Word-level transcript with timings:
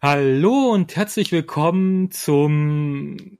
Hallo 0.00 0.70
und 0.70 0.94
herzlich 0.94 1.32
willkommen 1.32 2.12
zum. 2.12 3.36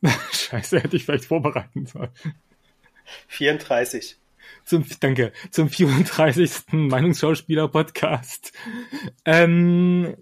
Scheiße, 0.32 0.80
hätte 0.80 0.96
ich 0.96 1.04
vielleicht 1.04 1.26
vorbereiten 1.26 1.84
sollen. 1.84 2.08
34. 3.28 4.16
Zum, 4.64 4.86
danke, 5.00 5.32
zum 5.50 5.68
34. 5.68 6.72
Meinungsschauspieler-Podcast. 6.72 8.52
Ähm, 9.26 10.16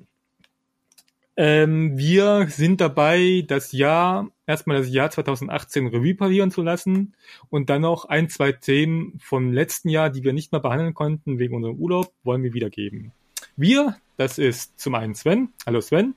ähm, 1.36 1.96
wir 1.96 2.48
sind 2.48 2.80
dabei, 2.80 3.44
das 3.46 3.70
Jahr, 3.70 4.30
erstmal 4.48 4.78
das 4.78 4.90
Jahr 4.90 5.12
2018 5.12 5.86
Revue 5.86 6.16
passieren 6.16 6.50
zu 6.50 6.62
lassen 6.62 7.14
und 7.48 7.70
dann 7.70 7.82
noch 7.82 8.06
ein, 8.06 8.28
zwei 8.28 8.50
Themen 8.50 9.20
vom 9.22 9.52
letzten 9.52 9.88
Jahr, 9.88 10.10
die 10.10 10.24
wir 10.24 10.32
nicht 10.32 10.50
mehr 10.50 10.60
behandeln 10.60 10.94
konnten 10.94 11.38
wegen 11.38 11.54
unserem 11.54 11.76
Urlaub, 11.76 12.12
wollen 12.24 12.42
wir 12.42 12.54
wiedergeben. 12.54 13.12
Wir, 13.56 13.96
das 14.16 14.38
ist 14.38 14.80
zum 14.80 14.96
einen 14.96 15.14
Sven. 15.14 15.52
Hallo 15.64 15.80
Sven. 15.80 16.16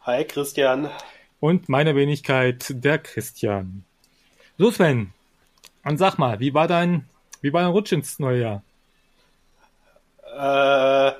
Hi 0.00 0.24
Christian. 0.24 0.88
Und 1.38 1.68
meine 1.68 1.94
Wenigkeit, 1.94 2.64
der 2.70 2.98
Christian. 2.98 3.84
So 4.56 4.70
Sven, 4.70 5.12
und 5.84 5.98
sag 5.98 6.16
mal, 6.16 6.40
wie 6.40 6.54
war 6.54 6.66
dein, 6.66 7.06
wie 7.42 7.52
war 7.52 7.60
dein 7.60 7.70
Rutsch 7.70 7.92
ins 7.92 8.18
neue 8.18 8.40
Jahr? 8.40 8.62
Äh, 10.24 11.12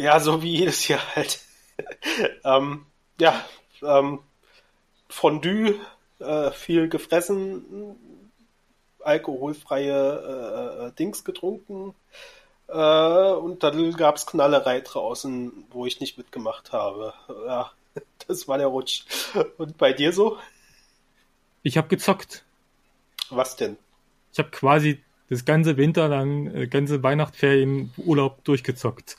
ja, 0.00 0.20
so 0.20 0.40
wie 0.40 0.58
jedes 0.58 0.86
Jahr 0.86 1.02
halt. 1.16 1.40
ähm, 2.44 2.86
ja, 3.18 3.44
ähm, 3.82 4.20
Fondue, 5.08 5.80
äh, 6.20 6.52
viel 6.52 6.88
gefressen, 6.88 7.96
alkoholfreie 9.00 10.82
äh, 10.82 10.86
äh 10.86 10.92
Dings 10.92 11.24
getrunken, 11.24 11.96
äh, 12.68 13.32
und 13.32 13.62
dann 13.62 13.92
gab 13.92 14.16
es 14.16 14.26
Knallerei 14.26 14.80
draußen, 14.80 15.52
wo 15.70 15.86
ich 15.86 16.00
nicht 16.00 16.18
mitgemacht 16.18 16.72
habe. 16.72 17.14
Ja, 17.46 17.70
das 18.26 18.48
war 18.48 18.58
der 18.58 18.68
Rutsch. 18.68 19.04
Und 19.58 19.78
bei 19.78 19.92
dir 19.92 20.12
so? 20.12 20.38
Ich 21.62 21.76
habe 21.76 21.88
gezockt. 21.88 22.44
Was 23.30 23.56
denn? 23.56 23.76
Ich 24.32 24.38
habe 24.38 24.50
quasi 24.50 25.02
das 25.28 25.44
ganze 25.44 25.76
Winter 25.76 26.08
lang, 26.08 26.54
äh, 26.54 26.66
ganze 26.66 27.02
Weihnachtsferien 27.02 27.92
Urlaub 27.96 28.44
durchgezockt. 28.44 29.16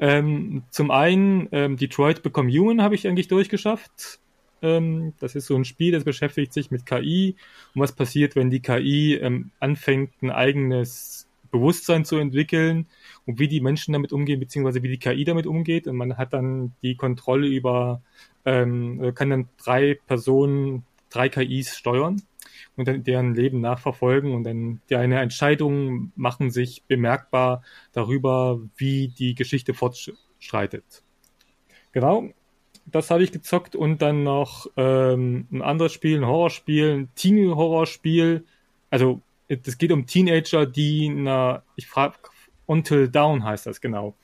Ähm, 0.00 0.62
zum 0.70 0.90
einen 0.90 1.48
ähm, 1.52 1.76
Detroit 1.76 2.22
Become 2.22 2.50
Human 2.50 2.82
habe 2.82 2.94
ich 2.94 3.06
eigentlich 3.06 3.28
durchgeschafft. 3.28 4.20
Ähm, 4.60 5.14
das 5.20 5.34
ist 5.34 5.46
so 5.46 5.56
ein 5.56 5.64
Spiel, 5.64 5.92
das 5.92 6.04
beschäftigt 6.04 6.52
sich 6.52 6.70
mit 6.70 6.86
KI 6.86 7.36
und 7.74 7.80
was 7.80 7.92
passiert, 7.92 8.36
wenn 8.36 8.50
die 8.50 8.60
KI 8.60 9.14
ähm, 9.14 9.50
anfängt, 9.60 10.20
ein 10.22 10.30
eigenes 10.30 11.27
Bewusstsein 11.50 12.04
zu 12.04 12.16
entwickeln 12.16 12.86
und 13.26 13.38
wie 13.38 13.48
die 13.48 13.60
Menschen 13.60 13.92
damit 13.92 14.12
umgehen, 14.12 14.40
beziehungsweise 14.40 14.82
wie 14.82 14.88
die 14.88 14.98
KI 14.98 15.24
damit 15.24 15.46
umgeht. 15.46 15.86
Und 15.86 15.96
man 15.96 16.16
hat 16.16 16.32
dann 16.32 16.72
die 16.82 16.96
Kontrolle 16.96 17.46
über, 17.46 18.02
ähm, 18.44 19.12
kann 19.14 19.30
dann 19.30 19.48
drei 19.62 19.98
Personen, 20.06 20.84
drei 21.10 21.28
KIs 21.28 21.76
steuern 21.76 22.22
und 22.76 22.88
dann 22.88 23.04
deren 23.04 23.34
Leben 23.34 23.60
nachverfolgen 23.60 24.34
und 24.34 24.44
dann 24.44 24.80
deine 24.88 25.20
Entscheidungen 25.20 26.12
machen 26.16 26.50
sich 26.50 26.82
bemerkbar 26.84 27.62
darüber, 27.92 28.60
wie 28.76 29.08
die 29.08 29.34
Geschichte 29.34 29.74
fortschreitet. 29.74 31.02
Genau, 31.92 32.30
das 32.86 33.10
habe 33.10 33.22
ich 33.22 33.32
gezockt 33.32 33.76
und 33.76 34.02
dann 34.02 34.22
noch 34.22 34.66
ähm, 34.76 35.46
ein 35.50 35.62
anderes 35.62 35.92
Spiel, 35.92 36.18
ein 36.18 36.26
Horrorspiel, 36.26 36.92
ein 36.92 37.08
Teenie-Horrorspiel, 37.14 38.44
also 38.90 39.20
es 39.48 39.78
geht 39.78 39.92
um 39.92 40.06
Teenager, 40.06 40.66
die 40.66 41.08
einer, 41.08 41.62
ich 41.76 41.86
frage, 41.86 42.16
Until 42.66 43.08
Down 43.08 43.44
heißt 43.44 43.66
das 43.66 43.80
genau. 43.80 44.14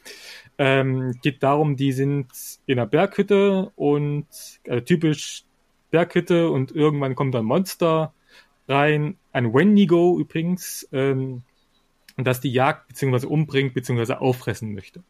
Ähm, 0.58 1.14
geht 1.22 1.42
darum, 1.42 1.76
die 1.76 1.92
sind 1.92 2.30
in 2.66 2.78
einer 2.78 2.86
Berghütte 2.86 3.72
und 3.74 4.26
äh, 4.64 4.82
typisch 4.82 5.44
Berghütte 5.90 6.50
und 6.50 6.70
irgendwann 6.72 7.14
kommt 7.14 7.34
ein 7.34 7.44
Monster 7.44 8.12
rein, 8.68 9.16
ein 9.32 9.52
Wendigo 9.52 10.18
übrigens, 10.18 10.88
ähm, 10.92 11.42
das 12.16 12.40
die 12.40 12.52
Jagd 12.52 12.88
beziehungsweise 12.88 13.28
umbringt 13.28 13.74
beziehungsweise 13.74 14.20
auffressen 14.20 14.74
möchte. 14.74 15.02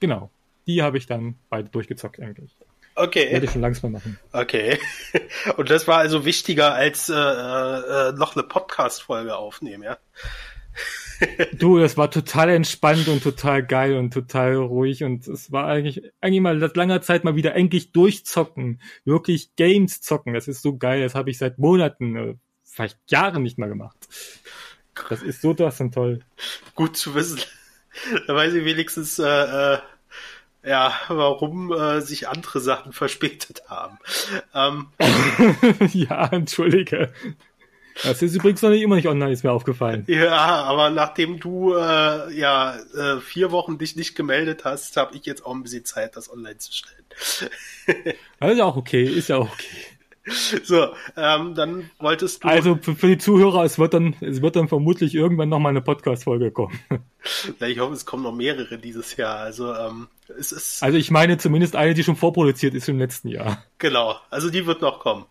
Genau. 0.00 0.30
Die 0.66 0.82
habe 0.82 0.98
ich 0.98 1.06
dann 1.06 1.36
beide 1.48 1.68
durchgezockt 1.68 2.20
eigentlich. 2.20 2.56
Okay. 2.98 3.30
Werde 3.32 3.46
ich 3.46 3.52
schon 3.52 3.62
langsam 3.62 3.92
machen. 3.92 4.18
Okay. 4.32 4.78
Und 5.56 5.70
das 5.70 5.86
war 5.86 5.98
also 5.98 6.24
wichtiger 6.24 6.74
als 6.74 7.08
äh, 7.08 7.14
äh, 7.14 8.12
noch 8.12 8.34
eine 8.34 8.42
Podcast-Folge 8.42 9.36
aufnehmen, 9.36 9.84
ja? 9.84 9.98
du, 11.52 11.78
das 11.78 11.96
war 11.96 12.10
total 12.10 12.50
entspannt 12.50 13.08
und 13.08 13.22
total 13.22 13.64
geil 13.64 13.96
und 13.96 14.12
total 14.12 14.56
ruhig 14.56 15.04
und 15.04 15.26
es 15.26 15.50
war 15.50 15.66
eigentlich, 15.66 16.02
eigentlich 16.20 16.40
mal 16.40 16.58
seit 16.60 16.76
langer 16.76 17.00
Zeit 17.00 17.24
mal 17.24 17.36
wieder 17.36 17.54
endlich 17.54 17.92
durchzocken. 17.92 18.80
Wirklich 19.04 19.54
Games 19.56 20.00
zocken. 20.00 20.34
Das 20.34 20.48
ist 20.48 20.62
so 20.62 20.76
geil. 20.76 21.02
Das 21.02 21.14
habe 21.14 21.30
ich 21.30 21.38
seit 21.38 21.58
Monaten, 21.58 22.16
äh, 22.16 22.34
vielleicht 22.64 22.98
Jahren 23.08 23.42
nicht 23.42 23.58
mehr 23.58 23.68
gemacht. 23.68 23.96
Das 25.08 25.22
ist 25.22 25.40
so 25.40 25.54
das 25.54 25.80
und 25.80 25.94
toll. 25.94 26.20
Gut 26.74 26.96
zu 26.96 27.14
wissen. 27.14 27.40
Da 28.26 28.34
weiß 28.34 28.54
ich 28.54 28.64
wenigstens, 28.64 29.18
äh, 29.18 29.24
äh 29.24 29.78
ja, 30.68 30.92
warum 31.08 31.72
äh, 31.72 32.00
sich 32.00 32.28
andere 32.28 32.60
Sachen 32.60 32.92
verspätet 32.92 33.62
haben. 33.68 33.98
Ähm, 34.54 34.88
ja, 35.92 36.26
entschuldige. 36.26 37.12
Das 38.02 38.22
ist 38.22 38.34
übrigens 38.34 38.62
noch 38.62 38.70
nicht 38.70 38.82
immer 38.82 38.96
nicht 38.96 39.08
online, 39.08 39.32
ist 39.32 39.42
mir 39.42 39.50
aufgefallen. 39.50 40.04
Ja, 40.06 40.36
aber 40.36 40.90
nachdem 40.90 41.40
du 41.40 41.74
äh, 41.74 42.32
ja 42.32 42.76
äh, 42.94 43.20
vier 43.20 43.50
Wochen 43.50 43.78
dich 43.78 43.96
nicht 43.96 44.14
gemeldet 44.14 44.64
hast, 44.64 44.96
habe 44.96 45.16
ich 45.16 45.26
jetzt 45.26 45.44
auch 45.44 45.54
ein 45.54 45.62
bisschen 45.62 45.84
Zeit, 45.84 46.16
das 46.16 46.30
online 46.30 46.58
zu 46.58 46.72
stellen. 46.72 46.94
das 48.38 48.52
ist 48.52 48.60
auch 48.60 48.76
okay, 48.76 49.04
ist 49.04 49.28
ja 49.28 49.38
auch 49.38 49.52
okay. 49.52 49.97
So, 50.64 50.88
ähm, 51.16 51.54
dann 51.54 51.90
wolltest 51.98 52.44
du. 52.44 52.48
Also 52.48 52.78
für, 52.80 52.94
für, 52.94 53.08
die 53.08 53.18
Zuhörer, 53.18 53.64
es 53.64 53.78
wird 53.78 53.94
dann, 53.94 54.16
es 54.20 54.42
wird 54.42 54.56
dann 54.56 54.68
vermutlich 54.68 55.14
irgendwann 55.14 55.48
noch 55.48 55.58
mal 55.58 55.70
eine 55.70 55.82
Podcast-Folge 55.82 56.50
kommen. 56.50 56.78
Ja, 57.58 57.66
ich 57.66 57.78
hoffe, 57.80 57.92
es 57.92 58.06
kommen 58.06 58.22
noch 58.22 58.34
mehrere 58.34 58.78
dieses 58.78 59.16
Jahr. 59.16 59.38
Also 59.38 59.74
ähm, 59.74 60.06
es 60.38 60.52
ist. 60.52 60.82
Also 60.82 60.96
ich 60.96 61.10
meine 61.10 61.36
zumindest 61.36 61.76
eine, 61.76 61.92
die 61.92 62.04
schon 62.04 62.16
vorproduziert 62.16 62.74
ist 62.74 62.88
im 62.88 62.98
letzten 62.98 63.28
Jahr. 63.28 63.64
Genau, 63.78 64.16
also 64.30 64.48
die 64.48 64.66
wird 64.66 64.80
noch 64.80 65.00
kommen. 65.00 65.26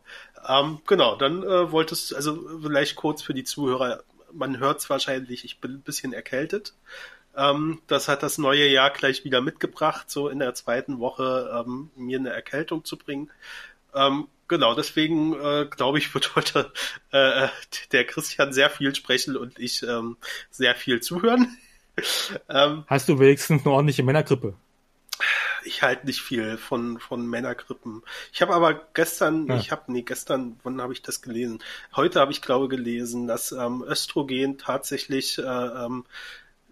Ähm, 0.47 0.80
genau, 0.85 1.16
dann 1.16 1.41
äh, 1.44 1.72
wolltest 1.72 2.14
also 2.14 2.38
vielleicht 2.62 2.97
kurz 2.97 3.24
für 3.24 3.34
die 3.34 3.46
Zuhörer. 3.46 4.03
Man 4.31 4.59
hört 4.59 4.79
es 4.79 4.90
wahrscheinlich, 4.90 5.46
ich 5.46 5.59
bin 5.59 5.75
ein 5.75 5.81
bisschen 5.81 6.14
erkältet. 6.14 6.74
Ähm, 7.35 7.79
das 7.88 8.08
hat 8.09 8.22
das 8.22 8.38
neue 8.38 8.68
Jahr 8.68 8.91
gleich 8.91 9.24
wieder 9.24 9.41
mitgebracht, 9.41 10.12
so 10.12 10.28
in 10.28 10.40
der 10.40 10.53
zweiten 10.56 11.00
Woche 11.00 11.64
ähm, 11.66 11.90
mir 11.96 12.19
eine 12.19 12.29
Erkältung 12.29 12.84
zu 12.84 12.97
bringen. 12.97 13.31
Ähm, 13.96 14.28
genau, 14.47 14.75
deswegen 14.75 15.34
äh, 15.34 15.66
glaube 15.69 15.97
ich, 15.97 16.13
wird 16.13 16.35
heute 16.35 16.72
äh, 17.12 17.47
der 17.91 18.06
Christian 18.06 18.53
sehr 18.53 18.69
viel 18.69 18.94
sprechen 18.96 19.38
und 19.38 19.59
ich 19.59 19.84
ähm, 19.84 20.18
sehr 20.50 20.75
viel 20.75 21.02
zuhören. 21.02 21.58
ähm, 22.50 22.84
Hast 22.88 23.09
du 23.09 23.19
wenigstens 23.19 23.66
eine 23.66 23.74
ordentliche 23.74 24.03
Männergrippe? 24.03 24.53
Ich 25.63 25.81
halte 25.81 26.06
nicht 26.06 26.22
viel 26.22 26.58
von, 26.58 27.00
von 27.00 27.25
Männergrippen. 27.25 28.03
Ich 28.31 28.41
habe 28.41 28.53
aber 28.53 28.88
gestern, 28.94 29.47
ja. 29.47 29.58
ich 29.58 29.72
habe, 29.72 29.91
nee, 29.91 30.03
gestern, 30.03 30.58
wann 30.64 30.81
habe 30.81 30.94
ich 30.94 31.02
das 31.02 31.22
gelesen? 31.22 31.62
Heute 31.96 32.19
habe 32.19 32.31
ich, 32.31 32.41
glaube 32.41 32.69
gelesen, 32.69 33.28
dass 33.28 33.52
ähm, 33.52 33.84
Östrogen 33.85 34.58
tatsächlich 34.58 35.40
äh, 35.40 35.41
ähm, 35.41 36.06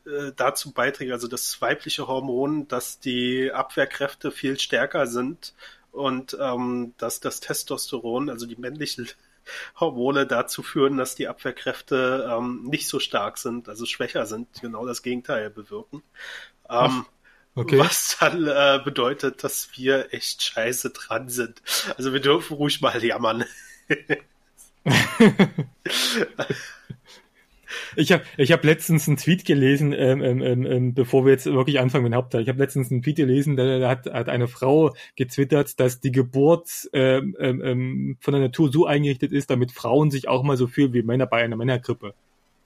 äh, 0.06 0.31
dazu 0.36 0.72
beiträgt, 0.72 1.12
also 1.12 1.28
das 1.28 1.59
weibliche 1.62 2.07
Hormon, 2.07 2.68
dass 2.68 3.00
die 3.00 3.52
Abwehrkräfte 3.52 4.31
viel 4.31 4.59
stärker 4.59 5.07
sind 5.07 5.53
und 5.95 6.38
ähm, 6.39 6.94
dass 6.97 7.19
das 7.19 7.39
Testosteron, 7.39 8.29
also 8.29 8.45
die 8.45 8.56
männlichen 8.56 9.09
Hormone 9.79 10.28
dazu 10.28 10.63
führen, 10.63 10.97
dass 10.97 11.16
die 11.16 11.28
Abwehrkräfte 11.28 12.29
ähm, 12.29 12.63
nicht 12.66 12.88
so 12.88 13.00
stark 13.00 13.38
sind, 13.38 13.69
also 13.69 13.85
schwächer 13.85 14.25
sind, 14.25 14.47
genau 14.61 14.85
das 14.85 15.03
Gegenteil 15.03 15.50
bewirken. 15.50 16.03
Ähm, 16.69 17.06
okay. 17.56 17.79
Was 17.79 18.17
dann 18.19 18.47
äh, 18.47 18.81
bedeutet, 18.83 19.44
dass 19.44 19.77
wir 19.77 20.13
echt 20.13 20.44
scheiße 20.44 20.92
dran 20.92 21.30
sind. 21.30 21.62
Also 21.97 22.13
wir 22.13 22.21
dürfen 22.21 22.57
ruhig 22.57 22.81
mal 22.81 23.03
jammern. 23.03 23.45
Ich 27.95 28.12
habe 28.12 28.24
ich 28.38 28.51
hab 28.51 28.63
letztens 28.63 29.07
einen 29.07 29.18
Tweet 29.18 29.45
gelesen, 29.45 29.94
ähm, 29.94 30.21
ähm, 30.21 30.42
ähm, 30.42 30.65
ähm, 30.65 30.94
bevor 30.94 31.25
wir 31.25 31.31
jetzt 31.31 31.45
wirklich 31.45 31.80
anfangen 31.80 32.03
mit 32.03 32.13
dem 32.13 32.18
Hauptteil. 32.18 32.42
Ich 32.42 32.50
habe 32.50 32.59
letztens 32.59 32.92
einen 32.92 33.01
Tweet 33.01 33.18
gelesen, 33.18 33.56
da, 33.56 33.80
da 33.80 33.89
hat, 33.89 34.06
hat 34.07 34.30
eine 34.30 34.47
Frau 34.47 34.95
getwittert, 35.15 35.80
dass 35.80 36.00
die 36.00 36.12
Geburt 36.12 36.89
ähm, 36.94 37.36
ähm, 37.39 37.62
ähm, 37.63 38.18
von 38.19 38.33
der 38.33 38.42
Natur 38.42 38.71
so 38.71 38.86
eingerichtet 38.86 39.31
ist, 39.31 39.50
damit 39.50 39.71
Frauen 39.71 40.12
sich 40.12 40.27
auch 40.27 40.44
mal 40.44 40.57
so 40.57 40.68
fühlen 40.68 40.94
wie 40.94 41.03
Männer 41.03 41.25
bei 41.25 41.44
einer 41.44 41.56
Männergrippe. 41.56 42.13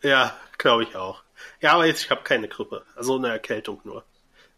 Ja, 0.02 0.36
glaube 0.58 0.84
ich 0.84 0.96
auch. 0.96 1.24
Ja, 1.62 1.74
aber 1.74 1.86
jetzt, 1.86 2.04
ich 2.04 2.12
habe 2.12 2.22
keine 2.24 2.48
Grippe. 2.48 2.84
Also 2.96 3.18
eine 3.18 3.30
Erkältung 3.30 3.80
nur. 3.84 4.04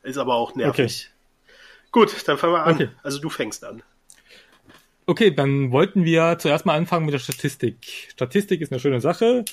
Ist 0.03 0.17
aber 0.17 0.35
auch 0.35 0.55
nervig. 0.55 1.09
Okay. 1.11 1.51
Gut, 1.91 2.27
dann 2.27 2.37
fangen 2.37 2.53
wir 2.53 2.63
an. 2.63 2.75
Okay. 2.75 2.89
Also 3.03 3.19
du 3.19 3.29
fängst 3.29 3.63
an. 3.63 3.83
Okay, 5.07 5.31
dann 5.31 5.71
wollten 5.71 6.05
wir 6.05 6.37
zuerst 6.39 6.65
mal 6.65 6.75
anfangen 6.75 7.05
mit 7.05 7.13
der 7.13 7.19
Statistik. 7.19 8.07
Statistik 8.11 8.61
ist 8.61 8.71
eine 8.71 8.79
schöne 8.79 9.01
Sache 9.01 9.43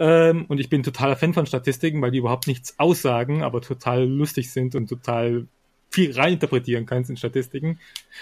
ähm, 0.00 0.46
und 0.48 0.58
ich 0.58 0.70
bin 0.70 0.82
totaler 0.82 1.14
Fan 1.14 1.34
von 1.34 1.44
Statistiken, 1.44 2.00
weil 2.00 2.10
die 2.10 2.18
überhaupt 2.18 2.46
nichts 2.46 2.78
aussagen, 2.78 3.42
aber 3.42 3.60
total 3.60 4.04
lustig 4.08 4.50
sind 4.50 4.74
und 4.74 4.88
total 4.88 5.46
viel 5.90 6.12
reininterpretieren 6.12 6.86
kannst 6.86 7.10
in 7.10 7.18
Statistiken. 7.18 7.78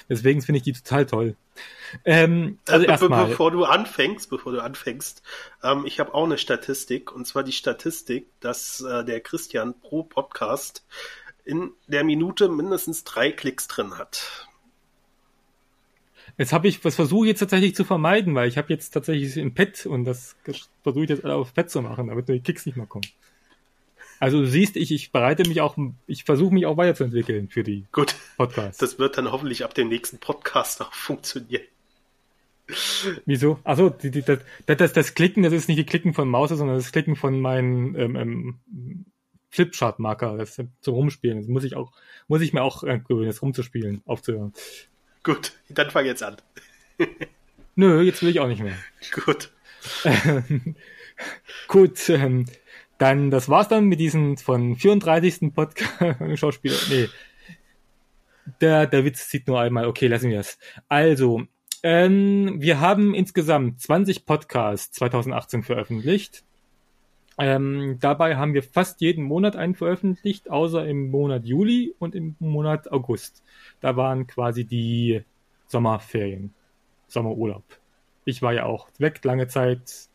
Deswegen 0.09 0.43
finde 0.43 0.57
ich 0.57 0.65
die 0.65 0.73
total 0.73 1.07
toll. 1.07 1.37
Ähm, 2.05 2.59
also 2.67 2.85
äh, 2.85 2.89
erstmal. 2.89 3.29
Bevor 3.29 3.53
du 3.53 3.65
anfängst, 3.65 4.29
bevor 4.29 4.53
du 4.53 4.61
anfängst, 4.61 5.23
ähm, 5.63 5.85
ich 5.87 6.01
habe 6.01 6.15
auch 6.15 6.25
eine 6.25 6.39
Statistik 6.39 7.13
und 7.13 7.27
zwar 7.27 7.45
die 7.45 7.53
Statistik, 7.53 8.27
dass 8.41 8.81
äh, 8.81 9.05
der 9.05 9.21
Christian 9.21 9.79
pro 9.81 10.03
Podcast 10.03 10.85
in 11.45 11.71
der 11.87 12.03
Minute 12.03 12.49
mindestens 12.49 13.05
drei 13.05 13.31
Klicks 13.31 13.69
drin 13.69 13.99
hat. 13.99 14.48
Jetzt 16.38 16.52
habe 16.52 16.69
ich, 16.69 16.85
was 16.85 16.94
versuche 16.94 17.26
ich 17.26 17.31
jetzt 17.31 17.40
tatsächlich 17.40 17.75
zu 17.75 17.85
vermeiden, 17.85 18.35
weil 18.37 18.49
ich 18.49 18.56
habe 18.56 18.73
jetzt 18.73 18.90
tatsächlich 18.90 19.37
ein 19.37 19.55
Pad 19.55 19.87
und 19.87 20.05
das 20.05 20.37
versuche 20.85 21.05
ich 21.05 21.11
jetzt 21.11 21.25
auf 21.25 21.52
Pad 21.52 21.69
zu 21.69 21.82
machen, 21.82 22.06
damit 22.06 22.29
die 22.29 22.40
Klicks 22.40 22.64
nicht 22.64 22.76
mehr 22.76 22.87
kommen. 22.87 23.06
Also 24.20 24.40
du 24.40 24.46
siehst, 24.46 24.76
ich, 24.76 24.93
ich 24.93 25.12
bereite 25.12 25.49
mich 25.49 25.61
auch, 25.61 25.76
ich 26.06 26.25
versuche 26.25 26.55
mich 26.55 26.67
auch 26.67 26.76
weiterzuentwickeln 26.76 27.49
für 27.49 27.62
die 27.62 27.85
Gut. 27.93 28.14
Podcasts. 28.37 28.79
Das 28.79 28.99
wird 28.99 29.19
dann 29.19 29.31
hoffentlich 29.31 29.64
ab 29.64 29.75
dem 29.75 29.88
nächsten 29.88 30.19
Podcast 30.19 30.81
auch 30.81 30.93
funktionieren. 30.93 31.62
Wieso? 33.25 33.58
Die, 34.02 34.23
das, 34.23 34.40
das, 34.67 34.93
das 34.93 35.14
Klicken, 35.14 35.43
das 35.43 35.52
ist 35.52 35.69
nicht 35.69 35.79
die 35.79 35.87
Klicken 35.87 36.14
von 36.14 36.29
Maus, 36.29 36.50
sondern 36.50 36.76
das 36.76 36.93
Klicken 36.93 37.17
von 37.17 37.40
meinen 37.40 37.94
ähm, 37.94 38.17
ähm, 38.17 39.05
Flipchart-Marker, 39.50 40.37
das 40.37 40.61
zum 40.81 40.94
Rumspielen. 40.94 41.38
Das 41.38 41.49
muss 41.49 41.64
ich 41.64 41.76
auch, 41.76 41.93
muss 42.26 42.43
ich 42.43 42.52
mir 42.52 42.62
auch 42.62 42.82
gewöhnen, 42.82 43.26
das 43.26 43.40
rumzuspielen, 43.40 44.02
aufzuhören. 44.05 44.52
Gut, 45.29 45.53
dann 45.69 45.91
fang 45.91 46.07
jetzt 46.07 46.23
an. 46.23 46.39
Nö, 47.75 48.01
jetzt 48.01 48.23
will 48.23 48.31
ich 48.31 48.41
auch 48.41 48.49
nicht 48.49 48.63
mehr. 48.63 48.79
Gut. 49.13 49.53
Gut, 51.69 52.09
ähm, 52.09 52.47
dann, 52.97 53.31
das 53.31 53.51
war's 53.51 53.69
dann 53.69 53.85
mit 53.85 54.01
diesem 54.01 54.39
von 54.39 54.77
34. 54.77 55.53
Podcast 55.53 55.93
Schauspieler. 56.37 56.79
Nee. 56.89 57.11
Der, 58.63 58.87
der 58.87 59.05
Witz 59.05 59.29
sieht 59.29 59.47
nur 59.49 59.61
einmal. 59.61 59.87
Okay, 59.87 60.07
lassen 60.07 60.31
wir 60.31 60.41
es. 60.41 60.59
Also, 60.89 61.43
ähm, 61.83 62.55
wir 62.63 62.81
haben 62.81 63.13
insgesamt 63.13 63.83
20 63.83 64.25
Podcasts 64.25 64.93
2018 64.93 65.63
veröffentlicht. 65.63 66.43
Ähm, 67.38 67.99
dabei 68.00 68.37
haben 68.37 68.52
wir 68.52 68.64
fast 68.64 69.00
jeden 69.00 69.23
Monat 69.25 69.55
einen 69.55 69.76
veröffentlicht, 69.76 70.50
außer 70.50 70.87
im 70.87 71.11
Monat 71.11 71.44
Juli 71.44 71.94
und 71.99 72.14
im 72.14 72.35
Monat 72.40 72.90
August. 72.90 73.44
Da 73.81 73.96
waren 73.96 74.26
quasi 74.26 74.64
die 74.64 75.23
Sommerferien, 75.67 76.52
Sommerurlaub. 77.06 77.64
Ich 78.25 78.43
war 78.43 78.52
ja 78.52 78.67
auch 78.67 78.88
weg 78.99 79.25
lange 79.25 79.46
Zeit, 79.46 80.08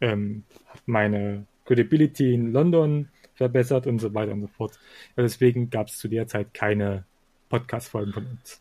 ähm, 0.00 0.42
meine 0.84 1.46
Credibility 1.64 2.34
in 2.34 2.52
London 2.52 3.08
verbessert 3.34 3.86
und 3.86 4.00
so 4.00 4.12
weiter 4.12 4.32
und 4.32 4.42
so 4.42 4.48
fort. 4.48 4.78
Ja, 5.16 5.22
deswegen 5.22 5.70
gab 5.70 5.86
es 5.86 5.98
zu 5.98 6.08
der 6.08 6.26
Zeit 6.26 6.52
keine 6.54 7.04
Podcast-Folgen 7.48 8.12
von 8.12 8.26
uns. 8.26 8.60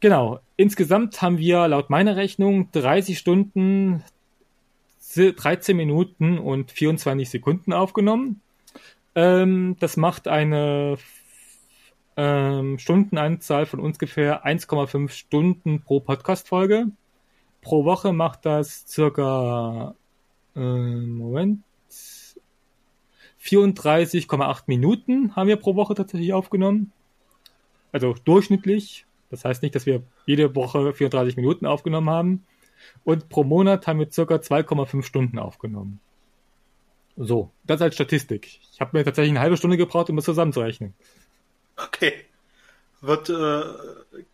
Genau. 0.00 0.40
Insgesamt 0.56 1.22
haben 1.22 1.38
wir 1.38 1.68
laut 1.68 1.90
meiner 1.90 2.16
Rechnung 2.16 2.70
30 2.72 3.18
Stunden, 3.18 4.02
13 5.14 5.76
Minuten 5.76 6.38
und 6.38 6.70
24 6.70 7.30
Sekunden 7.30 7.72
aufgenommen. 7.72 8.40
Ähm, 9.14 9.76
das 9.78 9.96
macht 9.96 10.28
eine 10.28 10.98
ähm, 12.16 12.78
Stundenanzahl 12.78 13.66
von 13.66 13.80
ungefähr 13.80 14.46
1,5 14.46 15.10
Stunden 15.10 15.82
pro 15.82 16.00
Podcast-Folge. 16.00 16.86
Pro 17.62 17.84
Woche 17.84 18.12
macht 18.12 18.46
das 18.46 18.86
circa, 18.86 19.94
äh, 20.54 20.60
Moment, 20.60 21.62
34,8 23.42 24.64
Minuten 24.66 25.34
haben 25.36 25.48
wir 25.48 25.56
pro 25.56 25.76
Woche 25.76 25.94
tatsächlich 25.94 26.32
aufgenommen. 26.32 26.92
Also 27.92 28.14
durchschnittlich. 28.24 29.06
Das 29.30 29.44
heißt 29.44 29.62
nicht, 29.62 29.74
dass 29.74 29.86
wir 29.86 30.02
jede 30.26 30.54
Woche 30.54 30.92
34 30.92 31.36
Minuten 31.36 31.66
aufgenommen 31.66 32.10
haben. 32.10 32.46
Und 33.04 33.28
pro 33.28 33.44
Monat 33.44 33.86
haben 33.86 33.98
wir 33.98 34.10
circa 34.10 34.36
2,5 34.36 35.02
Stunden 35.02 35.38
aufgenommen. 35.38 36.00
So, 37.16 37.50
das 37.64 37.80
als 37.80 37.94
Statistik. 37.94 38.60
Ich 38.72 38.80
habe 38.80 38.96
mir 38.96 39.04
tatsächlich 39.04 39.30
eine 39.30 39.40
halbe 39.40 39.56
Stunde 39.56 39.76
gebraucht, 39.76 40.10
um 40.10 40.16
das 40.16 40.26
zusammenzurechnen. 40.26 40.94
Okay. 41.76 42.12
Wird 43.00 43.28
äh, 43.30 43.62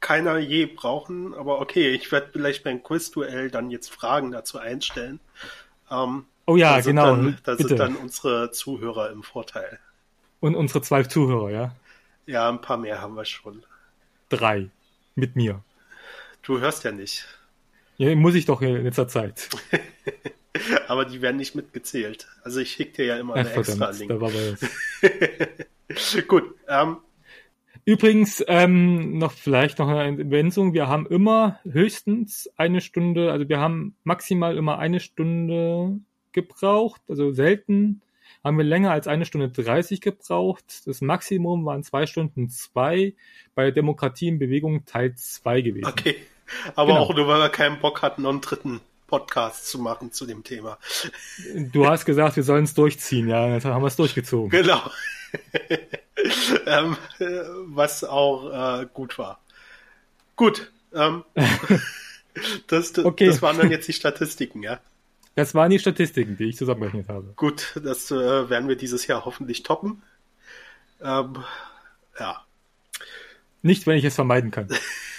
keiner 0.00 0.38
je 0.38 0.66
brauchen, 0.66 1.34
aber 1.34 1.60
okay, 1.60 1.90
ich 1.90 2.10
werde 2.10 2.30
vielleicht 2.32 2.64
beim 2.64 2.82
Quizduell 2.82 3.50
dann 3.50 3.70
jetzt 3.70 3.90
Fragen 3.90 4.30
dazu 4.30 4.58
einstellen. 4.58 5.20
Ähm, 5.90 6.26
Oh 6.46 6.56
ja, 6.56 6.76
da 6.76 6.80
genau. 6.80 7.16
Dann, 7.16 7.38
da 7.44 7.54
Bitte. 7.54 7.68
sind 7.68 7.78
dann 7.78 7.96
unsere 7.96 8.50
Zuhörer 8.50 9.10
im 9.10 9.22
Vorteil. 9.22 9.78
Und 10.40 10.54
unsere 10.56 10.82
zwei 10.82 11.04
Zuhörer, 11.04 11.50
ja? 11.50 11.76
Ja, 12.26 12.48
ein 12.48 12.60
paar 12.60 12.76
mehr 12.76 13.00
haben 13.00 13.14
wir 13.14 13.24
schon. 13.24 13.64
Drei. 14.28 14.70
Mit 15.14 15.36
mir. 15.36 15.62
Du 16.42 16.58
hörst 16.58 16.84
ja 16.84 16.90
nicht. 16.90 17.26
Ja, 17.98 18.14
muss 18.14 18.34
ich 18.34 18.46
doch 18.46 18.62
in 18.62 18.82
letzter 18.82 19.08
Zeit. 19.08 19.48
Aber 20.88 21.04
die 21.04 21.22
werden 21.22 21.36
nicht 21.36 21.54
mitgezählt. 21.54 22.26
Also 22.42 22.60
ich 22.60 22.72
schicke 22.72 22.92
dir 22.92 23.04
ja 23.06 23.16
immer 23.18 23.34
eine 23.34 23.50
Ach, 23.50 23.56
extra 23.56 23.90
Link. 23.90 24.10
Da 24.10 24.20
war 24.20 24.30
Gut. 26.28 26.54
Ähm, 26.68 26.96
Übrigens, 27.84 28.44
ähm, 28.46 29.18
noch 29.18 29.32
vielleicht 29.32 29.80
noch 29.80 29.88
eine 29.88 30.18
Ergänzung. 30.18 30.72
Wir 30.72 30.86
haben 30.86 31.06
immer 31.06 31.58
höchstens 31.64 32.48
eine 32.56 32.80
Stunde, 32.80 33.32
also 33.32 33.48
wir 33.48 33.58
haben 33.58 33.96
maximal 34.04 34.56
immer 34.56 34.78
eine 34.78 35.00
Stunde 35.00 35.98
gebraucht, 36.30 37.00
also 37.08 37.32
selten 37.32 38.00
haben 38.44 38.56
wir 38.56 38.64
länger 38.64 38.90
als 38.90 39.06
eine 39.06 39.24
Stunde 39.24 39.48
30 39.50 40.00
gebraucht. 40.00 40.82
Das 40.86 41.00
Maximum 41.00 41.64
waren 41.64 41.82
zwei 41.82 42.06
Stunden 42.06 42.48
zwei 42.48 43.14
bei 43.54 43.70
Demokratie 43.70 44.28
in 44.28 44.38
Bewegung 44.38 44.84
Teil 44.84 45.14
2 45.14 45.60
gewesen. 45.60 45.86
Okay, 45.86 46.16
aber 46.74 46.92
genau. 46.92 47.00
auch 47.00 47.14
nur, 47.14 47.28
weil 47.28 47.40
wir 47.40 47.48
keinen 47.48 47.80
Bock 47.80 48.02
hatten, 48.02 48.22
noch 48.22 48.30
einen 48.30 48.40
dritten 48.40 48.80
Podcast 49.06 49.68
zu 49.68 49.78
machen 49.78 50.12
zu 50.12 50.24
dem 50.24 50.42
Thema. 50.42 50.78
Du 51.54 51.86
hast 51.86 52.06
gesagt, 52.06 52.36
wir 52.36 52.42
sollen 52.42 52.64
es 52.64 52.74
durchziehen, 52.74 53.28
ja, 53.28 53.58
dann 53.58 53.74
haben 53.74 53.82
wir 53.82 53.88
es 53.88 53.96
durchgezogen. 53.96 54.50
Genau. 54.50 54.80
ähm, 56.66 56.96
was 57.66 58.04
auch 58.04 58.80
äh, 58.80 58.86
gut 58.92 59.18
war. 59.18 59.40
Gut. 60.36 60.72
Ähm, 60.94 61.24
das, 62.66 62.92
das, 62.92 63.04
okay. 63.04 63.26
das 63.26 63.42
waren 63.42 63.58
dann 63.58 63.70
jetzt 63.70 63.88
die 63.88 63.92
Statistiken, 63.92 64.62
ja. 64.62 64.80
Das 65.34 65.54
waren 65.54 65.70
die 65.70 65.78
Statistiken, 65.78 66.36
die 66.36 66.44
ich 66.44 66.56
zusammengerechnet 66.56 67.08
habe. 67.08 67.32
Gut, 67.36 67.80
das 67.82 68.10
äh, 68.10 68.50
werden 68.50 68.68
wir 68.68 68.76
dieses 68.76 69.06
Jahr 69.06 69.24
hoffentlich 69.24 69.62
toppen. 69.62 70.02
Ähm, 71.02 71.36
ja. 72.18 72.44
Nicht, 73.62 73.86
wenn 73.86 73.96
ich 73.96 74.04
es 74.04 74.14
vermeiden 74.14 74.50
kann. 74.50 74.68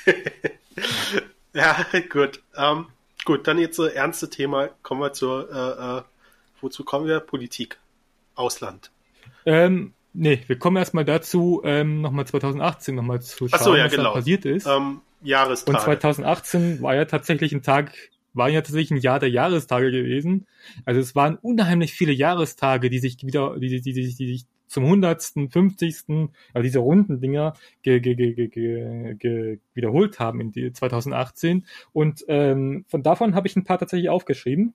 ja, 1.54 1.86
gut. 2.10 2.42
Ähm, 2.56 2.88
gut, 3.26 3.48
dann 3.48 3.58
jetzt 3.58 3.76
so 3.76 3.86
ernste 3.86 4.30
Thema. 4.30 4.70
Kommen 4.82 5.02
wir 5.02 5.14
zur, 5.14 5.50
äh, 5.52 6.00
äh, 6.00 6.04
wozu 6.62 6.84
kommen 6.84 7.08
wir? 7.08 7.20
Politik. 7.20 7.80
Ausland. 8.36 8.92
Ähm, 9.46 9.94
nee, 10.14 10.44
wir 10.48 10.58
kommen 10.58 10.78
erstmal 10.78 11.06
dazu, 11.06 11.62
ähm, 11.64 12.02
nochmal 12.02 12.26
2018 12.26 12.96
nochmal 12.96 13.22
zu 13.22 13.48
schauen, 13.48 13.60
so, 13.60 13.76
ja, 13.76 13.86
was 13.86 13.92
genau. 13.92 14.04
da 14.06 14.12
passiert 14.14 14.46
ist. 14.46 14.66
Ähm, 14.66 15.02
Jahrestag. 15.22 15.74
Und 15.74 15.82
2018 15.82 16.82
war 16.82 16.96
ja 16.96 17.06
tatsächlich 17.06 17.54
ein 17.54 17.62
Tag, 17.62 17.94
war 18.34 18.50
ja 18.50 18.62
tatsächlich 18.62 18.92
ein 18.92 19.02
Jahr 19.02 19.20
der 19.20 19.30
Jahrestage 19.30 19.92
gewesen. 19.92 20.48
Also 20.86 21.00
es 21.00 21.16
waren 21.16 21.38
unheimlich 21.38 21.94
viele 21.94 22.12
Jahrestage, 22.12 22.90
die 22.90 23.00
sich 23.00 23.18
wieder, 23.24 23.58
die, 23.60 23.70
die, 23.70 23.82
die, 23.82 23.94
die, 23.94 24.16
die 24.16 24.28
sich 24.34 24.46
zum 24.74 24.86
hundertsten, 24.86 25.52
fünfzigsten, 25.52 26.30
also 26.54 26.64
diese 26.64 26.80
runden 26.80 27.22
Dinger 27.22 27.54
ge, 27.84 28.00
ge, 28.00 28.16
ge, 28.16 28.34
ge, 28.34 28.48
ge, 28.48 29.16
ge, 29.16 29.60
wiederholt 29.74 30.20
haben 30.20 30.42
in 30.42 30.52
die 30.52 30.74
2018. 30.74 31.66
Und 31.94 32.26
ähm, 32.28 32.84
von 32.88 33.04
davon 33.04 33.36
habe 33.36 33.48
ich 33.48 33.56
ein 33.56 33.64
paar 33.64 33.78
tatsächlich 33.78 34.10
aufgeschrieben. 34.10 34.74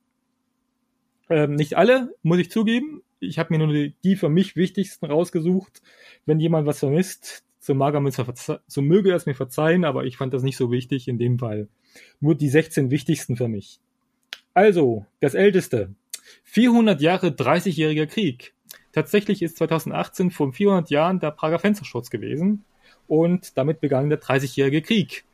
Ähm, 1.29 1.57
nicht 1.57 1.77
alle, 1.77 2.15
muss 2.23 2.39
ich 2.39 2.51
zugeben. 2.51 3.03
Ich 3.19 3.39
habe 3.41 3.53
mir 3.53 3.59
nur 3.59 3.75
die, 3.75 3.95
die 4.05 4.15
für 4.15 4.29
mich 4.29 4.55
wichtigsten 4.55 5.07
rausgesucht. 5.07 5.83
Wenn 6.25 6.39
jemand 6.39 6.67
was 6.67 6.79
vermisst, 6.79 7.45
so, 7.59 7.75
mag 7.75 7.93
er 7.93 8.01
mir 8.01 8.13
so 8.13 8.83
möge 8.83 9.11
er 9.11 9.17
es 9.17 9.27
mir 9.27 9.35
verzeihen, 9.35 9.85
aber 9.85 10.05
ich 10.05 10.17
fand 10.17 10.33
das 10.33 10.45
nicht 10.45 10.57
so 10.57 10.71
wichtig 10.71 11.09
in 11.09 11.19
dem 11.19 11.41
Fall. 11.41 11.69
Nur 12.21 12.37
die 12.37 12.49
16 12.49 12.93
wichtigsten 12.93 13.37
für 13.37 13.49
mich. 13.49 13.81
Also, 14.55 15.07
das 15.21 15.35
älteste. 15.35 15.95
400 16.45 17.01
Jahre 17.01 17.29
30-jähriger 17.29 18.07
Krieg. 18.07 18.55
Tatsächlich 18.99 19.43
ist 19.43 19.59
2018 19.59 20.33
vor 20.33 20.53
400 20.53 20.91
Jahren 20.91 21.21
der 21.21 21.31
Prager 21.31 21.61
Fensterschutz 21.61 22.11
gewesen 22.11 22.65
und 23.07 23.57
damit 23.57 23.81
begann 23.81 24.11
der 24.11 24.21
30-jährige 24.21 24.83
Krieg. 24.83 25.25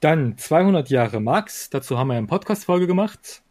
Dann 0.00 0.36
200 0.36 0.90
Jahre 0.90 1.20
Marx, 1.20 1.70
dazu 1.70 1.96
haben 1.96 2.08
wir 2.08 2.14
eine 2.14 2.26
Podcast-Folge 2.26 2.86
gemacht. 2.86 3.42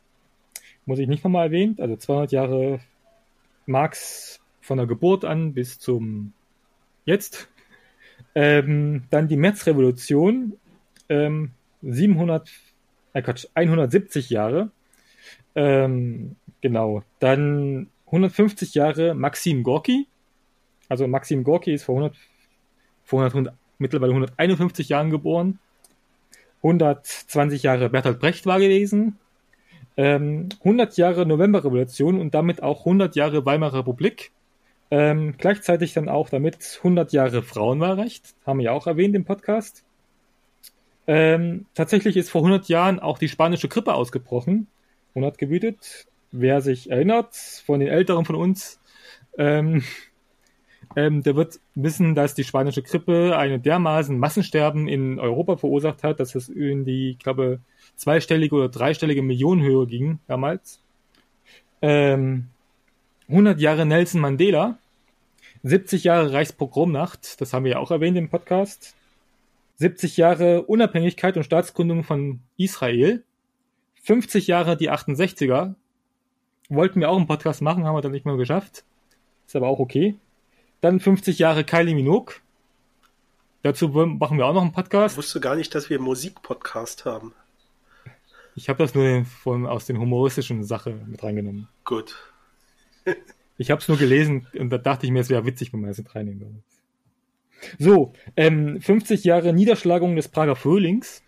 Muss 0.86 1.00
ich 1.00 1.08
nicht 1.08 1.24
nochmal 1.24 1.48
erwähnt, 1.48 1.82
also 1.82 1.96
200 1.96 2.32
Jahre 2.32 2.80
Marx 3.66 4.40
von 4.60 4.78
der 4.78 4.86
Geburt 4.86 5.26
an 5.26 5.56
bis 5.56 5.80
zum 5.80 6.34
Jetzt. 7.04 7.50
Ähm, 8.36 9.06
dann 9.10 9.28
die 9.28 9.36
Märzrevolution, 9.36 10.60
ähm, 11.10 11.54
700, 11.82 12.52
äh 13.14 13.24
Quatsch, 13.24 13.48
170 13.56 14.30
Jahre. 14.30 14.70
Ähm, 15.56 16.36
genau. 16.62 17.02
Dann 17.18 17.88
150 18.12 18.74
Jahre 18.74 19.14
Maxim 19.14 19.64
Gorki. 19.64 20.08
Also 20.90 21.08
Maxim 21.08 21.44
Gorki 21.44 21.74
ist 21.74 21.86
vor 21.86 22.12
vor 23.04 23.26
100, 23.26 23.56
mittlerweile 23.78 24.12
151 24.12 24.90
Jahren 24.90 25.10
geboren. 25.10 25.60
120 26.58 27.64
Jahre 27.64 27.90
Bertolt 27.90 28.20
Brecht 28.20 28.46
war 28.46 28.60
gewesen. 28.60 29.18
Ähm, 29.98 30.50
100 30.60 30.98
Jahre 30.98 31.26
Novemberrevolution 31.26 32.20
und 32.20 32.34
damit 32.34 32.62
auch 32.62 32.80
100 32.82 33.16
Jahre 33.16 33.46
Weimarer 33.46 33.80
Republik. 33.80 34.32
Ähm, 34.90 35.36
gleichzeitig 35.38 35.94
dann 35.94 36.10
auch 36.10 36.30
damit 36.30 36.80
100 36.80 37.14
Jahre 37.14 37.44
Frauenwahlrecht, 37.44 38.36
haben 38.46 38.60
wir 38.60 38.66
ja 38.66 38.72
auch 38.74 38.88
erwähnt 38.88 39.16
im 39.16 39.24
Podcast. 39.24 39.84
Ähm, 41.08 41.66
tatsächlich 41.74 42.18
ist 42.18 42.30
vor 42.30 42.42
100 42.42 42.68
Jahren 42.68 43.00
auch 43.00 43.18
die 43.18 43.30
spanische 43.30 43.70
Grippe 43.70 43.94
ausgebrochen 43.94 44.68
und 45.14 45.26
hat 45.26 45.38
gewütet. 45.38 46.08
Wer 46.32 46.62
sich 46.62 46.90
erinnert, 46.90 47.36
von 47.36 47.80
den 47.80 47.90
Älteren 47.90 48.26
von 48.26 48.36
uns, 48.36 48.80
ähm, 49.38 49.84
ähm, 50.96 51.24
der 51.24 51.36
wird 51.36 51.60
wissen, 51.76 52.16
dass 52.16 52.36
die 52.36 52.44
spanische 52.44 52.84
Grippe 52.84 53.38
eine 53.38 53.60
dermaßen 53.60 54.18
Massensterben 54.18 54.88
in 54.88 55.20
Europa 55.20 55.58
verursacht 55.58 56.04
hat, 56.04 56.20
dass 56.20 56.36
es 56.36 56.50
in 56.50 56.84
die, 56.86 57.12
ich 57.12 57.20
glaube, 57.20 57.60
zweistellige 57.96 58.56
oder 58.56 58.70
dreistellige 58.70 59.22
Millionenhöhe 59.22 59.88
ging 59.88 60.20
damals. 60.28 60.82
Ähm, 61.82 62.48
100 63.30 63.60
Jahre 63.60 63.86
Nelson 63.86 64.20
Mandela, 64.22 64.78
70 65.64 66.04
Jahre 66.04 66.34
Reichspogromnacht, 66.34 67.40
das 67.40 67.54
haben 67.54 67.64
wir 67.64 67.72
ja 67.74 67.80
auch 67.80 67.92
erwähnt 67.92 68.18
im 68.18 68.30
Podcast. 68.30 68.96
70 69.78 70.18
Jahre 70.18 70.64
Unabhängigkeit 70.64 71.38
und 71.38 71.44
Staatsgründung 71.44 72.04
von 72.04 72.42
Israel. 72.58 73.24
50 74.04 74.48
Jahre 74.48 74.76
die 74.76 74.92
68er. 74.92 75.76
Wollten 76.72 77.02
wir 77.02 77.10
auch 77.10 77.18
einen 77.18 77.28
Podcast 77.28 77.62
machen, 77.62 77.84
haben 77.84 77.96
wir 77.96 78.02
dann 78.02 78.14
nicht 78.14 78.26
mehr 78.26 78.38
geschafft. 78.38 78.86
Ist 79.46 79.58
aber 79.58 79.68
auch 79.68 79.80
okay. 79.80 80.16
Dann 80.80 81.02
50 81.02 81.38
Jahre 81.38 81.66
Kylie 81.66 81.94
Minogue. 81.94 82.36
Dazu 83.62 83.90
machen 83.90 84.38
wir 84.38 84.46
auch 84.46 84.54
noch 84.54 84.62
einen 84.62 84.72
Podcast. 84.72 85.16
Ich 85.16 85.18
wusste 85.18 85.42
gar 85.42 85.58
nicht, 85.58 85.76
dass 85.76 85.90
wir 85.90 86.00
Musikpodcast 86.00 87.04
haben. 87.04 87.34
Ich 88.56 88.70
habe 88.70 88.82
das 88.82 88.96
nur 88.96 89.26
von, 89.26 89.68
aus 89.68 89.86
den 89.86 90.00
humoristischen 90.00 90.64
Sache 90.64 90.98
mit 91.08 91.22
reingenommen. 91.22 91.68
Gut. 91.84 92.16
ich 93.58 93.70
habe 93.70 93.82
es 93.82 93.90
nur 93.90 93.98
gelesen 93.98 94.48
und 94.58 94.70
da 94.70 94.78
dachte 94.78 95.06
ich 95.06 95.12
mir, 95.12 95.20
es 95.20 95.30
wäre 95.30 95.46
witzig, 95.46 95.74
wenn 95.74 95.82
man 95.82 95.90
es 95.90 95.98
mit 95.98 96.16
reinnehmen 96.16 96.64
So, 97.80 98.14
ähm, 98.38 98.80
50 98.80 99.26
Jahre 99.26 99.52
Niederschlagung 99.52 100.16
des 100.16 100.30
Prager 100.30 100.56
Frühlings. 100.56 101.22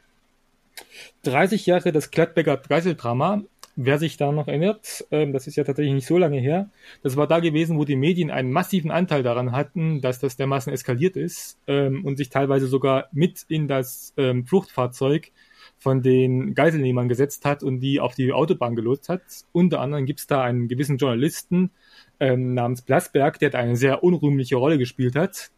30 1.24 1.66
Jahre 1.66 1.92
das 1.92 2.12
Gladbecker 2.12 2.56
Geiseldrama 2.56 3.44
Wer 3.76 3.98
sich 3.98 4.18
da 4.18 4.32
noch 4.32 4.48
erinnert, 4.48 5.06
ähm, 5.10 5.34
das 5.34 5.48
ist 5.48 5.56
ja 5.56 5.64
tatsächlich 5.64 5.96
nicht 5.96 6.06
so 6.06 6.20
lange 6.20 6.40
her, 6.40 6.70
das 7.02 7.18
war 7.18 7.26
da 7.26 7.40
gewesen, 7.40 7.78
wo 7.80 7.86
die 7.86 7.96
Medien 7.96 8.30
einen 8.30 8.52
massiven 8.52 8.92
Anteil 8.92 9.24
daran 9.24 9.52
hatten, 9.52 10.00
dass 10.00 10.20
das 10.20 10.38
dermaßen 10.38 10.72
eskaliert 10.72 11.16
ist 11.18 11.58
ähm, 11.66 12.06
und 12.06 12.18
sich 12.18 12.30
teilweise 12.30 12.68
sogar 12.68 13.08
mit 13.12 13.46
in 13.48 13.68
das 13.68 14.14
ähm, 14.18 14.46
Fluchtfahrzeug 14.46 15.32
von 15.80 16.04
den 16.04 16.54
Geiselnehmern 16.54 17.10
gesetzt 17.10 17.46
hat 17.46 17.64
und 17.64 17.80
die 17.80 18.00
auf 18.00 18.14
die 18.14 18.32
Autobahn 18.32 18.76
gelotst 18.76 19.10
hat. 19.10 19.22
Unter 19.52 19.82
anderem 19.82 20.06
gibt 20.06 20.20
es 20.20 20.28
da 20.28 20.44
einen 20.44 20.68
gewissen 20.68 20.98
Journalisten 20.98 21.72
ähm, 22.20 22.54
namens 22.54 22.84
Blasberg, 22.84 23.40
der 23.40 23.50
da 23.50 23.58
eine 23.58 23.76
sehr 23.76 24.04
unrühmliche 24.04 24.56
Rolle 24.56 24.78
gespielt 24.78 25.16
hat, 25.16 25.50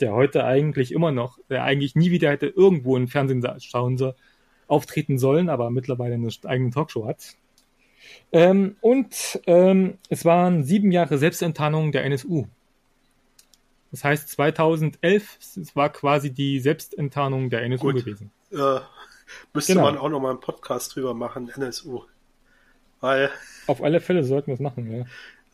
der 0.00 0.14
heute 0.14 0.44
eigentlich 0.44 0.92
immer 0.92 1.12
noch, 1.12 1.38
der 1.50 1.62
eigentlich 1.62 1.94
nie 1.94 2.10
wieder 2.10 2.30
hätte 2.30 2.46
irgendwo 2.46 2.96
im 2.96 3.06
Fernsehen 3.06 3.46
schauen 3.60 3.98
sollen, 3.98 4.14
auftreten 4.66 5.18
sollen, 5.18 5.48
aber 5.48 5.70
mittlerweile 5.70 6.14
eine 6.14 6.28
eigene 6.44 6.70
Talkshow 6.70 7.06
hat. 7.06 7.34
Ähm, 8.32 8.76
und 8.80 9.40
ähm, 9.46 9.98
es 10.08 10.24
waren 10.24 10.64
sieben 10.64 10.92
Jahre 10.92 11.18
Selbstenttarnung 11.18 11.92
der 11.92 12.04
NSU. 12.04 12.46
Das 13.90 14.02
heißt, 14.02 14.28
2011 14.28 15.38
es 15.40 15.76
war 15.76 15.88
quasi 15.90 16.32
die 16.32 16.58
Selbstenttarnung 16.58 17.48
der 17.48 17.62
NSU 17.62 17.92
Gut. 17.92 18.04
gewesen. 18.04 18.32
Äh, 18.50 18.80
müsste 19.52 19.74
genau. 19.74 19.84
man 19.84 19.98
auch 19.98 20.08
noch 20.08 20.20
mal 20.20 20.30
einen 20.30 20.40
Podcast 20.40 20.94
drüber 20.94 21.14
machen, 21.14 21.48
NSU. 21.48 22.02
Weil. 23.00 23.30
Auf 23.66 23.82
alle 23.82 24.00
Fälle 24.00 24.24
sollten 24.24 24.48
wir 24.48 24.54
es 24.54 24.60
machen, 24.60 24.90
ja. 24.90 25.04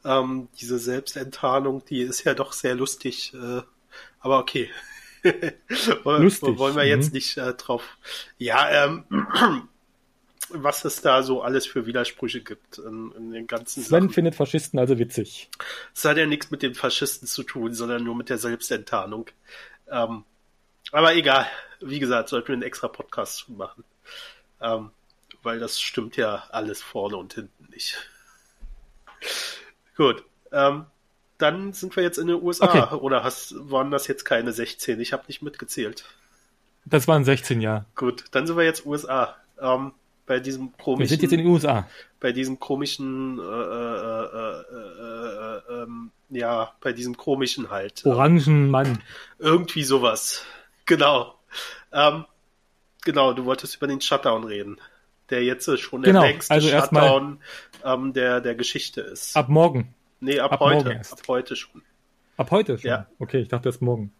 Ähm, 0.02 0.48
diese 0.58 0.78
Selbstenttarnung, 0.78 1.84
die 1.84 2.00
ist 2.00 2.24
ja 2.24 2.32
doch 2.32 2.54
sehr 2.54 2.74
lustig. 2.74 3.34
Äh, 3.34 3.60
aber 4.20 4.38
okay. 4.38 4.70
Lustig. 6.04 6.58
Wollen 6.58 6.76
wir 6.76 6.86
jetzt 6.86 7.08
mhm. 7.08 7.14
nicht 7.14 7.36
äh, 7.36 7.54
drauf. 7.54 7.84
Ja, 8.38 8.86
ähm, 8.86 9.04
was 10.48 10.84
es 10.84 11.00
da 11.00 11.22
so 11.22 11.42
alles 11.42 11.66
für 11.66 11.86
Widersprüche 11.86 12.40
gibt 12.40 12.78
in, 12.78 13.12
in 13.12 13.32
den 13.32 13.46
ganzen 13.46 13.82
Sven 13.82 14.02
Sachen. 14.02 14.10
findet 14.10 14.34
Faschisten 14.34 14.78
also 14.78 14.98
witzig. 14.98 15.48
Es 15.94 16.04
hat 16.04 16.16
ja 16.16 16.26
nichts 16.26 16.50
mit 16.50 16.62
den 16.62 16.74
Faschisten 16.74 17.28
zu 17.28 17.42
tun, 17.42 17.74
sondern 17.74 18.02
nur 18.02 18.16
mit 18.16 18.28
der 18.28 18.38
Selbstenttarnung. 18.38 19.26
Ähm, 19.90 20.24
aber 20.92 21.14
egal. 21.14 21.46
Wie 21.80 21.98
gesagt, 21.98 22.28
sollten 22.28 22.48
wir 22.48 22.54
einen 22.54 22.62
extra 22.62 22.88
Podcast 22.88 23.48
machen. 23.48 23.84
Ähm, 24.60 24.90
weil 25.42 25.58
das 25.58 25.80
stimmt 25.80 26.16
ja 26.16 26.44
alles 26.50 26.82
vorne 26.82 27.16
und 27.16 27.34
hinten 27.34 27.68
nicht. 27.70 27.96
Gut. 29.96 30.24
Ähm, 30.52 30.86
dann 31.40 31.72
sind 31.72 31.96
wir 31.96 32.02
jetzt 32.02 32.18
in 32.18 32.26
den 32.26 32.42
USA. 32.42 32.66
Okay. 32.66 32.96
Oder 32.96 33.24
hast, 33.24 33.54
waren 33.70 33.90
das 33.90 34.06
jetzt 34.06 34.24
keine 34.24 34.52
16? 34.52 35.00
Ich 35.00 35.12
habe 35.12 35.24
nicht 35.28 35.42
mitgezählt. 35.42 36.04
Das 36.84 37.08
waren 37.08 37.24
16, 37.24 37.60
ja. 37.60 37.84
Gut, 37.94 38.24
dann 38.30 38.46
sind 38.46 38.56
wir 38.56 38.64
jetzt 38.64 38.86
USA. 38.86 39.36
Ähm, 39.60 39.92
bei 40.26 40.38
diesem 40.38 40.76
komischen. 40.76 41.00
Wir 41.00 41.08
sind 41.08 41.22
jetzt 41.22 41.32
in 41.32 41.38
den 41.38 41.48
USA. 41.48 41.88
Bei 42.20 42.32
diesem 42.32 42.60
komischen, 42.60 43.38
äh, 43.38 43.42
äh, 43.42 44.24
äh, 44.24 44.62
äh, 45.00 45.82
ähm, 45.82 46.12
ja, 46.30 46.72
bei 46.80 46.92
diesem 46.92 47.16
komischen 47.16 47.70
halt. 47.70 48.06
Orangen 48.06 48.70
Mann. 48.70 49.02
Irgendwie 49.38 49.82
sowas. 49.82 50.44
Genau. 50.86 51.34
Ähm, 51.92 52.26
genau, 53.04 53.32
du 53.32 53.44
wolltest 53.44 53.76
über 53.76 53.88
den 53.88 54.00
Shutdown 54.00 54.44
reden. 54.44 54.80
Der 55.30 55.44
jetzt 55.44 55.66
schon 55.80 56.02
genau, 56.02 56.20
der 56.20 56.30
längste 56.30 56.54
also 56.54 56.68
Shutdown 56.68 57.40
ähm, 57.84 58.12
der, 58.12 58.40
der 58.40 58.54
Geschichte 58.54 59.00
ist. 59.00 59.36
Ab 59.36 59.48
morgen. 59.48 59.94
Nee, 60.20 60.38
ab, 60.40 60.52
ab 60.52 60.60
heute. 60.60 61.00
Ab 61.00 61.22
heute 61.28 61.56
schon. 61.56 61.82
Ab 62.36 62.50
heute 62.50 62.78
schon? 62.78 62.88
Ja. 62.88 63.06
Okay, 63.18 63.40
ich 63.40 63.48
dachte 63.48 63.68
erst 63.68 63.82
morgen. 63.82 64.12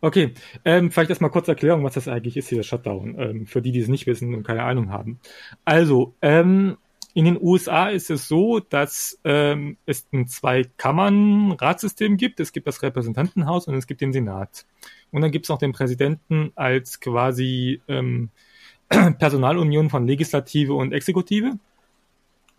Okay, 0.00 0.34
ähm, 0.64 0.92
vielleicht 0.92 1.10
erstmal 1.10 1.30
kurz 1.30 1.48
Erklärung, 1.48 1.82
was 1.82 1.94
das 1.94 2.06
eigentlich 2.06 2.36
ist, 2.36 2.50
dieser 2.50 2.62
Shutdown, 2.62 3.16
ähm, 3.18 3.46
für 3.46 3.60
die, 3.60 3.72
die 3.72 3.80
es 3.80 3.88
nicht 3.88 4.06
wissen 4.06 4.32
und 4.34 4.44
keine 4.44 4.62
Ahnung 4.62 4.90
haben. 4.92 5.18
Also, 5.64 6.14
ähm, 6.22 6.76
in 7.14 7.24
den 7.24 7.38
USA 7.40 7.88
ist 7.88 8.10
es 8.10 8.28
so, 8.28 8.60
dass 8.60 9.18
ähm, 9.24 9.76
es 9.86 10.06
ein 10.12 10.28
Zwei-Kammern-Ratssystem 10.28 12.16
gibt. 12.16 12.38
Es 12.38 12.52
gibt 12.52 12.68
das 12.68 12.80
Repräsentantenhaus 12.82 13.66
und 13.66 13.74
es 13.74 13.88
gibt 13.88 14.02
den 14.02 14.12
Senat. 14.12 14.66
Und 15.10 15.22
dann 15.22 15.32
gibt 15.32 15.46
es 15.46 15.48
noch 15.48 15.58
den 15.58 15.72
Präsidenten 15.72 16.52
als 16.54 17.00
quasi 17.00 17.82
ähm, 17.88 18.30
Personalunion 18.88 19.90
von 19.90 20.06
Legislative 20.06 20.74
und 20.74 20.92
Exekutive. 20.92 21.58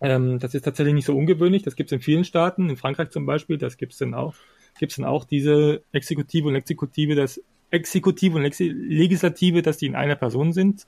Ähm, 0.00 0.38
das 0.38 0.54
ist 0.54 0.62
tatsächlich 0.62 0.94
nicht 0.94 1.06
so 1.06 1.16
ungewöhnlich. 1.16 1.62
Das 1.62 1.76
gibt 1.76 1.90
es 1.90 1.92
in 1.92 2.00
vielen 2.00 2.24
Staaten, 2.24 2.70
in 2.70 2.76
Frankreich 2.76 3.10
zum 3.10 3.26
Beispiel, 3.26 3.58
das 3.58 3.76
gibt 3.76 3.92
es 3.92 3.98
dann 3.98 4.14
auch. 4.14 4.34
Gibt 4.78 4.92
es 4.92 4.96
dann 4.96 5.04
auch 5.04 5.24
diese 5.24 5.82
Exekutive 5.92 6.48
und 6.48 6.54
Exekutive, 6.54 7.14
das 7.14 7.40
Exekutive 7.70 8.36
und 8.36 8.42
Legislative, 8.42 9.62
dass 9.62 9.76
die 9.76 9.86
in 9.86 9.94
einer 9.94 10.16
Person 10.16 10.52
sind. 10.52 10.86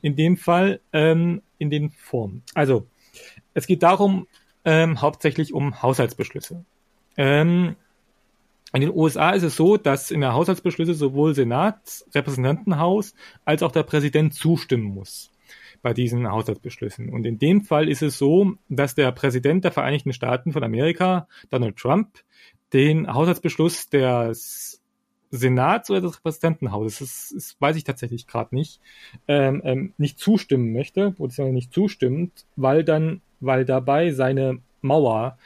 In 0.00 0.16
dem 0.16 0.36
Fall 0.36 0.80
ähm, 0.92 1.42
in 1.58 1.70
den 1.70 1.90
Formen. 1.90 2.42
Also 2.54 2.86
es 3.54 3.66
geht 3.66 3.82
darum 3.82 4.26
ähm, 4.64 5.00
hauptsächlich 5.00 5.52
um 5.52 5.82
Haushaltsbeschlüsse. 5.82 6.64
Ähm, 7.16 7.76
in 8.72 8.80
den 8.80 8.90
USA 8.90 9.30
ist 9.30 9.42
es 9.42 9.56
so, 9.56 9.76
dass 9.76 10.10
in 10.10 10.20
der 10.20 10.32
Haushaltsbeschlüsse 10.32 10.94
sowohl 10.94 11.34
Senat, 11.34 12.04
Repräsentantenhaus 12.14 13.14
als 13.44 13.62
auch 13.62 13.72
der 13.72 13.82
Präsident 13.82 14.32
zustimmen 14.32 14.84
muss 14.84 15.31
bei 15.82 15.92
diesen 15.92 16.30
Haushaltsbeschlüssen. 16.30 17.10
Und 17.10 17.26
in 17.26 17.38
dem 17.38 17.62
Fall 17.62 17.88
ist 17.88 18.02
es 18.02 18.16
so, 18.16 18.54
dass 18.68 18.94
der 18.94 19.10
Präsident 19.12 19.64
der 19.64 19.72
Vereinigten 19.72 20.12
Staaten 20.12 20.52
von 20.52 20.62
Amerika, 20.62 21.26
Donald 21.50 21.76
Trump, 21.76 22.20
den 22.72 23.12
Haushaltsbeschluss 23.12 23.88
des 23.90 24.80
Senats 25.30 25.90
oder 25.90 26.00
des 26.00 26.16
Repräsentantenhauses, 26.18 26.98
das, 26.98 27.32
das 27.34 27.56
weiß 27.58 27.76
ich 27.76 27.84
tatsächlich 27.84 28.26
gerade 28.26 28.54
nicht, 28.54 28.80
ähm, 29.28 29.62
ähm, 29.64 29.94
nicht 29.98 30.18
zustimmen 30.18 30.72
möchte, 30.72 31.10
beziehungsweise 31.10 31.52
nicht 31.52 31.72
zustimmt, 31.72 32.46
weil 32.56 32.84
dann, 32.84 33.20
weil 33.40 33.64
dabei 33.64 34.12
seine 34.12 34.60
Mauer, 34.82 35.38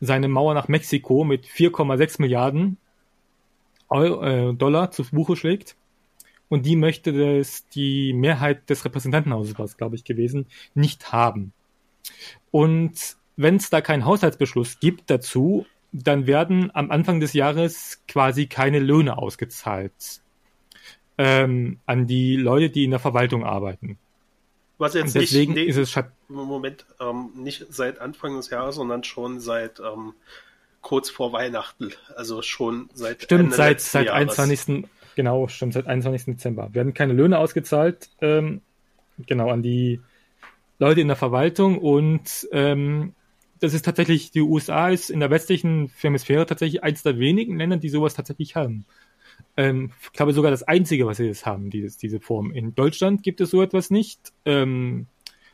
seine 0.00 0.28
Mauer 0.28 0.54
nach 0.54 0.68
Mexiko 0.68 1.24
mit 1.24 1.46
4,6 1.46 2.20
Milliarden 2.20 2.76
Euro, 3.88 4.22
äh, 4.22 4.54
Dollar 4.54 4.90
zu 4.90 5.04
Buche 5.10 5.36
schlägt 5.36 5.76
und 6.48 6.66
die 6.66 6.76
möchte 6.76 7.12
das 7.12 7.68
die 7.68 8.12
Mehrheit 8.12 8.68
des 8.70 8.84
Repräsentantenhauses, 8.84 9.58
was 9.58 9.76
glaube 9.76 9.96
ich 9.96 10.04
gewesen, 10.04 10.46
nicht 10.74 11.12
haben. 11.12 11.52
Und 12.50 13.16
wenn 13.36 13.56
es 13.56 13.70
da 13.70 13.80
keinen 13.80 14.04
Haushaltsbeschluss 14.04 14.80
gibt 14.80 15.10
dazu, 15.10 15.66
dann 15.92 16.26
werden 16.26 16.70
am 16.74 16.90
Anfang 16.90 17.20
des 17.20 17.32
Jahres 17.32 18.02
quasi 18.08 18.46
keine 18.46 18.78
Löhne 18.78 19.18
ausgezahlt 19.18 20.20
ähm, 21.18 21.80
an 21.86 22.06
die 22.06 22.36
Leute, 22.36 22.70
die 22.70 22.84
in 22.84 22.90
der 22.90 23.00
Verwaltung 23.00 23.44
arbeiten. 23.44 23.98
Was 24.78 24.94
jetzt 24.94 25.14
deswegen 25.14 25.54
nicht, 25.54 25.64
nee, 25.64 25.70
ist 25.70 25.96
es 25.96 26.04
Moment 26.28 26.84
ähm, 27.00 27.30
nicht 27.34 27.66
seit 27.70 27.98
Anfang 27.98 28.36
des 28.36 28.50
Jahres, 28.50 28.74
sondern 28.74 29.04
schon 29.04 29.40
seit 29.40 29.80
ähm, 29.80 30.12
kurz 30.82 31.08
vor 31.08 31.32
Weihnachten, 31.32 31.92
also 32.14 32.42
schon 32.42 32.90
seit 32.92 33.22
Stimmt, 33.22 33.44
Ende 33.44 33.56
seit, 33.56 33.80
seit 33.80 34.10
21. 34.10 34.84
Genau, 35.16 35.48
stimmt, 35.48 35.72
seit 35.72 35.86
21. 35.86 36.36
Dezember. 36.36 36.72
Werden 36.74 36.94
keine 36.94 37.14
Löhne 37.14 37.38
ausgezahlt, 37.38 38.10
ähm, 38.20 38.60
genau, 39.26 39.50
an 39.50 39.62
die 39.62 40.00
Leute 40.78 41.00
in 41.00 41.08
der 41.08 41.16
Verwaltung 41.16 41.78
und 41.78 42.46
ähm, 42.52 43.14
das 43.58 43.72
ist 43.72 43.86
tatsächlich, 43.86 44.30
die 44.30 44.42
USA 44.42 44.90
ist 44.90 45.08
in 45.08 45.20
der 45.20 45.30
westlichen 45.30 45.90
Hemisphäre 45.98 46.44
tatsächlich 46.44 46.84
eines 46.84 47.02
der 47.02 47.18
wenigen 47.18 47.56
Länder, 47.56 47.78
die 47.78 47.88
sowas 47.88 48.12
tatsächlich 48.12 48.56
haben. 48.56 48.84
Ähm, 49.56 49.92
ich 50.02 50.12
glaube 50.12 50.34
sogar 50.34 50.50
das 50.50 50.62
einzige, 50.62 51.06
was 51.06 51.16
sie 51.16 51.24
jetzt 51.24 51.46
haben, 51.46 51.70
dieses, 51.70 51.96
diese 51.96 52.20
Form. 52.20 52.52
In 52.52 52.74
Deutschland 52.74 53.22
gibt 53.22 53.40
es 53.40 53.50
so 53.50 53.62
etwas 53.62 53.90
nicht. 53.90 54.34
Ähm, 54.44 55.06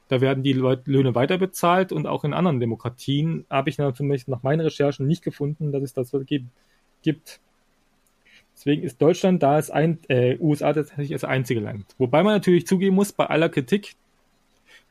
da 0.08 0.20
werden 0.20 0.42
die 0.42 0.54
Leute, 0.54 0.90
Löhne 0.90 1.14
weiter 1.14 1.38
bezahlt 1.38 1.92
und 1.92 2.08
auch 2.08 2.24
in 2.24 2.34
anderen 2.34 2.58
Demokratien 2.58 3.46
habe 3.48 3.70
ich 3.70 3.76
zumindest 3.76 4.26
nach 4.26 4.42
meinen 4.42 4.60
Recherchen 4.60 5.06
nicht 5.06 5.22
gefunden, 5.22 5.70
dass 5.70 5.84
es 5.84 5.94
das 5.94 6.12
gibt. 7.02 7.40
Deswegen 8.54 8.82
ist 8.82 9.00
Deutschland 9.00 9.42
da 9.42 9.54
als 9.54 9.70
ein, 9.70 9.98
äh, 10.08 10.36
USA 10.38 10.72
tatsächlich 10.72 11.10
das 11.10 11.24
einzige 11.24 11.60
Land. 11.60 11.86
Wobei 11.98 12.22
man 12.22 12.34
natürlich 12.34 12.66
zugeben 12.66 12.94
muss, 12.94 13.12
bei 13.12 13.26
aller 13.26 13.48
Kritik 13.48 13.94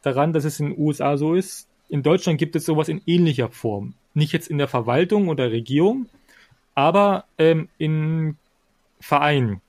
daran, 0.01 0.33
dass 0.33 0.45
es 0.45 0.59
in 0.59 0.71
den 0.71 0.79
USA 0.79 1.17
so 1.17 1.35
ist, 1.35 1.67
in 1.89 2.03
Deutschland 2.03 2.39
gibt 2.39 2.55
es 2.55 2.65
sowas 2.65 2.89
in 2.89 3.01
ähnlicher 3.05 3.49
Form. 3.49 3.93
Nicht 4.13 4.33
jetzt 4.33 4.49
in 4.49 4.57
der 4.57 4.67
Verwaltung 4.67 5.27
oder 5.27 5.51
Regierung, 5.51 6.07
aber 6.73 7.25
ähm, 7.37 7.69
in 7.77 8.37
Verein. 8.99 9.61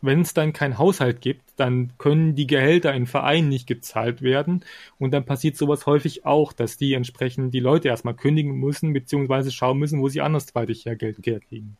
Wenn 0.00 0.20
es 0.20 0.32
dann 0.32 0.52
keinen 0.52 0.78
Haushalt 0.78 1.20
gibt, 1.20 1.42
dann 1.56 1.92
können 1.98 2.36
die 2.36 2.46
Gehälter 2.46 2.94
in 2.94 3.06
Vereinen 3.06 3.48
nicht 3.48 3.66
gezahlt 3.66 4.22
werden. 4.22 4.64
Und 4.98 5.10
dann 5.10 5.24
passiert 5.24 5.56
sowas 5.56 5.86
häufig 5.86 6.24
auch, 6.24 6.52
dass 6.52 6.76
die 6.76 6.94
entsprechend 6.94 7.52
die 7.52 7.60
Leute 7.60 7.88
erstmal 7.88 8.14
kündigen 8.14 8.52
müssen, 8.52 8.92
beziehungsweise 8.92 9.50
schauen 9.50 9.78
müssen, 9.78 10.00
wo 10.00 10.08
sie 10.08 10.20
andersweitig 10.20 10.84
ja 10.84 10.94
Geld 10.94 11.18
herkriegen. 11.26 11.76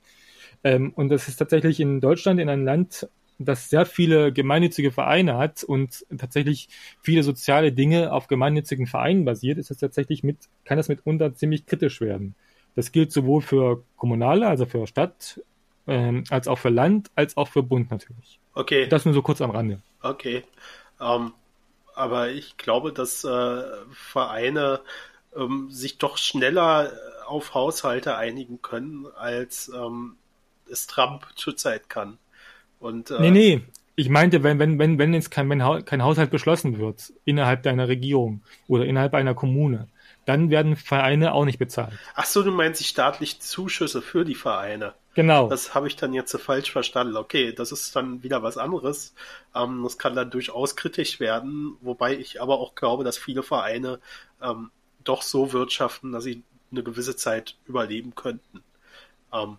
Ähm, 0.64 0.92
und 0.94 1.08
das 1.08 1.28
ist 1.28 1.36
tatsächlich 1.36 1.80
in 1.80 2.00
Deutschland 2.00 2.40
in 2.40 2.48
einem 2.48 2.64
Land, 2.64 3.08
das 3.38 3.70
sehr 3.70 3.86
viele 3.86 4.32
gemeinnützige 4.32 4.90
Vereine 4.90 5.36
hat 5.38 5.62
und 5.62 6.04
tatsächlich 6.18 6.68
viele 7.02 7.22
soziale 7.22 7.72
Dinge 7.72 8.12
auf 8.12 8.26
gemeinnützigen 8.26 8.86
Vereinen 8.86 9.24
basiert, 9.24 9.58
ist 9.58 9.70
das 9.70 9.78
tatsächlich 9.78 10.24
mit, 10.24 10.38
kann 10.64 10.76
das 10.76 10.88
mitunter 10.88 11.34
ziemlich 11.34 11.64
kritisch 11.64 12.00
werden. 12.00 12.34
Das 12.74 12.90
gilt 12.92 13.12
sowohl 13.12 13.42
für 13.42 13.84
kommunale, 13.96 14.48
also 14.48 14.66
für 14.66 14.86
Stadt, 14.86 15.40
ähm, 15.86 16.24
als 16.30 16.48
auch 16.48 16.58
für 16.58 16.68
Land, 16.68 17.10
als 17.14 17.36
auch 17.36 17.48
für 17.48 17.62
Bund 17.62 17.90
natürlich. 17.90 18.40
Okay. 18.54 18.88
Das 18.88 19.04
nur 19.04 19.14
so 19.14 19.22
kurz 19.22 19.40
am 19.40 19.50
Rande. 19.50 19.80
Okay. 20.02 20.44
Ähm, 21.00 21.32
aber 21.94 22.30
ich 22.30 22.56
glaube, 22.56 22.92
dass 22.92 23.24
äh, 23.24 23.62
Vereine 23.92 24.80
ähm, 25.36 25.68
sich 25.70 25.98
doch 25.98 26.18
schneller 26.18 26.92
auf 27.26 27.54
Haushalte 27.54 28.16
einigen 28.16 28.62
können, 28.62 29.06
als 29.16 29.70
ähm, 29.74 30.16
es 30.70 30.86
Trump 30.86 31.26
zurzeit 31.34 31.88
kann. 31.88 32.18
Und, 32.80 33.10
äh, 33.10 33.20
nee, 33.20 33.30
nee. 33.30 33.62
Ich 33.96 34.08
meinte, 34.08 34.44
wenn, 34.44 34.60
wenn, 34.60 34.78
wenn, 34.78 34.96
wenn 34.98 35.12
jetzt 35.12 35.30
kein, 35.30 35.50
wenn 35.50 35.84
kein 35.84 36.04
Haushalt 36.04 36.30
beschlossen 36.30 36.78
wird 36.78 37.12
innerhalb 37.24 37.64
deiner 37.64 37.88
Regierung 37.88 38.42
oder 38.68 38.84
innerhalb 38.84 39.12
einer 39.12 39.34
Kommune, 39.34 39.88
dann 40.24 40.50
werden 40.50 40.76
Vereine 40.76 41.32
auch 41.32 41.44
nicht 41.44 41.58
bezahlt. 41.58 41.98
Ach 42.14 42.26
so, 42.26 42.42
du 42.42 42.52
meinst 42.52 42.80
die 42.80 42.84
staatlichen 42.84 43.40
Zuschüsse 43.40 44.02
für 44.02 44.24
die 44.24 44.36
Vereine. 44.36 44.94
Genau. 45.14 45.48
Das 45.48 45.74
habe 45.74 45.88
ich 45.88 45.96
dann 45.96 46.12
jetzt 46.12 46.30
so 46.30 46.38
falsch 46.38 46.70
verstanden. 46.70 47.16
Okay, 47.16 47.52
das 47.52 47.72
ist 47.72 47.96
dann 47.96 48.22
wieder 48.22 48.42
was 48.44 48.56
anderes. 48.56 49.14
Ähm, 49.52 49.82
das 49.82 49.98
kann 49.98 50.14
dann 50.14 50.30
durchaus 50.30 50.76
kritisch 50.76 51.18
werden, 51.18 51.76
wobei 51.80 52.16
ich 52.16 52.40
aber 52.40 52.60
auch 52.60 52.76
glaube, 52.76 53.02
dass 53.02 53.18
viele 53.18 53.42
Vereine 53.42 53.98
ähm, 54.40 54.70
doch 55.02 55.22
so 55.22 55.52
wirtschaften, 55.52 56.12
dass 56.12 56.22
sie 56.22 56.44
eine 56.70 56.82
gewisse 56.82 57.16
Zeit 57.16 57.56
überleben 57.66 58.14
könnten. 58.14 58.62
Ähm, 59.32 59.56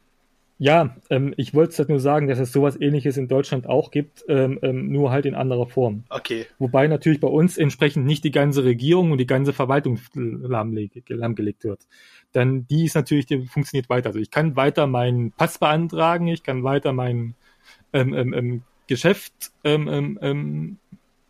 ja, 0.62 0.98
ähm, 1.10 1.34
ich 1.38 1.54
wollte 1.54 1.78
halt 1.78 1.88
nur 1.88 2.02
sagen, 2.02 2.28
dass 2.28 2.38
es 2.38 2.52
sowas 2.52 2.80
ähnliches 2.80 3.16
in 3.16 3.30
Deutschland 3.30 3.66
auch 3.66 3.92
gibt, 3.92 4.26
ähm, 4.28 4.60
ähm, 4.62 4.92
nur 4.92 5.10
halt 5.10 5.26
in 5.26 5.34
anderer 5.34 5.68
Form. 5.68 6.04
Okay. 6.10 6.48
Wobei 6.60 6.88
natürlich 6.88 7.22
bei 7.22 7.30
uns 7.30 7.58
entsprechend 7.58 8.06
nicht 8.06 8.26
die 8.26 8.32
ganze 8.32 8.66
Regierung 8.66 9.14
und 9.14 9.20
die 9.20 9.26
ganze 9.26 9.54
Verwaltung 9.54 10.00
lahmgelegt 10.14 11.64
wird. 11.64 11.88
Denn 12.36 12.68
die 12.68 12.84
ist 12.84 12.96
natürlich, 12.96 13.26
die 13.26 13.46
funktioniert 13.46 13.90
weiter. 13.90 14.10
Also 14.10 14.20
ich 14.20 14.32
kann 14.32 14.58
weiter 14.58 14.86
meinen 14.86 15.32
Pass 15.32 15.60
beantragen, 15.60 16.28
ich 16.28 16.44
kann 16.44 16.66
weiter 16.66 16.92
mein 16.92 17.36
ähm, 17.94 18.14
ähm, 18.14 18.34
ähm, 18.34 18.62
Geschäft 18.88 19.52
ähm, 19.64 19.88
ähm, 19.88 20.20
ähm, 20.22 20.78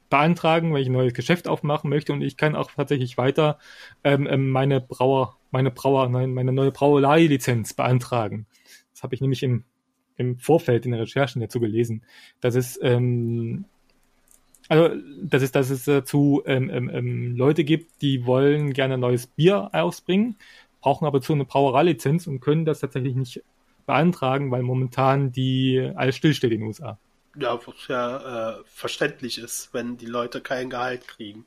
beantragen, 0.09 0.73
wenn 0.73 0.81
ich 0.81 0.89
ein 0.89 0.93
neues 0.93 1.13
Geschäft 1.13 1.47
aufmachen 1.47 1.91
möchte 1.91 2.13
und 2.13 2.23
ich 2.23 2.35
kann 2.35 2.55
auch 2.55 2.71
tatsächlich 2.71 3.17
weiter 3.19 3.59
ähm, 4.03 4.27
ähm, 4.27 4.49
meine 4.49 4.81
Brauer, 4.81 5.37
meine 5.51 5.69
Brauer, 5.69 6.09
nein, 6.09 6.33
meine 6.33 6.51
neue 6.51 6.71
Brauerei-Lizenz 6.71 7.75
beantragen. 7.75 8.47
Das 8.99 9.03
habe 9.03 9.15
ich 9.15 9.21
nämlich 9.21 9.43
im, 9.43 9.63
im 10.17 10.37
Vorfeld 10.37 10.85
in 10.85 10.91
der 10.91 10.99
Recherchen 10.99 11.39
dazu 11.39 11.61
gelesen, 11.61 12.03
dass 12.41 12.55
es 12.55 12.77
ähm, 12.81 13.63
also 14.67 14.93
dass 15.23 15.41
es, 15.41 15.53
dass 15.53 15.69
es 15.69 15.85
dazu 15.85 16.43
ähm, 16.45 16.69
ähm, 16.69 16.89
ähm, 16.93 17.35
Leute 17.37 17.63
gibt, 17.63 18.01
die 18.01 18.25
wollen 18.25 18.73
gerne 18.73 18.97
neues 18.97 19.25
Bier 19.25 19.69
ausbringen, 19.71 20.35
brauchen 20.81 21.05
aber 21.05 21.21
zu 21.21 21.31
eine 21.31 21.45
Brauereilizenz 21.45 22.27
und 22.27 22.41
können 22.41 22.65
das 22.65 22.81
tatsächlich 22.81 23.15
nicht 23.15 23.41
beantragen, 23.85 24.51
weil 24.51 24.63
momentan 24.63 25.31
die 25.31 25.91
alles 25.95 26.17
stillsteht 26.17 26.51
in 26.51 26.59
den 26.59 26.67
USA. 26.67 26.99
Ja, 27.37 27.57
was 27.65 27.87
ja 27.87 28.57
äh, 28.59 28.63
verständlich 28.65 29.37
ist, 29.37 29.73
wenn 29.73 29.95
die 29.95 30.07
Leute 30.07 30.41
kein 30.41 30.69
Gehalt 30.69 31.07
kriegen. 31.07 31.45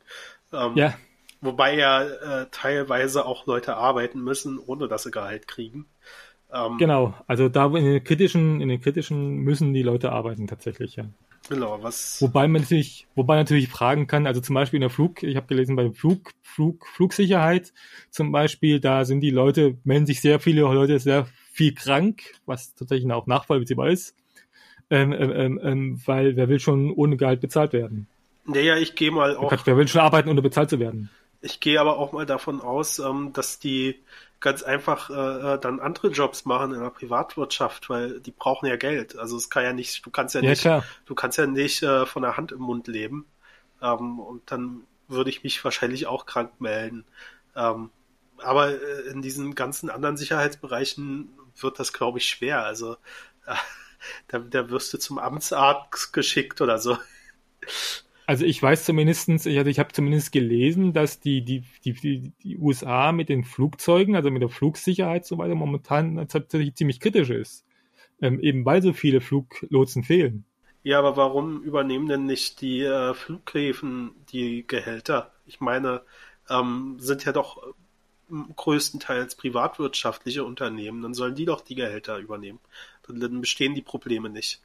Ähm, 0.55 0.73
ja. 0.75 0.95
Wobei 1.43 1.77
ja 1.77 2.03
äh, 2.03 2.47
teilweise 2.51 3.27
auch 3.27 3.47
Leute 3.47 3.77
arbeiten 3.77 4.23
müssen, 4.25 4.59
ohne 4.59 4.89
dass 4.89 5.03
sie 5.03 5.11
Gehalt 5.11 5.47
kriegen. 5.47 5.87
Ähm, 6.53 6.79
genau, 6.79 7.15
also 7.27 7.49
da 7.49 7.67
in 7.67 7.85
den 7.85 8.05
kritischen, 8.05 8.61
in 8.61 8.69
den 8.69 8.81
kritischen 8.81 9.39
müssen 9.39 9.73
die 9.73 9.83
Leute 9.83 10.13
arbeiten 10.13 10.47
tatsächlich, 10.47 10.97
ja. 10.97 11.05
Genau, 11.49 11.83
was. 11.83 12.21
Wobei 12.21 12.47
man 12.47 12.63
natürlich, 12.63 13.07
wobei 13.15 13.37
natürlich 13.37 13.69
fragen 13.69 14.07
kann, 14.07 14.27
also 14.27 14.41
zum 14.41 14.55
Beispiel 14.55 14.77
in 14.77 14.83
der 14.83 14.91
Flug, 14.91 15.23
ich 15.23 15.37
habe 15.37 15.47
gelesen 15.47 15.75
bei 15.75 15.91
Flug, 15.91 16.31
Flug, 16.43 16.87
Flugsicherheit 16.87 17.73
zum 18.11 18.31
Beispiel, 18.31 18.81
da 18.81 19.05
sind 19.05 19.21
die 19.21 19.31
Leute, 19.31 19.77
melden 19.85 20.07
sich 20.07 20.21
sehr 20.21 20.39
viele 20.39 20.63
Leute 20.63 20.99
sehr 20.99 21.27
viel 21.53 21.75
krank, 21.75 22.23
was 22.47 22.75
tatsächlich 22.75 23.11
auch 23.13 23.27
nachvollziehbar 23.27 23.89
ist. 23.89 24.15
Ähm, 24.91 25.13
ähm, 25.13 25.33
ähm, 25.35 25.61
ähm 25.63 26.03
weil 26.05 26.37
wer 26.37 26.49
will 26.49 26.61
schon 26.61 26.93
ohne 26.93 27.17
Gehalt 27.17 27.41
bezahlt 27.41 27.73
werden? 27.73 28.07
Naja, 28.45 28.77
ich 28.77 28.95
gehe 28.95 29.11
mal 29.11 29.37
auch. 29.37 29.53
Wer 29.65 29.77
will 29.77 29.89
schon 29.89 30.01
arbeiten, 30.01 30.29
ohne 30.29 30.43
bezahlt 30.43 30.71
zu 30.71 30.79
werden? 30.79 31.11
Ich 31.41 31.61
gehe 31.61 31.81
aber 31.81 31.99
auch 31.99 32.13
mal 32.13 32.27
davon 32.27 32.61
aus, 32.61 32.99
ähm, 32.99 33.33
dass 33.33 33.59
die 33.59 33.97
ganz 34.43 34.63
einfach 34.63 35.09
äh, 35.09 35.55
äh, 35.55 35.59
dann 35.59 35.81
andere 35.81 36.09
Jobs 36.09 36.45
machen 36.45 36.75
in 36.75 36.81
der 36.81 36.91
Privatwirtschaft, 36.91 37.89
weil 37.89 38.21
die 38.21 38.33
brauchen 38.33 38.67
ja 38.67 38.77
Geld. 38.77 39.17
Also 39.17 39.37
es 39.37 39.49
kann 39.49 39.63
ja 39.63 39.73
nicht, 39.73 40.05
du 40.05 40.11
kannst 40.11 40.35
ja, 40.35 40.43
ja 40.43 40.51
nicht, 40.51 40.63
klar. 40.63 40.85
du 41.07 41.15
kannst 41.15 41.39
ja 41.39 41.47
nicht 41.47 41.83
äh, 41.83 42.05
von 42.05 42.23
der 42.23 42.37
Hand 42.37 42.53
im 42.53 42.59
Mund 42.59 42.89
leben. 42.89 43.25
Ähm, 43.81 44.19
und 44.19 44.51
dann 44.51 44.83
würde 45.09 45.31
ich 45.31 45.45
mich 45.45 45.65
wahrscheinlich 45.65 46.07
auch 46.07 46.27
krank 46.27 46.61
melden. 46.61 47.05
Ähm, 47.55 47.91
aber 48.39 48.71
äh, 48.71 49.09
in 49.11 49.23
diesen 49.23 49.55
ganzen 49.55 49.89
anderen 49.89 50.17
Sicherheitsbereichen 50.17 51.31
wird 51.57 51.79
das, 51.79 51.93
glaube 51.93 52.19
ich, 52.19 52.27
schwer. 52.27 52.65
Also 52.65 52.97
äh, 53.47 53.55
da, 54.29 54.41
da 54.41 54.71
wirst 54.71 54.93
du 54.93 54.99
zum 54.99 55.19
Amtsarzt 55.19 56.13
geschickt 56.13 56.61
oder 56.61 56.79
so. 56.79 56.99
Also 58.33 58.47
ich 58.47 58.63
weiß 58.63 58.87
zumindestens, 58.87 59.45
ich, 59.45 59.59
also 59.59 59.69
ich 59.69 59.79
habe 59.79 59.93
zumindest 59.93 60.33
gelesen, 60.33 60.95
dass 60.95 61.21
die, 61.21 61.45
die, 61.45 61.65
die, 61.85 62.33
die 62.43 62.57
USA 62.57 63.13
mit 63.13 63.29
den 63.29 63.45
Flugzeugen, 63.45 64.17
also 64.17 64.31
mit 64.31 64.41
der 64.41 64.49
Flugsicherheit 64.49 65.27
so 65.27 65.37
weiter, 65.37 65.55
momentan 65.55 66.27
tatsächlich 66.29 66.75
ziemlich 66.75 66.99
kritisch 66.99 67.29
ist. 67.29 67.67
Ähm, 68.23 68.41
eben 68.41 68.65
weil 68.65 68.81
so 68.81 68.95
viele 68.95 69.21
Fluglotsen 69.21 70.03
fehlen. 70.03 70.47
Ja, 70.83 70.99
aber 70.99 71.19
warum 71.19 71.63
übernehmen 71.63 72.09
denn 72.09 72.25
nicht 72.25 72.63
die 72.63 72.81
äh, 72.81 73.13
Flughäfen 73.13 74.13
die 74.33 74.67
Gehälter? 74.67 75.31
Ich 75.45 75.61
meine, 75.61 76.01
ähm, 76.49 76.97
sind 77.01 77.27
ja 77.27 77.33
doch 77.33 77.63
größtenteils 78.57 79.35
privatwirtschaftliche 79.35 80.43
Unternehmen, 80.43 81.03
dann 81.03 81.13
sollen 81.13 81.35
die 81.35 81.45
doch 81.45 81.61
die 81.61 81.75
Gehälter 81.75 82.17
übernehmen. 82.17 82.61
Dann 83.07 83.43
bestehen 83.43 83.75
die 83.75 83.83
Probleme 83.83 84.31
nicht 84.31 84.63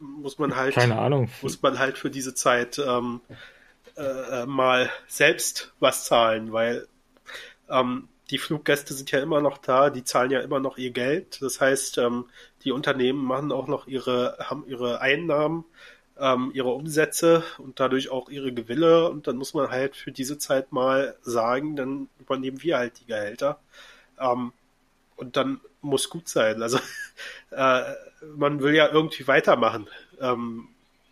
muss 0.00 0.38
man 0.38 0.56
halt, 0.56 0.74
keine 0.74 0.98
Ahnung, 0.98 1.28
muss 1.42 1.62
man 1.62 1.78
halt 1.78 1.98
für 1.98 2.10
diese 2.10 2.34
Zeit 2.34 2.78
ähm, 2.78 3.20
äh, 3.96 4.46
mal 4.46 4.90
selbst 5.06 5.72
was 5.80 6.04
zahlen, 6.04 6.52
weil 6.52 6.86
ähm, 7.68 8.08
die 8.30 8.38
Fluggäste 8.38 8.94
sind 8.94 9.10
ja 9.12 9.20
immer 9.20 9.40
noch 9.40 9.58
da, 9.58 9.90
die 9.90 10.04
zahlen 10.04 10.30
ja 10.30 10.40
immer 10.40 10.60
noch 10.60 10.78
ihr 10.78 10.90
Geld. 10.90 11.40
Das 11.42 11.60
heißt, 11.60 11.98
ähm, 11.98 12.26
die 12.64 12.72
Unternehmen 12.72 13.24
machen 13.24 13.52
auch 13.52 13.68
noch 13.68 13.86
ihre, 13.86 14.36
haben 14.40 14.64
ihre 14.66 15.00
Einnahmen, 15.00 15.64
ähm, 16.18 16.50
ihre 16.52 16.70
Umsätze 16.70 17.44
und 17.58 17.78
dadurch 17.78 18.10
auch 18.10 18.28
ihre 18.28 18.52
Gewinne. 18.52 19.08
Und 19.08 19.28
dann 19.28 19.36
muss 19.36 19.54
man 19.54 19.70
halt 19.70 19.94
für 19.94 20.10
diese 20.10 20.38
Zeit 20.38 20.72
mal 20.72 21.16
sagen, 21.22 21.76
dann 21.76 22.08
übernehmen 22.18 22.62
wir 22.62 22.78
halt 22.78 22.98
die 23.00 23.06
Gehälter. 23.06 23.60
Ähm, 24.18 24.52
und 25.16 25.36
dann 25.36 25.60
muss 25.80 26.10
gut 26.10 26.28
sein. 26.28 26.62
Also 26.62 26.78
äh, 27.50 27.82
man 28.36 28.60
will 28.60 28.74
ja 28.74 28.88
irgendwie 28.90 29.26
weitermachen 29.26 29.88
ähm, 30.20 30.68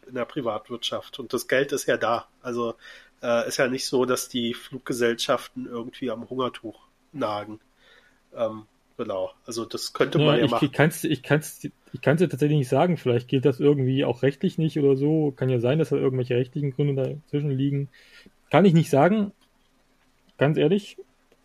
in 0.06 0.14
der 0.14 0.24
Privatwirtschaft 0.24 1.18
und 1.18 1.32
das 1.32 1.48
Geld 1.48 1.72
ist 1.72 1.86
ja 1.86 1.96
da. 1.96 2.28
Also 2.42 2.74
äh, 3.22 3.48
ist 3.48 3.56
ja 3.56 3.68
nicht 3.68 3.86
so, 3.86 4.04
dass 4.04 4.28
die 4.28 4.54
Fluggesellschaften 4.54 5.66
irgendwie 5.66 6.10
am 6.10 6.28
Hungertuch 6.28 6.80
nagen. 7.12 7.60
Ähm, 8.34 8.66
Genau, 8.96 9.32
also 9.44 9.64
das 9.64 9.92
könnte 9.92 10.18
man 10.18 10.26
ja, 10.26 10.36
ja 10.36 10.44
ich, 10.44 10.50
machen. 10.52 10.64
Ich 10.66 10.72
kann 10.72 10.88
es 10.88 11.02
ich 11.02 11.22
kann's, 11.24 11.64
ich 11.64 12.00
kann's 12.00 12.20
ja 12.20 12.28
tatsächlich 12.28 12.58
nicht 12.58 12.68
sagen. 12.68 12.96
Vielleicht 12.96 13.26
gilt 13.26 13.44
das 13.44 13.58
irgendwie 13.58 14.04
auch 14.04 14.22
rechtlich 14.22 14.56
nicht 14.56 14.78
oder 14.78 14.96
so. 14.96 15.32
Kann 15.32 15.48
ja 15.48 15.58
sein, 15.58 15.80
dass 15.80 15.88
da 15.88 15.96
irgendwelche 15.96 16.36
rechtlichen 16.36 16.72
Gründe 16.72 16.94
dazwischen 17.24 17.50
liegen. 17.50 17.88
Kann 18.50 18.64
ich 18.64 18.72
nicht 18.72 18.90
sagen. 18.90 19.32
Ganz 20.38 20.58
ehrlich. 20.58 20.96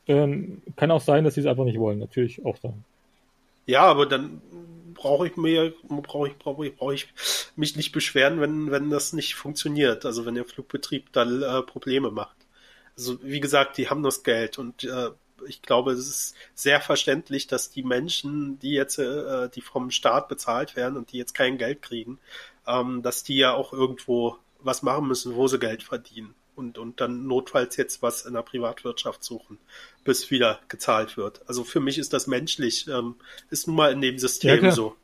Ähm, 0.10 0.64
kann 0.76 0.90
auch 0.90 1.02
sein, 1.02 1.24
dass 1.24 1.36
sie 1.36 1.42
es 1.42 1.46
einfach 1.46 1.66
nicht 1.66 1.78
wollen. 1.78 2.00
Natürlich 2.00 2.44
auch 2.44 2.58
sein. 2.58 2.84
Ja, 3.68 3.84
aber 3.84 4.08
dann 4.08 4.42
brauche 4.96 5.28
ich 5.28 5.38
mir, 5.38 5.72
brauche 5.88 6.30
ich, 6.30 6.38
brauche 6.40 6.66
ich, 6.66 6.76
brauche 6.76 6.96
ich 6.96 7.08
mich 7.56 7.76
nicht 7.76 7.92
beschweren, 7.92 8.42
wenn, 8.42 8.72
wenn 8.72 8.90
das 8.90 9.14
nicht 9.14 9.36
funktioniert. 9.36 10.06
Also 10.06 10.26
wenn 10.26 10.34
der 10.34 10.46
Flugbetrieb 10.46 11.14
dann 11.14 11.44
äh, 11.44 11.62
Probleme 11.62 12.10
macht. 12.10 12.36
Also 12.98 13.20
wie 13.22 13.40
gesagt, 13.40 13.78
die 13.78 13.92
haben 13.92 14.02
das 14.02 14.24
Geld 14.24 14.58
und 14.58 14.84
äh, 14.84 15.12
ich 15.48 15.62
glaube, 15.62 15.92
es 15.92 16.00
ist 16.00 16.36
sehr 16.56 16.82
verständlich, 16.82 17.46
dass 17.46 17.70
die 17.70 17.84
Menschen, 17.84 18.58
die 18.60 18.72
jetzt, 18.72 18.98
äh, 18.98 19.48
die 19.50 19.62
vom 19.62 19.92
Staat 19.92 20.28
bezahlt 20.28 20.76
werden 20.76 20.98
und 20.98 21.12
die 21.12 21.18
jetzt 21.18 21.36
kein 21.36 21.60
Geld 21.60 21.84
kriegen, 21.84 22.18
ähm, 22.68 23.04
dass 23.04 23.24
die 23.24 23.38
ja 23.38 23.54
auch 23.54 23.74
irgendwo 23.74 24.38
was 24.60 24.82
machen 24.82 25.08
müssen, 25.08 25.36
wo 25.36 25.48
sie 25.48 25.60
Geld 25.60 25.84
verdienen 25.84 26.34
und, 26.60 26.78
und 26.78 27.02
dann 27.02 27.26
notfalls 27.26 27.78
jetzt 27.78 28.04
was 28.04 28.26
in 28.26 28.34
der 28.34 28.44
Privatwirtschaft 28.44 29.24
suchen, 29.24 29.58
bis 30.04 30.30
wieder 30.30 30.60
gezahlt 30.68 31.18
wird. 31.18 31.42
Also 31.48 31.64
für 31.64 31.80
mich 31.80 31.98
ist 31.98 32.14
das 32.14 32.28
menschlich, 32.28 32.88
ähm, 32.88 33.16
ist 33.50 33.68
nun 33.68 33.78
mal 33.78 33.92
in 33.92 34.02
dem 34.02 34.20
System 34.20 34.66
ja, 34.66 34.72
so. 34.72 34.96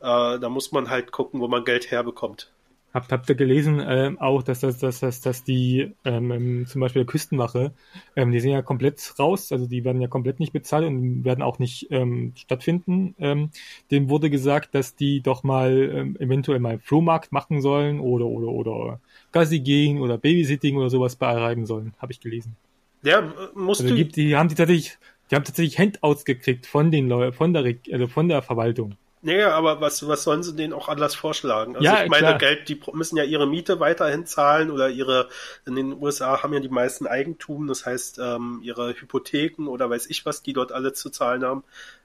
Äh, 0.00 0.38
da 0.38 0.48
muss 0.48 0.72
man 0.72 0.88
halt 0.88 1.12
gucken, 1.12 1.40
wo 1.40 1.48
man 1.48 1.64
Geld 1.64 1.90
herbekommt. 1.90 2.50
Habt, 2.94 3.10
habt 3.10 3.28
ihr 3.28 3.34
gelesen 3.34 3.80
äh, 3.80 4.12
auch, 4.20 4.44
dass, 4.44 4.60
dass, 4.60 4.78
dass, 4.78 5.00
dass, 5.00 5.20
dass 5.20 5.42
die 5.42 5.92
ähm, 6.04 6.30
ähm, 6.30 6.66
zum 6.68 6.80
Beispiel 6.80 7.02
der 7.02 7.10
Küstenwache, 7.10 7.72
ähm, 8.14 8.30
die 8.30 8.38
sind 8.38 8.52
ja 8.52 8.62
komplett 8.62 9.18
raus, 9.18 9.50
also 9.50 9.66
die 9.66 9.82
werden 9.82 10.00
ja 10.00 10.06
komplett 10.06 10.38
nicht 10.38 10.52
bezahlt 10.52 10.86
und 10.86 11.24
werden 11.24 11.42
auch 11.42 11.58
nicht 11.58 11.88
ähm, 11.90 12.34
stattfinden. 12.36 13.16
Ähm, 13.18 13.50
dem 13.90 14.10
wurde 14.10 14.30
gesagt, 14.30 14.76
dass 14.76 14.94
die 14.94 15.22
doch 15.22 15.42
mal 15.42 15.72
ähm, 15.92 16.16
eventuell 16.20 16.60
mal 16.60 16.78
Flohmarkt 16.78 17.32
machen 17.32 17.60
sollen 17.60 17.98
oder 17.98 18.26
oder 18.26 18.46
oder 18.52 19.00
Gassi 19.34 19.60
gehen 19.60 20.00
oder 20.00 20.16
Babysitting 20.16 20.76
oder 20.76 20.88
sowas 20.88 21.16
bereiben 21.16 21.66
sollen, 21.66 21.92
habe 21.98 22.12
ich 22.12 22.20
gelesen. 22.20 22.56
Ja, 23.02 23.32
musst 23.54 23.82
also, 23.82 23.94
du. 23.94 24.04
Die, 24.04 24.08
die 24.08 24.36
haben 24.36 24.48
die 24.48 24.54
tatsächlich, 24.54 24.96
die 25.30 25.34
haben 25.36 25.44
tatsächlich 25.44 25.78
Handouts 25.78 26.24
gekriegt 26.24 26.66
von 26.66 26.90
den 26.90 27.08
Leuten, 27.08 27.36
von 27.36 27.52
der, 27.52 27.74
also 27.92 28.06
von 28.06 28.28
der 28.28 28.40
Verwaltung. 28.40 28.96
Naja, 29.22 29.52
aber 29.52 29.80
was, 29.80 30.06
was 30.06 30.22
sollen 30.22 30.42
sie 30.42 30.54
denen 30.54 30.74
auch 30.74 30.88
anders 30.88 31.14
vorschlagen? 31.14 31.76
Also 31.76 31.84
ja, 31.84 32.04
ich 32.04 32.10
meine. 32.10 32.36
Geld, 32.36 32.68
die 32.68 32.78
müssen 32.92 33.16
ja 33.16 33.24
ihre 33.24 33.46
Miete 33.46 33.80
weiterhin 33.80 34.26
zahlen 34.26 34.70
oder 34.70 34.90
ihre, 34.90 35.28
in 35.66 35.76
den 35.76 35.94
USA 35.94 36.42
haben 36.42 36.52
ja 36.52 36.60
die 36.60 36.68
meisten 36.68 37.06
Eigentum, 37.06 37.66
das 37.66 37.86
heißt, 37.86 38.18
ähm, 38.22 38.60
ihre 38.62 38.92
Hypotheken 38.92 39.66
oder 39.66 39.88
weiß 39.88 40.10
ich 40.10 40.26
was, 40.26 40.42
die 40.42 40.52
dort 40.52 40.72
alle 40.72 40.92
zu 40.92 41.08
zahlen 41.08 41.42
haben, 41.42 41.64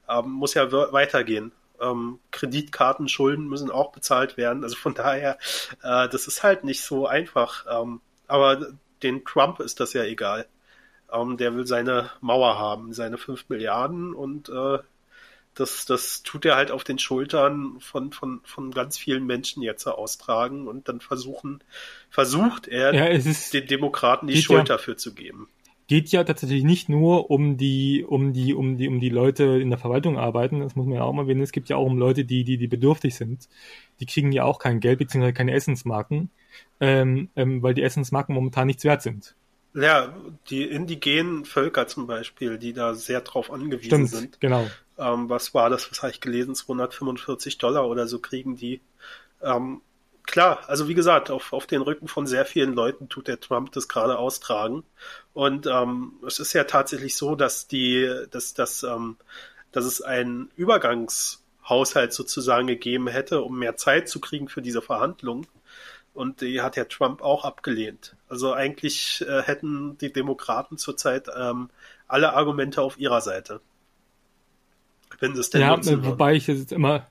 ähm, 0.10 0.32
muss 0.32 0.54
ja 0.54 0.72
weitergehen. 0.72 1.52
Ähm, 1.82 2.20
Kreditkarten, 2.32 3.08
Schulden 3.08 3.48
müssen 3.48 3.72
auch 3.72 3.92
bezahlt 3.92 4.38
werden. 4.38 4.64
Also 4.64 4.76
von 4.76 4.94
daher, 4.94 5.38
äh, 5.84 6.10
das 6.10 6.28
ist 6.28 6.44
halt 6.44 6.64
nicht 6.64 6.82
so 6.82 7.08
einfach. 7.08 7.66
Ähm, 7.70 8.02
aber 8.28 8.74
den 9.04 9.26
Trump 9.26 9.60
ist 9.60 9.80
das 9.80 9.94
ja 9.94 10.04
egal. 10.04 10.48
Ähm, 11.12 11.38
der 11.38 11.56
will 11.56 11.66
seine 11.66 12.12
Mauer 12.22 12.60
haben, 12.60 12.94
seine 12.94 13.18
fünf 13.18 13.50
Milliarden 13.50 14.14
und 14.14 14.50
äh, 14.50 14.80
das, 15.56 15.86
das 15.86 16.24
tut 16.24 16.46
er 16.46 16.56
halt 16.56 16.72
auf 16.72 16.84
den 16.84 17.00
Schultern 17.00 17.80
von, 17.80 18.12
von, 18.12 18.42
von 18.44 18.72
ganz 18.72 18.98
vielen 18.98 19.26
Menschen 19.26 19.62
jetzt 19.62 19.86
austragen 19.88 20.68
und 20.68 20.88
dann 20.88 21.02
versuchen, 21.02 21.64
versucht 22.10 22.68
er, 22.68 22.94
ja, 22.94 23.18
den 23.18 23.68
Demokraten 23.68 24.28
die 24.28 24.42
Schuld 24.42 24.70
ja, 24.70 24.76
dafür 24.76 24.96
zu 24.98 25.14
geben. 25.14 25.50
Geht 25.90 26.10
ja 26.12 26.24
tatsächlich 26.24 26.64
nicht 26.64 26.88
nur 26.88 27.32
um 27.32 27.58
die, 27.58 28.06
um 28.08 28.32
die, 28.32 28.54
um 28.54 28.78
die, 28.78 28.88
um 28.88 29.00
die 29.00 29.10
Leute 29.10 29.44
in 29.44 29.72
der 29.72 29.80
Verwaltung 29.80 30.20
arbeiten, 30.20 30.60
das 30.60 30.76
muss 30.76 30.86
man 30.86 30.98
ja 30.98 31.02
auch 31.02 31.14
mal 31.14 31.24
erwähnen. 31.24 31.42
Es 31.42 31.52
gibt 31.52 31.68
ja 31.68 31.78
auch 31.78 31.88
um 31.88 31.98
Leute, 31.98 32.26
die, 32.26 32.44
die, 32.44 32.58
die 32.58 32.68
bedürftig 32.68 33.16
sind. 33.16 33.50
Die 34.00 34.06
kriegen 34.06 34.32
ja 34.32 34.44
auch 34.44 34.60
kein 34.60 34.82
Geld, 34.82 35.00
beziehungsweise 35.00 35.34
keine 35.34 35.54
Essensmarken, 35.54 36.30
ähm, 36.80 37.30
ähm, 37.36 37.64
weil 37.64 37.74
die 37.74 37.82
Essensmarken 37.82 38.36
momentan 38.36 38.68
nichts 38.68 38.84
wert 38.84 39.02
sind. 39.02 39.34
Ja, 39.74 40.16
die 40.52 40.64
indigenen 40.64 41.44
Völker 41.44 41.88
zum 41.88 42.06
Beispiel, 42.06 42.60
die 42.60 42.74
da 42.74 42.94
sehr 42.94 43.22
drauf 43.22 43.52
angewiesen 43.52 43.88
Stimmt, 43.88 44.10
sind. 44.10 44.40
Genau. 44.40 44.68
Ähm, 45.00 45.28
was 45.28 45.56
war 45.56 45.72
das, 45.72 45.90
was 45.90 46.04
habe 46.04 46.12
ich 46.12 46.22
gelesen? 46.22 46.54
245 46.54 47.58
Dollar 47.58 47.88
oder 47.88 48.08
so 48.08 48.20
kriegen 48.20 48.58
die. 48.58 48.80
Ähm, 49.42 49.82
klar, 50.30 50.60
also 50.68 50.88
wie 50.88 50.94
gesagt, 50.94 51.32
auf, 51.32 51.54
auf 51.54 51.66
den 51.66 51.82
Rücken 51.82 52.08
von 52.08 52.28
sehr 52.28 52.46
vielen 52.46 52.74
Leuten 52.74 53.10
tut 53.10 53.28
der 53.28 53.40
Trump 53.40 53.72
das 53.72 53.88
gerade 53.88 54.20
austragen. 54.20 54.84
Und 55.34 55.68
ähm, 55.68 56.14
es 56.26 56.40
ist 56.40 56.54
ja 56.54 56.64
tatsächlich 56.64 57.16
so, 57.16 57.36
dass 57.36 57.68
die, 57.68 58.26
dass, 58.32 58.54
dass, 58.54 58.84
ähm, 58.84 59.18
dass 59.72 59.86
es 59.86 60.02
einen 60.02 60.52
Übergangshaushalt 60.56 62.14
sozusagen 62.14 62.68
gegeben 62.68 63.08
hätte, 63.08 63.42
um 63.42 63.60
mehr 63.60 63.78
Zeit 63.78 64.10
zu 64.10 64.20
kriegen 64.20 64.50
für 64.50 64.62
diese 64.62 64.82
Verhandlungen. 64.82 65.48
Und 66.14 66.42
die 66.42 66.62
hat 66.62 66.76
ja 66.76 66.86
Trump 66.86 67.22
auch 67.22 67.46
abgelehnt. 67.46 68.16
Also 68.28 68.54
eigentlich 68.54 69.24
äh, 69.28 69.44
hätten 69.44 69.98
die 70.00 70.12
Demokraten 70.12 70.78
zurzeit 70.78 71.28
ähm, 71.36 71.70
alle 72.08 72.34
Argumente 72.34 72.82
auf 72.82 73.00
ihrer 73.00 73.22
Seite. 73.22 73.62
Wenn 75.20 75.36
sie 75.36 75.42
es 75.42 75.50
denn 75.50 75.62
Ja, 75.62 75.78
wobei 76.04 76.36
ich 76.36 76.48
jetzt 76.48 76.72
immer, 76.72 77.08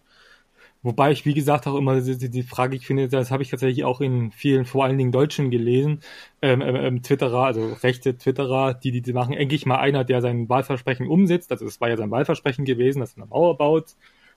wobei 0.82 1.12
ich, 1.12 1.24
wie 1.24 1.34
gesagt, 1.34 1.66
auch 1.66 1.76
immer 1.76 2.00
die, 2.00 2.30
die 2.30 2.42
Frage, 2.42 2.76
ich 2.76 2.86
finde, 2.86 3.08
das 3.08 3.30
habe 3.30 3.42
ich 3.42 3.50
tatsächlich 3.50 3.84
auch 3.84 4.00
in 4.00 4.30
vielen, 4.32 4.64
vor 4.64 4.84
allen 4.84 4.98
Dingen 4.98 5.12
Deutschen 5.12 5.50
gelesen, 5.50 6.00
ähm, 6.42 6.60
ähm, 6.60 6.76
ähm, 6.76 7.02
Twitterer, 7.02 7.44
also 7.44 7.72
rechte 7.82 8.16
Twitterer, 8.16 8.74
die, 8.74 8.92
die, 8.92 9.02
die 9.02 9.12
machen 9.12 9.34
endlich 9.34 9.66
mal 9.66 9.78
einer, 9.78 10.04
der 10.04 10.22
sein 10.22 10.48
Wahlversprechen 10.48 11.06
umsetzt. 11.06 11.50
Also 11.52 11.66
es 11.66 11.80
war 11.80 11.88
ja 11.88 11.96
sein 11.96 12.10
Wahlversprechen 12.10 12.64
gewesen, 12.64 13.00
dass 13.00 13.14
er 13.14 13.22
eine 13.22 13.26
Mauer 13.26 13.56
baut, 13.58 13.96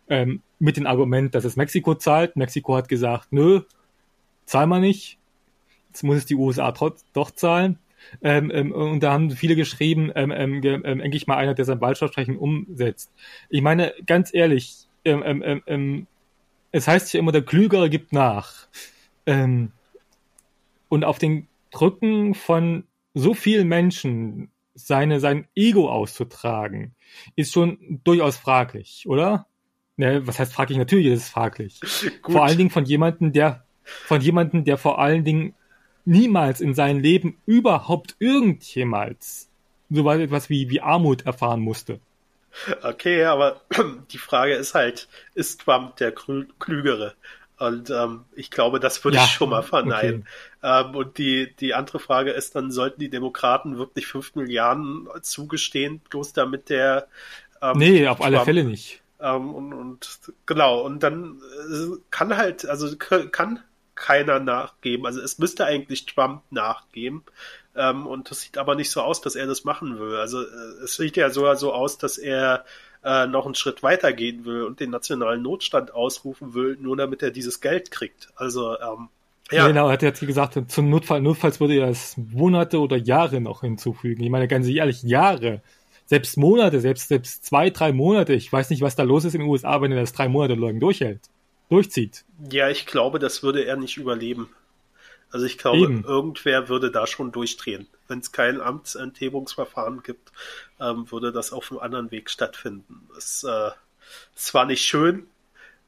ähm, 0.10 0.42
mit 0.60 0.78
dem 0.78 0.88
Argument, 0.88 1.34
dass 1.36 1.46
es 1.46 1.56
Mexiko 1.56 1.96
zahlt. 1.96 2.36
Mexiko 2.36 2.76
hat 2.76 2.90
gesagt, 2.90 3.28
nö, 3.32 3.62
zahl 4.46 4.68
mal 4.68 4.82
nicht. 4.82 5.18
Jetzt 5.90 6.04
muss 6.04 6.18
es 6.18 6.26
die 6.26 6.36
USA 6.36 6.72
trotz, 6.72 7.06
doch 7.14 7.32
zahlen. 7.32 7.80
Ähm, 8.22 8.52
ähm, 8.54 8.72
und 8.72 9.02
da 9.02 9.14
haben 9.14 9.32
viele 9.32 9.56
geschrieben, 9.56 10.12
ähm, 10.16 10.32
ähm, 10.32 10.62
ähm, 10.64 11.00
endlich 11.00 11.28
mal 11.28 11.38
einer, 11.38 11.54
der 11.54 11.66
sein 11.66 11.82
Wahlversprechen 11.82 12.38
umsetzt. 12.38 13.12
Ich 13.50 13.62
meine, 13.62 13.94
ganz 14.06 14.34
ehrlich, 14.34 14.88
ähm, 15.06 15.24
ähm, 15.26 15.44
ähm, 15.44 15.64
ähm, 15.68 16.08
es 16.72 16.88
heißt 16.88 17.14
ja 17.14 17.20
immer, 17.20 17.32
der 17.32 17.44
Klügere 17.44 17.90
gibt 17.90 18.14
nach. 18.14 18.68
Ähm, 19.26 19.72
und 20.90 21.04
auf 21.04 21.20
den 21.20 21.48
Drücken 21.72 22.34
von 22.34 22.84
so 23.14 23.34
vielen 23.34 23.68
Menschen 23.68 24.50
seine, 24.74 25.20
sein 25.20 25.48
Ego 25.56 25.90
auszutragen, 25.90 26.96
ist 27.36 27.54
schon 27.54 28.02
durchaus 28.04 28.38
fraglich, 28.38 29.06
oder? 29.08 29.48
Ne, 29.98 30.26
was 30.26 30.40
heißt 30.40 30.54
fraglich? 30.54 30.78
Natürlich 30.78 31.08
ist 31.08 31.24
es 31.24 31.30
fraglich. 31.30 31.80
Vor 32.24 32.46
allen 32.46 32.58
Dingen 32.58 32.70
von 32.70 32.86
jemandem, 32.86 33.34
der 33.34 33.66
von 33.84 34.22
jemandem, 34.22 34.64
der 34.64 34.78
vor 34.78 35.00
allen 35.00 35.24
Dingen 35.24 35.54
niemals 36.06 36.62
in 36.62 36.74
seinem 36.74 37.00
Leben 37.00 37.38
überhaupt 37.46 38.16
irgendjemals 38.20 39.50
so 39.90 40.10
etwas 40.10 40.50
wie, 40.50 40.70
wie 40.70 40.82
Armut 40.82 41.26
erfahren 41.26 41.62
musste. 41.62 42.00
Okay, 42.82 43.26
aber 43.26 43.62
die 44.12 44.18
Frage 44.18 44.54
ist 44.54 44.76
halt, 44.76 45.08
ist 45.34 45.62
Trump 45.62 45.96
der 45.98 46.12
Klügere? 46.12 47.16
Und 47.58 47.92
ähm, 47.92 48.26
ich 48.36 48.50
glaube, 48.50 48.80
das 48.80 49.04
würde 49.04 49.18
ja, 49.18 49.24
ich 49.24 49.32
schon 49.32 49.52
mal 49.52 49.62
verneinen. 49.62 50.26
Okay. 50.62 50.82
Ähm, 50.88 50.96
und 50.96 51.18
die, 51.20 51.56
die 51.56 51.76
andere 51.76 52.00
Frage 52.00 52.32
ist 52.32 52.56
dann, 52.56 52.72
sollten 52.72 53.00
die 53.00 53.10
Demokraten 53.10 53.78
wirklich 53.78 54.08
fünf 54.08 54.34
Milliarden 54.34 55.08
zugestehen, 55.22 56.00
bloß 56.10 56.34
damit 56.34 56.70
der 56.70 57.08
ähm, 57.62 57.78
Nee, 57.78 58.08
auf 58.08 58.18
Trump, 58.18 58.28
alle 58.28 58.44
Fälle 58.46 58.64
nicht. 58.64 59.02
Ähm, 59.20 59.54
und, 59.54 59.74
und 59.74 60.20
genau, 60.48 60.82
und 60.82 61.04
dann 61.04 61.40
äh, 61.72 61.98
kann 62.10 62.36
halt, 62.36 62.66
also 62.66 62.96
kann 62.98 63.60
keiner 63.94 64.40
nachgeben. 64.40 65.06
Also 65.06 65.22
es 65.22 65.38
müsste 65.38 65.66
eigentlich 65.66 66.08
Trump 66.08 66.42
nachgeben. 66.50 67.24
Ähm, 67.76 68.06
und 68.08 68.30
das 68.30 68.42
sieht 68.42 68.58
aber 68.58 68.76
nicht 68.76 68.92
so 68.92 69.02
aus, 69.02 69.22
dass 69.22 69.36
er 69.36 69.48
das 69.48 69.64
machen 69.64 70.00
will. 70.00 70.16
Also 70.16 70.42
äh, 70.42 70.84
es 70.84 70.96
sieht 70.96 71.18
ja 71.18 71.30
sogar 71.30 71.56
so 71.56 71.74
aus, 71.74 71.98
dass 71.98 72.18
er 72.18 72.66
äh, 73.04 73.28
noch 73.28 73.46
einen 73.46 73.56
Schritt 73.56 73.82
weiter 73.84 74.14
gehen 74.14 74.46
will 74.46 74.64
und 74.64 74.80
den 74.80 74.90
nationalen 74.90 75.42
Notstand 75.42 75.94
ausrufen 75.94 76.54
will, 76.54 76.78
nur 76.80 76.98
damit 76.98 77.24
er 77.24 77.32
dieses 77.32 77.62
Geld 77.62 77.92
kriegt. 77.92 78.30
Also 78.36 78.78
ähm, 78.80 79.10
ja. 79.52 79.68
Genau, 79.68 79.88
er 79.88 79.94
hat 79.94 80.02
jetzt 80.02 80.22
gesagt, 80.22 80.58
zum 80.72 80.90
Notfall, 80.90 81.22
notfalls 81.22 81.60
würde 81.60 81.76
er 81.76 81.90
es 81.90 82.16
Monate 82.18 82.80
oder 82.80 82.96
Jahre 82.96 83.42
noch 83.42 83.62
hinzufügen. 83.62 84.24
Ich 84.24 84.30
meine, 84.30 84.48
ganz 84.48 84.68
ehrlich, 84.68 85.04
Jahre. 85.04 85.62
Selbst 86.06 86.38
Monate, 86.38 86.80
selbst, 86.82 87.08
selbst 87.08 87.46
zwei, 87.46 87.70
drei 87.70 87.92
Monate. 87.92 88.34
Ich 88.34 88.52
weiß 88.52 88.70
nicht, 88.70 88.82
was 88.82 88.96
da 88.96 89.04
los 89.04 89.26
ist 89.26 89.34
in 89.34 89.42
den 89.42 89.50
USA, 89.50 89.82
wenn 89.82 89.92
er 89.92 90.00
das 90.00 90.14
drei 90.14 90.30
Monate 90.30 90.56
lang 90.56 90.80
durchhält 90.80 91.22
durchzieht. 91.72 92.26
Ja, 92.52 92.70
ich 92.70 92.86
glaube, 92.86 93.18
das 93.18 93.44
würde 93.44 93.64
er 93.64 93.78
nicht 93.78 93.98
überleben. 93.98 94.50
Also 95.32 95.46
ich 95.46 95.58
glaube, 95.58 95.80
Eben. 95.80 96.04
irgendwer 96.04 96.70
würde 96.70 96.92
da 96.92 97.08
schon 97.08 97.32
durchdrehen. 97.32 97.88
Wenn 98.08 98.20
es 98.20 98.32
kein 98.32 98.60
Amtsenthebungsverfahren 98.60 100.04
gibt, 100.04 100.32
ähm, 100.80 101.10
würde 101.12 101.32
das 101.32 101.54
auf 101.54 101.72
einem 101.72 101.80
anderen 101.80 102.12
Weg 102.12 102.30
stattfinden. 102.30 103.08
Es 103.18 103.44
äh, 103.44 103.72
zwar 104.36 104.66
nicht 104.66 104.84
schön, 104.84 105.28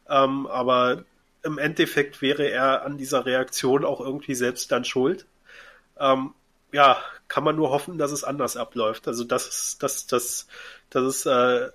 ähm, 0.07 0.47
aber 0.47 1.03
im 1.43 1.57
Endeffekt 1.57 2.21
wäre 2.21 2.49
er 2.49 2.85
an 2.85 2.97
dieser 2.97 3.25
Reaktion 3.25 3.83
auch 3.83 3.99
irgendwie 3.99 4.35
selbst 4.35 4.71
dann 4.71 4.85
schuld. 4.85 5.25
Ähm, 5.99 6.33
ja, 6.71 6.97
kann 7.27 7.43
man 7.43 7.55
nur 7.55 7.69
hoffen, 7.69 7.97
dass 7.97 8.11
es 8.11 8.23
anders 8.23 8.55
abläuft. 8.57 9.07
Also 9.07 9.25
dass 9.25 9.47
es, 9.47 9.77
dass, 9.77 10.07
dass, 10.07 10.47
dass 10.89 11.03
es 11.03 11.25
äh, 11.25 11.69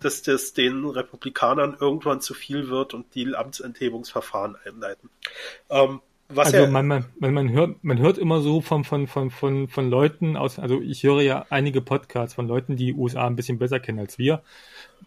dass 0.00 0.22
das 0.22 0.52
den 0.52 0.84
Republikanern 0.84 1.76
irgendwann 1.80 2.20
zu 2.20 2.34
viel 2.34 2.68
wird 2.68 2.94
und 2.94 3.14
die 3.14 3.34
Amtsenthebungsverfahren 3.34 4.56
einleiten. 4.64 5.08
Ähm, 5.70 6.00
was 6.28 6.54
also 6.54 6.70
man, 6.70 6.86
man, 6.86 7.04
man, 7.18 7.52
hört, 7.52 7.84
man 7.84 7.98
hört 7.98 8.18
immer 8.18 8.40
so 8.40 8.60
von, 8.60 8.84
von, 8.84 9.06
von, 9.06 9.30
von, 9.30 9.68
von 9.68 9.90
Leuten 9.90 10.36
aus, 10.36 10.58
also 10.58 10.80
ich 10.80 11.02
höre 11.02 11.20
ja 11.20 11.46
einige 11.50 11.80
Podcasts 11.80 12.34
von 12.34 12.48
Leuten, 12.48 12.76
die 12.76 12.94
USA 12.94 13.26
ein 13.26 13.36
bisschen 13.36 13.58
besser 13.58 13.78
kennen 13.78 13.98
als 13.98 14.18
wir, 14.18 14.42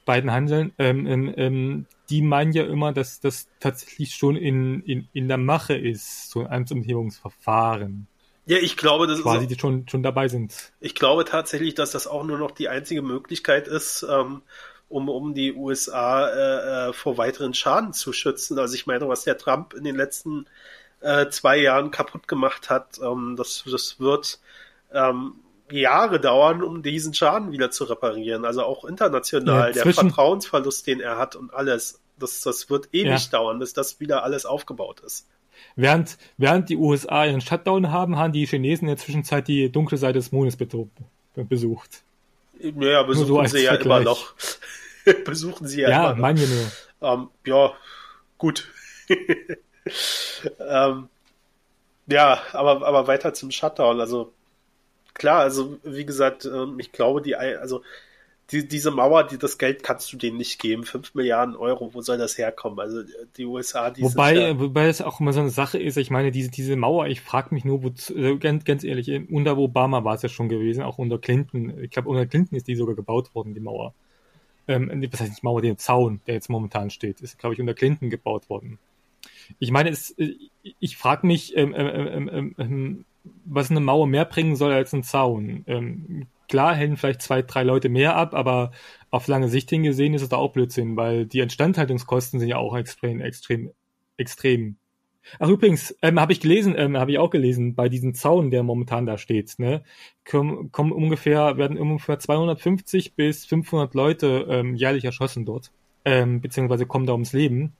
beiden 0.05 0.31
Handeln, 0.31 0.73
ähm, 0.77 1.07
ähm, 1.07 1.33
ähm, 1.35 1.85
die 2.09 2.21
meinen 2.21 2.53
ja 2.53 2.63
immer, 2.65 2.93
dass 2.93 3.19
das 3.19 3.47
tatsächlich 3.59 4.15
schon 4.15 4.35
in, 4.35 4.81
in, 4.83 5.07
in 5.13 5.27
der 5.27 5.37
Mache 5.37 5.75
ist, 5.75 6.29
so 6.29 6.41
ein 6.41 6.47
Amtsenthebungsverfahren. 6.47 8.07
Ja, 8.45 8.57
ich 8.57 8.77
glaube, 8.77 9.07
das 9.07 9.21
quasi 9.21 9.45
ist, 9.45 9.59
schon, 9.59 9.87
schon 9.89 10.03
dabei 10.03 10.29
sind. 10.29 10.71
Ich 10.79 10.95
glaube 10.95 11.25
tatsächlich, 11.25 11.75
dass 11.75 11.91
das 11.91 12.07
auch 12.07 12.23
nur 12.23 12.37
noch 12.37 12.51
die 12.51 12.69
einzige 12.69 13.01
Möglichkeit 13.01 13.67
ist, 13.67 14.05
ähm, 14.09 14.41
um, 14.87 15.09
um 15.09 15.33
die 15.33 15.53
USA 15.53 16.29
äh, 16.29 16.89
äh, 16.89 16.93
vor 16.93 17.17
weiteren 17.17 17.53
Schaden 17.53 17.91
zu 17.91 18.13
schützen. 18.13 18.57
Also 18.57 18.75
ich 18.75 18.87
meine, 18.87 19.09
was 19.09 19.25
der 19.25 19.37
Trump 19.37 19.73
in 19.73 19.83
den 19.83 19.97
letzten 19.97 20.45
äh, 21.01 21.29
zwei 21.29 21.57
Jahren 21.57 21.91
kaputt 21.91 22.27
gemacht 22.27 22.69
hat, 22.69 22.99
ähm, 23.03 23.35
das, 23.37 23.63
das 23.69 23.99
wird 23.99 24.39
ähm, 24.93 25.33
Jahre 25.71 26.19
dauern, 26.19 26.63
um 26.63 26.81
diesen 26.81 27.13
Schaden 27.13 27.51
wieder 27.51 27.71
zu 27.71 27.83
reparieren. 27.83 28.45
Also 28.45 28.63
auch 28.63 28.85
international, 28.85 29.75
ja, 29.75 29.83
der 29.83 29.93
Vertrauensverlust, 29.93 30.87
den 30.87 30.99
er 30.99 31.17
hat 31.17 31.35
und 31.35 31.53
alles, 31.53 31.99
das, 32.17 32.41
das 32.41 32.69
wird 32.69 32.89
ewig 32.93 33.25
ja. 33.25 33.31
dauern, 33.31 33.59
bis 33.59 33.73
das 33.73 33.99
wieder 33.99 34.23
alles 34.23 34.45
aufgebaut 34.45 35.01
ist. 35.01 35.27
Während, 35.75 36.17
während 36.37 36.69
die 36.69 36.77
USA 36.77 37.25
ihren 37.25 37.41
Shutdown 37.41 37.91
haben, 37.91 38.17
haben 38.17 38.31
die 38.31 38.45
Chinesen 38.45 38.87
in 38.87 38.95
der 38.95 38.97
Zwischenzeit 38.97 39.47
die 39.47 39.71
dunkle 39.71 39.97
Seite 39.97 40.19
des 40.19 40.31
Mondes 40.31 40.57
besucht. 41.35 42.03
Naja, 42.59 43.03
besuchen 43.03 43.47
so 43.47 43.57
sie 43.57 43.63
ja 43.63 43.73
Vergleich. 43.73 44.01
immer 44.01 44.11
noch. 44.11 44.33
besuchen 45.25 45.67
sie 45.67 45.81
ja, 45.81 45.89
ja 45.89 46.03
immer 46.03 46.09
noch. 46.13 46.17
Manche 46.17 46.47
nur. 46.47 46.71
Ähm, 47.01 47.29
ja, 47.45 47.73
gut. 48.37 48.71
ähm, 50.59 51.09
ja, 52.07 52.41
aber, 52.53 52.85
aber 52.85 53.07
weiter 53.07 53.33
zum 53.33 53.51
Shutdown. 53.51 53.99
Also 53.99 54.31
klar, 55.13 55.41
also 55.41 55.77
wie 55.83 56.05
gesagt, 56.05 56.45
ähm, 56.45 56.79
ich 56.79 56.91
glaube, 56.91 57.21
die, 57.21 57.35
also 57.35 57.81
die, 58.51 58.65
diese 58.65 58.91
Mauer, 58.91 59.25
die, 59.25 59.37
das 59.37 59.57
Geld 59.57 59.83
kannst 59.83 60.11
du 60.13 60.17
denen 60.17 60.37
nicht 60.37 60.59
geben. 60.59 60.85
Fünf 60.85 61.13
Milliarden 61.15 61.55
Euro, 61.55 61.93
wo 61.93 62.01
soll 62.01 62.17
das 62.17 62.37
herkommen? 62.37 62.79
Also 62.79 63.03
die 63.35 63.45
USA, 63.45 63.89
die 63.89 64.03
Wobei, 64.03 64.35
ja, 64.35 64.59
wobei 64.59 64.87
es 64.87 65.01
auch 65.01 65.19
immer 65.19 65.33
so 65.33 65.41
eine 65.41 65.49
Sache 65.49 65.77
ist, 65.77 65.97
ich 65.97 66.11
meine, 66.11 66.31
diese, 66.31 66.49
diese 66.49 66.77
Mauer, 66.77 67.07
ich 67.07 67.19
frage 67.19 67.53
mich 67.53 67.65
nur, 67.65 67.83
wo, 67.83 67.87
also 67.87 68.37
ganz, 68.37 68.63
ganz 68.63 68.85
ehrlich, 68.85 69.11
unter 69.29 69.57
Obama 69.57 70.03
war 70.05 70.15
es 70.15 70.21
ja 70.21 70.29
schon 70.29 70.47
gewesen, 70.47 70.81
auch 70.81 70.97
unter 70.97 71.17
Clinton. 71.17 71.77
Ich 71.83 71.91
glaube, 71.91 72.09
unter 72.09 72.25
Clinton 72.25 72.55
ist 72.55 72.67
die 72.67 72.75
sogar 72.75 72.95
gebaut 72.95 73.35
worden, 73.35 73.53
die 73.53 73.59
Mauer. 73.59 73.93
Ähm, 74.69 74.89
was 75.11 75.19
heißt 75.19 75.29
nicht 75.29 75.43
Mauer, 75.43 75.61
den 75.61 75.77
Zaun, 75.77 76.21
der 76.27 76.35
jetzt 76.35 76.49
momentan 76.49 76.89
steht, 76.89 77.19
ist, 77.19 77.37
glaube 77.37 77.53
ich, 77.53 77.59
unter 77.59 77.73
Clinton 77.73 78.09
gebaut 78.09 78.49
worden. 78.49 78.79
Ich 79.59 79.71
meine, 79.71 79.89
es, 79.89 80.15
ich 80.79 80.97
frage 80.97 81.25
mich, 81.25 81.55
ähm 81.55 81.73
ähm, 81.75 81.87
ähm, 81.87 82.29
ähm, 82.31 82.55
ähm, 82.57 83.05
was 83.45 83.71
eine 83.71 83.79
Mauer 83.79 84.07
mehr 84.07 84.25
bringen 84.25 84.55
soll 84.55 84.71
als 84.71 84.93
ein 84.93 85.03
Zaun. 85.03 85.63
Ähm, 85.67 86.27
klar 86.47 86.75
hängen 86.75 86.97
vielleicht 86.97 87.21
zwei, 87.21 87.41
drei 87.41 87.63
Leute 87.63 87.89
mehr 87.89 88.15
ab, 88.15 88.33
aber 88.33 88.71
auf 89.09 89.27
lange 89.27 89.49
Sicht 89.49 89.69
hingesehen 89.69 90.13
ist 90.13 90.21
es 90.21 90.29
da 90.29 90.37
auch 90.37 90.53
Blödsinn, 90.53 90.95
weil 90.95 91.25
die 91.25 91.39
Instandhaltungskosten 91.39 92.39
sind 92.39 92.49
ja 92.49 92.57
auch 92.57 92.75
extrem, 92.75 93.21
extrem, 93.21 93.71
extrem. 94.17 94.77
Ach 95.39 95.49
übrigens, 95.49 95.95
ähm, 96.01 96.19
habe 96.19 96.31
ich 96.31 96.39
gelesen, 96.39 96.75
ähm, 96.77 96.97
habe 96.97 97.11
ich 97.11 97.17
auch 97.17 97.29
gelesen, 97.29 97.75
bei 97.75 97.89
diesem 97.89 98.13
Zaun, 98.13 98.49
der 98.49 98.63
momentan 98.63 99.05
da 99.05 99.17
steht, 99.17 99.59
ne, 99.59 99.83
kommen, 100.25 100.71
kommen 100.71 100.93
ungefähr, 100.93 101.57
werden 101.57 101.77
ungefähr 101.77 102.17
250 102.17 103.13
bis 103.13 103.45
500 103.45 103.93
Leute 103.93 104.47
ähm, 104.49 104.75
jährlich 104.75 105.03
erschossen 105.03 105.45
dort, 105.45 105.71
ähm, 106.05 106.39
beziehungsweise 106.39 106.85
kommen 106.85 107.05
da 107.05 107.13
ums 107.13 107.33
Leben. 107.33 107.73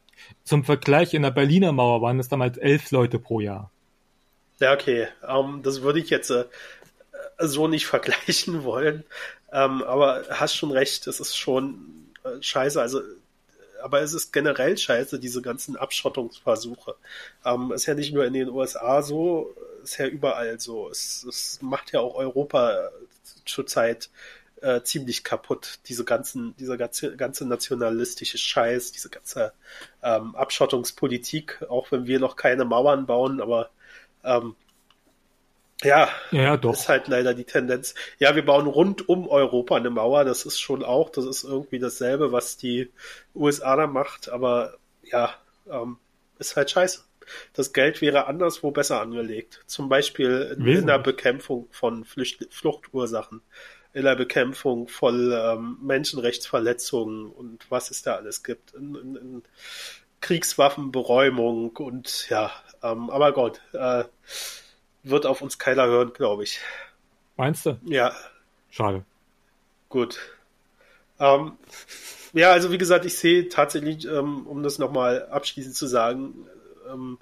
Zum 0.43 0.63
Vergleich 0.63 1.13
in 1.13 1.21
der 1.21 1.31
Berliner 1.31 1.71
Mauer 1.71 2.01
waren 2.01 2.19
es 2.19 2.29
damals 2.29 2.57
elf 2.57 2.91
Leute 2.91 3.19
pro 3.19 3.39
Jahr. 3.39 3.71
Ja, 4.59 4.73
okay. 4.73 5.07
Um, 5.21 5.57
ähm, 5.57 5.63
das 5.63 5.81
würde 5.81 5.99
ich 5.99 6.09
jetzt 6.09 6.29
äh, 6.29 6.45
so 7.39 7.67
nicht 7.67 7.85
vergleichen 7.87 8.63
wollen. 8.63 9.03
Ähm, 9.51 9.83
aber 9.83 10.25
hast 10.29 10.55
schon 10.55 10.71
recht, 10.71 11.07
es 11.07 11.19
ist 11.19 11.35
schon 11.35 12.11
äh, 12.23 12.41
scheiße. 12.41 12.81
Also, 12.81 13.01
aber 13.81 14.01
es 14.01 14.13
ist 14.13 14.33
generell 14.33 14.77
scheiße, 14.77 15.19
diese 15.19 15.41
ganzen 15.41 15.75
Abschottungsversuche. 15.75 16.95
Ähm, 17.45 17.71
ist 17.71 17.85
ja 17.85 17.93
nicht 17.93 18.13
nur 18.13 18.25
in 18.25 18.33
den 18.33 18.49
USA 18.49 19.01
so, 19.01 19.55
ist 19.83 19.97
ja 19.97 20.07
überall 20.07 20.59
so. 20.59 20.89
Es, 20.89 21.23
es 21.23 21.61
macht 21.61 21.93
ja 21.93 21.99
auch 21.99 22.15
Europa 22.15 22.89
zurzeit 23.45 24.05
äh, 24.05 24.36
ziemlich 24.83 25.23
kaputt. 25.23 25.79
Diese 25.87 26.05
ganzen, 26.05 26.55
dieser 26.57 26.77
ganze, 26.77 27.15
ganze 27.15 27.45
nationalistische 27.45 28.37
Scheiß, 28.37 28.91
diese 28.91 29.09
ganze 29.09 29.53
ähm, 30.03 30.35
Abschottungspolitik, 30.35 31.63
auch 31.69 31.91
wenn 31.91 32.07
wir 32.07 32.19
noch 32.19 32.35
keine 32.35 32.65
Mauern 32.65 33.05
bauen, 33.05 33.41
aber 33.41 33.69
ähm, 34.23 34.55
ja, 35.83 36.09
ja, 36.31 36.57
doch. 36.57 36.73
ist 36.73 36.89
halt 36.89 37.07
leider 37.07 37.35
die 37.35 37.43
Tendenz. 37.43 37.93
Ja, 38.17 38.35
wir 38.35 38.43
bauen 38.43 38.65
rund 38.65 39.07
um 39.07 39.27
Europa 39.27 39.75
eine 39.75 39.91
Mauer, 39.91 40.25
das 40.25 40.45
ist 40.45 40.59
schon 40.59 40.83
auch, 40.83 41.11
das 41.11 41.25
ist 41.25 41.43
irgendwie 41.43 41.79
dasselbe, 41.79 42.31
was 42.31 42.57
die 42.57 42.91
USA 43.35 43.75
da 43.75 43.85
macht, 43.85 44.29
aber 44.29 44.77
ja, 45.03 45.35
ähm, 45.69 45.97
ist 46.39 46.55
halt 46.55 46.71
scheiße. 46.71 47.03
Das 47.53 47.73
Geld 47.73 48.01
wäre 48.01 48.25
anderswo 48.27 48.71
besser 48.71 49.01
angelegt. 49.01 49.61
Zum 49.67 49.89
Beispiel 49.89 50.55
in, 50.57 50.65
in 50.65 50.87
der 50.87 50.99
Bekämpfung 50.99 51.67
von 51.71 52.05
Flücht 52.05 52.47
Fluchtursachen, 52.51 53.41
in 53.93 54.03
der 54.03 54.15
Bekämpfung 54.15 54.87
von 54.87 55.31
ähm, 55.31 55.77
Menschenrechtsverletzungen 55.81 57.27
und 57.31 57.65
was 57.69 57.91
es 57.91 58.01
da 58.01 58.15
alles 58.15 58.43
gibt, 58.43 58.73
in, 58.73 58.95
in, 58.95 59.15
in 59.15 59.43
Kriegswaffenberäumung 60.21 61.75
und 61.77 62.29
ja, 62.29 62.51
ähm, 62.83 63.09
aber 63.09 63.31
Gott, 63.33 63.61
äh, 63.73 64.03
wird 65.03 65.25
auf 65.25 65.41
uns 65.41 65.57
keiner 65.57 65.85
hören, 65.85 66.13
glaube 66.13 66.43
ich. 66.43 66.59
Meinst 67.37 67.65
du? 67.65 67.79
Ja. 67.85 68.13
Schade. 68.69 69.05
Gut. 69.89 70.19
Ähm, 71.19 71.53
ja, 72.33 72.51
also 72.51 72.71
wie 72.71 72.77
gesagt, 72.77 73.05
ich 73.05 73.17
sehe 73.17 73.47
tatsächlich, 73.47 74.05
ähm, 74.05 74.45
um 74.47 74.63
das 74.63 74.79
nochmal 74.79 75.27
abschließend 75.27 75.75
zu 75.75 75.87
sagen, 75.87 76.47
ähm, 76.91 77.17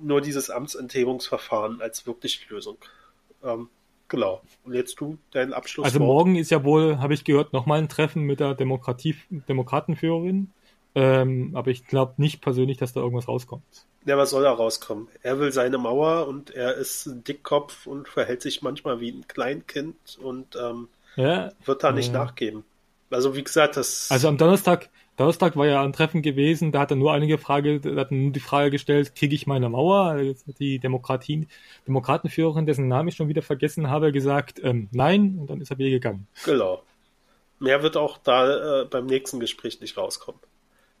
nur 0.00 0.20
dieses 0.20 0.50
Amtsenthebungsverfahren 0.50 1.80
als 1.80 2.06
wirklich 2.06 2.48
Lösung. 2.48 2.78
Genau. 4.10 4.42
Und 4.64 4.74
jetzt 4.74 5.00
du 5.00 5.16
deinen 5.30 5.54
Abschluss. 5.54 5.86
Also 5.86 6.00
morgen 6.00 6.34
ist 6.36 6.50
ja 6.50 6.64
wohl, 6.64 6.98
habe 6.98 7.14
ich 7.14 7.24
gehört, 7.24 7.52
nochmal 7.52 7.78
ein 7.78 7.88
Treffen 7.88 8.24
mit 8.24 8.40
der 8.40 8.54
Demokratie, 8.54 9.14
Demokratenführerin. 9.30 10.50
Ähm, 10.96 11.52
aber 11.54 11.70
ich 11.70 11.86
glaube 11.86 12.14
nicht 12.16 12.42
persönlich, 12.42 12.76
dass 12.76 12.92
da 12.92 13.00
irgendwas 13.00 13.28
rauskommt. 13.28 13.62
Ja, 14.06 14.18
was 14.18 14.30
soll 14.30 14.42
da 14.42 14.50
rauskommen? 14.50 15.06
Er 15.22 15.38
will 15.38 15.52
seine 15.52 15.78
Mauer 15.78 16.26
und 16.26 16.50
er 16.50 16.74
ist 16.74 17.06
ein 17.06 17.22
Dickkopf 17.22 17.86
und 17.86 18.08
verhält 18.08 18.42
sich 18.42 18.62
manchmal 18.62 19.00
wie 19.00 19.12
ein 19.12 19.28
Kleinkind 19.28 20.18
und 20.20 20.56
ähm, 20.60 20.88
ja, 21.14 21.50
wird 21.64 21.84
da 21.84 21.92
nicht 21.92 22.12
ja. 22.12 22.24
nachgeben. 22.24 22.64
Also 23.10 23.36
wie 23.36 23.44
gesagt, 23.44 23.76
das. 23.76 24.10
Also 24.10 24.26
am 24.26 24.38
Donnerstag, 24.38 24.88
Donnerstag 25.20 25.54
war 25.54 25.66
ja 25.66 25.82
ein 25.82 25.92
Treffen 25.92 26.22
gewesen, 26.22 26.72
da 26.72 26.80
hat 26.80 26.92
er 26.92 26.96
nur 26.96 27.12
einige 27.12 27.36
Frage, 27.36 27.78
da 27.78 27.90
hat 28.00 28.10
er 28.10 28.16
nur 28.16 28.32
die 28.32 28.40
Frage 28.40 28.70
gestellt, 28.70 29.14
kriege 29.14 29.34
ich 29.34 29.46
meine 29.46 29.68
Mauer? 29.68 30.16
Die 30.58 30.78
Demokratie, 30.78 31.46
Demokratenführerin, 31.86 32.64
dessen 32.64 32.88
Namen 32.88 33.08
ich 33.08 33.16
schon 33.16 33.28
wieder 33.28 33.42
vergessen 33.42 33.90
habe, 33.90 34.12
gesagt, 34.12 34.60
ähm, 34.64 34.88
nein, 34.92 35.36
und 35.38 35.50
dann 35.50 35.60
ist 35.60 35.70
er 35.70 35.76
wieder 35.76 35.90
gegangen. 35.90 36.26
Genau. 36.46 36.82
Mehr 37.58 37.82
wird 37.82 37.98
auch 37.98 38.16
da 38.16 38.80
äh, 38.80 38.84
beim 38.86 39.04
nächsten 39.04 39.40
Gespräch 39.40 39.82
nicht 39.82 39.98
rauskommen. 39.98 40.40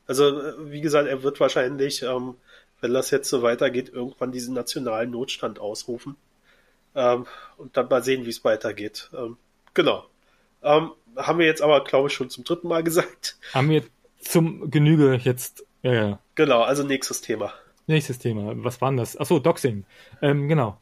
Also, 0.06 0.38
äh, 0.38 0.70
wie 0.70 0.82
gesagt, 0.82 1.08
er 1.08 1.22
wird 1.22 1.40
wahrscheinlich, 1.40 2.02
ähm, 2.02 2.34
wenn 2.82 2.92
das 2.92 3.10
jetzt 3.10 3.30
so 3.30 3.40
weitergeht, 3.40 3.88
irgendwann 3.88 4.32
diesen 4.32 4.52
nationalen 4.52 5.12
Notstand 5.12 5.58
ausrufen. 5.58 6.16
Ähm, 6.94 7.24
und 7.56 7.74
dann 7.74 7.88
mal 7.88 8.04
sehen, 8.04 8.26
wie 8.26 8.30
es 8.30 8.44
weitergeht. 8.44 9.08
Ähm, 9.16 9.38
genau. 9.72 10.04
Ähm, 10.62 10.90
haben 11.16 11.38
wir 11.38 11.46
jetzt 11.46 11.62
aber, 11.62 11.82
glaube 11.84 12.08
ich, 12.08 12.14
schon 12.14 12.28
zum 12.28 12.44
dritten 12.44 12.68
Mal 12.68 12.84
gesagt. 12.84 13.38
Haben 13.54 13.70
wir 13.70 13.82
zum 14.20 14.70
Genüge 14.70 15.14
jetzt. 15.14 15.66
Ja, 15.82 15.92
ja. 15.92 16.18
Genau, 16.34 16.62
also 16.62 16.82
nächstes 16.82 17.20
Thema. 17.20 17.52
Nächstes 17.86 18.18
Thema. 18.18 18.52
Was 18.56 18.80
war 18.80 18.90
denn 18.90 18.98
das? 18.98 19.16
Achso, 19.16 19.38
Doxing. 19.38 19.84
Ähm, 20.22 20.48
genau. 20.48 20.80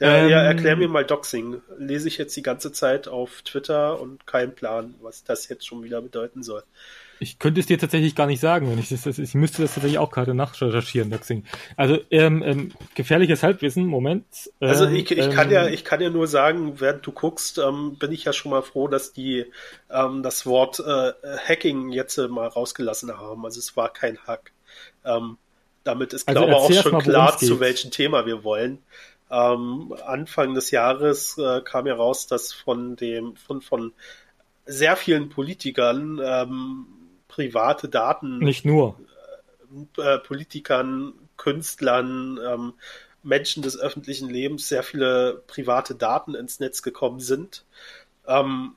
Ja, 0.00 0.26
ja, 0.26 0.42
erklär 0.42 0.76
mir 0.76 0.88
mal 0.88 1.04
Doxing. 1.04 1.62
Lese 1.78 2.08
ich 2.08 2.18
jetzt 2.18 2.36
die 2.36 2.42
ganze 2.42 2.72
Zeit 2.72 3.06
auf 3.08 3.42
Twitter 3.42 4.00
und 4.00 4.26
kein 4.26 4.54
Plan, 4.54 4.94
was 5.00 5.24
das 5.24 5.48
jetzt 5.48 5.66
schon 5.66 5.84
wieder 5.84 6.02
bedeuten 6.02 6.42
soll. 6.42 6.64
Ich 7.20 7.38
könnte 7.38 7.60
es 7.60 7.66
dir 7.66 7.78
tatsächlich 7.78 8.14
gar 8.14 8.26
nicht 8.26 8.40
sagen, 8.40 8.70
wenn 8.70 8.78
ich 8.78 8.88
das, 8.88 9.06
ich 9.06 9.34
müsste 9.34 9.62
das 9.62 9.74
tatsächlich 9.74 9.98
auch 9.98 10.10
gerade 10.10 10.34
nachrecherchieren, 10.34 11.10
Doxing. 11.10 11.44
Also 11.76 11.98
ähm, 12.10 12.42
ähm, 12.42 12.72
gefährliches 12.94 13.42
Halbwissen, 13.42 13.86
Moment. 13.86 14.24
Ähm, 14.60 14.68
also 14.68 14.86
ich, 14.86 15.10
ich 15.10 15.30
kann 15.30 15.50
ja, 15.50 15.66
ähm, 15.66 15.74
ich 15.74 15.84
kann 15.84 16.00
ja 16.00 16.10
nur 16.10 16.26
sagen, 16.26 16.80
während 16.80 17.06
du 17.06 17.12
guckst, 17.12 17.58
ähm, 17.58 17.96
bin 17.98 18.12
ich 18.12 18.24
ja 18.24 18.32
schon 18.32 18.50
mal 18.50 18.62
froh, 18.62 18.88
dass 18.88 19.12
die 19.12 19.46
ähm, 19.90 20.22
das 20.22 20.46
Wort 20.46 20.80
äh, 20.80 21.12
Hacking 21.48 21.90
jetzt 21.90 22.18
äh, 22.18 22.28
mal 22.28 22.48
rausgelassen 22.48 23.16
haben. 23.16 23.44
Also 23.44 23.58
es 23.58 23.76
war 23.76 23.92
kein 23.92 24.18
Hack. 24.26 24.52
Ähm, 25.04 25.38
damit 25.84 26.12
ist, 26.12 26.26
also 26.26 26.46
glaube 26.46 26.72
ich, 26.72 26.78
auch 26.78 26.82
schon 26.82 27.00
klar, 27.00 27.36
zu 27.38 27.60
welchem 27.60 27.90
Thema 27.90 28.26
wir 28.26 28.42
wollen. 28.42 28.78
Ähm, 29.30 29.94
Anfang 30.06 30.54
des 30.54 30.70
Jahres 30.70 31.38
äh, 31.38 31.60
kam 31.62 31.86
ja 31.86 31.94
raus, 31.94 32.26
dass 32.26 32.52
von 32.52 32.96
dem 32.96 33.36
von 33.36 33.60
von 33.60 33.92
sehr 34.66 34.96
vielen 34.96 35.28
Politikern 35.28 36.20
ähm, 36.22 36.86
private 37.34 37.88
Daten. 37.88 38.38
Nicht 38.38 38.64
nur. 38.64 38.98
Äh, 39.98 40.18
Politikern, 40.18 41.14
Künstlern, 41.36 42.38
ähm, 42.46 42.74
Menschen 43.24 43.62
des 43.62 43.78
öffentlichen 43.78 44.30
Lebens 44.30 44.68
sehr 44.68 44.82
viele 44.82 45.42
private 45.46 45.94
Daten 45.94 46.34
ins 46.34 46.60
Netz 46.60 46.82
gekommen 46.82 47.20
sind. 47.20 47.64
Ähm, 48.26 48.76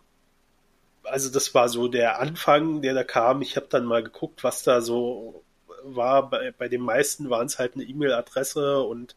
also 1.04 1.30
das 1.30 1.54
war 1.54 1.70
so 1.70 1.88
der 1.88 2.20
Anfang, 2.20 2.82
der 2.82 2.94
da 2.94 3.04
kam. 3.04 3.42
Ich 3.42 3.56
habe 3.56 3.68
dann 3.70 3.86
mal 3.86 4.04
geguckt, 4.04 4.44
was 4.44 4.64
da 4.64 4.82
so 4.82 5.44
war. 5.84 6.30
Bei, 6.30 6.52
bei 6.58 6.68
den 6.68 6.82
meisten 6.82 7.30
waren 7.30 7.46
es 7.46 7.60
halt 7.60 7.76
eine 7.76 7.84
E-Mail-Adresse 7.84 8.82
und 8.82 9.16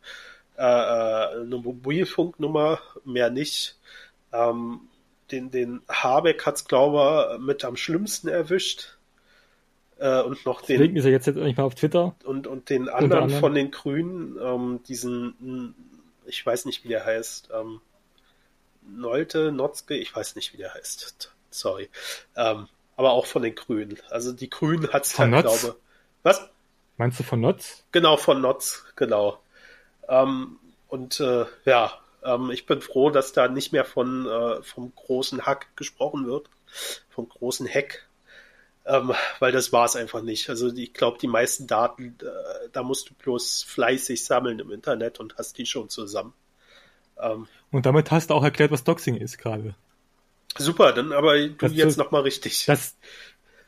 äh, 0.57 0.63
äh, 0.63 1.41
eine 1.41 1.57
Mobilfunknummer, 1.57 2.81
mehr 3.05 3.31
nicht. 3.31 3.79
Ähm, 4.33 4.83
den, 5.31 5.51
den 5.51 5.81
Habeck 5.89 6.45
hat's 6.45 6.67
glaube 6.67 7.35
ich, 7.35 7.41
mit 7.41 7.65
am 7.65 7.77
schlimmsten 7.77 8.29
erwischt. 8.29 8.99
Äh, 10.01 10.23
und 10.23 10.47
noch 10.47 10.63
den. 10.63 10.79
Deswegen 10.79 10.97
ist 10.97 11.05
er 11.05 11.11
jetzt, 11.11 11.27
jetzt 11.27 11.37
nicht 11.37 11.59
mal 11.59 11.65
auf 11.65 11.75
Twitter. 11.75 12.17
Und, 12.25 12.47
und 12.47 12.71
den 12.71 12.89
anderen 12.89 13.29
von 13.29 13.55
den 13.55 13.71
Grünen, 13.71 14.39
ähm, 14.43 14.81
diesen, 14.89 15.75
ich 16.25 16.45
weiß 16.45 16.65
nicht, 16.65 16.85
wie 16.85 16.89
der 16.89 17.05
heißt, 17.05 17.51
ähm, 17.55 17.81
Nolte, 18.83 19.53
Notzke, 19.53 19.95
ich 19.95 20.15
weiß 20.17 20.37
nicht, 20.37 20.55
wie 20.55 20.57
der 20.57 20.73
heißt. 20.73 21.33
Sorry. 21.51 21.91
Ähm, 22.35 22.67
aber 22.97 23.13
auch 23.13 23.27
von 23.27 23.43
den 23.43 23.55
Grünen. 23.55 23.99
Also 24.09 24.33
die 24.33 24.49
Grünen 24.49 24.91
hat's 24.93 25.13
von 25.13 25.35
halt, 25.35 25.45
glaube 25.45 25.77
Was? 26.23 26.49
Meinst 26.97 27.19
du 27.19 27.23
von 27.23 27.41
Notz? 27.41 27.85
Genau, 27.93 28.17
von 28.17 28.41
Notz, 28.41 28.85
genau. 28.97 29.41
Ähm, 30.09 30.59
und 30.89 31.21
äh, 31.21 31.45
ja, 31.67 31.93
ähm, 32.25 32.51
ich 32.51 32.67
bin 32.67 32.81
froh, 32.81 33.11
dass 33.11 33.33
da 33.33 33.49
nicht 33.49 33.73
mehr 33.73 33.85
von 33.85 34.27
äh, 34.27 34.63
vom 34.63 34.93
großen 34.95 35.47
Hack 35.47 35.75
gesprochen 35.77 36.27
wird, 36.27 36.49
vom 37.11 37.29
großen 37.29 37.69
Hack, 37.69 38.07
ähm, 38.87 39.13
weil 39.39 39.53
das 39.53 39.73
war 39.73 39.85
es 39.85 39.97
einfach 39.97 40.23
nicht. 40.23 40.49
Also 40.49 40.73
ich 40.73 40.93
glaube, 40.93 41.19
die 41.19 41.29
meisten 41.29 41.67
Daten, 41.67 42.17
äh, 42.23 42.69
da 42.73 42.83
musst 42.83 43.11
du 43.11 43.15
bloß 43.15 43.63
fleißig 43.63 44.25
sammeln 44.25 44.59
im 44.59 44.71
Internet 44.71 45.21
und 45.21 45.37
hast 45.37 45.59
die 45.59 45.67
schon 45.67 45.89
zusammen. 45.89 46.33
Ähm, 47.21 47.47
und 47.71 47.87
damit 47.87 48.11
hast 48.11 48.31
du 48.31 48.35
auch 48.35 48.43
erklärt, 48.43 48.71
was 48.71 48.85
Doxing 48.85 49.17
ist 49.17 49.39
gerade. 49.39 49.75
Super, 50.59 50.93
dann 50.93 51.13
aber 51.13 51.39
du 51.39 51.51
das 51.51 51.73
jetzt 51.75 51.99
nochmal 51.99 52.23
richtig. 52.23 52.65
Das, 52.67 52.97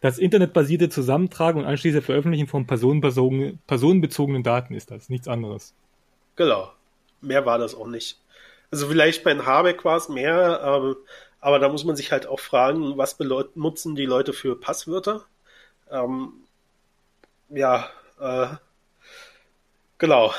das 0.01 0.19
internetbasierte 0.19 0.89
Zusammentragen 0.89 1.61
und 1.61 1.67
anschließend 1.67 2.05
Veröffentlichen 2.05 2.49
von 2.49 2.67
personenbezogenen, 2.67 3.61
personenbezogenen 3.67 4.43
Daten 4.43 4.75
ist 4.75 4.91
das, 4.91 5.09
nichts 5.09 5.29
anderes. 5.29 5.75
Genau. 6.35 6.73
Mehr 7.21 7.47
war 7.47 7.59
das 7.59 7.75
auch 7.75 7.87
nicht. 7.87 8.19
Also 8.73 8.89
vielleicht 8.89 9.23
bei 9.23 9.37
Habeck 9.37 9.85
war 9.85 9.99
es 9.99 10.09
mehr, 10.09 10.61
ähm, 10.65 10.97
aber 11.43 11.59
da 11.59 11.69
muss 11.69 11.85
man 11.85 11.97
sich 11.97 12.13
halt 12.13 12.27
auch 12.27 12.41
fragen, 12.41 12.97
was 12.97 13.19
benutzen 13.19 13.97
die 13.97 14.07
Leute 14.07 14.33
für 14.33 14.59
Passwörter? 14.59 15.25
Ähm, 15.91 16.33
ja, 17.51 17.89
äh, 18.21 18.47
genau. 19.99 20.33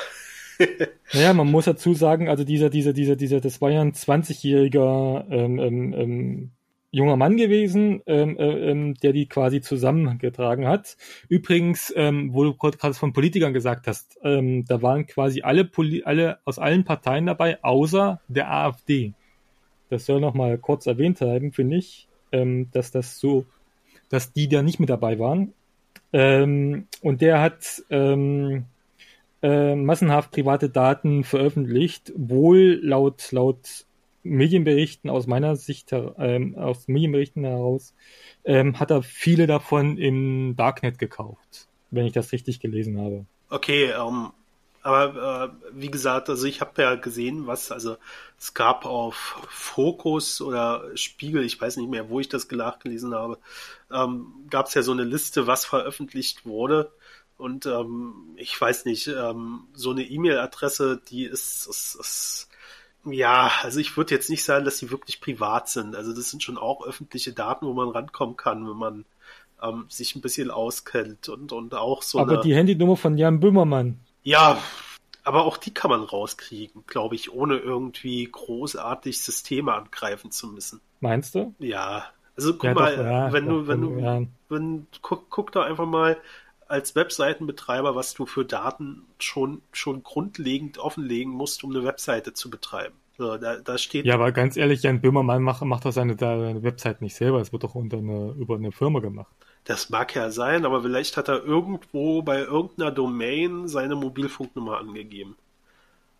ja, 1.12 1.34
man 1.34 1.50
muss 1.50 1.66
dazu 1.66 1.92
sagen, 1.92 2.30
also 2.30 2.42
dieser, 2.42 2.70
dieser, 2.70 2.94
dieser, 2.94 3.16
dieser, 3.16 3.40
das 3.40 3.60
war 3.60 3.70
ja 3.70 3.82
ein 3.82 3.92
20-jähriger 3.92 5.26
ähm, 5.30 5.58
ähm, 5.58 5.92
ähm, 5.92 6.50
junger 6.90 7.16
Mann 7.16 7.36
gewesen, 7.36 8.00
ähm, 8.06 8.38
äh, 8.38 8.70
ähm, 8.70 8.94
der 8.94 9.12
die 9.12 9.26
quasi 9.26 9.60
zusammengetragen 9.60 10.66
hat. 10.66 10.96
Übrigens, 11.28 11.92
ähm, 11.96 12.32
wo 12.32 12.44
du 12.44 12.54
gerade 12.54 12.94
von 12.94 13.12
Politikern 13.12 13.52
gesagt 13.52 13.88
hast, 13.88 14.18
ähm, 14.22 14.64
da 14.64 14.80
waren 14.80 15.06
quasi 15.06 15.42
alle, 15.42 15.66
Poli 15.66 16.02
alle 16.04 16.38
aus 16.46 16.58
allen 16.58 16.84
Parteien 16.84 17.26
dabei, 17.26 17.62
außer 17.62 18.22
der 18.28 18.50
AfD. 18.50 19.12
Das 19.90 20.06
soll 20.06 20.20
noch 20.20 20.34
mal 20.34 20.58
kurz 20.58 20.86
erwähnt 20.86 21.20
haben, 21.20 21.52
finde 21.52 21.76
ich, 21.76 22.08
ähm, 22.32 22.70
dass 22.72 22.90
das 22.90 23.18
so, 23.18 23.44
dass 24.08 24.32
die 24.32 24.48
da 24.48 24.62
nicht 24.62 24.80
mit 24.80 24.90
dabei 24.90 25.18
waren. 25.18 25.52
Ähm, 26.12 26.86
und 27.02 27.20
der 27.20 27.40
hat 27.40 27.82
ähm, 27.90 28.64
äh, 29.42 29.74
massenhaft 29.74 30.30
private 30.30 30.70
Daten 30.70 31.24
veröffentlicht, 31.24 32.12
wohl 32.16 32.80
laut 32.82 33.30
laut 33.32 33.84
Medienberichten 34.24 35.10
aus 35.10 35.26
meiner 35.26 35.54
Sicht, 35.54 35.92
ähm, 35.92 36.56
aus 36.56 36.88
Medienberichten 36.88 37.44
heraus, 37.44 37.94
ähm, 38.44 38.80
hat 38.80 38.90
er 38.90 39.02
viele 39.02 39.46
davon 39.46 39.98
im 39.98 40.56
Darknet 40.56 40.98
gekauft, 40.98 41.68
wenn 41.90 42.06
ich 42.06 42.12
das 42.12 42.32
richtig 42.32 42.58
gelesen 42.58 42.98
habe. 42.98 43.26
Okay, 43.50 43.90
ähm, 43.90 44.30
aber 44.84 45.54
äh, 45.64 45.66
wie 45.72 45.90
gesagt, 45.90 46.28
also 46.28 46.46
ich 46.46 46.60
habe 46.60 46.82
ja 46.82 46.94
gesehen, 46.94 47.46
was, 47.46 47.72
also 47.72 47.96
es 48.38 48.52
gab 48.52 48.84
auf 48.84 49.42
Fokus 49.48 50.42
oder 50.42 50.94
Spiegel, 50.94 51.42
ich 51.42 51.58
weiß 51.58 51.78
nicht 51.78 51.88
mehr, 51.88 52.10
wo 52.10 52.20
ich 52.20 52.28
das 52.28 52.50
nachgelesen 52.50 53.14
habe, 53.14 53.38
ähm, 53.90 54.26
gab 54.50 54.66
es 54.66 54.74
ja 54.74 54.82
so 54.82 54.92
eine 54.92 55.04
Liste, 55.04 55.46
was 55.46 55.64
veröffentlicht 55.64 56.44
wurde. 56.44 56.92
Und 57.38 57.64
ähm, 57.64 58.34
ich 58.36 58.60
weiß 58.60 58.84
nicht, 58.84 59.08
ähm, 59.08 59.62
so 59.72 59.90
eine 59.90 60.04
E-Mail-Adresse, 60.04 61.00
die 61.08 61.24
ist, 61.24 61.66
ist, 61.66 61.96
ist 61.98 62.48
ja, 63.06 63.50
also 63.62 63.80
ich 63.80 63.96
würde 63.96 64.14
jetzt 64.14 64.28
nicht 64.28 64.44
sagen, 64.44 64.66
dass 64.66 64.76
die 64.76 64.90
wirklich 64.90 65.18
privat 65.22 65.70
sind. 65.70 65.96
Also 65.96 66.14
das 66.14 66.28
sind 66.28 66.42
schon 66.42 66.58
auch 66.58 66.86
öffentliche 66.86 67.32
Daten, 67.32 67.66
wo 67.66 67.72
man 67.72 67.88
rankommen 67.88 68.36
kann, 68.36 68.68
wenn 68.68 68.76
man 68.76 69.04
ähm, 69.62 69.86
sich 69.88 70.14
ein 70.14 70.20
bisschen 70.20 70.50
auskennt 70.50 71.30
und, 71.30 71.52
und 71.52 71.74
auch 71.74 72.02
so. 72.02 72.18
Aber 72.18 72.32
eine... 72.32 72.42
die 72.42 72.54
Handynummer 72.54 72.98
von 72.98 73.16
Jan 73.16 73.40
Böhmermann. 73.40 73.98
Ja, 74.24 74.58
aber 75.22 75.44
auch 75.44 75.56
die 75.56 75.72
kann 75.72 75.90
man 75.90 76.02
rauskriegen, 76.02 76.84
glaube 76.86 77.14
ich, 77.14 77.32
ohne 77.32 77.56
irgendwie 77.56 78.28
großartig 78.30 79.20
Systeme 79.20 79.72
angreifen 79.72 80.30
zu 80.30 80.48
müssen. 80.48 80.80
Meinst 81.00 81.34
du? 81.34 81.54
Ja. 81.58 82.06
Also 82.36 82.54
guck 82.54 82.64
ja, 82.64 82.74
mal, 82.74 82.96
doch, 82.96 83.04
ja, 83.04 83.32
wenn 83.32 83.46
du, 83.46 83.68
wenn 83.68 83.80
du, 83.80 83.98
ja. 83.98 84.22
wenn, 84.48 84.86
guck, 85.02 85.30
guck 85.30 85.52
da 85.52 85.62
einfach 85.62 85.86
mal 85.86 86.16
als 86.66 86.96
Webseitenbetreiber, 86.96 87.94
was 87.94 88.14
du 88.14 88.26
für 88.26 88.44
Daten 88.44 89.02
schon, 89.18 89.62
schon 89.72 90.02
grundlegend 90.02 90.78
offenlegen 90.78 91.32
musst, 91.32 91.62
um 91.62 91.70
eine 91.70 91.84
Webseite 91.84 92.32
zu 92.32 92.50
betreiben. 92.50 92.94
So, 93.16 93.36
da, 93.36 93.58
da 93.58 93.78
steht. 93.78 94.06
Ja, 94.06 94.14
aber 94.14 94.32
ganz 94.32 94.56
ehrlich, 94.56 94.82
Jan 94.82 95.00
Böhmermann 95.00 95.42
macht, 95.42 95.62
macht 95.62 95.84
doch 95.84 95.92
seine, 95.92 96.16
seine 96.18 96.62
Website 96.62 97.00
nicht 97.00 97.14
selber. 97.14 97.40
Es 97.40 97.52
wird 97.52 97.62
doch 97.62 97.74
unter 97.74 97.98
eine, 97.98 98.32
über 98.32 98.56
eine 98.56 98.72
Firma 98.72 98.98
gemacht. 99.00 99.32
Das 99.64 99.90
mag 99.90 100.14
ja 100.14 100.30
sein, 100.30 100.66
aber 100.66 100.82
vielleicht 100.82 101.16
hat 101.16 101.28
er 101.28 101.42
irgendwo 101.42 102.22
bei 102.22 102.40
irgendeiner 102.40 102.90
Domain 102.90 103.68
seine 103.68 103.96
Mobilfunknummer 103.96 104.78
angegeben. 104.78 105.36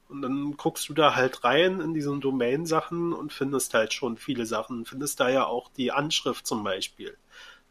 Und 0.08 0.22
dann 0.22 0.56
guckst 0.56 0.88
du 0.88 0.94
da 0.94 1.14
halt 1.14 1.44
rein 1.44 1.80
in 1.80 1.94
diesen 1.94 2.20
Domain-Sachen 2.20 3.12
und 3.12 3.32
findest 3.32 3.74
halt 3.74 3.92
schon 3.92 4.16
viele 4.16 4.46
Sachen. 4.46 4.84
Findest 4.84 5.20
da 5.20 5.28
ja 5.28 5.46
auch 5.46 5.70
die 5.70 5.92
Anschrift 5.92 6.46
zum 6.46 6.62
Beispiel. 6.64 7.16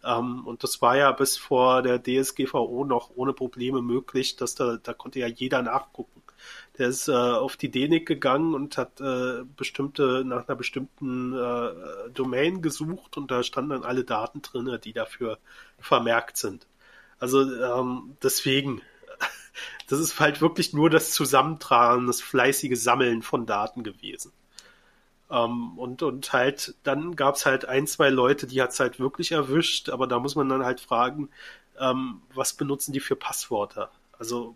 Ähm, 0.04 0.46
und 0.46 0.64
das 0.64 0.82
war 0.82 0.98
ja 0.98 1.12
bis 1.12 1.38
vor 1.38 1.82
der 1.84 2.02
DSGVO 2.04 2.86
noch 2.86 3.12
ohne 3.16 3.34
Probleme 3.34 3.82
möglich, 3.82 4.36
dass 4.36 4.56
da, 4.56 4.78
da 4.78 4.94
konnte 4.94 5.20
ja 5.20 5.28
jeder 5.28 5.62
nachgucken. 5.62 6.23
Der 6.78 6.88
ist 6.88 7.08
äh, 7.08 7.12
auf 7.14 7.56
die 7.56 7.70
DENIC 7.70 8.08
gegangen 8.08 8.56
und 8.56 8.78
hat 8.78 9.00
äh, 9.00 9.44
bestimmte, 9.56 10.24
nach 10.26 10.48
einer 10.48 10.58
bestimmten 10.58 11.34
äh, 11.34 12.10
Domain 12.14 12.62
gesucht 12.62 13.16
und 13.16 13.30
da 13.30 13.44
standen 13.44 13.72
dann 13.72 13.84
alle 13.84 14.04
Daten 14.04 14.42
drin, 14.42 14.80
die 14.84 14.94
dafür 14.94 15.38
vermerkt 15.80 16.38
sind. 16.38 16.66
Also 17.20 17.42
ähm, 17.42 18.18
deswegen, 18.24 18.82
das 19.88 20.00
ist 20.00 20.20
halt 20.20 20.42
wirklich 20.42 20.74
nur 20.74 20.90
das 20.90 21.12
Zusammentragen, 21.12 22.08
das 22.08 22.22
fleißige 22.22 22.76
Sammeln 22.76 23.22
von 23.22 23.46
Daten 23.46 23.84
gewesen. 23.84 24.32
Ähm, 25.30 25.78
und, 25.78 26.02
und 26.04 26.34
halt, 26.34 26.76
dann 26.84 27.16
gab's 27.16 27.46
halt 27.46 27.66
ein, 27.66 27.88
zwei 27.88 28.10
Leute, 28.10 28.48
die 28.48 28.62
hat's 28.62 28.80
halt 28.80 29.00
wirklich 29.00 29.32
erwischt, 29.32 29.90
aber 29.90 30.08
da 30.08 30.20
muss 30.20 30.36
man 30.36 30.50
dann 30.50 30.66
halt 30.66 30.80
fragen, 30.80 31.30
ähm, 31.80 32.22
was 32.34 32.54
benutzen 32.54 32.94
die 32.94 33.00
für 33.00 33.16
Passwörter? 33.16 33.92
Also 34.18 34.56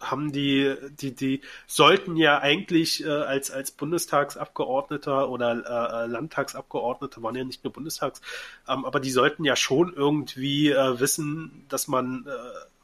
haben 0.00 0.32
die, 0.32 0.74
die, 1.00 1.14
die 1.14 1.40
sollten 1.66 2.16
ja 2.16 2.38
eigentlich 2.38 3.04
äh, 3.04 3.08
als, 3.08 3.50
als 3.50 3.70
Bundestagsabgeordneter 3.70 5.28
oder 5.30 5.52
äh, 5.52 6.04
äh 6.04 6.06
Landtagsabgeordneter, 6.06 7.22
waren 7.22 7.34
ja 7.34 7.44
nicht 7.44 7.64
nur 7.64 7.72
Bundestags, 7.72 8.20
ähm, 8.68 8.84
aber 8.84 9.00
die 9.00 9.10
sollten 9.10 9.44
ja 9.44 9.56
schon 9.56 9.92
irgendwie 9.94 10.70
äh, 10.70 11.00
wissen, 11.00 11.64
dass 11.68 11.88
man 11.88 12.26
äh, 12.26 12.30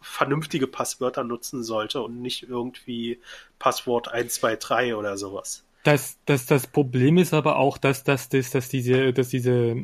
vernünftige 0.00 0.66
Passwörter 0.66 1.24
nutzen 1.24 1.62
sollte 1.62 2.02
und 2.02 2.20
nicht 2.20 2.44
irgendwie 2.44 3.20
Passwort 3.58 4.08
123 4.08 4.94
oder 4.94 5.16
sowas. 5.16 5.64
Das, 5.84 6.18
das, 6.26 6.46
das 6.46 6.66
Problem 6.66 7.18
ist 7.18 7.34
aber 7.34 7.56
auch, 7.56 7.78
dass, 7.78 8.04
dass, 8.04 8.28
dass, 8.28 8.50
dass 8.50 8.68
diese, 8.68 9.12
dass 9.12 9.28
diese 9.28 9.76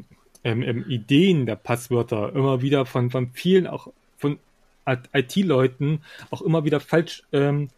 ähm, 0.45 0.63
ähm, 0.63 0.85
Ideen 0.89 1.47
der 1.47 1.57
Passwörter 1.57 2.33
immer 2.35 2.63
wieder 2.63 2.87
von, 2.87 3.11
von 3.11 3.33
vielen, 3.33 3.67
auch 3.67 3.89
IT-Leuten, 5.13 6.01
auch 6.31 6.43
immer 6.43 6.65
wieder 6.65 6.81
falsch 6.81 7.23
ähm, 7.33 7.69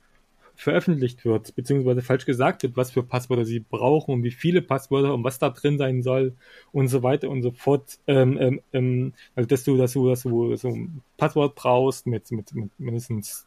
veröffentlicht 0.61 1.25
wird, 1.25 1.55
beziehungsweise 1.55 2.03
falsch 2.03 2.27
gesagt 2.27 2.63
wird, 2.63 2.77
was 2.77 2.91
für 2.91 3.03
Passwörter 3.03 3.47
sie 3.47 3.61
brauchen 3.61 4.13
und 4.13 4.23
wie 4.25 4.31
viele 4.31 4.61
Passwörter 4.61 5.15
und 5.15 5.25
was 5.25 5.39
da 5.39 5.49
drin 5.51 5.79
sein 5.79 6.03
soll 6.03 6.35
und 6.71 6.89
so 6.89 7.03
weiter 7.03 7.31
und 7.31 7.43
so 7.43 7.51
fort. 7.51 7.99
Ähm, 8.07 8.37
ähm, 8.39 8.61
ähm 8.73 9.13
also 9.35 9.49
dass 9.49 9.65
du, 9.65 9.77
dass 9.77 9.95
du, 9.95 10.11
dass 10.11 10.23
du 10.23 10.57
so 10.57 10.69
ein 10.69 11.03
Passwort 11.17 11.55
brauchst 11.55 12.07
mit, 12.07 12.31
mit, 12.31 12.55
mit 12.55 12.71
mindestens 12.79 13.47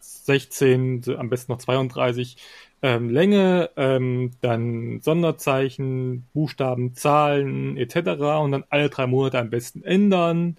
16, 0.00 1.04
am 1.16 1.30
besten 1.30 1.52
noch 1.52 1.58
32 1.58 2.36
ähm, 2.82 3.08
Länge, 3.10 3.70
ähm, 3.76 4.32
dann 4.42 5.00
Sonderzeichen, 5.02 6.26
Buchstaben, 6.34 6.94
Zahlen 6.94 7.76
etc. 7.76 7.96
und 8.42 8.52
dann 8.52 8.64
alle 8.68 8.90
drei 8.90 9.06
Monate 9.06 9.38
am 9.38 9.50
besten 9.50 9.82
ändern 9.82 10.56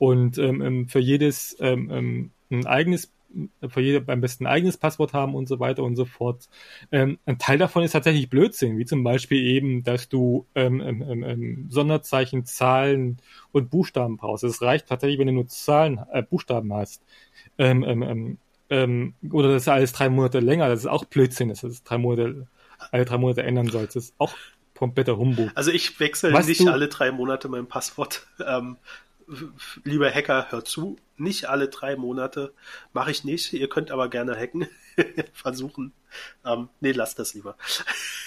und 0.00 0.38
ähm, 0.38 0.62
ähm 0.62 0.88
für 0.88 0.98
jedes 0.98 1.56
ähm, 1.60 1.90
ähm, 1.92 2.30
ein 2.50 2.66
eigenes 2.66 3.12
für 3.68 3.80
jede 3.80 4.10
am 4.10 4.20
besten 4.20 4.46
ein 4.46 4.52
eigenes 4.52 4.76
Passwort 4.76 5.12
haben 5.12 5.36
und 5.36 5.46
so 5.46 5.60
weiter 5.60 5.84
und 5.84 5.94
so 5.94 6.04
fort. 6.04 6.48
Ähm, 6.90 7.18
ein 7.26 7.38
Teil 7.38 7.58
davon 7.58 7.84
ist 7.84 7.92
tatsächlich 7.92 8.28
Blödsinn, 8.28 8.78
wie 8.78 8.86
zum 8.86 9.04
Beispiel 9.04 9.38
eben, 9.38 9.84
dass 9.84 10.08
du 10.08 10.46
ähm, 10.56 10.80
ähm, 10.80 11.04
ähm, 11.06 11.22
ähm 11.22 11.66
Sonderzeichen, 11.68 12.44
Zahlen 12.44 13.18
und 13.52 13.70
Buchstaben 13.70 14.16
brauchst. 14.16 14.42
Es 14.42 14.62
reicht 14.62 14.88
tatsächlich, 14.88 15.20
wenn 15.20 15.28
du 15.28 15.34
nur 15.34 15.46
Zahlen, 15.46 16.00
äh, 16.12 16.22
Buchstaben 16.22 16.72
hast. 16.72 17.02
Ähm, 17.58 17.84
ähm, 17.84 18.38
ähm, 18.70 19.14
oder 19.30 19.52
das 19.52 19.62
ist 19.62 19.68
alles 19.68 19.92
drei 19.92 20.08
Monate 20.08 20.40
länger. 20.40 20.68
Das 20.68 20.80
ist 20.80 20.86
auch 20.86 21.04
Blödsinn, 21.04 21.50
dass 21.50 21.60
du 21.60 21.68
das 21.68 21.84
drei 21.84 21.98
Monate, 21.98 22.48
alle 22.90 23.04
drei 23.04 23.18
Monate 23.18 23.42
ändern 23.42 23.68
sollst. 23.68 23.94
Das 23.94 24.04
ist 24.06 24.14
auch 24.18 24.34
kompletter 24.74 25.18
Humbug. 25.18 25.50
Also 25.54 25.70
ich 25.70 26.00
wechsle 26.00 26.32
Was 26.32 26.46
nicht 26.46 26.66
alle 26.66 26.88
drei 26.88 27.12
Monate 27.12 27.48
mein 27.48 27.66
Passwort. 27.66 28.26
Ähm, 28.44 28.78
lieber 29.84 30.10
Hacker, 30.10 30.46
hört 30.50 30.68
zu, 30.68 30.96
nicht 31.16 31.46
alle 31.46 31.68
drei 31.68 31.96
Monate 31.96 32.52
mache 32.92 33.10
ich 33.10 33.24
nicht. 33.24 33.52
Ihr 33.52 33.68
könnt 33.68 33.90
aber 33.90 34.08
gerne 34.08 34.36
hacken, 34.36 34.66
versuchen. 35.32 35.92
Ähm, 36.44 36.68
nee, 36.80 36.92
lasst 36.92 37.18
das 37.18 37.34
lieber. 37.34 37.56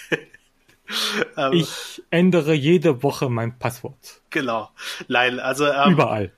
ähm, 1.37 1.53
ich 1.53 2.03
ändere 2.09 2.53
jede 2.53 3.03
Woche 3.03 3.29
mein 3.29 3.57
Passwort. 3.57 4.21
Genau. 4.29 4.69
Nein, 5.07 5.39
also 5.39 5.67
ähm, 5.67 5.93
überall. 5.93 6.31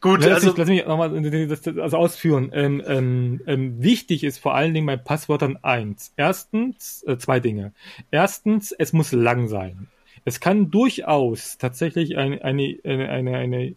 Gut, 0.00 0.20
lass 0.20 0.34
also 0.34 0.48
mich, 0.48 0.56
lass 0.58 0.68
mich 0.68 0.86
nochmal 0.86 1.48
das, 1.48 1.62
das 1.62 1.94
ausführen. 1.94 2.50
Ähm, 2.54 2.82
ähm, 2.86 3.40
ähm, 3.46 3.82
wichtig 3.82 4.22
ist 4.22 4.38
vor 4.38 4.54
allen 4.54 4.72
Dingen 4.72 4.86
bei 4.86 4.96
Passwörtern 4.96 5.58
eins. 5.62 6.12
Erstens, 6.16 7.02
äh, 7.04 7.18
zwei 7.18 7.40
Dinge. 7.40 7.72
Erstens, 8.12 8.70
es 8.70 8.92
muss 8.92 9.10
lang 9.10 9.48
sein. 9.48 9.88
Es 10.24 10.40
kann 10.40 10.70
durchaus 10.70 11.58
tatsächlich 11.58 12.16
ein, 12.16 12.40
eine, 12.40 12.78
eine, 12.84 13.08
eine, 13.08 13.36
eine 13.36 13.74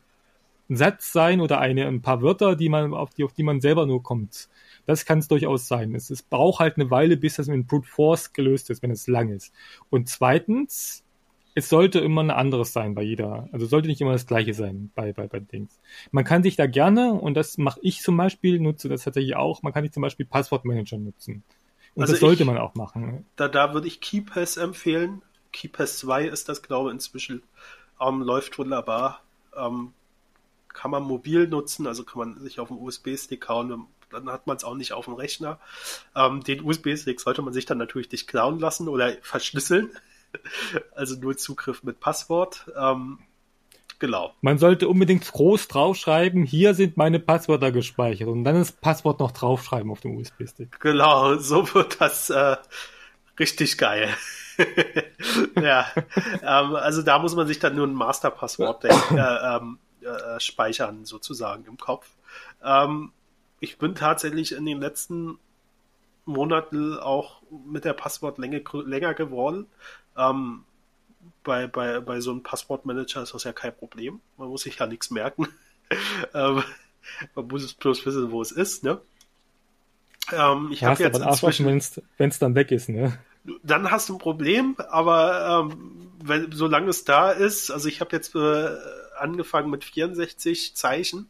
Satz 0.70 1.12
sein 1.12 1.42
oder 1.42 1.60
eine, 1.60 1.88
ein 1.88 2.02
paar 2.02 2.22
Wörter, 2.22 2.56
die 2.56 2.70
man, 2.70 2.94
auf 2.94 3.12
die, 3.14 3.24
auf 3.24 3.34
die 3.34 3.44
man 3.44 3.62
selber 3.62 3.86
nur 3.86 4.04
kommt. 4.04 4.50
Das 4.86 5.06
kann 5.06 5.20
es 5.20 5.28
durchaus 5.28 5.68
sein. 5.68 5.94
Es, 5.96 6.10
es 6.10 6.22
braucht 6.22 6.60
halt 6.60 6.78
eine 6.78 6.90
Weile, 6.90 7.18
bis 7.18 7.36
das 7.36 7.48
mit 7.48 7.68
Brute 7.68 7.88
Force 7.88 8.34
gelöst 8.34 8.70
ist, 8.70 8.82
wenn 8.82 8.92
es 8.92 9.08
lang 9.08 9.30
ist. 9.30 9.54
Und 9.90 10.10
zweitens, 10.10 11.04
es 11.54 11.70
sollte 11.70 12.00
immer 12.00 12.24
ein 12.24 12.32
anderes 12.32 12.72
sein 12.74 12.96
bei 12.96 13.02
jeder. 13.02 13.50
Also 13.52 13.66
sollte 13.66 13.90
nicht 13.90 14.02
immer 14.02 14.14
das 14.14 14.26
gleiche 14.26 14.54
sein 14.54 14.92
bei, 14.96 15.12
bei, 15.12 15.28
bei 15.28 15.40
Dings. 15.40 15.80
Man 16.12 16.24
kann 16.24 16.44
sich 16.44 16.56
da 16.56 16.68
gerne, 16.68 17.14
und 17.14 17.36
das 17.36 17.58
mache 17.58 17.80
ich 17.84 18.02
zum 18.02 18.16
Beispiel, 18.16 18.60
nutze 18.60 18.88
das 18.88 19.04
tatsächlich 19.04 19.36
auch, 19.36 19.62
man 19.64 19.74
kann 19.74 19.84
sich 19.84 19.92
zum 19.92 20.02
Beispiel 20.02 20.26
Passwortmanager 20.26 20.98
nutzen. 20.98 21.44
Und 21.94 22.04
also 22.04 22.14
das 22.14 22.22
sollte 22.22 22.44
ich, 22.44 22.48
man 22.48 22.58
auch 22.58 22.76
machen. 22.76 23.26
Da, 23.36 23.50
da 23.50 23.74
würde 23.74 23.88
ich 23.88 24.00
KeyPass 24.00 24.56
empfehlen. 24.56 25.22
KeyPass 25.52 26.00
2 26.00 26.26
ist 26.26 26.50
das, 26.50 26.62
glaube 26.62 26.90
ich, 26.90 26.94
inzwischen. 26.94 27.44
Ähm, 28.00 28.22
läuft 28.22 28.58
wunderbar. 28.58 29.22
Ähm, 29.56 29.94
kann 30.70 30.92
man 30.92 31.04
mobil 31.04 31.48
nutzen, 31.48 31.88
also 31.88 32.04
kann 32.04 32.20
man 32.20 32.40
sich 32.42 32.60
auf 32.60 32.70
den 32.70 32.78
USB-Stick 32.78 33.48
hauen, 33.50 33.88
dann 34.12 34.30
hat 34.30 34.48
man 34.48 34.58
es 34.58 34.64
auch 34.64 34.76
nicht 34.76 34.94
auf 34.94 35.06
dem 35.06 35.14
Rechner. 35.14 35.60
Ähm, 36.16 36.44
den 36.44 36.64
USB-Stick 36.64 37.20
sollte 37.20 37.42
man 37.42 37.54
sich 37.54 37.66
dann 37.66 37.78
natürlich 37.78 38.12
nicht 38.12 38.28
klauen 38.28 38.60
lassen 38.60 38.88
oder 38.88 39.14
verschlüsseln. 39.22 39.92
also 40.96 41.16
nur 41.16 41.38
Zugriff 41.38 41.84
mit 41.84 42.00
Passwort. 42.00 42.70
Ähm, 42.78 43.20
genau. 44.00 44.34
Man 44.42 44.58
sollte 44.58 44.88
unbedingt 44.88 45.30
groß 45.32 45.68
draufschreiben, 45.68 46.44
hier 46.44 46.74
sind 46.74 46.98
meine 46.98 47.20
Passwörter 47.20 47.72
gespeichert 47.72 48.28
und 48.28 48.44
dann 48.44 48.56
das 48.56 48.72
Passwort 48.72 49.20
noch 49.20 49.32
draufschreiben 49.32 49.92
auf 49.92 50.02
dem 50.02 50.16
USB-Stick. 50.18 50.80
Genau, 50.80 51.38
so 51.38 51.74
wird 51.74 52.00
das 52.02 52.30
äh, 52.30 52.58
richtig 53.40 53.78
geil. 53.78 54.10
Ja, 55.62 55.88
ähm, 56.42 56.76
also 56.76 57.02
da 57.02 57.20
muss 57.20 57.36
man 57.36 57.48
sich 57.48 57.60
dann 57.60 57.76
nur 57.76 57.88
ein 57.88 57.94
Masterpasswort 57.94 58.86
äh, 58.86 58.90
ähm, 59.12 59.80
äh, 60.02 60.40
speichern, 60.40 61.06
sozusagen 61.06 61.66
im 61.66 61.78
Kopf. 61.78 62.10
Ähm, 62.64 63.12
ich 63.60 63.78
bin 63.78 63.96
tatsächlich 63.96 64.54
in 64.54 64.66
den 64.66 64.80
letzten 64.80 65.38
Monaten 66.26 66.98
auch 66.98 67.42
mit 67.66 67.86
der 67.86 67.94
Passwortlänge 67.94 68.64
länger 68.86 69.14
geworden. 69.14 69.68
Ähm, 70.18 70.64
bei, 71.44 71.68
bei, 71.68 72.00
bei 72.00 72.20
so 72.20 72.32
einem 72.32 72.44
Passwortmanager 72.44 73.22
ist 73.24 73.34
das 73.34 73.44
ja 73.44 73.54
kein 73.54 73.76
Problem. 73.76 74.22
Man 74.38 74.50
muss 74.50 74.64
sich 74.64 74.78
ja 74.78 74.88
nichts 74.88 75.12
merken. 75.12 75.48
ähm, 76.34 76.64
man 77.36 77.48
muss 77.48 77.64
es 77.64 77.74
bloß 77.74 78.06
wissen, 78.06 78.32
wo 78.32 78.42
es 78.42 78.52
ist, 78.52 78.84
ne? 78.84 79.02
Ähm, 80.32 80.70
ich 80.72 80.84
habe 80.84 81.02
jetzt 81.04 81.20
inzwischen, 81.20 81.66
wenn 81.66 82.30
es 82.30 82.40
dann 82.40 82.56
weg 82.56 82.72
ist, 82.72 82.90
ne? 82.90 83.18
Dann 83.64 83.90
hast 83.90 84.10
du 84.10 84.16
ein 84.16 84.20
Problem, 84.20 84.76
aber 84.90 85.68
ähm, 85.72 86.12
wenn, 86.24 86.52
solange 86.52 86.90
es 86.90 87.04
da 87.04 87.32
ist, 87.32 87.72
also 87.72 87.88
ich 87.88 88.00
habe 88.02 88.16
jetzt 88.16 88.36
äh, 88.36 88.70
angefangen 89.18 89.70
mit 89.70 89.84
64 89.84 90.76
Zeichen 90.76 91.30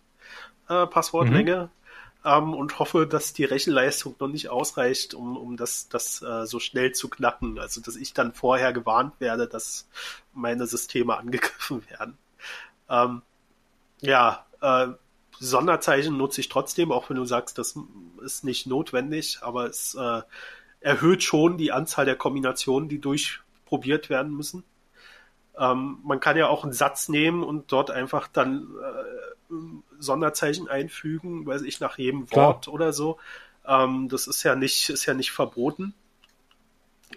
äh, 0.68 0.88
Passwortlänge. 0.88 1.70
Mhm 1.74 1.82
ähm, 2.24 2.54
und 2.54 2.80
hoffe, 2.80 3.08
dass 3.08 3.34
die 3.34 3.46
Rechenleistung 3.46 4.16
noch 4.20 4.28
nicht 4.28 4.50
ausreicht, 4.50 5.14
um, 5.14 5.38
um 5.38 5.58
das, 5.58 5.90
das 5.90 6.22
äh, 6.22 6.46
so 6.46 6.60
schnell 6.60 6.92
zu 6.92 7.10
knacken. 7.10 7.58
Also, 7.60 7.82
dass 7.82 7.96
ich 7.96 8.14
dann 8.14 8.34
vorher 8.34 8.74
gewarnt 8.74 9.20
werde, 9.20 9.48
dass 9.48 9.88
meine 10.34 10.68
Systeme 10.68 11.18
angegriffen 11.18 11.84
werden. 11.90 12.18
Ähm, 12.90 13.22
ja, 14.02 14.46
äh, 14.62 14.88
Sonderzeichen 15.40 16.18
nutze 16.18 16.42
ich 16.42 16.50
trotzdem, 16.50 16.92
auch 16.92 17.10
wenn 17.10 17.18
du 17.18 17.26
sagst, 17.26 17.58
das 17.58 17.76
ist 18.24 18.44
nicht 18.44 18.68
notwendig, 18.68 19.40
aber 19.42 19.66
es 19.66 19.96
äh, 19.96 20.22
erhöht 20.82 21.24
schon 21.24 21.58
die 21.58 21.72
Anzahl 21.72 22.06
der 22.06 22.16
Kombinationen, 22.16 22.90
die 22.90 23.00
durchprobiert 23.00 24.10
werden 24.10 24.36
müssen. 24.36 24.64
Ähm, 25.58 26.00
man 26.04 26.20
kann 26.20 26.38
ja 26.38 26.48
auch 26.48 26.64
einen 26.64 26.74
Satz 26.74 27.10
nehmen 27.10 27.44
und 27.44 27.72
dort 27.72 27.92
einfach 27.92 28.28
dann 28.28 28.68
äh, 28.82 29.54
Sonderzeichen 30.00 30.68
einfügen, 30.68 31.46
weiß 31.46 31.62
ich, 31.62 31.80
nach 31.80 31.98
jedem 31.98 32.32
Wort 32.32 32.64
Klar. 32.64 32.74
oder 32.74 32.94
so. 32.94 33.20
Ähm, 33.66 34.10
das 34.10 34.28
ist 34.28 34.44
ja 34.44 34.56
nicht, 34.56 34.90
ist 34.90 35.06
ja 35.06 35.14
nicht 35.14 35.32
verboten. 35.32 35.94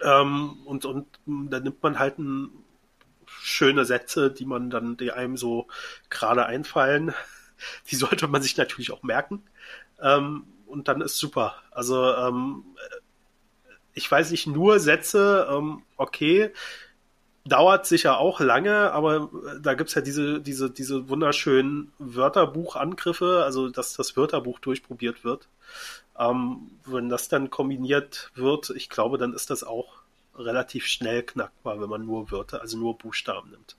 Ähm, 0.01 0.57
und, 0.65 0.85
und 0.85 1.07
da 1.25 1.59
nimmt 1.59 1.81
man 1.81 1.99
halt 1.99 2.19
ein, 2.19 2.51
schöne 3.45 3.85
Sätze, 3.85 4.31
die 4.31 4.45
man 4.45 4.69
dann, 4.69 4.97
die 4.97 5.11
einem 5.11 5.37
so 5.37 5.67
gerade 6.09 6.45
einfallen. 6.45 7.13
Die 7.89 7.95
sollte 7.95 8.27
man 8.27 8.41
sich 8.41 8.57
natürlich 8.57 8.91
auch 8.91 9.01
merken. 9.01 9.41
Ähm, 10.01 10.45
und 10.65 10.89
dann 10.89 10.99
ist 10.99 11.17
super. 11.17 11.55
Also 11.71 12.13
ähm, 12.13 12.65
ich 13.95 14.11
weiß 14.11 14.31
nicht, 14.31 14.45
nur 14.45 14.79
Sätze, 14.79 15.47
ähm, 15.49 15.81
okay, 15.97 16.51
dauert 17.45 17.85
sicher 17.85 18.19
auch 18.19 18.39
lange, 18.39 18.91
aber 18.91 19.29
äh, 19.55 19.61
da 19.61 19.73
gibt's 19.73 19.95
ja 19.95 20.01
diese, 20.01 20.41
diese, 20.41 20.69
diese 20.69 21.09
wunderschönen 21.09 21.91
Wörterbuchangriffe, 21.99 23.43
also 23.43 23.69
dass 23.69 23.93
das 23.93 24.17
Wörterbuch 24.17 24.59
durchprobiert 24.59 25.23
wird. 25.23 25.47
Ähm, 26.19 26.71
wenn 26.85 27.09
das 27.09 27.29
dann 27.29 27.49
kombiniert 27.49 28.31
wird, 28.35 28.69
ich 28.71 28.89
glaube, 28.89 29.17
dann 29.17 29.33
ist 29.33 29.49
das 29.49 29.63
auch 29.63 30.01
relativ 30.37 30.85
schnell 30.85 31.23
knackbar, 31.23 31.79
wenn 31.79 31.89
man 31.89 32.05
nur 32.05 32.31
Wörter, 32.31 32.61
also 32.61 32.77
nur 32.77 32.97
Buchstaben 32.97 33.51
nimmt. 33.51 33.75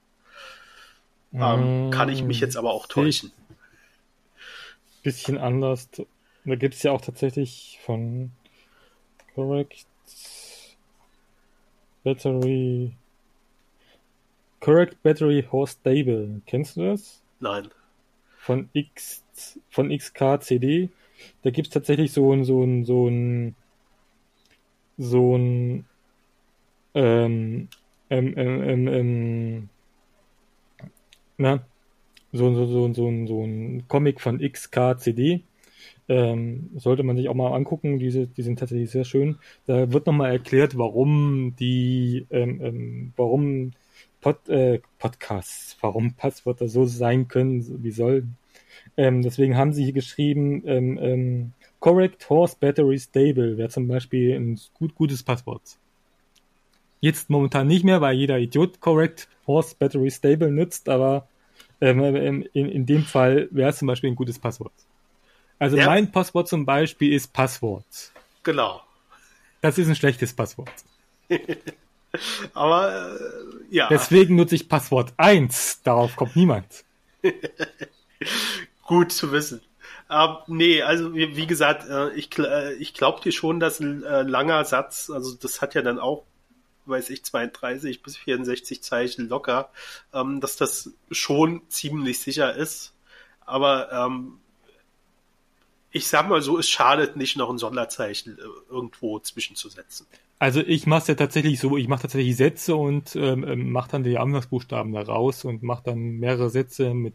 Ähm, 1.35 1.89
mm, 1.89 1.91
kann 1.91 2.09
ich 2.09 2.23
mich 2.23 2.41
jetzt 2.41 2.57
aber 2.57 2.73
auch 2.73 2.87
täuschen. 2.87 3.33
Bisschen 5.03 5.39
anders. 5.39 5.89
Da 6.45 6.55
gibt's 6.55 6.83
ja 6.83 6.93
auch 6.93 7.01
tatsächlich 7.01 7.79
von 7.85 8.31
Correct 9.35 9.87
Battery 12.05 12.93
Correct 14.61 15.03
Battery 15.03 15.47
Horse 15.51 15.77
Stable. 15.81 16.41
Kennst 16.47 16.77
du 16.77 16.87
das? 16.87 17.23
Nein. 17.41 17.69
Von 18.39 18.69
X, 18.73 19.23
von 19.71 19.97
XKCD. 19.97 20.89
Da 21.43 21.51
gibt 21.51 21.69
es 21.69 21.73
tatsächlich 21.73 22.13
so 22.13 22.33
ein, 22.33 22.45
so 22.45 22.63
ein, 22.65 22.85
so 22.85 23.09
ein, 23.09 23.55
so 24.99 25.37
ein, 25.37 25.87
ähm, 26.95 27.69
ähm, 28.11 28.35
ähm, 28.37 28.63
ähm, 28.63 28.89
ähm 28.89 29.69
na, 31.39 31.65
so, 32.33 32.55
so, 32.55 32.67
so, 32.67 32.93
so, 32.93 33.09
ein, 33.09 33.27
so 33.27 33.45
ein 33.45 33.87
Comic 33.89 34.21
von 34.21 34.41
XKCD. 34.41 35.43
Ähm, 36.09 36.71
sollte 36.77 37.03
man 37.03 37.17
sich 37.17 37.29
auch 37.29 37.35
mal 37.35 37.53
angucken, 37.53 37.99
diese, 37.99 38.27
die 38.29 38.43
sind 38.43 38.59
tatsächlich 38.59 38.91
sehr 38.91 39.05
schön. 39.05 39.39
Da 39.67 39.93
wird 39.93 40.07
nochmal 40.07 40.31
erklärt, 40.31 40.79
warum 40.79 41.55
die, 41.59 42.27
ähm, 42.31 42.61
ähm, 42.63 43.13
warum 43.17 43.73
Pod, 44.21 44.49
äh, 44.49 44.81
Podcasts, 44.99 45.77
warum 45.81 46.15
Passwörter 46.15 46.69
so 46.69 46.85
sein 46.85 47.29
können, 47.29 47.83
wie 47.83 47.91
sollen. 47.91 48.37
Ähm, 48.97 49.23
deswegen 49.23 49.57
haben 49.57 49.73
sie 49.73 49.85
hier 49.85 49.93
geschrieben, 49.93 50.63
ähm, 50.67 50.99
ähm, 51.01 51.53
Correct 51.81 52.29
Horse 52.31 52.57
Battery 52.59 52.99
Stable 52.99 53.57
wäre 53.57 53.69
zum 53.69 53.87
Beispiel 53.89 54.35
ein 54.35 54.59
gut, 54.75 54.95
gutes 54.95 55.23
Passwort. 55.23 55.63
Jetzt 57.01 57.31
momentan 57.31 57.67
nicht 57.67 57.85
mehr, 57.85 58.01
weil 58.01 58.17
jeder 58.17 58.39
Idiot 58.39 58.81
Correct 58.81 59.29
Horse 59.47 59.77
Battery 59.79 60.11
Stable 60.11 60.51
nutzt, 60.51 60.89
aber 60.89 61.29
ähm, 61.81 62.01
ähm 62.03 62.45
in, 62.53 62.69
in 62.69 62.87
dem 62.87 63.03
Fall 63.03 63.49
wäre 63.51 63.71
es 63.71 63.79
zum 63.79 63.87
Beispiel 63.87 64.11
ein 64.11 64.17
gutes 64.17 64.39
Passwort. 64.39 64.73
Also 65.59 65.77
ja. 65.77 65.87
mein 65.87 66.13
Passwort 66.13 66.49
zum 66.49 66.67
Beispiel 66.67 67.13
ist 67.13 67.33
Passwort. 67.33 68.13
Genau. 68.43 68.83
Das 69.61 69.79
ist 69.79 69.89
ein 69.89 69.97
schlechtes 69.97 70.33
Passwort. 70.33 70.71
Aber 72.55 73.19
äh, 73.19 73.75
ja. 73.75 73.89
Deswegen 73.89 74.37
nutze 74.37 74.55
ich 74.55 74.69
Passwort 74.69 75.13
1. 75.17 75.83
Darauf 75.83 76.17
kommt 76.17 76.37
niemand. 76.37 76.85
Gut 78.87 79.13
zu 79.13 79.33
wissen. 79.33 79.61
Ähm, 80.09 80.37
nee, 80.47 80.83
also 80.83 81.15
wie, 81.15 81.37
wie 81.37 81.47
gesagt, 81.47 81.89
äh, 81.89 82.13
ich, 82.15 82.39
äh, 82.39 82.75
ich 82.75 82.95
glaube 82.95 83.21
dir 83.23 83.33
schon, 83.33 83.59
dass 83.59 83.81
ein 83.81 84.05
äh, 84.05 84.23
langer 84.23 84.65
Satz, 84.65 85.11
also 85.11 85.35
das 85.35 85.61
hat 85.61 85.75
ja 85.75 85.83
dann 85.83 85.99
auch, 85.99 86.25
weiß 86.85 87.11
ich, 87.11 87.25
32 87.25 88.03
bis 88.03 88.17
64 88.17 88.83
Zeichen 88.83 89.29
locker, 89.29 89.71
ähm, 90.15 90.41
dass 90.41 90.57
das 90.57 90.93
schon 91.11 91.63
ziemlich 91.69 92.21
sicher 92.21 92.55
ist. 92.55 92.93
Aber 93.45 93.91
ähm, 93.93 94.39
ich 95.97 96.09
sag 96.09 96.28
mal 96.28 96.42
so, 96.42 96.59
es 96.59 96.68
schadet 96.68 97.16
nicht, 97.16 97.36
noch 97.36 97.51
ein 97.51 97.59
Sonderzeichen 97.59 98.38
äh, 98.38 98.72
irgendwo 98.72 99.18
zwischenzusetzen. 99.18 100.07
Also 100.38 100.61
ich 100.61 100.86
mache 100.86 101.01
es 101.01 101.07
ja 101.09 101.14
tatsächlich 101.14 101.59
so, 101.59 101.76
ich 101.76 101.88
mache 101.88 102.03
tatsächlich 102.03 102.36
Sätze 102.36 102.76
und 102.76 103.16
ähm, 103.16 103.44
ähm 103.49 103.72
mache 103.72 103.90
dann 103.92 104.05
die 104.05 104.18
Anfangsbuchstaben 104.18 104.92
da 104.92 105.01
raus 105.03 105.44
und 105.44 105.62
mache 105.62 105.84
dann 105.84 106.18
mehrere 106.18 106.51
Sätze 106.51 106.92
mit 106.92 107.14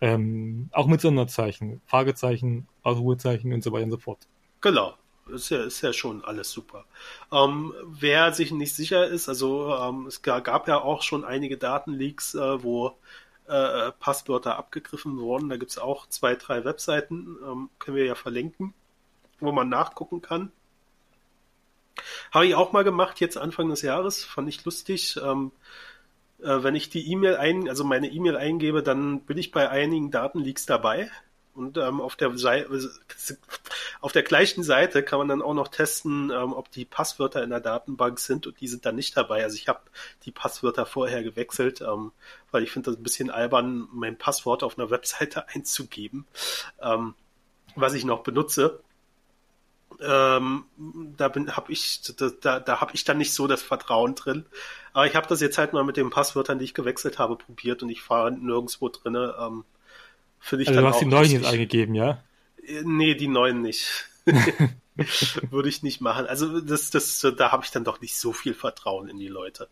ähm, 0.00 0.70
auch 0.72 0.86
mit 0.86 1.00
Sonderzeichen, 1.00 1.82
Fragezeichen, 1.86 2.68
Ausrufezeichen 2.82 3.52
und 3.52 3.62
so 3.62 3.72
weiter 3.72 3.84
und 3.84 3.90
so 3.90 3.98
fort. 3.98 4.20
Genau. 4.60 4.94
Ist 5.28 5.50
ja, 5.50 5.62
ist 5.62 5.82
ja 5.82 5.92
schon 5.92 6.24
alles 6.24 6.50
super. 6.50 6.86
Ähm, 7.30 7.72
wer 7.86 8.32
sich 8.32 8.50
nicht 8.50 8.74
sicher 8.74 9.06
ist, 9.06 9.28
also 9.28 9.72
ähm, 9.74 10.06
es 10.06 10.22
gab 10.22 10.66
ja 10.66 10.80
auch 10.80 11.02
schon 11.02 11.24
einige 11.24 11.56
Datenleaks, 11.56 12.34
äh, 12.34 12.62
wo 12.64 12.96
äh, 13.50 13.92
Passwörter 13.92 14.56
abgegriffen 14.56 15.18
wurden. 15.18 15.48
Da 15.48 15.56
gibt 15.56 15.72
es 15.72 15.78
auch 15.78 16.06
zwei, 16.08 16.36
drei 16.36 16.64
Webseiten, 16.64 17.36
ähm, 17.44 17.70
können 17.78 17.96
wir 17.96 18.04
ja 18.04 18.14
verlinken, 18.14 18.74
wo 19.40 19.52
man 19.52 19.68
nachgucken 19.68 20.22
kann. 20.22 20.52
Habe 22.30 22.46
ich 22.46 22.54
auch 22.54 22.72
mal 22.72 22.84
gemacht, 22.84 23.20
jetzt 23.20 23.36
Anfang 23.36 23.68
des 23.68 23.82
Jahres, 23.82 24.24
fand 24.24 24.48
ich 24.48 24.64
lustig. 24.64 25.18
Ähm, 25.22 25.52
äh, 26.40 26.62
wenn 26.62 26.74
ich 26.74 26.90
die 26.90 27.10
E-Mail 27.10 27.36
ein, 27.36 27.68
also 27.68 27.84
meine 27.84 28.08
E-Mail 28.08 28.36
eingebe, 28.36 28.82
dann 28.82 29.20
bin 29.22 29.38
ich 29.38 29.50
bei 29.50 29.68
einigen 29.68 30.10
Datenleaks 30.10 30.66
dabei. 30.66 31.10
Und 31.54 31.76
ähm, 31.78 32.00
auf, 32.00 32.16
der 32.16 32.32
auf 34.00 34.12
der 34.12 34.22
gleichen 34.22 34.62
Seite 34.62 35.02
kann 35.02 35.18
man 35.18 35.28
dann 35.28 35.42
auch 35.42 35.54
noch 35.54 35.68
testen, 35.68 36.30
ähm, 36.30 36.52
ob 36.52 36.70
die 36.70 36.84
Passwörter 36.84 37.42
in 37.42 37.50
der 37.50 37.60
Datenbank 37.60 38.18
sind 38.18 38.46
und 38.46 38.60
die 38.60 38.68
sind 38.68 38.86
dann 38.86 38.96
nicht 38.96 39.16
dabei. 39.16 39.42
Also 39.42 39.56
ich 39.56 39.68
habe 39.68 39.80
die 40.24 40.30
Passwörter 40.30 40.86
vorher 40.86 41.22
gewechselt, 41.22 41.80
ähm, 41.80 42.12
weil 42.50 42.62
ich 42.62 42.70
finde 42.70 42.90
das 42.90 43.00
ein 43.00 43.02
bisschen 43.02 43.30
albern, 43.30 43.88
mein 43.92 44.16
Passwort 44.16 44.62
auf 44.62 44.78
einer 44.78 44.90
Webseite 44.90 45.48
einzugeben, 45.54 46.26
ähm, 46.80 47.14
was 47.74 47.94
ich 47.94 48.04
noch 48.04 48.22
benutze 48.22 48.80
ähm, 50.02 50.64
da 51.16 51.32
habe 51.56 51.72
ich, 51.72 52.00
da, 52.16 52.30
da, 52.40 52.60
da 52.60 52.88
ich 52.92 53.04
dann 53.04 53.18
nicht 53.18 53.34
so 53.34 53.46
das 53.46 53.62
Vertrauen 53.62 54.14
drin. 54.14 54.46
Aber 54.92 55.06
ich 55.06 55.14
habe 55.14 55.26
das 55.26 55.40
jetzt 55.40 55.58
halt 55.58 55.72
mal 55.72 55.84
mit 55.84 55.96
den 55.96 56.10
Passwörtern, 56.10 56.58
die 56.58 56.64
ich 56.64 56.74
gewechselt 56.74 57.18
habe, 57.18 57.36
probiert 57.36 57.82
und 57.82 57.90
ich 57.90 58.02
fahre 58.02 58.32
nirgendwo 58.32 58.88
drinne. 58.88 59.34
Ähm, 59.38 59.64
Finde 60.40 60.62
ich 60.62 60.68
also 60.68 60.80
du 60.80 60.86
hast 60.86 61.00
die 61.00 61.06
neuen 61.06 61.30
jetzt 61.30 61.46
eingegeben, 61.46 61.94
ja? 61.94 62.22
Äh, 62.66 62.82
nee, 62.84 63.14
die 63.14 63.28
neuen 63.28 63.62
nicht. 63.62 64.08
Würde 65.50 65.68
ich 65.68 65.82
nicht 65.82 66.00
machen. 66.00 66.26
Also 66.26 66.60
das, 66.60 66.90
das, 66.90 67.20
da 67.36 67.52
habe 67.52 67.64
ich 67.64 67.70
dann 67.70 67.84
doch 67.84 68.00
nicht 68.00 68.16
so 68.16 68.32
viel 68.32 68.54
Vertrauen 68.54 69.08
in 69.08 69.18
die 69.18 69.28
Leute. 69.28 69.68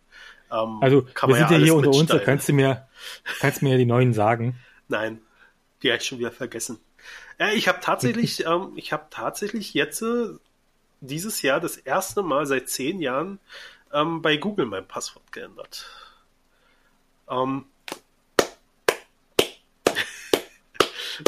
Ähm, 0.50 0.78
also 0.80 1.06
wir 1.06 1.36
sind 1.36 1.50
ja, 1.50 1.56
hier 1.58 1.74
unter 1.74 1.90
uns, 1.90 2.08
da 2.08 2.18
kannst 2.18 2.48
du 2.48 2.52
mir, 2.52 2.86
kannst 3.40 3.62
mir 3.62 3.72
ja 3.72 3.78
die 3.78 3.86
neuen 3.86 4.12
sagen. 4.12 4.58
Nein, 4.88 5.20
die 5.82 5.90
habe 5.90 5.98
ich 6.00 6.06
schon 6.06 6.18
wieder 6.18 6.32
vergessen. 6.32 6.78
Ja, 7.38 7.50
ich 7.50 7.68
habe 7.68 7.80
tatsächlich, 7.80 8.44
ähm, 8.46 8.72
ich 8.76 8.92
habe 8.92 9.06
tatsächlich 9.10 9.74
jetzt 9.74 10.02
äh, 10.02 10.28
dieses 11.00 11.42
Jahr 11.42 11.60
das 11.60 11.76
erste 11.76 12.22
Mal 12.22 12.46
seit 12.46 12.68
zehn 12.68 13.00
Jahren 13.00 13.38
ähm, 13.92 14.22
bei 14.22 14.36
Google 14.36 14.66
mein 14.66 14.86
Passwort 14.86 15.30
geändert. 15.32 15.86
Ähm, 17.28 17.64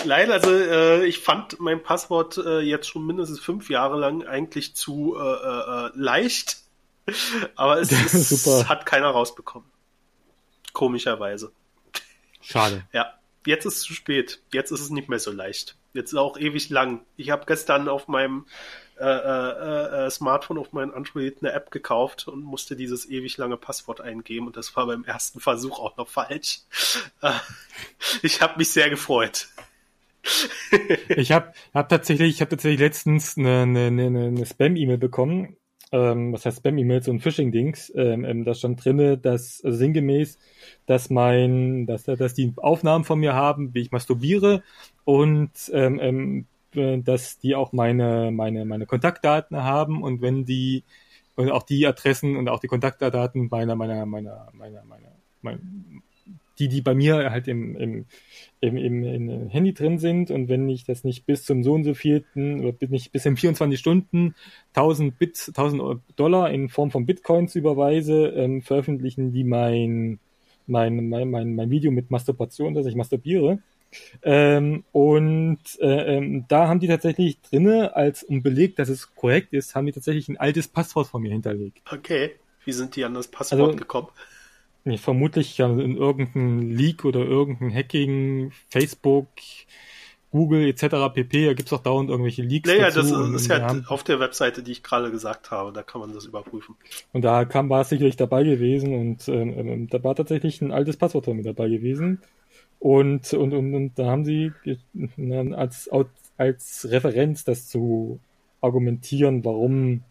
Nein, 0.04 0.30
also 0.30 0.50
äh, 0.50 1.04
ich 1.06 1.18
fand 1.18 1.60
mein 1.60 1.82
Passwort 1.82 2.38
äh, 2.38 2.60
jetzt 2.60 2.88
schon 2.88 3.06
mindestens 3.06 3.40
fünf 3.40 3.70
Jahre 3.70 3.98
lang 3.98 4.26
eigentlich 4.26 4.74
zu 4.74 5.16
äh, 5.18 5.22
äh, 5.22 5.86
äh 5.86 5.90
leicht, 5.94 6.58
aber 7.56 7.80
es, 7.80 7.90
es 8.14 8.68
hat 8.68 8.86
keiner 8.86 9.08
rausbekommen. 9.08 9.68
Komischerweise. 10.72 11.52
Schade. 12.40 12.84
Ja, 12.92 13.14
jetzt 13.46 13.64
ist 13.64 13.78
es 13.78 13.82
zu 13.82 13.94
spät. 13.94 14.40
Jetzt 14.52 14.70
ist 14.70 14.80
es 14.80 14.90
nicht 14.90 15.08
mehr 15.08 15.18
so 15.18 15.32
leicht. 15.32 15.76
Jetzt 15.92 16.14
auch 16.14 16.38
ewig 16.38 16.70
lang. 16.70 17.04
Ich 17.16 17.30
habe 17.30 17.46
gestern 17.46 17.88
auf 17.88 18.06
meinem 18.06 18.46
äh, 19.00 19.04
äh, 19.04 20.06
äh, 20.06 20.10
Smartphone, 20.10 20.58
auf 20.58 20.72
meinem 20.72 20.92
Android 20.92 21.38
eine 21.40 21.52
App 21.52 21.70
gekauft 21.70 22.28
und 22.28 22.42
musste 22.42 22.76
dieses 22.76 23.08
ewig 23.08 23.38
lange 23.38 23.56
Passwort 23.56 24.02
eingeben 24.02 24.46
und 24.46 24.58
das 24.58 24.76
war 24.76 24.86
beim 24.86 25.04
ersten 25.04 25.40
Versuch 25.40 25.78
auch 25.78 25.96
noch 25.96 26.08
falsch. 26.08 26.60
Äh, 27.22 27.32
ich 28.22 28.40
habe 28.40 28.56
mich 28.56 28.70
sehr 28.70 28.88
gefreut. 28.88 29.48
Ich 31.08 31.32
habe 31.32 31.52
hab 31.74 31.88
tatsächlich, 31.88 32.40
ich 32.40 32.48
tatsächlich 32.48 32.80
letztens 32.80 33.36
eine, 33.36 33.62
eine, 33.62 34.06
eine, 34.06 34.46
Spam-E-Mail 34.46 34.98
bekommen. 34.98 35.56
Ähm, 35.92 36.32
was 36.32 36.46
heißt 36.46 36.58
Spam-E-Mails 36.58 37.08
und 37.08 37.20
Phishing-Dings? 37.20 37.92
Ähm, 37.96 38.24
ähm, 38.24 38.44
da 38.44 38.54
stand 38.54 38.84
drinne, 38.84 39.18
dass 39.18 39.60
also 39.64 39.76
sinngemäß, 39.76 40.38
dass 40.86 41.10
mein, 41.10 41.86
dass, 41.86 42.04
dass 42.04 42.34
die 42.34 42.52
Aufnahmen 42.56 43.04
von 43.04 43.18
mir 43.18 43.34
haben, 43.34 43.74
wie 43.74 43.80
ich 43.80 43.90
masturbiere 43.90 44.62
und 45.04 45.50
ähm, 45.72 45.98
ähm, 46.00 46.46
äh, 46.74 46.98
dass 46.98 47.38
die 47.38 47.56
auch 47.56 47.72
meine, 47.72 48.30
meine, 48.30 48.64
meine 48.64 48.86
Kontaktdaten 48.86 49.56
haben 49.56 50.02
und 50.02 50.22
wenn 50.22 50.44
die 50.44 50.84
und 51.34 51.50
auch 51.50 51.62
die 51.62 51.86
Adressen 51.86 52.36
und 52.36 52.48
auch 52.48 52.60
die 52.60 52.68
Kontaktdaten 52.68 53.48
meiner, 53.50 53.74
meiner, 53.74 54.06
meiner, 54.06 54.48
meiner, 54.52 54.84
meiner, 54.84 55.12
meiner 55.40 55.60
die, 56.60 56.68
die 56.68 56.82
bei 56.82 56.94
mir 56.94 57.30
halt 57.30 57.48
im, 57.48 57.74
im, 57.76 58.06
im, 58.60 58.76
im, 58.76 59.04
im 59.04 59.48
Handy 59.48 59.72
drin 59.72 59.98
sind 59.98 60.30
und 60.30 60.48
wenn 60.48 60.68
ich 60.68 60.84
das 60.84 61.02
nicht 61.02 61.26
bis 61.26 61.44
zum 61.44 61.64
so 61.64 61.72
und 61.72 61.84
so 61.84 61.94
vierten 61.94 62.64
oder 62.64 62.76
nicht 62.88 63.10
bis 63.12 63.26
in 63.26 63.36
24 63.36 63.78
Stunden 63.78 64.34
1000 64.74 65.18
Bit, 65.18 65.46
1000 65.48 66.00
Dollar 66.16 66.50
in 66.50 66.68
Form 66.68 66.90
von 66.90 67.06
Bitcoins 67.06 67.56
überweise, 67.56 68.28
ähm, 68.28 68.62
veröffentlichen 68.62 69.32
die 69.32 69.44
mein, 69.44 70.20
mein, 70.66 71.08
mein, 71.08 71.30
mein, 71.30 71.54
mein 71.54 71.70
Video 71.70 71.90
mit 71.90 72.10
Masturbation, 72.10 72.74
dass 72.74 72.86
ich 72.86 72.94
masturbiere. 72.94 73.58
Ähm, 74.22 74.84
und 74.92 75.58
äh, 75.80 76.16
ähm, 76.16 76.44
da 76.46 76.68
haben 76.68 76.78
die 76.78 76.86
tatsächlich 76.86 77.40
drinne, 77.40 77.96
als 77.96 78.22
um 78.22 78.42
Beleg, 78.42 78.76
dass 78.76 78.88
es 78.88 79.14
korrekt 79.14 79.52
ist, 79.52 79.74
haben 79.74 79.86
die 79.86 79.92
tatsächlich 79.92 80.28
ein 80.28 80.36
altes 80.36 80.68
Passwort 80.68 81.08
von 81.08 81.22
mir 81.22 81.32
hinterlegt. 81.32 81.82
Okay, 81.90 82.32
wie 82.64 82.72
sind 82.72 82.94
die 82.94 83.04
an 83.04 83.14
das 83.14 83.28
Passwort 83.28 83.60
also, 83.60 83.76
gekommen? 83.76 84.08
Nee, 84.84 84.96
vermutlich 84.96 85.58
ja 85.58 85.66
in 85.66 85.96
irgendeinem 85.96 86.70
Leak 86.70 87.04
oder 87.04 87.20
irgendein 87.20 87.74
Hacking, 87.74 88.52
Facebook, 88.68 89.28
Google 90.30 90.68
etc. 90.68 91.12
pp. 91.12 91.46
Da 91.46 91.54
gibt's 91.54 91.72
auch 91.72 91.82
dauernd 91.82 92.08
irgendwelche 92.08 92.42
Leaks. 92.42 92.68
Naja, 92.68 92.90
dazu. 92.90 93.32
das 93.32 93.42
ist 93.42 93.48
ja 93.48 93.60
haben, 93.62 93.84
auf 93.88 94.04
der 94.04 94.20
Webseite, 94.20 94.62
die 94.62 94.72
ich 94.72 94.82
gerade 94.82 95.10
gesagt 95.10 95.50
habe, 95.50 95.72
da 95.72 95.82
kann 95.82 96.00
man 96.00 96.14
das 96.14 96.24
überprüfen. 96.24 96.76
Und 97.12 97.22
da 97.22 97.44
kam, 97.44 97.68
war 97.68 97.82
es 97.82 97.88
sicherlich 97.88 98.16
dabei 98.16 98.44
gewesen 98.44 98.94
und 98.94 99.28
ähm, 99.28 99.54
ähm, 99.56 99.88
da 99.88 100.02
war 100.02 100.14
tatsächlich 100.14 100.60
ein 100.62 100.72
altes 100.72 100.96
Passwort 100.96 101.26
mit 101.28 101.46
dabei 101.46 101.68
gewesen. 101.68 102.20
Und, 102.78 103.32
und, 103.34 103.52
und, 103.52 103.74
und 103.74 103.98
da 103.98 104.06
haben 104.06 104.24
sie 104.24 104.52
als, 105.54 105.90
als 106.38 106.88
Referenz 106.90 107.44
das 107.44 107.68
zu 107.68 108.20
argumentieren, 108.62 109.44
warum 109.44 110.02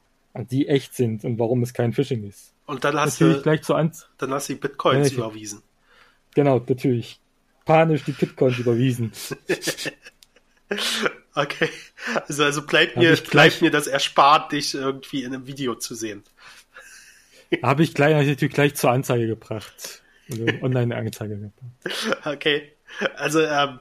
die 0.52 0.68
echt 0.68 0.94
sind 0.96 1.26
und 1.26 1.40
warum 1.40 1.64
es 1.64 1.74
kein 1.74 1.94
Phishing 1.94 2.28
ist. 2.28 2.54
Und 2.70 2.84
dann 2.84 2.96
hast 3.00 3.20
natürlich 3.20 3.38
du 3.38 3.44
gleich 3.44 3.64
zu 3.64 3.74
ans 3.74 4.08
dann 4.20 4.32
hast 4.32 4.48
du 4.48 4.54
die 4.54 4.60
Bitcoins 4.60 5.10
ja, 5.12 5.18
überwiesen. 5.18 5.64
Genau, 6.36 6.64
natürlich. 6.68 7.20
Panisch 7.66 8.04
die 8.04 8.12
Bitcoins 8.12 8.60
überwiesen. 8.60 9.12
okay. 11.36 11.70
Also, 12.28 12.44
also 12.44 12.62
bleibt 12.62 12.96
mir, 12.96 13.16
bleibt 13.16 13.64
mir 13.64 13.72
das 13.72 13.88
erspart, 13.88 14.52
dich 14.52 14.76
irgendwie 14.76 15.24
in 15.24 15.34
einem 15.34 15.48
Video 15.48 15.74
zu 15.74 15.96
sehen. 15.96 16.24
Habe 17.64 17.82
ich 17.82 17.96
gleich, 17.96 18.14
natürlich 18.28 18.54
gleich 18.54 18.76
zur 18.76 18.92
Anzeige 18.92 19.26
gebracht. 19.26 20.04
Also 20.30 20.46
Online-Anzeige 20.62 21.40
gebracht. 21.40 22.20
Okay. 22.26 22.72
Also, 23.16 23.42
ähm, 23.42 23.80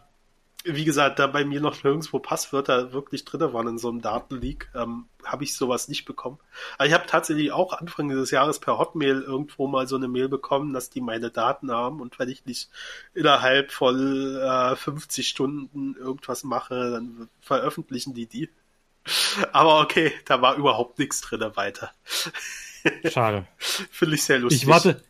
wie 0.75 0.85
gesagt, 0.85 1.19
da 1.19 1.27
bei 1.27 1.45
mir 1.45 1.61
noch 1.61 1.83
nirgendwo 1.83 2.19
Passwörter 2.19 2.93
wirklich 2.93 3.25
drin 3.25 3.53
waren 3.53 3.69
in 3.69 3.79
so 3.79 3.89
einem 3.89 4.01
Datenleak, 4.01 4.71
ähm, 4.75 5.07
habe 5.25 5.45
ich 5.45 5.57
sowas 5.57 5.89
nicht 5.89 6.05
bekommen. 6.05 6.39
Aber 6.77 6.87
ich 6.87 6.93
habe 6.93 7.07
tatsächlich 7.07 7.53
auch 7.53 7.73
Anfang 7.73 8.09
dieses 8.09 8.31
Jahres 8.31 8.59
per 8.59 8.79
Hotmail 8.79 9.23
irgendwo 9.23 9.67
mal 9.67 9.87
so 9.87 9.97
eine 9.97 10.09
Mail 10.09 10.29
bekommen, 10.29 10.73
dass 10.73 10.91
die 10.91 11.01
meine 11.01 11.31
Daten 11.31 11.71
haben 11.71 12.01
und 12.01 12.19
wenn 12.19 12.29
ich 12.29 12.45
nicht 12.45 12.71
innerhalb 13.15 13.73
von 13.73 14.37
äh, 14.37 14.77
50 14.77 15.29
Stunden 15.29 15.95
irgendwas 15.97 16.45
mache, 16.45 16.91
dann 16.93 17.29
veröffentlichen 17.41 18.15
die 18.15 18.27
die. 18.27 18.51
Aber 19.53 19.81
okay, 19.81 20.13
da 20.27 20.43
war 20.43 20.57
überhaupt 20.57 20.99
nichts 20.99 21.21
drin 21.21 21.45
weiter. 21.55 21.93
Schade. 23.05 23.47
Finde 23.59 24.15
ich 24.15 24.25
sehr 24.25 24.39
lustig. 24.39 24.63
Ich 24.63 24.69
warte, 24.69 25.03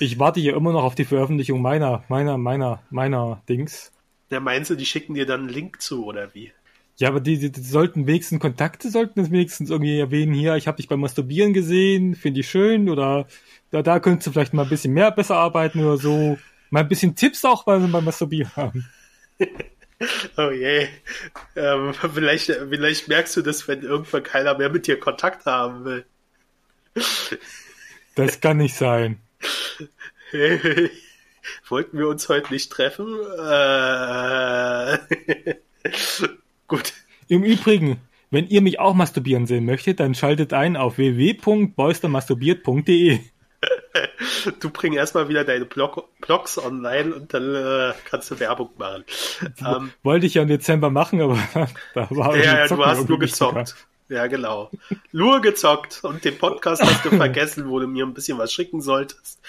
ich 0.00 0.18
warte 0.18 0.40
hier 0.40 0.56
immer 0.56 0.72
noch 0.72 0.84
auf 0.84 0.94
die 0.94 1.04
Veröffentlichung 1.04 1.60
meiner, 1.60 2.04
meiner, 2.08 2.38
meiner, 2.38 2.82
meiner 2.90 3.42
Dings. 3.48 3.92
Der 4.30 4.40
meinst 4.40 4.70
du, 4.70 4.74
die 4.74 4.86
schicken 4.86 5.14
dir 5.14 5.26
dann 5.26 5.40
einen 5.40 5.48
Link 5.48 5.80
zu, 5.80 6.04
oder 6.04 6.34
wie? 6.34 6.52
Ja, 6.98 7.08
aber 7.08 7.20
die, 7.20 7.38
die, 7.38 7.52
die 7.52 7.60
sollten 7.60 8.06
wenigstens 8.06 8.40
Kontakte, 8.40 8.90
sollten 8.90 9.20
es 9.20 9.30
wenigstens 9.30 9.68
irgendwie 9.70 9.98
erwähnen, 9.98 10.32
hier, 10.32 10.56
ich 10.56 10.66
habe 10.66 10.78
dich 10.78 10.88
beim 10.88 11.00
Masturbieren 11.00 11.52
gesehen, 11.52 12.14
finde 12.14 12.40
ich 12.40 12.48
schön, 12.48 12.88
oder 12.88 13.26
da, 13.70 13.82
da 13.82 14.00
könntest 14.00 14.26
du 14.26 14.32
vielleicht 14.32 14.54
mal 14.54 14.62
ein 14.62 14.68
bisschen 14.70 14.94
mehr 14.94 15.10
besser 15.10 15.36
arbeiten 15.36 15.80
oder 15.84 15.98
so. 15.98 16.38
Mal 16.70 16.80
ein 16.80 16.88
bisschen 16.88 17.14
Tipps 17.14 17.44
auch 17.44 17.64
beim, 17.64 17.92
beim 17.92 18.04
Masturbieren 18.04 18.54
haben. 18.56 18.88
Oh 20.36 20.50
je. 20.50 20.88
Ähm, 21.54 21.94
vielleicht, 21.94 22.46
vielleicht 22.46 23.08
merkst 23.08 23.34
du 23.34 23.40
das, 23.40 23.66
wenn 23.66 23.80
irgendwann 23.80 24.22
keiner 24.22 24.56
mehr 24.58 24.68
mit 24.68 24.86
dir 24.86 25.00
Kontakt 25.00 25.46
haben 25.46 25.86
will. 25.86 26.04
Das 28.14 28.40
kann 28.40 28.58
nicht 28.58 28.74
sein. 28.74 29.20
Wollten 31.68 31.98
wir 31.98 32.08
uns 32.08 32.28
heute 32.28 32.52
nicht 32.52 32.70
treffen? 32.70 33.06
Äh, 33.38 34.98
gut. 36.68 36.92
Im 37.28 37.42
Übrigen, 37.42 38.00
wenn 38.30 38.46
ihr 38.48 38.62
mich 38.62 38.80
auch 38.80 38.94
masturbieren 38.94 39.46
sehen 39.46 39.64
möchtet, 39.64 40.00
dann 40.00 40.14
schaltet 40.14 40.52
ein 40.52 40.76
auf 40.76 40.98
www.boystermasturbiert.de. 40.98 43.20
Du 44.60 44.70
bring 44.70 44.92
erstmal 44.92 45.28
wieder 45.28 45.42
deine 45.44 45.64
Blog 45.64 46.08
Blogs 46.20 46.58
online 46.58 47.14
und 47.14 47.34
dann 47.34 47.54
äh, 47.54 47.92
kannst 48.04 48.30
du 48.30 48.38
Werbung 48.38 48.70
machen. 48.76 49.04
Ähm, 49.58 49.92
Wollte 50.02 50.26
ich 50.26 50.34
ja 50.34 50.42
im 50.42 50.48
Dezember 50.48 50.90
machen, 50.90 51.20
aber 51.20 51.38
da 51.94 52.08
war 52.10 52.36
Ja, 52.36 52.58
ja 52.58 52.68
du 52.68 52.84
hast 52.84 53.08
nur 53.08 53.18
gezockt. 53.18 53.74
Ja, 54.08 54.28
genau. 54.28 54.70
Nur 55.10 55.40
gezockt 55.40 56.04
und 56.04 56.24
den 56.24 56.38
Podcast 56.38 56.80
hast 56.82 57.04
du 57.04 57.10
vergessen, 57.10 57.68
wo 57.68 57.80
du 57.80 57.88
mir 57.88 58.06
ein 58.06 58.14
bisschen 58.14 58.38
was 58.38 58.52
schicken 58.52 58.80
solltest. 58.80 59.40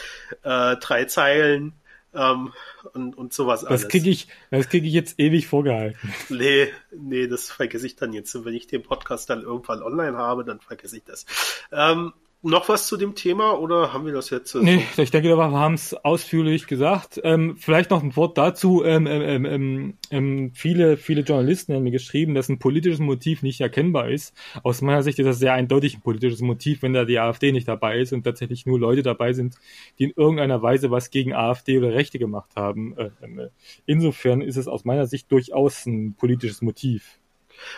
Äh, 0.43 0.78
drei 0.78 1.06
Zeilen 1.06 1.74
ähm, 2.18 2.53
und, 2.93 3.18
und 3.18 3.34
sowas 3.34 3.63
alles. 3.63 3.82
Das 3.82 3.89
kriege 3.89 4.09
ich, 4.09 4.28
das 4.51 4.70
krieg 4.70 4.84
ich 4.84 4.93
jetzt 4.93 5.20
ewig 5.20 5.47
vorgehalten. 5.47 6.13
Nee, 6.30 6.68
nee, 6.91 7.28
das 7.28 7.51
vergesse 7.51 7.86
ich 7.86 7.95
dann 7.95 8.13
jetzt. 8.13 8.45
Wenn 8.45 8.53
ich 8.53 8.68
den 8.68 8.84
Podcast 8.84 9.30
dann 9.30 9.41
irgendwann 9.41 9.82
online 9.82 10.18
habe, 10.18 10.43
dann 10.43 10.59
vergesse 10.59 10.97
ich 10.97 11.03
das. 11.03 11.26
Ähm, 11.72 12.13
noch 12.48 12.70
was 12.70 12.88
zu 12.88 12.98
dem 12.98 13.16
Thema 13.16 13.58
oder 13.60 13.93
haben 13.93 14.06
wir 14.06 14.14
das 14.14 14.30
jetzt? 14.30 14.56
Äh, 14.56 14.60
nee, 14.60 14.86
ich 14.98 15.12
denke, 15.12 15.30
wir 15.30 15.52
haben 15.52 15.74
es 15.74 15.93
ausführlich 15.93 16.68
gesagt. 16.68 17.20
Ähm, 17.24 17.58
vielleicht 17.58 17.89
noch 17.89 18.04
ein 18.04 18.16
Wort 18.16 18.38
dazu. 18.38 18.84
Ähm 18.84 19.08
ähm, 19.08 19.22
ähm, 19.22 19.45
ähm, 19.45 19.98
ähm, 20.12 20.52
viele, 20.54 20.98
viele 20.98 21.22
Journalisten 21.22 21.74
haben 21.74 21.84
mir 21.84 21.91
geschrieben, 21.91 22.34
dass 22.34 22.50
ein 22.50 22.60
politisches 22.60 23.00
Motiv 23.00 23.43
nicht 23.43 23.62
erkennbar 23.62 24.10
ist. 24.10 24.34
Aus 24.64 24.82
meiner 24.82 25.04
Sicht 25.04 25.20
ist 25.20 25.26
das 25.26 25.39
sehr 25.39 25.54
eindeutig 25.54 25.95
ein 25.95 26.02
politisches 26.02 26.41
Motiv, 26.41 26.82
wenn 26.82 26.93
da 26.93 27.06
die 27.06 27.20
AfD 27.20 27.52
nicht 27.52 27.68
dabei 27.68 28.00
ist 28.00 28.14
und 28.14 28.24
tatsächlich 28.24 28.66
nur 28.66 28.80
Leute 28.80 29.04
dabei 29.04 29.34
sind, 29.34 29.56
die 30.00 30.06
in 30.06 30.14
irgendeiner 30.16 30.62
Weise 30.62 30.91
was 30.91 31.10
gegen 31.10 31.34
AfD 31.34 31.78
oder 31.78 31.93
Rechte 31.93 32.20
gemacht 32.20 32.52
haben. 32.56 32.98
Äh, 32.98 33.12
äh, 33.22 33.50
insofern 33.86 34.41
ist 34.41 34.58
es 34.58 34.68
aus 34.68 34.86
meiner 34.86 35.08
Sicht 35.08 35.32
durchaus 35.32 35.86
ein 35.86 36.16
politisches 36.16 36.62
Motiv. 36.62 37.20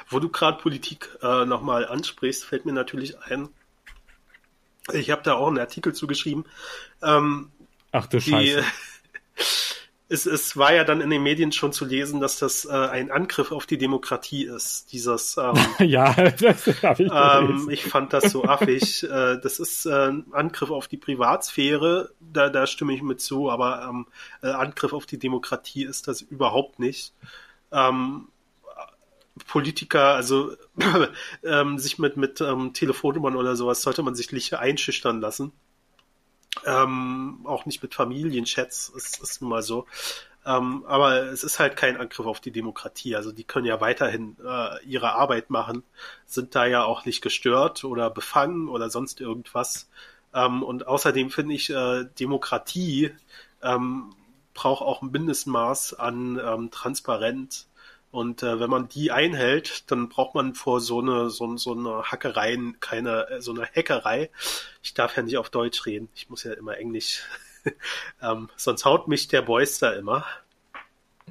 Wo 0.10 0.20
du 0.20 0.30
gerade 0.30 0.62
Politik 0.62 1.10
äh, 1.22 1.46
nochmal 1.46 1.88
ansprichst, 1.88 2.44
fällt 2.44 2.66
mir 2.66 2.74
natürlich 2.74 3.18
ein, 3.20 3.50
ich 4.94 5.10
habe 5.12 5.22
da 5.24 5.36
auch 5.36 5.48
einen 5.48 5.60
Artikel 5.60 5.94
zugeschrieben. 5.94 6.46
Ähm, 7.02 7.52
Ach 7.92 8.08
du 8.08 8.20
die, 8.20 8.30
Scheiße. 8.30 8.64
Es, 10.12 10.26
es 10.26 10.58
war 10.58 10.74
ja 10.74 10.84
dann 10.84 11.02
in 11.02 11.12
den 11.12 11.22
Medien 11.22 11.52
schon 11.52 11.72
zu 11.72 11.86
lesen, 11.86 12.20
dass 12.20 12.40
das 12.40 12.66
äh, 12.66 12.72
ein 12.72 13.12
Angriff 13.12 13.52
auf 13.52 13.68
die 13.68 13.78
Demokratie 13.78 14.44
ist. 14.44 14.92
Dieses 14.92 15.38
ähm, 15.38 15.54
ja, 15.88 16.14
das 16.32 16.66
hab 16.82 17.00
ich, 17.00 17.12
ähm, 17.14 17.70
ich 17.70 17.84
fand 17.84 18.12
das 18.12 18.32
so 18.32 18.44
affig. 18.44 19.04
äh, 19.10 19.38
das 19.40 19.60
ist 19.60 19.86
äh, 19.86 20.08
ein 20.08 20.26
Angriff 20.32 20.72
auf 20.72 20.88
die 20.88 20.98
Privatsphäre, 20.98 22.10
da, 22.20 22.50
da 22.50 22.66
stimme 22.66 22.96
ich 22.96 23.04
mit 23.04 23.22
zu, 23.22 23.52
aber 23.52 23.88
ähm, 23.88 24.08
äh, 24.42 24.48
Angriff 24.48 24.94
auf 24.94 25.06
die 25.06 25.20
Demokratie 25.20 25.84
ist 25.84 26.08
das 26.08 26.22
überhaupt 26.22 26.80
nicht. 26.80 27.14
Ähm, 27.72 28.30
Politiker, 29.48 30.16
also 30.16 30.56
ähm, 31.44 31.78
sich 31.78 32.00
mit, 32.00 32.18
mit 32.18 32.42
ähm, 32.42 32.74
Telefonnummern 32.74 33.36
oder 33.36 33.56
sowas 33.56 33.82
sollte 33.82 34.04
man 34.04 34.16
sich 34.16 34.32
nicht 34.32 34.54
einschüchtern 34.54 35.22
lassen. 35.22 35.52
Ähm, 36.66 37.42
auch 37.46 37.66
nicht 37.66 37.82
mit 37.82 37.94
Familienchats, 37.94 38.90
ist, 38.90 39.22
ist 39.22 39.42
nun 39.42 39.52
mal 39.52 39.62
so. 39.62 39.86
Ähm, 40.46 40.84
aber 40.88 41.24
es 41.24 41.44
ist 41.44 41.60
halt 41.60 41.76
kein 41.76 41.98
Angriff 41.98 42.26
auf 42.26 42.40
die 42.40 42.52
Demokratie. 42.52 43.16
Also 43.16 43.32
die 43.32 43.44
können 43.44 43.66
ja 43.66 43.82
weiterhin 43.82 44.38
äh, 44.44 44.84
ihre 44.86 45.14
Arbeit 45.14 45.50
machen, 45.50 45.84
sind 46.26 46.56
da 46.56 46.66
ja 46.66 46.84
auch 46.84 47.06
nicht 47.06 47.22
gestört 47.22 47.84
oder 47.84 48.10
befangen 48.10 48.70
oder 48.70 48.90
sonst 48.90 49.22
irgendwas. 49.22 49.90
Ähm, 50.34 50.64
und 50.64 50.88
außerdem 50.88 51.30
finde 51.30 51.56
ich, 51.56 51.70
äh, 51.70 52.06
Demokratie 52.20 53.12
ähm, 53.62 54.16
braucht 54.54 54.82
auch 54.82 55.02
ein 55.02 55.12
Mindestmaß 55.12 55.96
an 55.96 56.40
ähm, 56.44 56.72
Transparenz 56.72 57.69
und 58.12 58.42
äh, 58.42 58.60
wenn 58.60 58.70
man 58.70 58.88
die 58.88 59.12
einhält, 59.12 59.92
dann 59.92 60.10
braucht 60.10 60.34
man 60.34 60.56
vor 60.56 60.82
so 60.82 61.00
eine 61.00 61.30
so, 61.30 61.58
so 61.58 61.74
eine 61.74 62.04
Hackerei 62.04 62.58
keine 62.80 63.30
äh, 63.30 63.42
so 63.42 63.52
eine 63.52 63.68
Hackerei. 63.68 64.32
Ich 64.82 64.94
darf 64.96 65.16
ja 65.16 65.24
nicht 65.24 65.38
auf 65.38 65.50
Deutsch 65.50 65.86
reden. 65.86 66.10
Ich 66.16 66.30
muss 66.30 66.44
ja 66.44 66.54
immer 66.54 66.78
Englisch. 66.78 67.24
ähm, 68.22 68.50
sonst 68.56 68.86
haut 68.86 69.08
mich 69.08 69.28
der 69.28 69.44
Boyster 69.44 69.96
immer. 69.98 70.26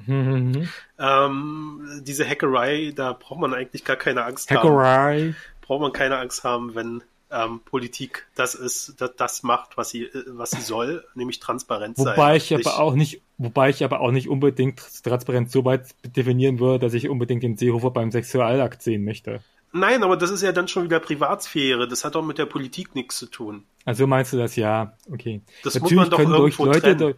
Mhm. 0.05 0.69
Ähm, 1.01 2.01
diese 2.03 2.27
Hackerei, 2.27 2.91
da 2.93 3.13
braucht 3.13 3.39
man 3.39 3.53
eigentlich 3.53 3.85
gar 3.85 3.95
keine 3.95 4.25
Angst 4.25 4.51
Hackerei. 4.51 5.19
haben. 5.21 5.35
Braucht 5.61 5.79
man 5.79 5.93
keine 5.93 6.17
Angst 6.17 6.43
haben, 6.43 6.75
wenn 6.75 7.01
ähm, 7.31 7.61
Politik 7.63 8.27
das 8.35 8.55
ist, 8.55 8.95
das, 8.99 9.11
das 9.15 9.43
macht, 9.43 9.77
was 9.77 9.89
sie, 9.89 10.03
äh, 10.03 10.23
was 10.27 10.51
sie 10.51 10.61
soll, 10.61 11.05
nämlich 11.15 11.39
transparent 11.39 11.97
wobei 11.97 12.39
sein. 12.39 12.59
Ich 12.59 12.67
aber 12.67 12.79
auch 12.79 12.95
nicht, 12.95 13.21
wobei 13.37 13.69
ich 13.69 13.83
aber 13.83 14.01
auch 14.01 14.11
nicht 14.11 14.29
unbedingt 14.29 14.81
Transparenz 15.03 15.51
so 15.51 15.65
weit 15.65 15.95
definieren 16.15 16.59
würde, 16.59 16.79
dass 16.79 16.93
ich 16.93 17.09
unbedingt 17.09 17.43
den 17.43 17.57
Seehofer 17.57 17.91
beim 17.91 18.11
Sexualakt 18.11 18.81
sehen 18.81 19.05
möchte. 19.05 19.41
Nein, 19.71 20.01
aber 20.03 20.17
das 20.17 20.31
ist 20.31 20.41
ja 20.41 20.51
dann 20.51 20.67
schon 20.67 20.85
wieder 20.85 20.99
Privatsphäre. 20.99 21.87
Das 21.87 22.03
hat 22.03 22.15
doch 22.15 22.23
mit 22.23 22.39
der 22.39 22.47
Politik 22.47 22.95
nichts 22.95 23.17
zu 23.17 23.27
tun. 23.27 23.65
Also 23.85 24.07
meinst 24.07 24.33
du 24.33 24.37
das 24.37 24.55
ja? 24.55 24.93
Okay. 25.11 25.41
Das 25.63 25.75
natürlich 25.75 25.95
muss 25.95 26.09
man 26.09 26.09
doch 26.09 26.19
irgendwo 26.19 26.65
Leute, 26.65 26.79
trennen. 26.79 27.13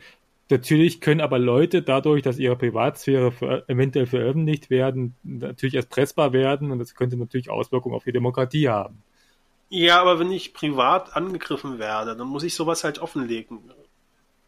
Natürlich 0.49 0.99
können 0.99 1.21
aber 1.21 1.39
Leute 1.39 1.81
dadurch, 1.81 2.23
dass 2.23 2.37
ihre 2.37 2.57
Privatsphäre 2.57 3.31
für, 3.31 3.63
eventuell 3.69 4.05
veröffentlicht 4.05 4.69
werden, 4.69 5.15
natürlich 5.23 5.75
erpressbar 5.75 6.33
werden 6.33 6.71
und 6.71 6.79
das 6.79 6.93
könnte 6.93 7.15
natürlich 7.15 7.49
Auswirkungen 7.49 7.95
auf 7.95 8.03
die 8.03 8.11
Demokratie 8.11 8.67
haben. 8.67 9.01
Ja, 9.73 10.01
aber 10.01 10.19
wenn 10.19 10.33
ich 10.33 10.53
privat 10.53 11.15
angegriffen 11.15 11.79
werde, 11.79 12.17
dann 12.17 12.27
muss 12.27 12.43
ich 12.43 12.53
sowas 12.55 12.83
halt 12.83 12.99
offenlegen. 12.99 13.71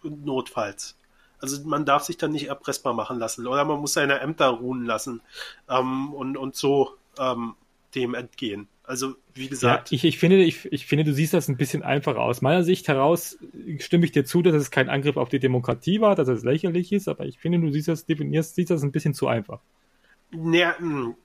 Notfalls. 0.03 0.97
Also 1.39 1.65
man 1.65 1.86
darf 1.86 2.03
sich 2.03 2.17
dann 2.17 2.34
nicht 2.34 2.47
erpressbar 2.47 2.93
machen 2.93 3.19
lassen 3.19 3.47
oder 3.47 3.63
man 3.63 3.80
muss 3.80 3.93
seine 3.93 4.19
Ämter 4.19 4.47
ruhen 4.47 4.84
lassen 4.84 5.21
ähm, 5.69 6.13
und, 6.13 6.36
und 6.36 6.57
so 6.57 6.95
ähm, 7.17 7.55
dem 7.95 8.15
entgehen. 8.15 8.67
Also 8.84 9.15
wie 9.34 9.47
gesagt. 9.47 9.91
Ja, 9.91 9.95
ich, 9.95 10.03
ich, 10.03 10.19
finde, 10.19 10.43
ich, 10.43 10.65
ich 10.74 10.86
finde, 10.88 11.05
du 11.05 11.13
siehst 11.13 11.34
das 11.34 11.47
ein 11.47 11.55
bisschen 11.55 11.84
einfacher 11.84 12.19
aus. 12.19 12.41
Meiner 12.41 12.63
Sicht 12.63 12.89
heraus 12.89 13.38
stimme 13.80 14.03
ich 14.03 14.11
dir 14.11 14.26
zu, 14.26 14.41
dass 14.41 14.55
es 14.55 14.71
kein 14.71 14.89
Angriff 14.89 15.15
auf 15.15 15.30
die 15.30 15.39
Demokratie 15.39 16.01
war, 16.01 16.15
dass 16.15 16.28
es 16.28 16.43
lächerlich 16.43 16.91
ist, 16.91 17.07
aber 17.07 17.24
ich 17.26 17.39
finde, 17.39 17.61
du 17.61 17.71
siehst 17.71 17.88
das, 17.88 18.05
definierst, 18.05 18.55
siehst 18.55 18.71
das 18.71 18.84
ein 18.84 18.91
bisschen 18.91 19.13
zu 19.13 19.28
einfach. 19.28 19.61
Ja, 20.34 20.78
hm, 20.78 21.15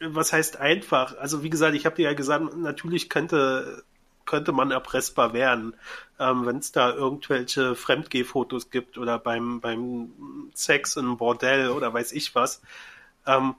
was 0.00 0.32
heißt 0.32 0.58
einfach? 0.58 1.16
Also 1.18 1.42
wie 1.42 1.50
gesagt, 1.50 1.74
ich 1.74 1.86
habe 1.86 1.96
dir 1.96 2.04
ja 2.04 2.14
gesagt, 2.14 2.56
natürlich 2.56 3.08
könnte 3.10 3.84
könnte 4.26 4.52
man 4.52 4.70
erpressbar 4.70 5.34
werden, 5.34 5.74
ähm, 6.18 6.46
wenn 6.46 6.56
es 6.56 6.72
da 6.72 6.90
irgendwelche 6.94 7.74
Fremdgehfotos 7.74 8.70
gibt 8.70 8.96
oder 8.98 9.18
beim 9.18 9.60
beim 9.60 10.50
Sex 10.54 10.96
im 10.96 11.18
Bordell 11.18 11.70
oder 11.70 11.92
weiß 11.92 12.12
ich 12.12 12.34
was. 12.34 12.62
Ähm, 13.26 13.54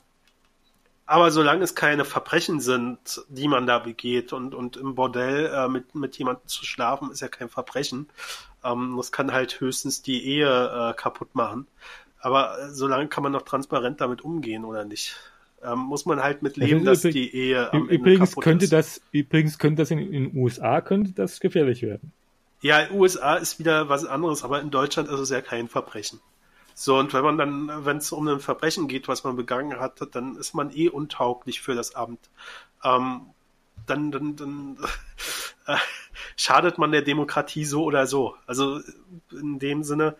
aber 1.08 1.30
solange 1.32 1.64
es 1.64 1.76
keine 1.76 2.04
Verbrechen 2.04 2.60
sind, 2.60 3.24
die 3.30 3.48
man 3.48 3.68
da 3.68 3.78
begeht 3.80 4.34
und, 4.34 4.56
und 4.56 4.76
im 4.76 4.96
Bordell 4.96 5.52
äh, 5.54 5.68
mit, 5.68 5.94
mit 5.94 6.18
jemandem 6.18 6.48
zu 6.48 6.66
schlafen, 6.66 7.12
ist 7.12 7.22
ja 7.22 7.28
kein 7.28 7.50
Verbrechen. 7.50 8.10
Ähm, 8.64 8.96
das 8.98 9.12
kann 9.12 9.32
halt 9.32 9.60
höchstens 9.60 10.02
die 10.02 10.26
Ehe 10.26 10.48
äh, 10.92 10.94
kaputt 10.96 11.36
machen. 11.36 11.68
Aber 12.20 12.60
äh, 12.60 12.70
solange 12.72 13.08
kann 13.08 13.22
man 13.22 13.34
noch 13.34 13.44
transparent 13.44 14.02
damit 14.02 14.24
umgehen, 14.24 14.66
oder 14.66 14.84
nicht? 14.84 15.16
Ähm, 15.66 15.80
muss 15.80 16.06
man 16.06 16.22
halt 16.22 16.42
mit 16.42 16.58
leben, 16.58 16.86
dass 16.86 17.02
die 17.02 17.34
Ehe 17.34 17.72
am 17.74 17.88
übrigens 17.90 18.32
Ende 18.32 18.42
könnte 18.42 18.66
ist. 18.66 18.74
das 18.74 19.02
übrigens 19.12 19.58
könnte 19.58 19.82
das 19.82 19.92
in 19.92 20.12
den 20.12 20.36
USA 20.36 20.82
könnte 20.82 21.12
das 21.12 21.40
gefährlich 21.40 21.82
werden. 21.82 22.12
Ja, 22.62 22.80
in 22.80 22.90
den 22.90 23.00
USA 23.00 23.36
ist 23.36 23.60
wieder 23.60 23.90
was 23.90 24.06
anderes, 24.06 24.44
aber 24.44 24.62
in 24.62 24.72
Deutschland 24.72 25.10
ist 25.10 25.20
es 25.20 25.30
ja 25.30 25.42
kein 25.42 25.68
Verbrechen. 25.68 26.20
So, 26.74 26.98
und 26.98 27.14
wenn 27.14 27.24
man 27.24 27.38
dann, 27.38 27.86
wenn 27.86 27.98
es 27.98 28.12
um 28.12 28.28
ein 28.28 28.40
Verbrechen 28.40 28.88
geht, 28.88 29.08
was 29.08 29.24
man 29.24 29.36
begangen 29.36 29.80
hat, 29.80 30.02
dann 30.14 30.36
ist 30.36 30.54
man 30.54 30.76
eh 30.76 30.90
untauglich 30.90 31.62
für 31.62 31.74
das 31.74 31.96
Amt. 31.96 32.20
Ähm, 32.84 33.22
dann, 33.86 34.12
dann, 34.12 34.36
dann 34.36 34.78
äh, 35.68 35.78
schadet 36.36 36.78
man 36.78 36.92
der 36.92 37.02
Demokratie 37.02 37.66
so 37.66 37.84
oder 37.84 38.08
so. 38.08 38.36
Also 38.46 38.82
in 39.32 39.60
dem 39.60 39.84
Sinne, 39.84 40.16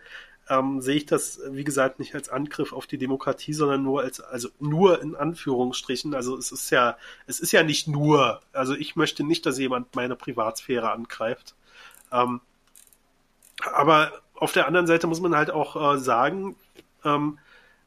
ähm, 0.48 0.80
sehe 0.80 0.96
ich 0.96 1.06
das, 1.06 1.40
wie 1.50 1.64
gesagt, 1.64 1.98
nicht 1.98 2.14
als 2.14 2.28
Angriff 2.28 2.72
auf 2.72 2.86
die 2.86 2.98
Demokratie, 2.98 3.52
sondern 3.52 3.82
nur 3.82 4.02
als, 4.02 4.20
also 4.20 4.48
nur 4.60 5.02
in 5.02 5.16
Anführungsstrichen. 5.16 6.14
Also 6.14 6.36
es 6.36 6.52
ist 6.52 6.70
ja, 6.70 6.96
es 7.26 7.40
ist 7.40 7.52
ja 7.52 7.62
nicht 7.62 7.88
nur, 7.88 8.40
also 8.52 8.74
ich 8.74 8.96
möchte 8.96 9.24
nicht, 9.24 9.44
dass 9.46 9.58
jemand 9.58 9.94
meine 9.96 10.14
Privatsphäre 10.16 10.92
angreift. 10.92 11.54
Ähm, 12.12 12.40
aber 13.72 14.12
auf 14.34 14.52
der 14.52 14.66
anderen 14.66 14.86
Seite 14.86 15.06
muss 15.06 15.20
man 15.20 15.34
halt 15.34 15.50
auch 15.50 15.94
äh, 15.94 15.98
sagen, 15.98 16.56
ähm, 17.04 17.38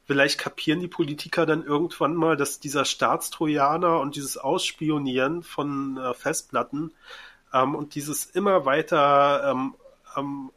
vielleicht 0.05 0.39
kapieren 0.39 0.79
die 0.79 0.87
Politiker 0.87 1.45
dann 1.45 1.63
irgendwann 1.63 2.15
mal, 2.15 2.35
dass 2.35 2.59
dieser 2.59 2.83
Staatstrojaner 2.83 3.99
und 3.99 4.15
dieses 4.15 4.37
Ausspionieren 4.37 5.43
von 5.43 5.97
äh, 5.97 6.13
Festplatten 6.13 6.91
ähm, 7.53 7.75
und 7.75 7.95
dieses 7.95 8.25
immer 8.25 8.65
weiter 8.65 9.51
ähm, 9.51 9.75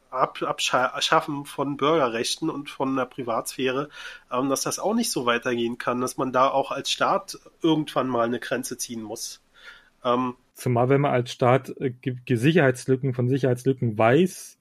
Ab 0.09 0.41
Abschaffen 0.41 1.45
von 1.45 1.77
Bürgerrechten 1.77 2.49
und 2.49 2.69
von 2.69 2.95
der 2.95 3.05
Privatsphäre, 3.05 3.89
ähm, 4.31 4.49
dass 4.49 4.61
das 4.61 4.79
auch 4.79 4.93
nicht 4.93 5.11
so 5.11 5.25
weitergehen 5.25 5.77
kann, 5.77 6.01
dass 6.01 6.17
man 6.17 6.31
da 6.31 6.49
auch 6.49 6.71
als 6.71 6.91
Staat 6.91 7.39
irgendwann 7.61 8.07
mal 8.07 8.25
eine 8.25 8.39
Grenze 8.39 8.77
ziehen 8.77 9.01
muss. 9.01 9.41
Ähm, 10.03 10.35
Zumal 10.53 10.89
wenn 10.89 11.01
man 11.01 11.11
als 11.11 11.31
Staat 11.31 11.73
äh, 11.79 11.93
Sicherheitslücken 12.27 13.13
von 13.13 13.29
Sicherheitslücken 13.29 13.97
weiß, 13.97 14.59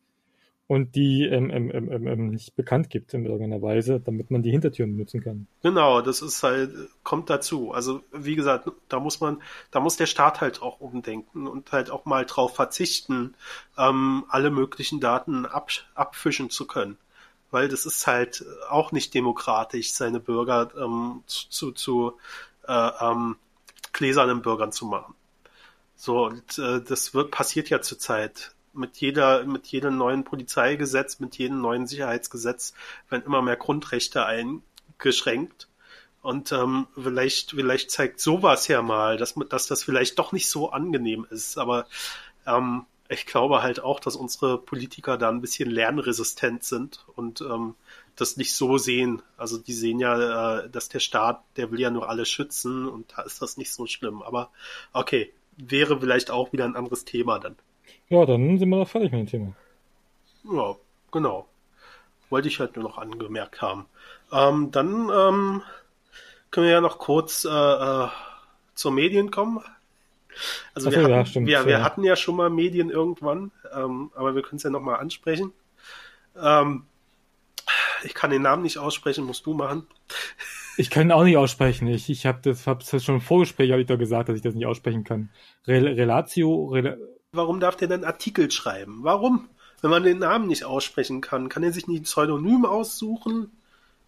und 0.73 0.95
die 0.95 1.27
ähm, 1.27 1.51
ähm, 1.51 1.71
ähm, 1.71 2.07
ähm, 2.07 2.27
nicht 2.29 2.57
bekannt 2.57 2.89
gibt 2.89 3.13
in 3.13 3.27
irgendeiner 3.27 3.61
Weise, 3.61 4.01
damit 4.01 4.31
man 4.31 4.43
die 4.43 4.51
Hintertüren 4.51 4.97
nutzen 4.97 5.23
kann. 5.23 5.47
Genau, 5.63 6.01
das 6.01 6.23
ist 6.23 6.43
halt, 6.43 6.73
kommt 7.03 7.29
dazu. 7.29 7.73
Also 7.73 8.01
wie 8.11 8.37
gesagt, 8.37 8.71
da 8.89 8.99
muss 8.99 9.21
man, 9.21 9.43
da 9.71 9.81
muss 9.81 9.99
der 9.99 10.07
Staat 10.07 10.41
halt 10.41 10.63
auch 10.63 10.81
umdenken 10.81 11.47
und 11.47 11.73
halt 11.73 11.91
auch 11.91 12.07
mal 12.07 12.25
drauf 12.25 12.55
verzichten, 12.55 13.35
ähm, 13.77 14.25
alle 14.31 14.51
möglichen 14.51 14.99
Daten 14.99 15.45
ab, 15.45 15.69
abfischen 15.95 16.49
zu 16.49 16.67
können. 16.67 16.97
Weil 17.51 17.69
das 17.69 17.85
ist 17.85 18.07
halt 18.07 18.43
auch 18.71 18.93
nicht 18.93 19.13
demokratisch, 19.13 19.93
seine 19.93 20.21
Bürger 20.21 20.71
ähm, 20.75 21.23
zu, 21.27 21.73
zu 21.73 22.15
äh, 22.67 22.91
ähm, 22.99 23.37
gläsernen 23.93 24.41
Bürgern 24.41 24.73
zu 24.73 24.87
machen. 24.87 25.13
So, 25.97 26.25
und 26.29 26.59
äh, 26.59 26.81
das 26.81 27.13
wird 27.13 27.31
passiert 27.31 27.69
ja 27.69 27.83
zurzeit 27.83 28.55
mit 28.73 28.99
jeder, 28.99 29.45
mit 29.45 29.67
jedem 29.67 29.97
neuen 29.97 30.25
Polizeigesetz, 30.25 31.21
mit 31.21 31.37
jedem 31.37 31.61
neuen 31.61 31.87
Sicherheitsgesetz 31.87 32.75
werden 33.09 33.25
immer 33.25 33.43
mehr 33.43 33.57
Grundrechte 33.57 34.25
eingeschränkt. 34.27 35.69
Und 36.23 36.53
ähm, 36.53 36.87
vielleicht, 36.95 37.51
vielleicht 37.51 37.91
zeigt 37.91 38.21
sowas 38.21 38.69
ja 38.69 38.81
mal, 38.81 39.17
dass, 39.17 39.35
dass 39.49 39.67
das 39.67 39.83
vielleicht 39.83 40.19
doch 40.19 40.33
nicht 40.33 40.49
so 40.49 40.71
angenehm 40.71 41.27
ist. 41.31 41.59
Aber 41.59 41.87
ähm, 42.47 42.87
ich 43.09 43.27
glaube 43.27 43.63
halt 43.63 43.81
auch, 43.81 44.01
dass 44.01 44.17
unsere 44.17 44.57
Politiker 44.59 45.19
da 45.19 45.29
ein 45.29 45.41
bisschen 45.41 45.71
lernresistent 45.71 46.65
sind 46.65 47.05
und 47.17 47.41
ähm, 47.41 47.75
das 48.17 48.37
nicht 48.37 48.55
so 48.55 48.79
sehen. 48.79 49.23
Also 49.37 49.59
die 49.59 49.73
sehen 49.73 49.99
ja, 49.99 50.61
äh, 50.61 50.71
dass 50.71 50.89
der 50.89 51.01
Staat, 51.01 51.43
der 51.57 51.71
will 51.73 51.81
ja 51.81 51.91
nur 51.91 52.09
alle 52.09 52.25
schützen 52.25 52.89
und 52.89 53.13
da 53.17 53.23
ist 53.23 53.43
das 53.43 53.57
nicht 53.57 53.73
so 53.73 53.87
schlimm. 53.87 54.23
Aber 54.23 54.51
okay, 54.93 55.33
wäre 55.57 56.01
vielleicht 56.01 56.31
auch 56.31 56.53
wieder 56.53 56.65
ein 56.65 56.77
anderes 56.77 57.05
Thema 57.05 57.39
dann. 57.39 57.57
Ja, 58.13 58.27
dann 58.27 58.59
sind 58.59 58.69
wir 58.69 58.77
doch 58.77 58.89
fertig 58.89 59.11
mit 59.11 59.21
dem 59.21 59.27
Thema. 59.27 59.53
Ja, 60.45 60.77
genau. 61.11 61.49
Wollte 62.29 62.49
ich 62.49 62.61
halt 62.61 62.77
nur 62.77 62.83
noch 62.83 62.99
angemerkt 62.99 63.63
haben. 63.63 63.87
Ähm, 64.31 64.71
dann 64.71 65.09
ähm, 65.09 65.63
können 66.51 66.67
wir 66.67 66.75
ja 66.75 66.83
noch 66.83 66.99
kurz 66.99 67.47
äh, 67.47 67.49
äh, 67.49 68.09
zur 68.75 68.93
Medien 68.93 69.31
kommen. 69.31 69.61
Also 70.75 70.91
wir, 70.91 70.99
hatten, 70.99 71.11
ja, 71.11 71.25
stimmt, 71.25 71.47
wir, 71.47 71.65
wir 71.65 71.83
hatten 71.83 72.05
ja 72.05 72.15
schon 72.17 72.37
mal 72.37 72.51
Medien 72.51 72.91
irgendwann, 72.91 73.51
ähm, 73.75 74.11
aber 74.15 74.35
wir 74.35 74.43
können 74.43 74.59
es 74.59 74.63
ja 74.63 74.71
nochmal 74.71 75.01
ansprechen. 75.01 75.55
Ähm, 76.39 76.85
ich 78.05 78.13
kann 78.13 78.29
den 78.29 78.43
Namen 78.43 78.63
nicht 78.63 78.77
aussprechen, 78.77 79.25
musst 79.25 79.47
du 79.47 79.55
machen. 79.55 79.87
Ich 80.77 80.91
kann 80.91 81.07
ihn 81.07 81.13
auch 81.13 81.25
nicht 81.25 81.39
aussprechen. 81.39 81.87
Ich, 81.89 82.11
ich 82.11 82.27
habe 82.27 82.41
das, 82.43 82.67
hab 82.67 82.81
das 82.81 83.03
schon 83.03 83.17
im 83.17 83.21
Vorgespräch 83.23 83.71
ich 83.71 83.87
doch 83.87 83.99
gesagt, 83.99 84.29
dass 84.29 84.37
ich 84.37 84.43
das 84.43 84.55
nicht 84.55 84.67
aussprechen 84.67 85.03
kann. 85.03 85.31
Rel 85.67 85.89
Relatio, 85.89 86.67
Rel 86.67 86.99
Warum 87.35 87.61
darf 87.61 87.77
der 87.77 87.89
denn 87.89 88.05
Artikel 88.05 88.51
schreiben? 88.51 88.99
Warum? 89.05 89.49
Wenn 89.81 89.91
man 89.91 90.03
den 90.03 90.19
Namen 90.19 90.49
nicht 90.49 90.65
aussprechen 90.65 91.23
kann, 91.23 91.49
kann 91.49 91.63
er 91.63 91.73
sich 91.73 91.89
nicht 91.89 92.01
ein 92.01 92.05
Pseudonym 92.05 92.67
aussuchen? 92.67 93.51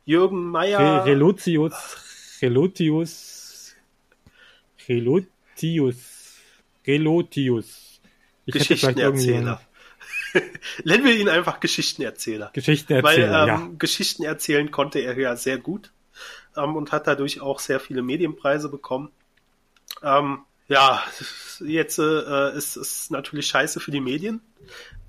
Jürgen 0.05 0.51
Meyer. 0.51 0.79
Re 0.79 1.07
Relotius. 1.07 1.72
Relotius. 2.43 3.75
Relotius. 4.87 6.37
Relotius. 6.87 8.01
Ich 8.45 8.53
Geschichtenerzähler. 8.53 9.59
Nennen 10.85 11.05
wir 11.05 11.16
ihn 11.16 11.31
einfach 11.31 11.61
Geschichtenerzähler. 11.61 12.51
Geschichtenerzähler. 12.53 13.33
Weil 13.33 13.49
ähm, 13.49 13.70
ja. 13.70 13.70
Geschichten 13.79 14.25
erzählen 14.25 14.70
konnte 14.70 14.99
er 14.99 15.18
ja 15.18 15.35
sehr 15.35 15.57
gut 15.57 15.93
ähm, 16.59 16.77
und 16.77 16.93
hat 16.93 17.07
dadurch 17.07 17.41
auch 17.41 17.59
sehr 17.59 17.81
viele 17.81 18.03
Medienpreise 18.03 18.68
bekommen. 18.68 19.11
Ähm, 20.03 20.41
ja, 20.69 21.03
jetzt 21.61 21.99
äh, 21.99 22.57
ist 22.57 22.77
es 22.77 23.11
natürlich 23.11 23.47
scheiße 23.47 23.81
für 23.81 23.91
die 23.91 24.01
Medien, 24.01 24.41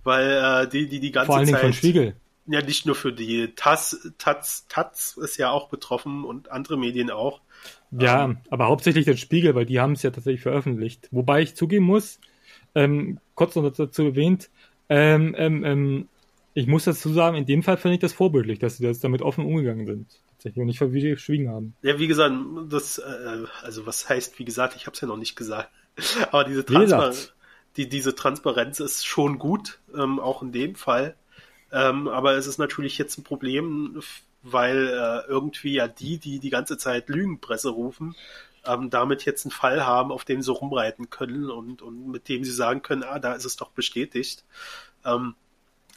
weil 0.03 0.29
äh, 0.29 0.69
die, 0.69 0.87
die 0.87 0.99
die 0.99 1.11
ganze 1.11 1.27
Vor 1.27 1.37
allen 1.37 1.45
Zeit. 1.45 1.61
Dingen 1.61 1.73
von 1.73 1.73
Spiegel. 1.73 2.15
Ja, 2.47 2.61
nicht 2.61 2.85
nur 2.85 2.93
für 2.93 3.11
die 3.11 3.53
Taz, 3.55 4.11
Taz, 4.19 4.67
Taz 4.69 5.17
ist 5.19 5.37
ja 5.37 5.49
auch 5.49 5.69
betroffen 5.69 6.23
und 6.23 6.51
andere 6.51 6.77
Medien 6.77 7.09
auch. 7.09 7.41
Ja, 7.89 8.25
ähm, 8.25 8.37
aber 8.51 8.67
hauptsächlich 8.67 9.05
den 9.05 9.17
Spiegel, 9.17 9.55
weil 9.55 9.65
die 9.65 9.79
haben 9.79 9.93
es 9.93 10.03
ja 10.03 10.11
tatsächlich 10.11 10.43
veröffentlicht. 10.43 11.07
Wobei 11.11 11.41
ich 11.41 11.55
zugeben 11.55 11.85
muss, 11.85 12.19
ähm, 12.75 13.19
kurz 13.33 13.55
noch 13.55 13.67
dazu 13.71 14.03
erwähnt, 14.03 14.49
ähm, 14.89 15.33
ähm, 15.37 15.63
ähm, 15.63 16.09
ich 16.53 16.67
muss 16.67 16.83
dazu 16.83 17.11
sagen, 17.11 17.35
in 17.35 17.47
dem 17.47 17.63
Fall 17.63 17.77
finde 17.77 17.95
ich 17.95 18.01
das 18.01 18.13
vorbildlich, 18.13 18.59
dass 18.59 18.77
sie 18.77 18.83
das 18.83 18.99
damit 18.99 19.23
offen 19.23 19.43
umgegangen 19.43 19.87
sind 19.87 20.07
tatsächlich 20.45 20.61
und 20.61 20.67
nicht 20.67 20.79
verschwiegen 20.79 21.49
haben. 21.49 21.75
Ja, 21.81 21.99
wie 21.99 22.07
gesagt, 22.07 22.35
das, 22.69 22.97
äh, 22.99 23.45
also 23.63 23.85
was 23.85 24.07
heißt, 24.07 24.37
wie 24.39 24.45
gesagt, 24.45 24.75
ich 24.75 24.85
habe 24.85 24.93
es 24.93 25.01
ja 25.01 25.07
noch 25.07 25.17
nicht 25.17 25.35
gesagt, 25.35 25.69
aber 26.31 26.43
diese, 26.43 26.65
Transpar 26.65 27.13
die, 27.77 27.89
diese 27.89 28.15
Transparenz 28.15 28.79
ist 28.79 29.05
schon 29.05 29.39
gut, 29.39 29.79
ähm, 29.95 30.19
auch 30.19 30.41
in 30.41 30.51
dem 30.51 30.75
Fall. 30.75 31.15
Ähm, 31.71 32.07
aber 32.07 32.33
es 32.33 32.47
ist 32.47 32.57
natürlich 32.57 32.97
jetzt 32.97 33.17
ein 33.17 33.23
Problem, 33.23 33.99
weil 34.43 34.87
äh, 34.87 35.29
irgendwie 35.29 35.73
ja 35.73 35.87
die, 35.87 36.19
die 36.19 36.39
die 36.39 36.49
ganze 36.49 36.77
Zeit 36.77 37.09
Lügenpresse 37.09 37.69
rufen, 37.69 38.15
ähm, 38.65 38.89
damit 38.89 39.25
jetzt 39.25 39.45
einen 39.45 39.51
Fall 39.51 39.85
haben, 39.85 40.11
auf 40.11 40.23
dem 40.25 40.41
sie 40.41 40.51
rumreiten 40.51 41.09
können 41.09 41.49
und, 41.49 41.81
und 41.81 42.07
mit 42.07 42.29
dem 42.29 42.43
sie 42.43 42.51
sagen 42.51 42.81
können, 42.81 43.03
ah, 43.03 43.19
da 43.19 43.33
ist 43.33 43.45
es 43.45 43.57
doch 43.57 43.71
bestätigt. 43.71 44.45
Ähm, 45.03 45.35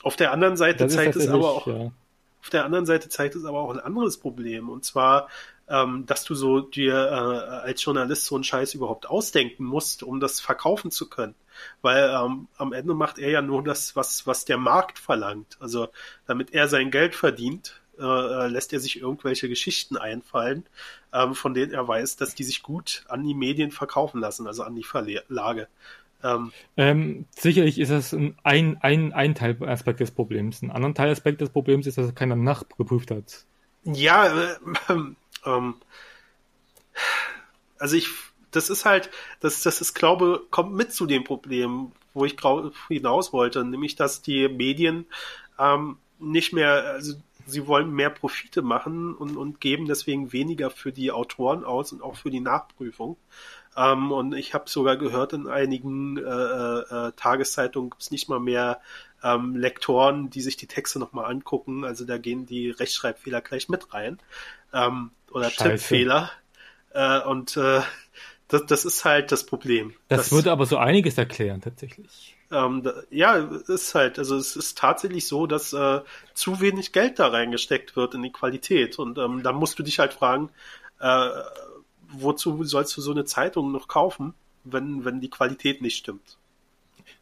auf 0.03 0.17
der 0.17 0.33
anderen 0.33 0.57
Seite 0.57 0.85
das 0.85 0.95
zeigt 0.95 1.17
es 1.17 1.29
aber 1.29 1.51
auch, 1.51 1.67
ja. 1.67 1.93
Auf 2.41 2.51
der 2.51 2.65
anderen 2.65 2.87
Seite 2.87 3.09
zeigt 3.09 3.35
es 3.35 3.45
aber 3.45 3.61
auch 3.61 3.71
ein 3.71 3.81
anderes 3.81 4.19
Problem. 4.19 4.69
Und 4.69 4.85
zwar, 4.85 5.29
ähm, 5.69 6.07
dass 6.07 6.25
du 6.25 6.35
so 6.35 6.61
dir 6.61 6.95
äh, 6.95 7.51
als 7.69 7.85
Journalist 7.85 8.25
so 8.25 8.35
einen 8.35 8.45
Scheiß 8.45 8.75
überhaupt 8.75 9.07
ausdenken 9.07 9.65
musst, 9.65 10.03
um 10.03 10.21
das 10.21 10.41
verkaufen 10.41 10.91
zu 10.91 11.09
können. 11.09 11.35
Weil 11.83 12.11
ähm, 12.11 12.49
am 12.57 12.73
Ende 12.73 12.95
macht 12.95 13.19
er 13.19 13.31
ja 13.31 13.43
nur 13.43 13.63
das, 13.63 13.97
was, 13.97 14.27
was 14.27 14.45
der 14.45 14.59
Markt 14.59 14.99
verlangt. 14.99 15.57
Also 15.61 15.89
damit 16.27 16.55
er 16.55 16.69
sein 16.69 16.91
Geld 16.91 17.15
verdient, 17.15 17.81
äh, 17.99 18.05
äh 18.05 18.47
lässt 18.47 18.73
er 18.73 18.81
sich 18.81 19.01
irgendwelche 19.01 19.49
Geschichten 19.49 19.97
einfallen, 19.97 20.65
ähm, 21.13 21.35
von 21.35 21.55
denen 21.55 21.73
er 21.73 21.87
weiß, 21.87 22.17
dass 22.17 22.35
die 22.35 22.45
sich 22.45 22.63
gut 22.63 23.05
an 23.09 23.25
die 23.25 23.35
Medien 23.35 23.73
verkaufen 23.73 24.21
lassen, 24.21 24.47
also 24.47 24.63
an 24.63 24.77
die 24.77 24.85
Verlage. 24.85 25.69
Ähm, 26.23 26.53
ähm, 26.77 27.27
sicherlich 27.37 27.79
ist 27.79 27.91
das 27.91 28.13
ein, 28.13 28.79
ein, 28.81 29.13
ein 29.13 29.35
Teilaspekt 29.35 30.01
des 30.01 30.11
Problems. 30.11 30.63
Ein 30.63 30.71
anderer 30.71 30.95
Teilaspekt 30.95 31.41
des 31.41 31.51
Problems 31.51 31.87
ist, 31.87 31.99
dass 31.99 32.07
er 32.07 32.13
keiner 32.13 32.37
nachgeprüft 32.37 33.11
hat. 33.11 33.45
Ja, 33.85 34.27
äh, 34.27 34.57
ähm, 35.47 35.75
also 37.79 37.97
ich, 37.97 38.09
das 38.51 38.71
ist 38.71 38.85
halt, 38.85 39.11
das, 39.41 39.63
das 39.63 39.81
ist, 39.81 39.95
glaube, 39.95 40.43
kommt 40.51 40.75
mit 40.75 40.93
zu 40.93 41.07
dem 41.07 41.25
Problem, 41.25 41.93
wo 42.15 42.25
ich 42.25 42.37
hinaus 42.89 43.33
wollte, 43.33 43.65
nämlich, 43.65 43.95
dass 43.95 44.23
die 44.23 44.49
Medien 44.49 45.07
ähm, 45.59 45.99
nicht 46.19 46.53
mehr, 46.53 46.85
also 46.95 47.15
sie 47.47 47.67
wollen 47.67 47.93
mehr 47.93 48.11
Profite 48.11 48.63
machen 48.63 49.15
und, 49.15 49.37
und 49.37 49.61
geben 49.61 49.87
deswegen 49.87 50.33
weniger 50.33 50.71
für 50.71 50.93
die 50.93 51.13
Autoren 51.13 51.65
aus 51.65 51.93
und 51.93 52.03
auch 52.03 52.17
für 52.17 52.31
die 52.31 52.41
Nachprüfung. 52.41 53.17
Ähm, 53.79 54.11
und 54.11 54.35
ich 54.35 54.55
habe 54.55 54.69
sogar 54.69 54.97
gehört, 54.97 55.33
in 55.33 55.47
einigen 55.47 56.17
äh, 56.17 56.21
äh, 56.21 57.13
Tageszeitungen 57.15 57.91
gibt 57.91 58.03
es 58.03 58.11
nicht 58.11 58.29
mal 58.29 58.41
mehr 58.41 58.81
ähm, 59.23 59.55
Lektoren, 59.55 60.31
die 60.31 60.41
sich 60.41 60.57
die 60.57 60.67
Texte 60.67 60.99
nochmal 60.99 61.31
angucken. 61.31 61.85
Also 61.85 62.05
da 62.05 62.19
gehen 62.19 62.45
die 62.45 62.71
Rechtschreibfehler 62.71 63.41
gleich 63.41 63.69
mit 63.69 63.95
rein. 63.95 64.19
Ähm, 64.73 65.13
oder 65.31 65.51
Scheiße. 65.51 65.71
Tippfehler. 65.71 66.31
Äh, 66.93 67.21
und 67.21 67.57
äh, 67.57 67.83
das, 68.49 68.67
das 68.67 68.85
ist 68.85 69.05
halt 69.05 69.31
das 69.31 69.47
Problem. 69.47 69.95
Das, 70.09 70.23
das 70.23 70.33
würde 70.33 70.51
aber 70.51 70.67
so 70.67 70.79
einiges 70.79 71.17
erklären, 71.17 71.61
tatsächlich. 71.61 72.37
Ähm, 72.51 72.83
da, 72.83 72.95
ja, 73.11 73.37
ist 73.37 73.95
halt, 73.95 74.19
also 74.19 74.37
es 74.37 74.57
ist 74.57 74.77
tatsächlich 74.79 75.29
so, 75.29 75.47
dass 75.47 75.73
äh, 75.73 76.01
zu 76.35 76.61
wenig 76.61 76.93
Geld 76.93 77.21
da 77.21 77.29
reingesteckt 77.29 77.95
wird 77.95 78.15
in 78.15 78.23
die 78.23 78.33
Qualität. 78.33 78.99
Und 78.99 79.19
ähm, 79.19 79.43
da 79.45 79.53
musst 79.53 79.79
du 79.79 79.85
dich 79.85 80.01
halt 80.01 80.15
fragen, 80.15 80.49
äh, 80.99 81.29
wozu 82.13 82.65
sollst 82.65 82.97
du 82.97 83.01
so 83.01 83.11
eine 83.11 83.25
Zeitung 83.25 83.73
noch 83.73 83.89
kaufen, 83.89 84.35
wenn, 84.65 85.05
wenn 85.05 85.21
die 85.21 85.31
Qualität 85.31 85.83
nicht 85.83 85.97
stimmt? 85.97 86.39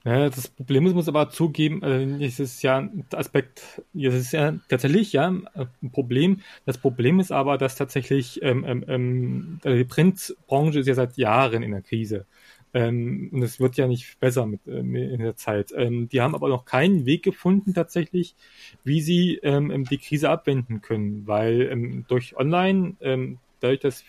Ja, 0.05 0.28
das 0.28 0.49
Problem 0.49 0.87
ist, 0.87 0.95
muss 0.95 1.09
aber 1.09 1.30
zugeben, 1.30 1.82
äh, 1.82 2.24
es 2.24 2.39
ist 2.39 2.62
ja 2.62 2.78
ein 2.78 3.05
Aspekt, 3.12 3.82
es 3.93 4.14
ist 4.14 4.32
ja 4.32 4.55
tatsächlich 4.68 5.12
ja 5.12 5.28
ein 5.28 5.91
Problem. 5.93 6.43
Das 6.64 6.78
Problem 6.78 7.18
ist 7.18 7.32
aber, 7.32 7.59
dass 7.59 7.74
tatsächlich 7.74 8.41
ähm, 8.43 8.64
ähm, 8.64 8.84
ähm 8.87 9.61
die 9.64 9.84
Printbranche 9.84 10.78
ist 10.80 10.87
ja 10.87 10.95
seit 10.95 11.16
Jahren 11.16 11.62
in 11.62 11.72
der 11.72 11.82
Krise. 11.82 12.26
Ähm, 12.72 13.30
und 13.32 13.43
es 13.43 13.59
wird 13.59 13.76
ja 13.76 13.89
nicht 13.89 14.20
besser 14.20 14.47
mit, 14.47 14.66
äh, 14.68 14.78
in 14.78 15.18
der 15.18 15.37
Zeit. 15.37 15.72
Ähm, 15.74 16.09
die 16.09 16.20
haben 16.20 16.34
aber 16.34 16.49
noch 16.49 16.64
keinen 16.66 17.05
Weg 17.05 17.24
gefunden 17.24 17.74
tatsächlich, 17.74 18.37
wie 18.84 19.01
sie 19.01 19.41
ähm 19.43 19.84
die 19.84 19.99
Krise 19.99 20.30
abwenden 20.30 20.82
können, 20.82 21.26
weil 21.26 21.62
ähm, 21.62 22.05
durch 22.07 22.37
Online, 22.37 22.95
ähm, 23.01 23.39
dadurch, 23.61 23.80
dass 23.80 24.05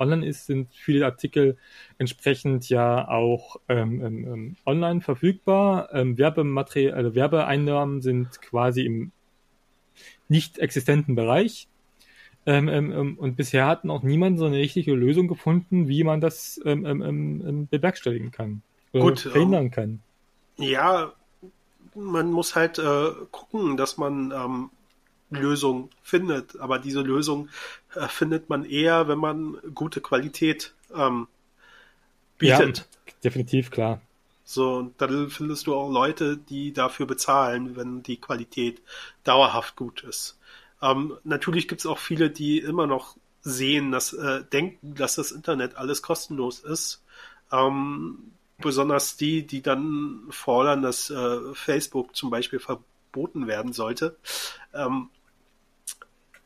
online 0.00 0.26
ist, 0.26 0.46
sind 0.46 0.68
viele 0.72 1.04
Artikel 1.04 1.56
entsprechend 1.98 2.68
ja 2.68 3.08
auch 3.08 3.56
ähm, 3.68 4.04
ähm, 4.04 4.24
ähm, 4.24 4.56
online 4.66 5.00
verfügbar. 5.00 5.90
Ähm, 5.92 6.18
Werbematerial, 6.18 6.94
also 6.94 7.14
Werbeeinnahmen 7.14 8.00
sind 8.00 8.40
quasi 8.40 8.84
im 8.84 9.12
nicht 10.28 10.58
existenten 10.58 11.14
Bereich. 11.14 11.68
Ähm, 12.46 12.68
ähm, 12.68 13.18
und 13.18 13.36
bisher 13.36 13.66
hat 13.66 13.84
noch 13.84 14.02
niemand 14.02 14.38
so 14.38 14.46
eine 14.46 14.56
richtige 14.56 14.94
Lösung 14.94 15.28
gefunden, 15.28 15.88
wie 15.88 16.04
man 16.04 16.20
das 16.20 16.58
bewerkstelligen 16.64 18.30
kann. 18.30 18.62
Oder 18.92 19.04
Gut, 19.04 19.20
verhindern 19.20 19.70
kann. 19.70 20.00
Ja, 20.56 21.12
man 21.94 22.32
muss 22.32 22.56
halt 22.56 22.78
äh, 22.78 23.10
gucken, 23.30 23.76
dass 23.76 23.98
man 23.98 24.70
Lösung 25.30 25.90
findet. 26.02 26.58
Aber 26.60 26.78
diese 26.78 27.00
Lösung 27.00 27.48
äh, 27.94 28.08
findet 28.08 28.48
man 28.48 28.64
eher, 28.64 29.08
wenn 29.08 29.18
man 29.18 29.58
gute 29.74 30.00
Qualität 30.00 30.74
ähm, 30.94 31.28
bietet. 32.38 32.78
Ja, 32.78 33.12
definitiv, 33.24 33.70
klar. 33.70 34.00
So, 34.44 34.78
und 34.78 35.00
dann 35.00 35.30
findest 35.30 35.68
du 35.68 35.74
auch 35.74 35.90
Leute, 35.90 36.36
die 36.36 36.72
dafür 36.72 37.06
bezahlen, 37.06 37.76
wenn 37.76 38.02
die 38.02 38.16
Qualität 38.16 38.82
dauerhaft 39.22 39.76
gut 39.76 40.02
ist. 40.02 40.38
Ähm, 40.82 41.16
natürlich 41.22 41.68
gibt 41.68 41.82
es 41.82 41.86
auch 41.86 41.98
viele, 41.98 42.30
die 42.30 42.58
immer 42.58 42.88
noch 42.88 43.16
sehen, 43.42 43.92
dass 43.92 44.12
äh, 44.12 44.42
denken, 44.52 44.94
dass 44.94 45.14
das 45.14 45.30
Internet 45.30 45.76
alles 45.76 46.02
kostenlos 46.02 46.60
ist. 46.60 47.02
Ähm, 47.52 48.32
besonders 48.58 49.16
die, 49.16 49.46
die 49.46 49.62
dann 49.62 50.26
fordern, 50.30 50.82
dass 50.82 51.10
äh, 51.10 51.54
Facebook 51.54 52.16
zum 52.16 52.30
Beispiel 52.30 52.58
verboten 52.58 53.46
werden 53.46 53.72
sollte. 53.72 54.16
Ähm, 54.74 55.10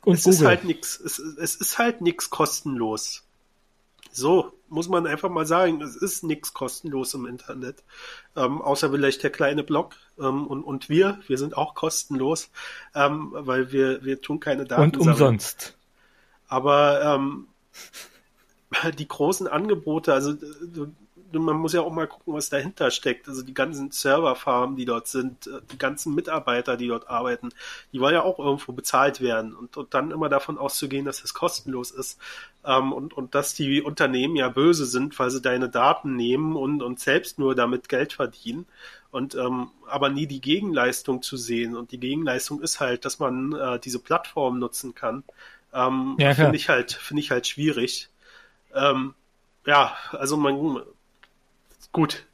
und 0.07 0.15
es 0.15 0.25
Google. 0.25 0.39
ist 0.39 0.45
halt 0.45 0.65
nichts, 0.65 1.01
es, 1.01 1.19
es 1.19 1.57
ist 1.57 1.79
halt 1.79 2.01
nichts 2.01 2.31
kostenlos. 2.31 3.25
So, 4.13 4.53
muss 4.69 4.89
man 4.89 5.07
einfach 5.07 5.29
mal 5.29 5.47
sagen, 5.47 5.81
es 5.81 5.97
ist 5.97 6.23
nichts 6.23 6.55
kostenlos 6.55 7.15
im 7.15 7.27
Internet. 7.27 7.83
Ähm, 8.37 8.63
außer 8.63 8.91
vielleicht 8.91 9.23
der 9.23 9.31
kleine 9.31 9.65
Blog 9.65 9.97
ähm, 10.19 10.47
und, 10.47 10.63
und 10.63 10.89
wir, 10.89 11.21
wir 11.27 11.39
sind 11.39 11.57
auch 11.57 11.75
kostenlos, 11.75 12.51
ähm, 12.95 13.31
weil 13.33 13.73
wir, 13.73 14.05
wir 14.05 14.21
tun 14.21 14.41
keine 14.41 14.65
Daten. 14.65 14.83
Und 14.83 14.97
umsonst. 14.99 15.77
Aber 16.47 17.03
ähm, 17.03 17.49
die 18.99 19.09
großen 19.09 19.49
Angebote, 19.49 20.13
also 20.13 20.35
man 21.39 21.57
muss 21.57 21.72
ja 21.72 21.80
auch 21.80 21.93
mal 21.93 22.07
gucken, 22.07 22.35
was 22.35 22.49
dahinter 22.49 22.91
steckt. 22.91 23.28
Also 23.28 23.43
die 23.43 23.55
ganzen 23.55 23.91
Serverfarmen, 23.91 24.76
die 24.76 24.85
dort 24.85 25.09
sind, 25.09 25.47
äh, 25.47 25.61
die 25.72 25.78
ganzen 25.78 26.14
Mitarbeiter, 26.14 26.76
die 26.76 26.89
dort 26.89 27.09
arbeiten, 27.09 27.51
die 27.93 28.01
wollen 28.01 28.14
ja 28.14 28.22
auch 28.22 28.39
irgendwo 28.39 28.72
bezahlt 28.72 29.20
werden. 29.20 29.55
Und, 29.55 29.76
und 29.76 29.95
dann 29.95 30.11
immer 30.11 30.28
davon 30.28 30.59
auszugehen, 30.59 31.05
dass 31.05 31.22
es 31.24 31.35
kostenlos 31.35 31.91
ist 31.91 32.18
ähm, 32.64 32.93
und, 32.93 33.14
und 33.14 33.35
dass 33.35 33.55
die 33.55 33.82
Unternehmen 33.82 34.37
ja 34.37 34.49
böse 34.49 34.87
sind, 34.87 35.18
weil 35.18 35.30
sie 35.30 35.41
deine 35.41 35.68
Daten 35.68 36.16
nehmen 36.16 36.57
und, 36.57 36.82
und 36.82 37.01
selbst 37.01 37.39
nur 37.39 37.55
damit 37.55 37.89
Geld 37.89 38.12
verdienen. 38.12 38.66
Und 39.11 39.37
ähm, 39.37 39.70
aber 39.89 40.09
nie 40.09 40.26
die 40.26 40.41
Gegenleistung 40.41 41.22
zu 41.22 41.37
sehen. 41.37 41.76
Und 41.76 41.93
die 41.93 42.01
Gegenleistung 42.01 42.61
ist 42.61 42.80
halt, 42.80 43.05
dass 43.05 43.20
man 43.20 43.53
äh, 43.53 43.78
diese 43.78 44.01
Plattform 44.01 44.59
nutzen 44.59 44.95
kann. 44.95 45.22
Ähm, 45.72 46.16
ja, 46.18 46.35
finde 46.35 46.57
ich 46.57 46.68
halt, 46.68 46.93
finde 46.93 47.20
ich 47.20 47.30
halt 47.30 47.47
schwierig. 47.47 48.09
Ähm, 48.74 49.14
ja, 49.66 49.97
also 50.12 50.37
man, 50.37 50.82
Gut. 51.95 52.26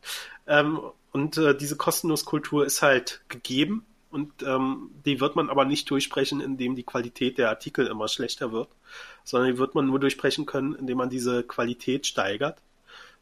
Ähm, 0.46 0.80
und 1.12 1.36
äh, 1.36 1.54
diese 1.54 1.76
Kostenloskultur 1.76 2.64
ist 2.64 2.80
halt 2.80 3.20
gegeben 3.28 3.84
und 4.10 4.32
ähm, 4.42 4.90
die 5.04 5.20
wird 5.20 5.36
man 5.36 5.50
aber 5.50 5.66
nicht 5.66 5.90
durchsprechen, 5.90 6.40
indem 6.40 6.76
die 6.76 6.82
Qualität 6.82 7.36
der 7.36 7.50
Artikel 7.50 7.86
immer 7.86 8.08
schlechter 8.08 8.52
wird, 8.52 8.70
sondern 9.22 9.52
die 9.52 9.58
wird 9.58 9.74
man 9.74 9.86
nur 9.86 10.00
durchsprechen 10.00 10.46
können, 10.46 10.74
indem 10.74 10.96
man 10.96 11.10
diese 11.10 11.42
Qualität 11.42 12.06
steigert 12.06 12.62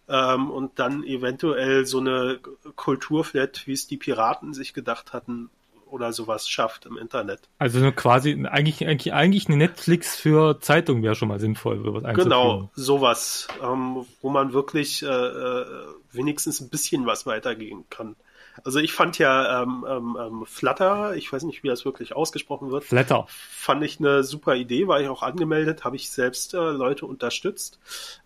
ähm, 0.09 0.49
und 0.53 0.79
dann 0.79 1.03
eventuell 1.03 1.87
so 1.87 1.99
eine 1.99 2.39
Kulturflat, 2.77 3.67
wie 3.67 3.73
es 3.73 3.89
die 3.89 3.97
Piraten 3.97 4.55
sich 4.55 4.75
gedacht 4.75 5.13
hatten, 5.13 5.51
oder 5.91 6.13
sowas 6.13 6.49
schafft 6.49 6.87
im 6.87 6.97
Internet. 6.97 7.41
Also 7.59 7.91
quasi 7.93 8.47
eigentlich, 8.47 8.87
eigentlich, 8.87 9.13
eigentlich 9.13 9.49
eine 9.49 9.57
Netflix 9.57 10.17
für 10.17 10.61
Zeitungen 10.61 11.03
wäre 11.03 11.15
schon 11.15 11.29
mal 11.29 11.41
sinnvoll, 11.41 11.83
sowas 11.83 12.03
Genau, 12.15 12.71
sowas, 12.75 13.49
ähm, 13.63 14.05
wo 14.23 14.31
man 14.31 14.53
wirklich 14.53 15.03
äh, 15.03 15.07
äh, 15.07 15.67
wenigstens 16.13 16.61
ein 16.61 16.69
bisschen 16.69 17.07
was 17.07 17.27
weitergehen 17.27 17.85
kann. 17.91 18.17
Also 18.65 18.81
ich 18.81 18.93
fand 18.93 19.19
ja 19.19 19.63
ähm, 19.63 19.87
ähm, 19.89 20.19
ähm, 20.21 20.47
Flutter, 20.47 21.15
ich 21.17 21.33
weiß 21.33 21.45
nicht, 21.45 21.63
wie 21.63 21.69
das 21.69 21.85
wirklich 21.85 22.17
ausgesprochen 22.17 22.71
wird. 22.71 22.85
Flutter. 22.85 23.27
Fand 23.29 23.85
ich 23.85 24.01
eine 24.01 24.25
super 24.25 24.55
Idee, 24.57 24.89
war 24.89 25.01
ich 25.01 25.09
auch 25.09 25.23
angemeldet, 25.23 25.85
habe 25.85 25.97
ich 25.97 26.11
selbst 26.11 26.55
äh, 26.55 26.59
Leute 26.59 27.07
unterstützt. 27.07 27.79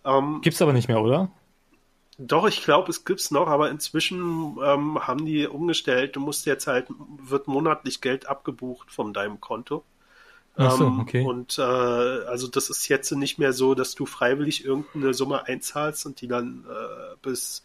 Ähm, 0.03 0.39
Gibt's 0.41 0.61
aber 0.61 0.73
nicht 0.73 0.87
mehr, 0.87 1.01
oder? 1.01 1.29
Doch, 2.25 2.47
ich 2.47 2.63
glaube, 2.63 2.89
es 2.89 3.03
gibt's 3.05 3.31
noch, 3.31 3.47
aber 3.47 3.69
inzwischen 3.69 4.57
ähm, 4.63 4.99
haben 5.05 5.25
die 5.25 5.47
umgestellt. 5.47 6.15
Du 6.15 6.19
musst 6.19 6.45
jetzt 6.45 6.67
halt, 6.67 6.87
wird 7.17 7.47
monatlich 7.47 8.01
Geld 8.01 8.27
abgebucht 8.27 8.91
von 8.91 9.13
deinem 9.13 9.41
Konto. 9.41 9.83
Ach 10.55 10.71
so, 10.71 10.85
ähm, 10.85 10.99
okay. 10.99 11.25
Und 11.25 11.57
äh, 11.57 11.61
also 11.61 12.47
das 12.47 12.69
ist 12.69 12.87
jetzt 12.87 13.11
nicht 13.11 13.39
mehr 13.39 13.53
so, 13.53 13.75
dass 13.75 13.95
du 13.95 14.05
freiwillig 14.05 14.63
irgendeine 14.63 15.13
Summe 15.13 15.45
einzahlst 15.45 16.05
und 16.05 16.21
die 16.21 16.27
dann 16.27 16.65
äh, 16.69 17.15
bis 17.21 17.63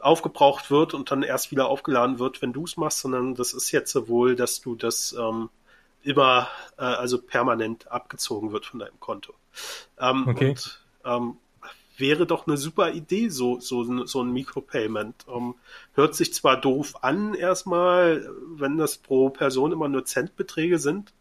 aufgebraucht 0.00 0.70
wird 0.70 0.94
und 0.94 1.10
dann 1.10 1.22
erst 1.22 1.50
wieder 1.50 1.68
aufgeladen 1.68 2.18
wird, 2.18 2.40
wenn 2.40 2.52
du 2.52 2.64
es 2.64 2.76
machst, 2.76 3.00
sondern 3.00 3.34
das 3.34 3.52
ist 3.52 3.70
jetzt 3.70 3.94
wohl, 4.08 4.34
dass 4.34 4.60
du 4.60 4.76
das 4.76 5.14
ähm, 5.18 5.50
immer, 6.02 6.48
äh, 6.78 6.82
also 6.82 7.20
permanent 7.20 7.90
abgezogen 7.90 8.52
wird 8.52 8.66
von 8.66 8.80
deinem 8.80 8.98
Konto. 8.98 9.34
Ähm, 9.98 10.26
okay. 10.26 10.50
Und, 10.50 10.80
ähm, 11.04 11.36
wäre 11.98 12.26
doch 12.26 12.46
eine 12.46 12.56
super 12.56 12.92
Idee, 12.92 13.28
so, 13.28 13.60
so, 13.60 14.06
so 14.06 14.22
ein 14.22 14.32
Micropayment. 14.32 15.26
Um, 15.26 15.48
ähm, 15.48 15.54
hört 15.94 16.14
sich 16.14 16.32
zwar 16.32 16.60
doof 16.60 17.02
an 17.02 17.34
erstmal, 17.34 18.30
wenn 18.54 18.78
das 18.78 18.98
pro 18.98 19.30
Person 19.30 19.72
immer 19.72 19.88
nur 19.88 20.04
Centbeträge 20.04 20.78
sind, 20.78 21.12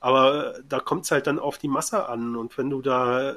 aber 0.00 0.54
da 0.68 0.80
kommt 0.80 1.04
es 1.04 1.10
halt 1.10 1.26
dann 1.26 1.38
auf 1.38 1.58
die 1.58 1.68
Masse 1.68 2.08
an. 2.08 2.36
Und 2.36 2.58
wenn 2.58 2.70
du 2.70 2.82
da, 2.82 3.36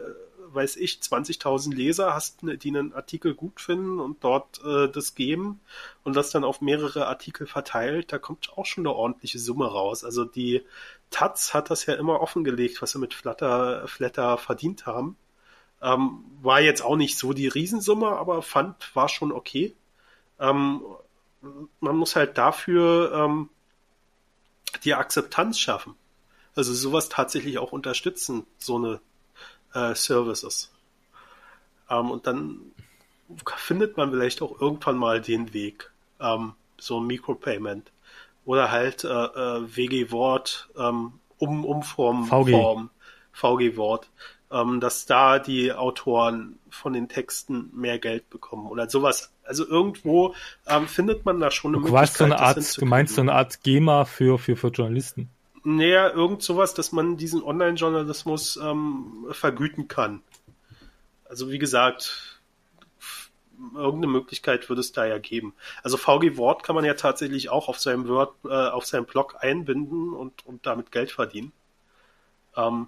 weiß 0.53 0.77
ich, 0.77 0.93
20.000 0.93 1.75
Leser 1.75 2.13
hast, 2.13 2.39
die 2.41 2.69
einen 2.69 2.93
Artikel 2.93 3.35
gut 3.35 3.61
finden 3.61 3.99
und 3.99 4.23
dort 4.23 4.63
äh, 4.63 4.89
das 4.89 5.15
geben 5.15 5.59
und 6.03 6.15
das 6.15 6.31
dann 6.31 6.43
auf 6.43 6.61
mehrere 6.61 7.07
Artikel 7.07 7.45
verteilt, 7.45 8.11
da 8.11 8.17
kommt 8.17 8.51
auch 8.57 8.65
schon 8.65 8.87
eine 8.87 8.95
ordentliche 8.95 9.37
Summe 9.39 9.67
raus. 9.67 10.03
Also 10.03 10.25
die 10.25 10.63
Taz 11.11 11.53
hat 11.53 11.69
das 11.69 11.85
ja 11.85 11.95
immer 11.95 12.21
offengelegt, 12.21 12.81
was 12.81 12.91
sie 12.91 12.99
mit 12.99 13.13
Flutter, 13.13 13.87
Flatter 13.87 14.37
verdient 14.37 14.85
haben. 14.85 15.17
Ähm, 15.81 16.23
war 16.41 16.61
jetzt 16.61 16.81
auch 16.81 16.95
nicht 16.95 17.17
so 17.17 17.33
die 17.33 17.47
Riesensumme, 17.47 18.07
aber 18.07 18.41
fand, 18.41 18.95
war 18.95 19.09
schon 19.09 19.31
okay. 19.31 19.75
Ähm, 20.39 20.81
man 21.79 21.97
muss 21.97 22.15
halt 22.15 22.37
dafür 22.37 23.11
ähm, 23.13 23.49
die 24.83 24.93
Akzeptanz 24.93 25.59
schaffen. 25.59 25.95
Also 26.55 26.73
sowas 26.73 27.09
tatsächlich 27.09 27.57
auch 27.57 27.71
unterstützen, 27.71 28.45
so 28.57 28.77
eine 28.77 29.01
äh, 29.73 29.95
Services. 29.95 30.71
Ähm, 31.89 32.11
und 32.11 32.27
dann 32.27 32.59
findet 33.57 33.97
man 33.97 34.11
vielleicht 34.11 34.41
auch 34.41 34.59
irgendwann 34.59 34.97
mal 34.97 35.21
den 35.21 35.53
Weg, 35.53 35.91
ähm, 36.19 36.53
so 36.77 36.99
ein 36.99 37.07
Micropayment. 37.07 37.91
Oder 38.45 38.71
halt 38.71 39.03
äh, 39.03 39.07
äh, 39.07 39.75
WG-Wort, 39.75 40.69
ähm, 40.77 41.13
um, 41.37 41.65
Umform, 41.65 42.25
VG. 42.25 42.51
Form, 42.51 42.89
VG-Wort 43.33 44.09
ähm, 44.51 44.79
dass 44.79 45.05
da 45.05 45.39
die 45.39 45.73
Autoren 45.73 46.59
von 46.69 46.93
den 46.93 47.09
Texten 47.09 47.71
mehr 47.73 47.99
Geld 47.99 48.29
bekommen 48.29 48.67
oder 48.67 48.89
sowas. 48.89 49.31
Also 49.43 49.67
irgendwo 49.67 50.35
ähm, 50.67 50.87
findet 50.87 51.25
man 51.25 51.39
da 51.39 51.51
schon 51.51 51.75
eine 51.75 51.83
du 51.83 51.91
Möglichkeit. 51.91 52.17
So 52.17 52.23
eine 52.25 52.39
Art, 52.39 52.77
du 52.81 52.85
meinst 52.85 53.15
so 53.15 53.21
eine 53.21 53.33
Art 53.33 53.63
GEMA 53.63 54.05
für, 54.05 54.37
für, 54.37 54.55
für 54.55 54.67
Journalisten? 54.67 55.29
Naja, 55.63 56.09
irgend 56.09 56.43
sowas, 56.43 56.75
dass 56.75 56.91
man 56.91 57.17
diesen 57.17 57.41
Online-Journalismus 57.41 58.57
ähm, 58.57 59.25
vergüten 59.31 59.87
kann. 59.87 60.21
Also 61.27 61.49
wie 61.49 61.57
gesagt, 61.57 62.35
irgendeine 63.73 64.11
Möglichkeit 64.11 64.69
würde 64.69 64.81
es 64.81 64.91
da 64.91 65.05
ja 65.05 65.17
geben. 65.17 65.53
Also 65.81 65.97
VG 65.97 66.37
Wort 66.37 66.63
kann 66.63 66.75
man 66.75 66.85
ja 66.85 66.93
tatsächlich 66.93 67.49
auch 67.49 67.67
auf 67.67 67.79
seinem 67.79 68.07
Word, 68.07 68.33
äh, 68.45 68.49
auf 68.49 68.85
seinem 68.85 69.05
Blog 69.05 69.37
einbinden 69.39 70.13
und, 70.13 70.45
und 70.45 70.65
damit 70.65 70.91
Geld 70.91 71.11
verdienen. 71.11 71.51
Ähm, 72.55 72.87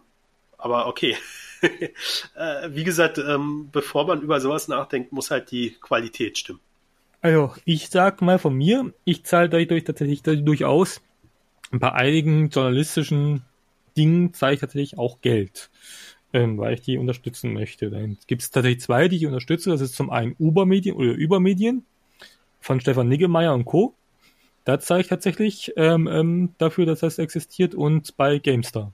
aber 0.58 0.88
okay. 0.88 1.16
äh, 1.62 2.70
wie 2.70 2.84
gesagt, 2.84 3.18
ähm, 3.18 3.70
bevor 3.72 4.06
man 4.06 4.22
über 4.22 4.40
sowas 4.40 4.68
nachdenkt, 4.68 5.12
muss 5.12 5.32
halt 5.32 5.52
die 5.52 5.76
Qualität 5.82 6.38
stimmen. 6.38 6.60
Also, 7.22 7.54
ich 7.66 7.90
sag 7.90 8.22
mal 8.22 8.38
von 8.38 8.54
mir, 8.54 8.94
ich 9.04 9.24
zahle 9.24 9.50
dadurch 9.50 9.84
tatsächlich 9.84 10.22
durchaus 10.22 11.02
bei 11.72 11.92
einigen 11.92 12.50
journalistischen 12.50 13.44
Dingen 13.98 14.34
zahle 14.34 14.54
ich 14.54 14.60
tatsächlich 14.60 14.98
auch 14.98 15.22
Geld, 15.22 15.70
ähm, 16.34 16.58
weil 16.58 16.76
ich 16.76 16.82
die 16.82 16.98
unterstützen 16.98 17.54
möchte. 17.54 17.90
Dann 17.90 18.18
gibt 18.28 18.42
es 18.42 18.52
tatsächlich 18.52 18.82
zwei, 18.82 19.08
die 19.08 19.18
ich 19.18 19.26
unterstütze. 19.26 19.72
Das 19.72 19.82
ist 19.82 19.96
zum 19.96 20.10
einen 20.10 20.36
Ubermedien 20.40 20.96
oder 20.96 21.12
Übermedien 21.12 21.86
von 22.60 22.80
Stefan 22.80 23.10
Niggemeier 23.10 23.54
und 23.54 23.66
Co. 23.66 23.96
Da 24.66 24.80
zahle 24.80 25.02
ich 25.02 25.08
tatsächlich 25.08 25.74
ähm, 25.78 26.54
dafür, 26.58 26.86
dass 26.86 27.00
das 27.00 27.20
existiert 27.20 27.74
und 27.74 28.16
bei 28.18 28.38
GameStar. 28.38 28.94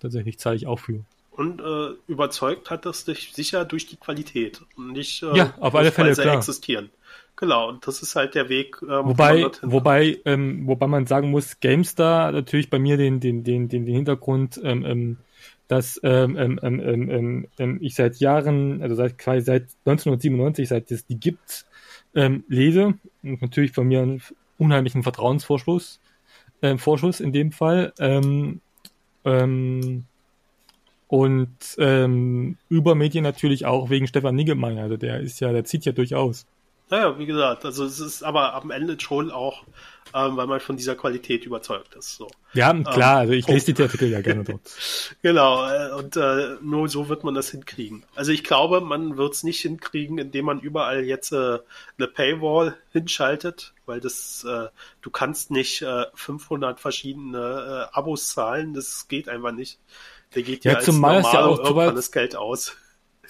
Tatsächlich 0.00 0.38
zahle 0.38 0.56
ich 0.56 0.66
auch 0.66 0.78
für. 0.78 1.04
Und 1.30 1.60
äh, 1.60 1.94
überzeugt 2.06 2.70
hat 2.70 2.84
das 2.84 3.04
dich 3.04 3.32
sicher 3.32 3.64
durch 3.64 3.86
die 3.86 3.96
Qualität 3.96 4.60
und 4.76 4.92
nicht 4.92 5.22
äh, 5.22 5.36
ja, 5.36 5.54
auf 5.60 5.74
alle 5.74 5.92
Fälle, 5.92 6.12
klar. 6.14 6.36
existieren. 6.36 6.90
Genau, 7.36 7.70
und 7.70 7.86
das 7.86 8.02
ist 8.02 8.16
halt 8.16 8.34
der 8.34 8.50
Weg. 8.50 8.76
Ähm, 8.82 9.06
wobei, 9.06 9.46
wobei, 9.62 10.18
ähm, 10.26 10.66
wobei 10.66 10.86
man 10.86 11.06
sagen 11.06 11.30
muss, 11.30 11.58
GameStar 11.60 12.32
natürlich 12.32 12.68
bei 12.68 12.78
mir 12.78 12.98
den, 12.98 13.20
den, 13.20 13.44
den, 13.44 13.68
den, 13.68 13.86
den 13.86 13.94
Hintergrund, 13.94 14.60
ähm, 14.62 14.84
ähm, 14.84 15.16
dass 15.66 15.98
ähm, 16.02 16.36
ähm, 16.36 16.60
ähm, 16.62 16.80
ähm, 17.10 17.48
ähm, 17.58 17.78
ich 17.80 17.94
seit 17.94 18.16
Jahren, 18.16 18.82
also 18.82 18.94
seit 18.94 19.16
quasi 19.16 19.40
seit 19.40 19.62
1997, 19.86 20.68
seit 20.68 20.90
es 20.90 21.06
die 21.06 21.18
gibt, 21.18 21.64
ähm, 22.14 22.44
lese 22.48 22.98
und 23.22 23.40
natürlich 23.40 23.72
von 23.72 23.86
mir 23.86 24.02
einen 24.02 24.22
unheimlichen 24.58 25.02
Vertrauensvorschuss, 25.02 26.00
äh, 26.60 26.76
Vorschuss 26.76 27.20
in 27.20 27.32
dem 27.32 27.52
Fall. 27.52 27.94
Ähm, 29.24 30.04
und 31.08 31.48
ähm, 31.78 32.56
über 32.68 32.94
Medien 32.94 33.24
natürlich 33.24 33.66
auch 33.66 33.90
wegen 33.90 34.06
Stefan 34.06 34.36
Niggemeier, 34.36 34.84
also 34.84 34.96
der 34.96 35.20
ist 35.20 35.40
ja, 35.40 35.52
der 35.52 35.64
zieht 35.64 35.84
ja 35.84 35.92
durchaus. 35.92 36.46
Naja, 36.90 37.18
wie 37.18 37.26
gesagt, 37.26 37.64
also 37.64 37.84
es 37.84 38.00
ist 38.00 38.24
aber 38.24 38.54
am 38.54 38.72
Ende 38.72 38.98
schon 38.98 39.30
auch, 39.30 39.62
ähm, 40.12 40.36
weil 40.36 40.48
man 40.48 40.58
von 40.58 40.76
dieser 40.76 40.96
Qualität 40.96 41.44
überzeugt 41.44 41.94
ist. 41.94 42.16
So. 42.16 42.28
Ja, 42.52 42.72
klar, 42.82 43.14
ähm, 43.14 43.20
also 43.20 43.32
ich 43.32 43.46
lese 43.46 43.72
die 43.72 43.82
Artikel 43.82 44.08
ja 44.08 44.20
gerne 44.20 44.42
dort. 44.42 44.60
genau, 45.22 45.68
äh, 45.68 45.92
und 45.92 46.16
äh, 46.16 46.56
nur 46.60 46.88
so 46.88 47.08
wird 47.08 47.22
man 47.22 47.34
das 47.34 47.50
hinkriegen. 47.50 48.04
Also 48.16 48.32
ich 48.32 48.42
glaube, 48.42 48.80
man 48.80 49.16
wird 49.16 49.34
es 49.34 49.44
nicht 49.44 49.60
hinkriegen, 49.60 50.18
indem 50.18 50.46
man 50.46 50.58
überall 50.58 51.04
jetzt 51.04 51.30
äh, 51.32 51.58
eine 51.96 52.08
Paywall 52.08 52.76
hinschaltet, 52.92 53.72
weil 53.86 54.00
das, 54.00 54.44
äh, 54.44 54.66
du 55.00 55.10
kannst 55.10 55.52
nicht 55.52 55.82
äh, 55.82 56.06
500 56.14 56.80
verschiedene 56.80 57.88
äh, 57.92 57.96
Abos 57.96 58.32
zahlen, 58.32 58.74
das 58.74 59.06
geht 59.06 59.28
einfach 59.28 59.52
nicht. 59.52 59.78
Der 60.34 60.42
geht 60.42 60.64
ja, 60.64 60.72
ja 60.72 60.76
als 60.78 60.86
zumal 60.86 61.22
ja 61.22 61.44
auch 61.44 62.10
Geld 62.10 62.34
aus. 62.36 62.76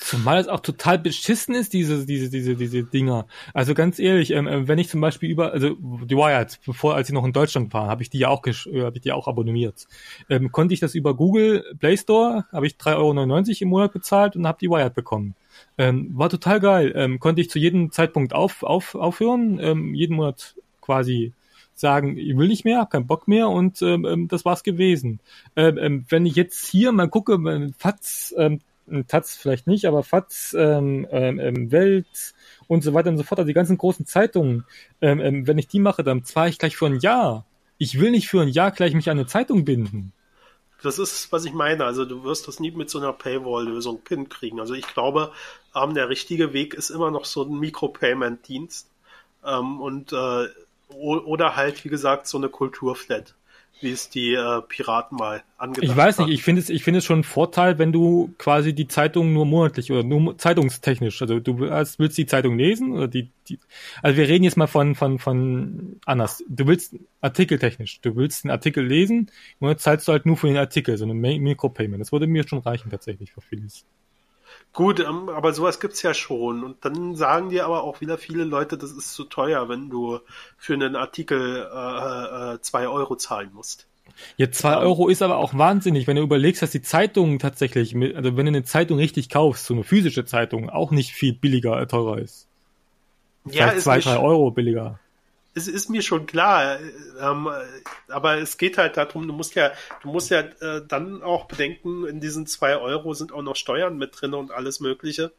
Zumal 0.00 0.38
es 0.38 0.48
auch 0.48 0.60
total 0.60 0.98
beschissen 0.98 1.54
ist, 1.54 1.74
diese, 1.74 2.06
diese, 2.06 2.30
diese, 2.30 2.56
diese 2.56 2.84
Dinger. 2.84 3.26
Also 3.52 3.74
ganz 3.74 3.98
ehrlich, 3.98 4.30
ähm, 4.30 4.48
äh, 4.48 4.66
wenn 4.66 4.78
ich 4.78 4.88
zum 4.88 5.02
Beispiel 5.02 5.28
über, 5.28 5.52
also 5.52 5.76
die 5.78 6.16
Wired, 6.16 6.58
bevor, 6.64 6.94
als 6.94 7.10
ich 7.10 7.14
noch 7.14 7.24
in 7.24 7.34
Deutschland 7.34 7.74
war, 7.74 7.86
habe 7.86 8.02
ich 8.02 8.08
die 8.08 8.18
ja 8.18 8.28
auch, 8.28 8.44
äh, 8.46 8.82
habe 8.82 8.96
ich 8.96 9.02
die 9.02 9.12
auch 9.12 9.28
abonniert. 9.28 9.86
Ähm, 10.30 10.50
konnte 10.52 10.72
ich 10.72 10.80
das 10.80 10.94
über 10.94 11.14
Google 11.14 11.64
Play 11.78 11.98
Store, 11.98 12.46
habe 12.50 12.66
ich 12.66 12.76
3,99 12.76 12.96
Euro 12.96 13.56
im 13.60 13.68
Monat 13.68 13.92
bezahlt 13.92 14.36
und 14.36 14.46
habe 14.46 14.58
die 14.58 14.70
Wired 14.70 14.94
bekommen. 14.94 15.34
Ähm, 15.76 16.10
war 16.14 16.30
total 16.30 16.60
geil. 16.60 16.92
Ähm, 16.96 17.20
konnte 17.20 17.42
ich 17.42 17.50
zu 17.50 17.58
jedem 17.58 17.92
Zeitpunkt 17.92 18.32
auf, 18.32 18.62
auf, 18.62 18.94
aufhören, 18.94 19.58
ähm, 19.60 19.94
jeden 19.94 20.16
Monat 20.16 20.54
quasi 20.80 21.34
sagen, 21.74 22.16
ich 22.16 22.36
will 22.36 22.48
nicht 22.48 22.64
mehr, 22.64 22.78
hab 22.78 22.90
keinen 22.90 23.06
Bock 23.06 23.28
mehr 23.28 23.48
und 23.48 23.82
ähm, 23.82 24.06
ähm 24.06 24.28
das 24.28 24.46
war's 24.46 24.62
gewesen. 24.62 25.20
Ähm, 25.56 25.78
ähm, 25.78 26.04
wenn 26.08 26.26
ich 26.26 26.36
jetzt 26.36 26.66
hier 26.66 26.92
mal 26.92 27.08
gucke, 27.08 27.38
FATS 27.78 28.34
ähm, 28.38 28.60
Taz 29.06 29.36
vielleicht 29.36 29.66
nicht, 29.66 29.86
aber 29.86 30.02
FATS, 30.02 30.54
ähm, 30.54 31.06
ähm, 31.10 31.38
ähm, 31.38 31.70
Welt 31.72 32.34
und 32.68 32.82
so 32.82 32.94
weiter 32.94 33.10
und 33.10 33.18
so 33.18 33.22
fort, 33.22 33.38
also 33.38 33.48
die 33.48 33.54
ganzen 33.54 33.78
großen 33.78 34.06
Zeitungen, 34.06 34.64
ähm, 35.00 35.20
ähm, 35.20 35.46
wenn 35.46 35.58
ich 35.58 35.68
die 35.68 35.80
mache, 35.80 36.04
dann 36.04 36.24
zahle 36.24 36.50
ich 36.50 36.58
gleich 36.58 36.76
für 36.76 36.86
ein 36.86 37.00
Jahr. 37.00 37.44
Ich 37.78 37.98
will 37.98 38.10
nicht 38.10 38.28
für 38.28 38.42
ein 38.42 38.48
Jahr 38.48 38.70
gleich 38.70 38.94
mich 38.94 39.08
an 39.08 39.18
eine 39.18 39.26
Zeitung 39.26 39.64
binden. 39.64 40.12
Das 40.82 40.98
ist, 40.98 41.30
was 41.30 41.44
ich 41.44 41.52
meine. 41.52 41.84
Also 41.84 42.04
du 42.04 42.24
wirst 42.24 42.48
das 42.48 42.58
nie 42.58 42.70
mit 42.70 42.88
so 42.88 42.98
einer 42.98 43.12
Paywall-Lösung 43.12 44.00
hinkriegen. 44.06 44.60
Also 44.60 44.74
ich 44.74 44.86
glaube, 44.86 45.32
ähm, 45.74 45.94
der 45.94 46.08
richtige 46.08 46.52
Weg 46.52 46.74
ist 46.74 46.90
immer 46.90 47.10
noch 47.10 47.24
so 47.24 47.42
ein 47.42 47.58
Micropayment-Dienst. 47.58 48.88
Ähm, 49.44 49.80
und 49.80 50.12
äh, 50.12 50.48
oder 50.94 51.56
halt, 51.56 51.84
wie 51.84 51.88
gesagt, 51.88 52.26
so 52.26 52.38
eine 52.38 52.48
Kulturflat 52.48 53.34
wie 53.80 53.92
es 53.92 54.08
die 54.08 54.34
äh, 54.34 54.62
Piraten 54.62 55.16
mal 55.16 55.42
angedacht 55.58 55.90
Ich 55.90 55.96
weiß 55.96 56.18
nicht, 56.18 56.30
ich 56.30 56.42
finde 56.42 56.60
es, 56.60 56.68
ich 56.68 56.84
finde 56.84 56.98
es 56.98 57.04
schon 57.04 57.20
ein 57.20 57.24
Vorteil, 57.24 57.78
wenn 57.78 57.92
du 57.92 58.34
quasi 58.38 58.74
die 58.74 58.88
Zeitung 58.88 59.32
nur 59.32 59.46
monatlich 59.46 59.90
oder 59.90 60.02
nur 60.02 60.36
zeitungstechnisch, 60.38 61.20
also 61.22 61.40
du 61.40 61.60
willst 61.60 62.18
die 62.18 62.26
Zeitung 62.26 62.58
lesen 62.58 62.92
oder 62.92 63.08
die, 63.08 63.30
die 63.48 63.58
also 64.02 64.16
wir 64.16 64.28
reden 64.28 64.44
jetzt 64.44 64.56
mal 64.56 64.66
von, 64.66 64.94
von, 64.94 65.18
von 65.18 66.00
anders. 66.04 66.44
Du 66.48 66.66
willst 66.66 66.96
artikeltechnisch, 67.20 68.00
du 68.00 68.16
willst 68.16 68.44
einen 68.44 68.52
Artikel 68.52 68.86
lesen 68.86 69.30
und 69.58 69.68
dann 69.68 69.78
zahlst 69.78 70.08
du 70.08 70.12
halt 70.12 70.26
nur 70.26 70.36
für 70.36 70.48
den 70.48 70.56
Artikel, 70.56 70.96
so 70.96 71.04
eine 71.04 71.14
Micropayment. 71.14 72.00
Das 72.00 72.12
würde 72.12 72.26
mir 72.26 72.46
schon 72.46 72.60
reichen 72.60 72.90
tatsächlich 72.90 73.32
für 73.32 73.40
vieles. 73.40 73.84
Gut, 74.72 75.00
ähm, 75.00 75.28
aber 75.28 75.52
sowas 75.52 75.80
gibt's 75.80 76.02
ja 76.02 76.14
schon. 76.14 76.62
Und 76.62 76.84
dann 76.84 77.16
sagen 77.16 77.50
dir 77.50 77.64
aber 77.66 77.82
auch 77.82 78.00
wieder 78.00 78.18
viele 78.18 78.44
Leute, 78.44 78.78
das 78.78 78.92
ist 78.92 79.12
zu 79.14 79.24
teuer, 79.24 79.68
wenn 79.68 79.90
du 79.90 80.20
für 80.56 80.74
einen 80.74 80.94
Artikel 80.94 81.68
äh, 81.72 82.54
äh, 82.54 82.60
zwei 82.60 82.86
Euro 82.86 83.16
zahlen 83.16 83.50
musst. 83.52 83.88
Ja, 84.36 84.50
zwei 84.50 84.74
ähm, 84.74 84.80
Euro 84.80 85.08
ist 85.08 85.22
aber 85.22 85.38
auch 85.38 85.54
wahnsinnig, 85.54 86.06
wenn 86.06 86.16
du 86.16 86.22
überlegst, 86.22 86.62
dass 86.62 86.70
die 86.70 86.82
Zeitung 86.82 87.38
tatsächlich, 87.38 87.94
mit, 87.94 88.14
also 88.14 88.36
wenn 88.36 88.46
du 88.46 88.50
eine 88.50 88.64
Zeitung 88.64 88.98
richtig 88.98 89.28
kaufst, 89.28 89.66
so 89.66 89.74
eine 89.74 89.84
physische 89.84 90.24
Zeitung, 90.24 90.70
auch 90.70 90.92
nicht 90.92 91.12
viel 91.12 91.32
billiger, 91.32 91.80
äh, 91.80 91.86
teurer 91.86 92.18
ist. 92.18 92.46
Ja, 93.46 93.68
Vielleicht 93.68 93.80
zwei, 93.82 93.98
drei 94.00 94.18
Euro 94.18 94.50
billiger 94.50 95.00
es 95.54 95.68
ist 95.68 95.90
mir 95.90 96.02
schon 96.02 96.26
klar, 96.26 96.78
ähm, 97.20 97.48
aber 98.08 98.38
es 98.38 98.56
geht 98.56 98.78
halt 98.78 98.96
darum, 98.96 99.26
du 99.26 99.32
musst 99.32 99.54
ja, 99.54 99.72
du 100.02 100.08
musst 100.10 100.30
ja 100.30 100.40
äh, 100.40 100.82
dann 100.86 101.22
auch 101.22 101.46
bedenken, 101.46 102.06
in 102.06 102.20
diesen 102.20 102.46
zwei 102.46 102.76
Euro 102.76 103.14
sind 103.14 103.32
auch 103.32 103.42
noch 103.42 103.56
Steuern 103.56 103.98
mit 103.98 104.20
drin 104.20 104.34
und 104.34 104.52
alles 104.52 104.80
Mögliche. 104.80 105.32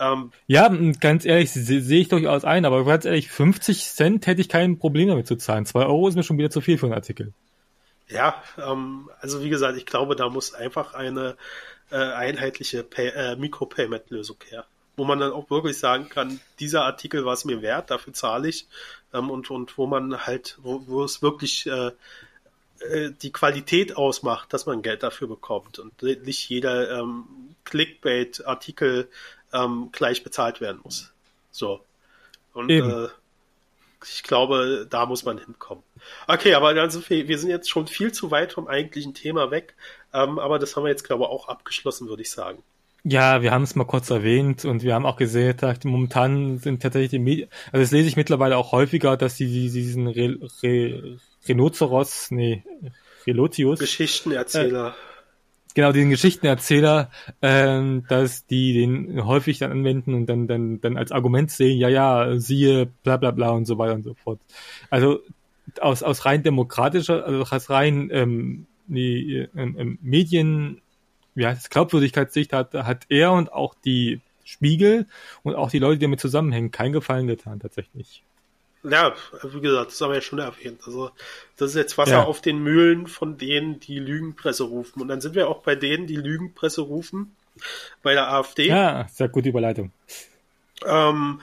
Ähm, 0.00 0.30
ja, 0.46 0.68
ganz 1.00 1.24
ehrlich, 1.24 1.50
sehe 1.50 1.80
seh 1.80 2.00
ich 2.00 2.08
durchaus 2.08 2.44
ein, 2.44 2.64
aber 2.64 2.84
ganz 2.84 3.04
ehrlich, 3.04 3.30
50 3.30 3.84
Cent 3.86 4.26
hätte 4.28 4.40
ich 4.40 4.48
kein 4.48 4.78
Problem 4.78 5.08
damit 5.08 5.26
zu 5.26 5.36
zahlen. 5.36 5.66
Zwei 5.66 5.86
Euro 5.86 6.06
ist 6.06 6.14
mir 6.14 6.22
schon 6.22 6.38
wieder 6.38 6.50
zu 6.50 6.60
viel 6.60 6.78
für 6.78 6.86
einen 6.86 6.94
Artikel. 6.94 7.32
Ja, 8.08 8.42
ähm, 8.64 9.10
also 9.20 9.42
wie 9.42 9.50
gesagt, 9.50 9.76
ich 9.76 9.86
glaube, 9.86 10.14
da 10.14 10.28
muss 10.28 10.54
einfach 10.54 10.94
eine 10.94 11.36
äh, 11.90 11.96
einheitliche 11.96 12.84
Pay 12.84 13.08
äh, 13.08 13.36
Micropayment-Lösung 13.36 14.36
her 14.48 14.66
wo 14.98 15.04
man 15.04 15.20
dann 15.20 15.32
auch 15.32 15.48
wirklich 15.50 15.78
sagen 15.78 16.08
kann, 16.08 16.40
dieser 16.58 16.84
Artikel 16.84 17.24
war 17.24 17.32
es 17.32 17.44
mir 17.44 17.62
wert, 17.62 17.90
dafür 17.90 18.12
zahle 18.12 18.48
ich. 18.48 18.66
Ähm, 19.14 19.30
und, 19.30 19.50
und 19.50 19.78
wo 19.78 19.86
man 19.86 20.26
halt, 20.26 20.58
wo, 20.60 20.82
wo 20.86 21.04
es 21.04 21.22
wirklich 21.22 21.66
äh, 21.66 21.92
äh, 22.80 23.10
die 23.22 23.32
Qualität 23.32 23.96
ausmacht, 23.96 24.52
dass 24.52 24.66
man 24.66 24.82
Geld 24.82 25.02
dafür 25.02 25.28
bekommt 25.28 25.78
und 25.78 26.02
nicht 26.02 26.48
jeder 26.48 26.98
ähm, 26.98 27.24
Clickbait-Artikel 27.64 29.08
ähm, 29.52 29.90
gleich 29.92 30.22
bezahlt 30.24 30.60
werden 30.60 30.80
muss. 30.82 31.12
So. 31.50 31.80
Und 32.52 32.70
äh, 32.70 33.08
ich 34.04 34.22
glaube, 34.22 34.86
da 34.88 35.06
muss 35.06 35.24
man 35.24 35.38
hinkommen. 35.38 35.82
Okay, 36.26 36.54
aber 36.54 36.68
also 36.68 37.08
wir 37.08 37.38
sind 37.38 37.50
jetzt 37.50 37.68
schon 37.68 37.86
viel 37.86 38.12
zu 38.12 38.30
weit 38.30 38.52
vom 38.52 38.68
eigentlichen 38.68 39.14
Thema 39.14 39.50
weg, 39.50 39.74
ähm, 40.12 40.38
aber 40.38 40.58
das 40.58 40.76
haben 40.76 40.84
wir 40.84 40.90
jetzt, 40.90 41.04
glaube 41.04 41.24
ich, 41.24 41.30
auch 41.30 41.48
abgeschlossen, 41.48 42.08
würde 42.08 42.22
ich 42.22 42.30
sagen. 42.30 42.62
Ja, 43.10 43.40
wir 43.40 43.52
haben 43.52 43.62
es 43.62 43.74
mal 43.74 43.84
kurz 43.84 44.10
erwähnt 44.10 44.66
und 44.66 44.82
wir 44.82 44.94
haben 44.94 45.06
auch 45.06 45.16
gesehen, 45.16 45.56
dass 45.56 45.82
momentan 45.84 46.58
sind 46.58 46.82
tatsächlich 46.82 47.10
die 47.10 47.18
Medien, 47.18 47.48
also 47.72 47.82
das 47.82 47.90
lese 47.90 48.06
ich 48.06 48.16
mittlerweile 48.16 48.58
auch 48.58 48.72
häufiger, 48.72 49.16
dass 49.16 49.36
die, 49.36 49.70
diesen 49.70 50.08
Re, 50.08 50.38
Re, 50.62 51.18
Rhinoceros, 51.48 52.30
nee, 52.30 52.64
Relotius. 53.26 53.78
Geschichtenerzähler. 53.78 54.88
Äh, 54.88 55.72
genau, 55.74 55.92
diesen 55.92 56.10
Geschichtenerzähler, 56.10 57.10
ähm, 57.40 58.04
dass 58.10 58.44
die 58.44 58.74
den 58.74 59.24
häufig 59.24 59.58
dann 59.58 59.72
anwenden 59.72 60.12
und 60.12 60.26
dann, 60.26 60.46
dann, 60.46 60.82
dann 60.82 60.98
als 60.98 61.10
Argument 61.10 61.50
sehen, 61.50 61.78
ja, 61.78 61.88
ja, 61.88 62.38
siehe, 62.38 62.90
bla 63.04 63.16
bla 63.16 63.30
bla 63.30 63.50
und 63.50 63.64
so 63.64 63.78
weiter 63.78 63.94
und 63.94 64.04
so 64.04 64.14
fort. 64.22 64.38
Also 64.90 65.20
aus, 65.80 66.02
aus 66.02 66.26
rein 66.26 66.42
demokratischer, 66.42 67.24
also 67.24 67.42
aus 67.42 67.70
rein 67.70 68.10
ähm, 68.12 68.66
nee, 68.86 69.48
ähm, 69.56 69.76
ähm 69.78 69.98
Medien 70.02 70.82
wie 71.38 71.46
heißt 71.46 71.62
es, 71.62 71.70
Glaubwürdigkeitssicht 71.70 72.52
hat, 72.52 72.74
hat 72.74 73.06
er 73.08 73.32
und 73.32 73.52
auch 73.52 73.74
die 73.84 74.20
Spiegel 74.44 75.06
und 75.42 75.54
auch 75.54 75.70
die 75.70 75.78
Leute, 75.78 75.98
die 75.98 76.06
damit 76.06 76.20
zusammenhängen, 76.20 76.72
keinen 76.72 76.92
Gefallen 76.92 77.28
getan, 77.28 77.60
tatsächlich. 77.60 78.24
Ja, 78.82 79.14
wie 79.42 79.60
gesagt, 79.60 79.92
das 79.92 80.00
haben 80.00 80.10
wir 80.10 80.16
ja 80.16 80.20
schon 80.20 80.38
erwähnt. 80.38 80.80
Also, 80.84 81.10
das 81.56 81.70
ist 81.70 81.76
jetzt 81.76 81.98
Wasser 81.98 82.12
ja. 82.12 82.24
auf 82.24 82.40
den 82.40 82.58
Mühlen 82.58 83.06
von 83.06 83.38
denen, 83.38 83.78
die 83.80 83.98
Lügenpresse 83.98 84.64
rufen. 84.64 85.00
Und 85.00 85.08
dann 85.08 85.20
sind 85.20 85.34
wir 85.34 85.48
auch 85.48 85.62
bei 85.62 85.74
denen, 85.76 86.06
die 86.06 86.16
Lügenpresse 86.16 86.82
rufen, 86.82 87.36
bei 88.02 88.14
der 88.14 88.32
AfD. 88.32 88.66
Ja, 88.66 89.06
sehr 89.08 89.28
gute 89.28 89.48
Überleitung. 89.48 89.92
Ähm, 90.84 91.40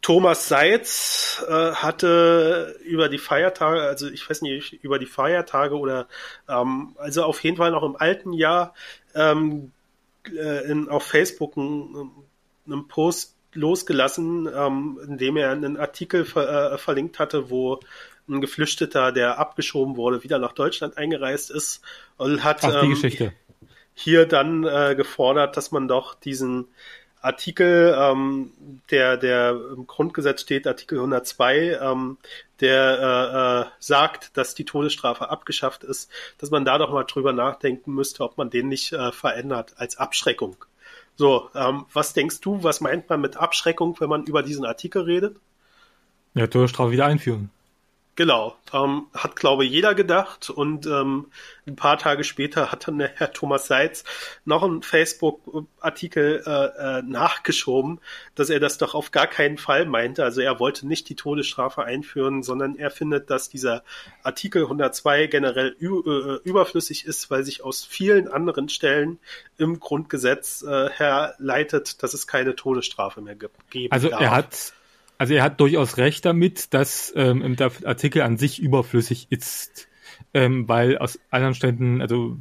Thomas 0.00 0.48
Seitz 0.48 1.44
äh, 1.48 1.72
hatte 1.72 2.76
über 2.84 3.08
die 3.08 3.18
Feiertage, 3.18 3.82
also 3.82 4.08
ich 4.08 4.28
weiß 4.28 4.42
nicht, 4.42 4.72
über 4.84 4.98
die 4.98 5.06
Feiertage 5.06 5.76
oder 5.76 6.06
ähm, 6.48 6.94
also 6.98 7.24
auf 7.24 7.42
jeden 7.42 7.56
Fall 7.56 7.72
noch 7.72 7.82
im 7.82 7.96
alten 7.96 8.32
Jahr 8.32 8.74
ähm, 9.14 9.72
äh, 10.26 10.70
in, 10.70 10.88
auf 10.88 11.04
Facebook 11.04 11.56
einen, 11.56 12.10
einen 12.66 12.88
Post 12.88 13.34
losgelassen, 13.54 14.48
ähm, 14.54 15.00
indem 15.06 15.36
er 15.36 15.50
einen 15.50 15.76
Artikel 15.76 16.24
ver 16.24 16.74
äh, 16.74 16.78
verlinkt 16.78 17.18
hatte, 17.18 17.50
wo 17.50 17.80
ein 18.28 18.40
Geflüchteter, 18.40 19.10
der 19.10 19.38
abgeschoben 19.38 19.96
wurde, 19.96 20.22
wieder 20.22 20.38
nach 20.38 20.52
Deutschland 20.52 20.98
eingereist 20.98 21.50
ist 21.50 21.82
und 22.18 22.44
hat 22.44 22.62
Ach, 22.62 22.82
ähm, 22.82 23.32
hier 23.94 24.26
dann 24.26 24.64
äh, 24.64 24.94
gefordert, 24.94 25.56
dass 25.56 25.72
man 25.72 25.88
doch 25.88 26.14
diesen 26.14 26.68
Artikel, 27.20 27.96
ähm, 27.98 28.52
der, 28.90 29.16
der 29.16 29.58
im 29.76 29.86
Grundgesetz 29.86 30.42
steht, 30.42 30.66
Artikel 30.66 30.98
102, 30.98 31.78
ähm, 31.80 32.18
der 32.60 32.98
äh, 32.98 33.68
äh, 33.68 33.70
sagt, 33.78 34.36
dass 34.36 34.54
die 34.54 34.64
Todesstrafe 34.64 35.30
abgeschafft 35.30 35.84
ist, 35.84 36.10
dass 36.38 36.50
man 36.50 36.64
da 36.64 36.78
doch 36.78 36.92
mal 36.92 37.04
drüber 37.04 37.32
nachdenken 37.32 37.92
müsste, 37.92 38.24
ob 38.24 38.38
man 38.38 38.50
den 38.50 38.68
nicht 38.68 38.92
äh, 38.92 39.12
verändert 39.12 39.74
als 39.76 39.96
Abschreckung. 39.96 40.56
So, 41.16 41.50
ähm, 41.54 41.86
was 41.92 42.12
denkst 42.12 42.40
du, 42.40 42.62
was 42.62 42.80
meint 42.80 43.08
man 43.08 43.20
mit 43.20 43.36
Abschreckung, 43.36 43.96
wenn 44.00 44.08
man 44.08 44.24
über 44.24 44.42
diesen 44.42 44.64
Artikel 44.64 45.02
redet? 45.02 45.36
Ja, 46.34 46.46
Todesstrafe 46.46 46.92
wieder 46.92 47.06
einführen. 47.06 47.50
Genau, 48.18 48.56
ähm, 48.72 49.06
hat 49.14 49.36
glaube 49.36 49.64
jeder 49.64 49.94
gedacht 49.94 50.50
und 50.50 50.86
ähm, 50.86 51.26
ein 51.68 51.76
paar 51.76 51.98
Tage 51.98 52.24
später 52.24 52.72
hat 52.72 52.88
dann 52.88 52.98
der 52.98 53.12
Herr 53.14 53.30
Thomas 53.30 53.68
Seitz 53.68 54.02
noch 54.44 54.64
einen 54.64 54.82
Facebook-Artikel 54.82 56.42
äh, 56.44 56.98
äh, 56.98 57.02
nachgeschoben, 57.02 58.00
dass 58.34 58.50
er 58.50 58.58
das 58.58 58.76
doch 58.76 58.96
auf 58.96 59.12
gar 59.12 59.28
keinen 59.28 59.56
Fall 59.56 59.86
meinte. 59.86 60.24
Also 60.24 60.40
er 60.40 60.58
wollte 60.58 60.88
nicht 60.88 61.08
die 61.08 61.14
Todesstrafe 61.14 61.84
einführen, 61.84 62.42
sondern 62.42 62.74
er 62.74 62.90
findet, 62.90 63.30
dass 63.30 63.50
dieser 63.50 63.84
Artikel 64.24 64.62
102 64.62 65.28
generell 65.28 65.76
äh, 65.80 66.42
überflüssig 66.42 67.06
ist, 67.06 67.30
weil 67.30 67.44
sich 67.44 67.62
aus 67.62 67.84
vielen 67.84 68.26
anderen 68.26 68.68
Stellen 68.68 69.20
im 69.58 69.78
Grundgesetz 69.78 70.62
äh, 70.62 70.90
herleitet, 70.90 72.02
dass 72.02 72.14
es 72.14 72.26
keine 72.26 72.56
Todesstrafe 72.56 73.20
mehr 73.20 73.36
gibt. 73.36 73.70
Geben 73.70 73.92
also 73.92 74.08
darf. 74.08 74.20
er 74.20 74.30
hat 74.32 74.72
also 75.18 75.34
er 75.34 75.42
hat 75.42 75.60
durchaus 75.60 75.96
recht 75.96 76.24
damit, 76.24 76.72
dass 76.72 77.12
ähm, 77.16 77.56
der 77.56 77.72
Artikel 77.84 78.22
an 78.22 78.38
sich 78.38 78.60
überflüssig 78.60 79.26
ist. 79.30 79.88
Ähm, 80.34 80.68
weil 80.68 80.98
aus 80.98 81.18
anderen 81.30 81.54
Ständen, 81.54 82.02
also 82.02 82.36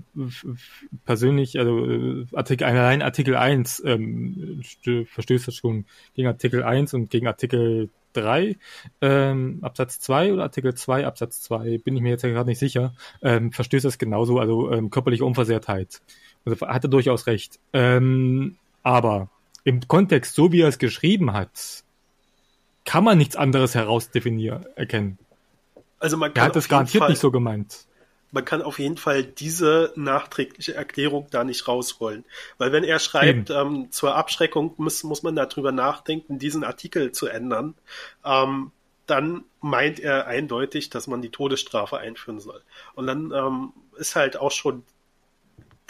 persönlich, 1.06 1.60
also 1.60 1.86
äh, 1.86 2.26
Artikel, 2.34 2.66
allein 2.66 3.02
Artikel 3.02 3.36
1 3.36 3.84
ähm, 3.86 4.62
verstößt 5.06 5.48
das 5.48 5.56
schon 5.56 5.86
gegen 6.16 6.28
Artikel 6.28 6.64
1 6.64 6.94
und 6.96 7.10
gegen 7.12 7.28
Artikel 7.28 7.90
3, 8.14 8.58
ähm, 9.02 9.60
Absatz 9.62 10.00
2 10.00 10.34
oder 10.34 10.44
Artikel 10.44 10.74
2, 10.74 11.06
Absatz 11.06 11.42
2, 11.44 11.78
bin 11.78 11.96
ich 11.96 12.02
mir 12.02 12.10
jetzt 12.10 12.24
ja 12.24 12.30
gerade 12.30 12.50
nicht 12.50 12.60
sicher, 12.60 12.94
ähm, 13.22 13.52
verstößt 13.52 13.86
das 13.86 14.00
genauso, 14.00 14.40
also 14.40 14.72
ähm, 14.72 14.90
körperliche 14.90 15.24
Unversehrtheit. 15.24 16.02
Also 16.46 16.68
hat 16.68 16.84
er 16.84 16.90
durchaus 16.90 17.28
recht. 17.28 17.60
Ähm, 17.74 18.58
aber 18.82 19.30
im 19.64 19.88
Kontext, 19.88 20.34
so 20.34 20.52
wie 20.52 20.62
er 20.62 20.70
es 20.70 20.80
geschrieben 20.80 21.34
hat, 21.34 21.84
kann 22.88 23.04
man 23.04 23.18
nichts 23.18 23.36
anderes 23.36 23.76
herausdefinieren, 23.76 24.66
erkennen. 24.76 25.20
Also 26.00 26.16
man 26.16 26.34
kann 26.34 26.44
er 26.44 26.48
hat 26.48 26.56
das 26.56 26.70
garantiert 26.70 27.02
Fall, 27.02 27.10
nicht 27.10 27.20
so 27.20 27.32
gemeint. 27.32 27.86
Man 28.32 28.46
kann 28.46 28.62
auf 28.62 28.80
jeden 28.80 28.98
Fall 28.98 29.24
diese 29.24 29.92
nachträgliche 29.96 30.74
Erklärung 30.74 31.28
da 31.30 31.44
nicht 31.44 31.68
rausholen. 31.68 32.24
Weil 32.58 32.72
wenn 32.72 32.86
er 32.86 33.00
schreibt, 33.00 33.50
ähm, 33.50 33.92
zur 33.92 34.16
Abschreckung 34.16 34.74
muss, 34.78 35.04
muss 35.04 35.22
man 35.22 35.36
darüber 35.36 35.74
nachdenken, 35.74 36.40
diesen 36.40 36.64
Artikel 36.64 37.12
zu 37.12 37.28
ändern, 37.28 37.76
ähm, 38.24 38.72
dann 39.06 39.44
meint 39.60 40.00
er 40.00 40.28
eindeutig, 40.28 40.90
dass 40.90 41.08
man 41.08 41.22
die 41.22 41.30
Todesstrafe 41.30 41.98
einführen 41.98 42.40
soll. 42.40 42.62
Und 42.96 43.08
dann 43.08 43.32
ähm, 43.34 43.74
ist 43.98 44.16
halt 44.16 44.38
auch 44.38 44.52
schon 44.52 44.84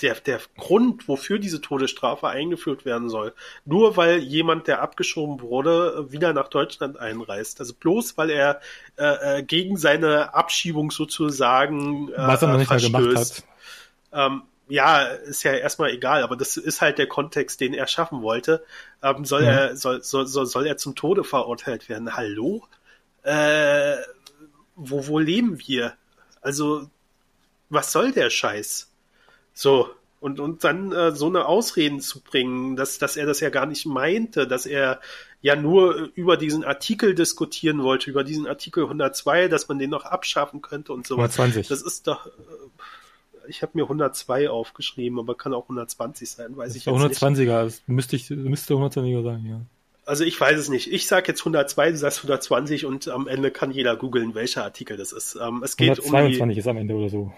der, 0.02 0.16
der 0.16 0.40
Grund, 0.58 1.08
wofür 1.08 1.40
diese 1.40 1.62
Todesstrafe 1.62 2.28
eingeführt 2.28 2.86
werden 2.86 3.10
soll. 3.10 3.34
Nur 3.66 3.98
weil 3.98 4.20
jemand, 4.20 4.68
der 4.68 4.82
abgeschoben 4.82 5.42
wurde, 5.42 6.12
wieder 6.12 6.34
nach 6.34 6.50
Deutschland 6.50 7.00
einreist. 7.00 7.60
Also 7.60 7.74
bloß 7.74 8.18
weil 8.18 8.30
er 8.30 8.62
äh, 8.98 9.40
äh 9.40 9.44
gegen 9.44 9.78
seine 9.78 10.34
Abschiebung 10.34 10.92
sozusagen 10.92 12.10
äh, 12.10 12.18
Was 12.18 12.42
er 12.42 12.50
noch 12.50 12.58
nicht 12.58 12.68
verstößt. 12.68 12.92
Mal 12.94 13.04
gemacht 13.04 13.44
hat. 14.12 14.32
Ähm, 14.32 14.44
ja, 14.70 15.04
ist 15.04 15.44
ja 15.44 15.54
erstmal 15.54 15.92
egal, 15.92 16.24
aber 16.24 16.36
das 16.36 16.58
ist 16.58 16.82
halt 16.82 16.98
der 16.98 17.08
Kontext, 17.08 17.62
den 17.62 17.74
er 17.74 17.88
schaffen 17.88 18.22
wollte. 18.22 18.66
Ähm, 19.02 19.26
soll 19.26 19.42
mhm. 19.42 19.48
er 19.48 19.78
soll, 19.78 20.04
soll, 20.04 20.28
soll, 20.28 20.46
soll 20.46 20.68
er 20.68 20.78
zum 20.78 20.96
Tode 20.96 21.24
verurteilt 21.24 21.90
werden? 21.90 22.16
Hallo? 22.16 22.68
Äh, 23.24 23.96
wo, 24.76 25.08
wo 25.08 25.20
leben 25.20 25.60
wir? 25.66 25.94
Also, 26.42 26.90
was 27.70 27.92
soll 27.92 28.12
der 28.12 28.30
Scheiß? 28.30 28.87
So, 29.58 29.90
und, 30.20 30.40
und 30.40 30.64
dann 30.64 30.92
äh, 30.92 31.16
so 31.16 31.26
eine 31.26 31.48
Ausreden 31.48 32.00
zu 32.00 32.22
bringen, 32.22 32.76
dass, 32.76 33.00
dass 33.00 33.18
er 33.18 33.26
das 33.26 33.40
ja 33.40 33.50
gar 33.50 33.66
nicht 33.66 33.88
meinte, 33.88 34.48
dass 34.48 34.68
er 34.68 35.02
ja 35.42 35.56
nur 35.56 36.12
über 36.14 36.38
diesen 36.38 36.64
Artikel 36.64 37.16
diskutieren 37.16 37.82
wollte, 37.82 38.12
über 38.12 38.24
diesen 38.24 38.46
Artikel 38.46 38.84
102, 38.84 39.48
dass 39.48 39.68
man 39.68 39.80
den 39.80 39.90
noch 39.90 40.06
abschaffen 40.06 40.62
könnte 40.62 40.94
und 40.94 41.08
so. 41.08 41.16
120. 41.16 41.70
Das 41.70 41.82
ist 41.82 42.06
doch, 42.06 42.28
äh, 42.28 42.30
ich 43.48 43.64
habe 43.64 43.72
mir 43.74 43.86
102 43.86 44.48
aufgeschrieben, 44.48 45.18
aber 45.18 45.34
kann 45.34 45.56
auch 45.56 45.64
120 45.64 46.30
sein, 46.30 46.56
weiß 46.56 46.76
ich 46.76 46.86
jetzt 46.86 46.96
120er, 46.96 47.08
nicht. 47.08 47.24
120er, 47.24 47.64
das 47.64 47.82
müsste, 47.88 48.16
ich, 48.16 48.30
müsste 48.30 48.76
120er 48.76 49.24
sein, 49.24 49.44
ja. 49.44 49.62
Also 50.06 50.24
ich 50.24 50.40
weiß 50.40 50.60
es 50.60 50.70
nicht. 50.70 50.94
Ich 50.94 51.08
sage 51.08 51.30
jetzt 51.30 51.42
102, 51.42 51.94
du 51.94 51.98
sagst 51.98 52.20
120 52.20 52.86
und 52.86 53.08
am 53.08 53.28
Ende 53.28 53.50
kann 53.50 53.72
jeder 53.72 53.96
googeln, 53.96 54.36
welcher 54.36 54.64
Artikel 54.64 54.98
das 54.98 55.14
ist. 55.14 55.36
Ähm, 55.36 55.64
es 55.64 55.78
geht 55.78 55.90
122 55.90 56.42
um 56.42 56.50
die, 56.50 56.60
ist 56.60 56.68
am 56.68 56.78
Ende 56.78 56.94
oder 56.94 57.10
so 57.10 57.34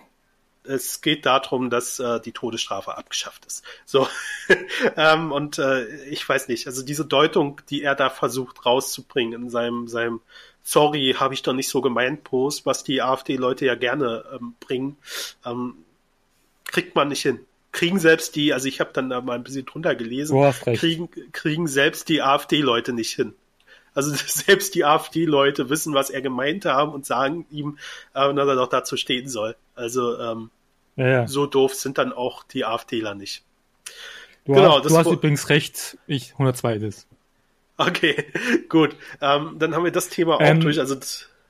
es 0.63 1.01
geht 1.01 1.25
darum, 1.25 1.69
dass 1.69 1.99
äh, 1.99 2.19
die 2.19 2.31
Todesstrafe 2.31 2.97
abgeschafft 2.97 3.45
ist. 3.45 3.63
So 3.85 4.07
ähm, 4.97 5.31
und 5.31 5.57
äh, 5.57 5.85
ich 6.05 6.27
weiß 6.27 6.47
nicht, 6.47 6.67
also 6.67 6.83
diese 6.83 7.05
Deutung, 7.05 7.61
die 7.69 7.81
er 7.81 7.95
da 7.95 8.09
versucht 8.09 8.65
rauszubringen 8.65 9.43
in 9.43 9.49
seinem 9.49 9.87
seinem 9.87 10.21
Sorry, 10.61 11.15
habe 11.17 11.33
ich 11.33 11.41
doch 11.41 11.53
nicht 11.53 11.69
so 11.69 11.81
gemeint 11.81 12.23
Post, 12.23 12.65
was 12.65 12.83
die 12.83 13.01
AfD-Leute 13.01 13.65
ja 13.65 13.75
gerne 13.75 14.23
ähm, 14.33 14.53
bringen, 14.59 14.97
ähm, 15.45 15.75
kriegt 16.65 16.95
man 16.95 17.07
nicht 17.07 17.21
hin. 17.21 17.39
Kriegen 17.71 17.99
selbst 17.99 18.35
die, 18.35 18.53
also 18.53 18.67
ich 18.67 18.79
habe 18.79 18.91
dann 18.93 19.09
da 19.09 19.21
mal 19.21 19.35
ein 19.35 19.43
bisschen 19.43 19.65
drunter 19.65 19.95
gelesen, 19.95 20.35
kriegen, 20.75 21.09
kriegen 21.31 21.67
selbst 21.67 22.09
die 22.09 22.21
AfD-Leute 22.21 22.93
nicht 22.93 23.15
hin. 23.15 23.33
Also 23.93 24.11
selbst 24.27 24.75
die 24.75 24.85
AfD-Leute 24.85 25.69
wissen, 25.69 25.93
was 25.93 26.09
er 26.09 26.21
gemeint 26.21 26.65
haben 26.65 26.93
und 26.93 27.05
sagen 27.05 27.45
ihm, 27.51 27.77
äh, 28.13 28.33
dass 28.33 28.47
er 28.47 28.55
doch 28.55 28.69
dazu 28.69 28.97
stehen 28.97 29.27
soll. 29.27 29.55
Also 29.75 30.19
ähm, 30.19 30.49
ja, 30.95 31.07
ja. 31.07 31.27
so 31.27 31.45
doof 31.45 31.73
sind 31.75 31.97
dann 31.97 32.11
auch 32.13 32.43
die 32.43 32.65
AfDler 32.65 33.15
nicht. 33.15 33.43
Du 34.45 34.53
genau, 34.53 34.77
hast, 34.77 34.89
du 34.89 34.97
hast 34.97 35.11
übrigens 35.11 35.49
recht, 35.49 35.97
ich 36.07 36.33
102 36.33 36.75
ist. 36.75 37.07
Okay, 37.77 38.25
gut. 38.69 38.95
Ähm, 39.21 39.55
dann 39.57 39.73
haben 39.73 39.83
wir 39.83 39.91
das 39.91 40.09
Thema 40.09 40.35
auch 40.35 40.41
ähm, 40.41 40.59
durch. 40.59 40.79
Also 40.79 40.95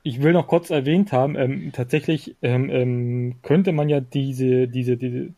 ich 0.03 0.21
will 0.21 0.33
noch 0.33 0.47
kurz 0.47 0.69
erwähnt 0.69 1.11
haben, 1.11 1.35
ähm, 1.35 1.71
tatsächlich 1.73 2.35
ähm, 2.41 2.69
ähm, 2.69 3.35
könnte 3.41 3.71
man 3.71 3.89
ja 3.89 3.99
diese, 3.99 4.67
diese, 4.67 4.97
diese, 4.97 5.33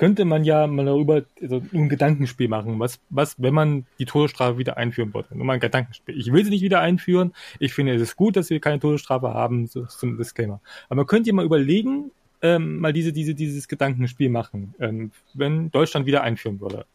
könnte 0.00 0.24
man 0.24 0.44
ja 0.44 0.66
mal 0.66 0.86
darüber 0.86 1.24
also 1.42 1.60
ein 1.74 1.90
Gedankenspiel 1.90 2.48
machen, 2.48 2.80
was, 2.80 3.00
was, 3.10 3.34
wenn 3.36 3.52
man 3.52 3.84
die 3.98 4.06
Todesstrafe 4.06 4.56
wieder 4.56 4.78
einführen 4.78 5.12
würde. 5.12 5.36
Nur 5.36 5.44
mal 5.44 5.52
ein 5.52 5.60
Gedankenspiel. 5.60 6.18
Ich 6.18 6.32
will 6.32 6.42
sie 6.42 6.48
nicht 6.48 6.62
wieder 6.62 6.80
einführen. 6.80 7.34
Ich 7.58 7.74
finde 7.74 7.94
es 7.94 8.00
ist 8.00 8.16
gut, 8.16 8.34
dass 8.34 8.48
wir 8.48 8.60
keine 8.60 8.80
Todesstrafe 8.80 9.34
haben, 9.34 9.66
so 9.66 9.84
zum 9.84 10.16
Disclaimer. 10.16 10.62
Aber 10.86 10.96
man 10.96 11.06
könnte 11.06 11.28
ja 11.28 11.34
mal 11.34 11.44
überlegen, 11.44 12.12
ähm, 12.40 12.78
mal 12.78 12.94
diese, 12.94 13.12
diese, 13.12 13.34
dieses 13.34 13.68
Gedankenspiel 13.68 14.30
machen, 14.30 14.74
ähm, 14.80 15.10
wenn 15.34 15.70
Deutschland 15.70 16.06
wieder 16.06 16.22
einführen 16.22 16.62
würde. 16.62 16.86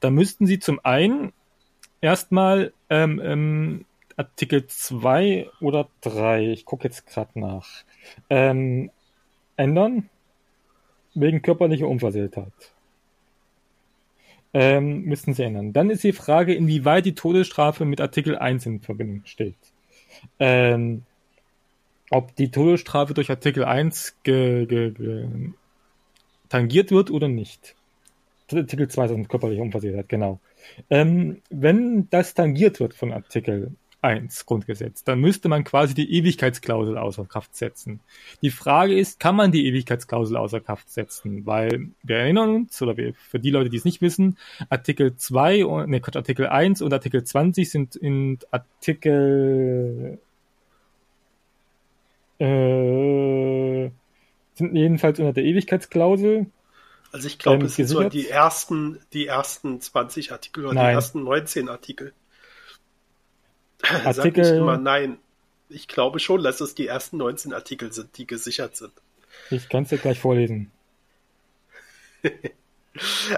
Da 0.00 0.10
müssten 0.10 0.46
sie 0.46 0.58
zum 0.58 0.80
einen 0.82 1.32
erstmal 2.00 2.72
ähm, 2.88 3.20
ähm, 3.22 3.84
Artikel 4.16 4.66
2 4.66 5.48
oder 5.60 5.86
3, 6.00 6.50
ich 6.50 6.64
gucke 6.64 6.88
jetzt 6.88 7.06
gerade 7.06 7.38
nach, 7.38 7.68
ähm, 8.28 8.90
ändern 9.56 10.10
wegen 11.14 11.42
körperlicher 11.42 11.88
Unversehrtheit. 11.88 12.52
Ähm, 14.52 15.02
müssten 15.02 15.34
sie 15.34 15.44
ändern. 15.44 15.72
Dann 15.72 15.90
ist 15.90 16.02
die 16.02 16.12
Frage, 16.12 16.54
inwieweit 16.54 17.06
die 17.06 17.14
Todesstrafe 17.14 17.84
mit 17.84 18.00
Artikel 18.00 18.36
1 18.36 18.66
in 18.66 18.80
Verbindung 18.80 19.22
steht. 19.24 19.54
Ähm, 20.40 21.02
ob 22.10 22.34
die 22.34 22.50
Todesstrafe 22.50 23.14
durch 23.14 23.30
Artikel 23.30 23.64
1 23.64 24.16
ge, 24.24 24.66
ge, 24.66 24.90
ge, 24.90 25.28
tangiert 26.48 26.90
wird 26.90 27.10
oder 27.10 27.28
nicht. 27.28 27.76
Artikel 28.52 28.88
2 28.88 29.04
ist 29.04 29.28
körperliche 29.28 29.62
Unversehrtheit, 29.62 30.08
genau. 30.08 30.40
Ähm, 30.90 31.40
wenn 31.50 32.08
das 32.10 32.34
tangiert 32.34 32.80
wird 32.80 32.94
von 32.94 33.12
Artikel 33.12 33.72
1 34.02 34.46
Grundgesetz, 34.46 35.04
dann 35.04 35.20
müsste 35.20 35.48
man 35.48 35.64
quasi 35.64 35.94
die 35.94 36.12
Ewigkeitsklausel 36.14 36.96
außer 36.96 37.24
Kraft 37.26 37.54
setzen. 37.54 38.00
Die 38.40 38.50
Frage 38.50 38.98
ist, 38.98 39.20
kann 39.20 39.36
man 39.36 39.52
die 39.52 39.66
Ewigkeitsklausel 39.66 40.36
außer 40.36 40.60
Kraft 40.60 40.90
setzen? 40.90 41.44
Weil 41.46 41.88
wir 42.02 42.16
erinnern 42.16 42.54
uns, 42.54 42.80
oder 42.80 42.96
wir, 42.96 43.14
für 43.14 43.38
die 43.38 43.50
Leute, 43.50 43.70
die 43.70 43.76
es 43.76 43.84
nicht 43.84 44.00
wissen, 44.00 44.38
Artikel 44.70 45.16
2, 45.16 45.86
ne, 45.86 46.00
Artikel 46.14 46.46
1 46.46 46.82
und 46.82 46.92
Artikel 46.92 47.24
20 47.24 47.70
sind 47.70 47.96
in 47.96 48.38
Artikel 48.50 50.18
äh, 52.38 53.90
sind 54.54 54.74
jedenfalls 54.74 55.18
unter 55.18 55.32
der 55.32 55.44
Ewigkeitsklausel. 55.44 56.46
Also 57.12 57.26
ich 57.26 57.38
glaube, 57.38 57.60
ähm, 57.60 57.66
es 57.66 57.76
sind 57.76 57.86
so 57.86 58.08
die 58.08 58.28
ersten, 58.28 58.98
die 59.12 59.26
ersten 59.26 59.80
20 59.80 60.32
Artikel 60.32 60.64
oder 60.64 60.74
Nein. 60.74 60.88
die 60.88 60.94
ersten 60.94 61.24
19 61.24 61.68
Artikel. 61.68 62.12
Artikel. 63.82 64.44
Sag 64.44 64.54
ich 64.54 64.60
immer 64.60 64.78
nein. 64.78 65.18
Ich 65.68 65.86
glaube 65.86 66.18
schon, 66.18 66.42
dass 66.42 66.60
es 66.60 66.74
die 66.74 66.86
ersten 66.86 67.18
19 67.18 67.52
Artikel 67.52 67.92
sind, 67.92 68.16
die 68.18 68.26
gesichert 68.26 68.76
sind. 68.76 68.92
Ich 69.50 69.68
kann 69.68 69.84
es 69.84 69.90
dir 69.90 69.98
gleich 69.98 70.18
vorlesen. 70.18 70.70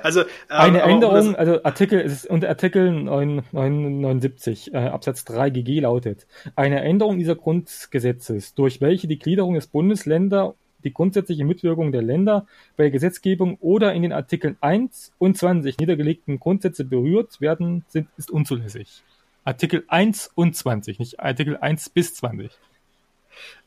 also 0.02 0.20
ähm, 0.20 0.26
eine 0.48 0.82
Änderung, 0.82 1.36
also 1.36 1.62
Artikel 1.62 2.00
ist 2.00 2.26
unter 2.26 2.48
Artikel 2.48 2.90
979 2.90 4.72
äh, 4.72 4.78
Absatz 4.78 5.24
3 5.24 5.50
GG 5.50 5.80
lautet: 5.80 6.26
Eine 6.56 6.80
Änderung 6.80 7.18
dieser 7.18 7.36
Grundgesetzes, 7.36 8.54
durch 8.54 8.80
welche 8.80 9.08
die 9.08 9.18
Gliederung 9.18 9.54
des 9.54 9.66
Bundesländer 9.66 10.54
die 10.84 10.92
grundsätzliche 10.92 11.44
Mitwirkung 11.44 11.92
der 11.92 12.02
Länder 12.02 12.46
bei 12.76 12.84
der 12.84 12.90
Gesetzgebung 12.90 13.56
oder 13.60 13.92
in 13.92 14.02
den 14.02 14.12
Artikeln 14.12 14.56
1 14.60 15.12
und 15.18 15.36
20 15.36 15.78
niedergelegten 15.78 16.40
Grundsätze 16.40 16.84
berührt 16.84 17.40
werden, 17.40 17.84
sind, 17.88 18.08
ist 18.16 18.30
unzulässig. 18.30 19.02
Artikel 19.44 19.84
1 19.88 20.30
und 20.34 20.56
20, 20.56 20.98
nicht 20.98 21.20
Artikel 21.20 21.56
1 21.56 21.90
bis 21.90 22.14
20. 22.14 22.50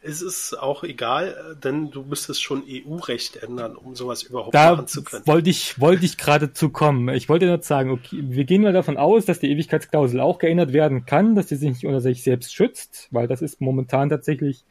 Es 0.02 0.22
ist 0.22 0.54
auch 0.54 0.84
egal, 0.84 1.58
denn 1.64 1.90
du 1.90 2.04
müsstest 2.04 2.42
schon 2.44 2.64
EU-Recht 2.68 3.38
ändern, 3.38 3.76
um 3.76 3.96
sowas 3.96 4.24
überhaupt 4.24 4.54
da 4.54 4.76
machen 4.76 4.88
zu 4.88 5.04
können. 5.04 5.26
Wollte 5.26 5.50
ich, 5.50 5.80
wollte 5.80 6.06
ich 6.06 6.18
gerade 6.18 6.54
zu 6.54 6.70
kommen. 6.70 7.10
Ich 7.10 7.28
wollte 7.28 7.48
nur 7.48 7.62
sagen, 7.62 7.90
okay, 7.90 8.22
wir 8.22 8.46
gehen 8.46 8.62
mal 8.62 8.74
davon 8.74 8.98
aus, 8.98 9.26
dass 9.26 9.40
die 9.40 9.50
Ewigkeitsklausel 9.52 10.20
auch 10.20 10.38
geändert 10.38 10.74
werden 10.74 11.06
kann, 11.06 11.36
dass 11.36 11.50
sie 11.50 11.56
sich 11.56 11.70
nicht 11.70 11.86
unter 11.86 12.02
sich 12.02 12.24
selbst 12.24 12.54
schützt, 12.54 13.08
weil 13.12 13.28
das 13.28 13.42
ist 13.42 13.60
momentan 13.60 14.10
tatsächlich 14.10 14.64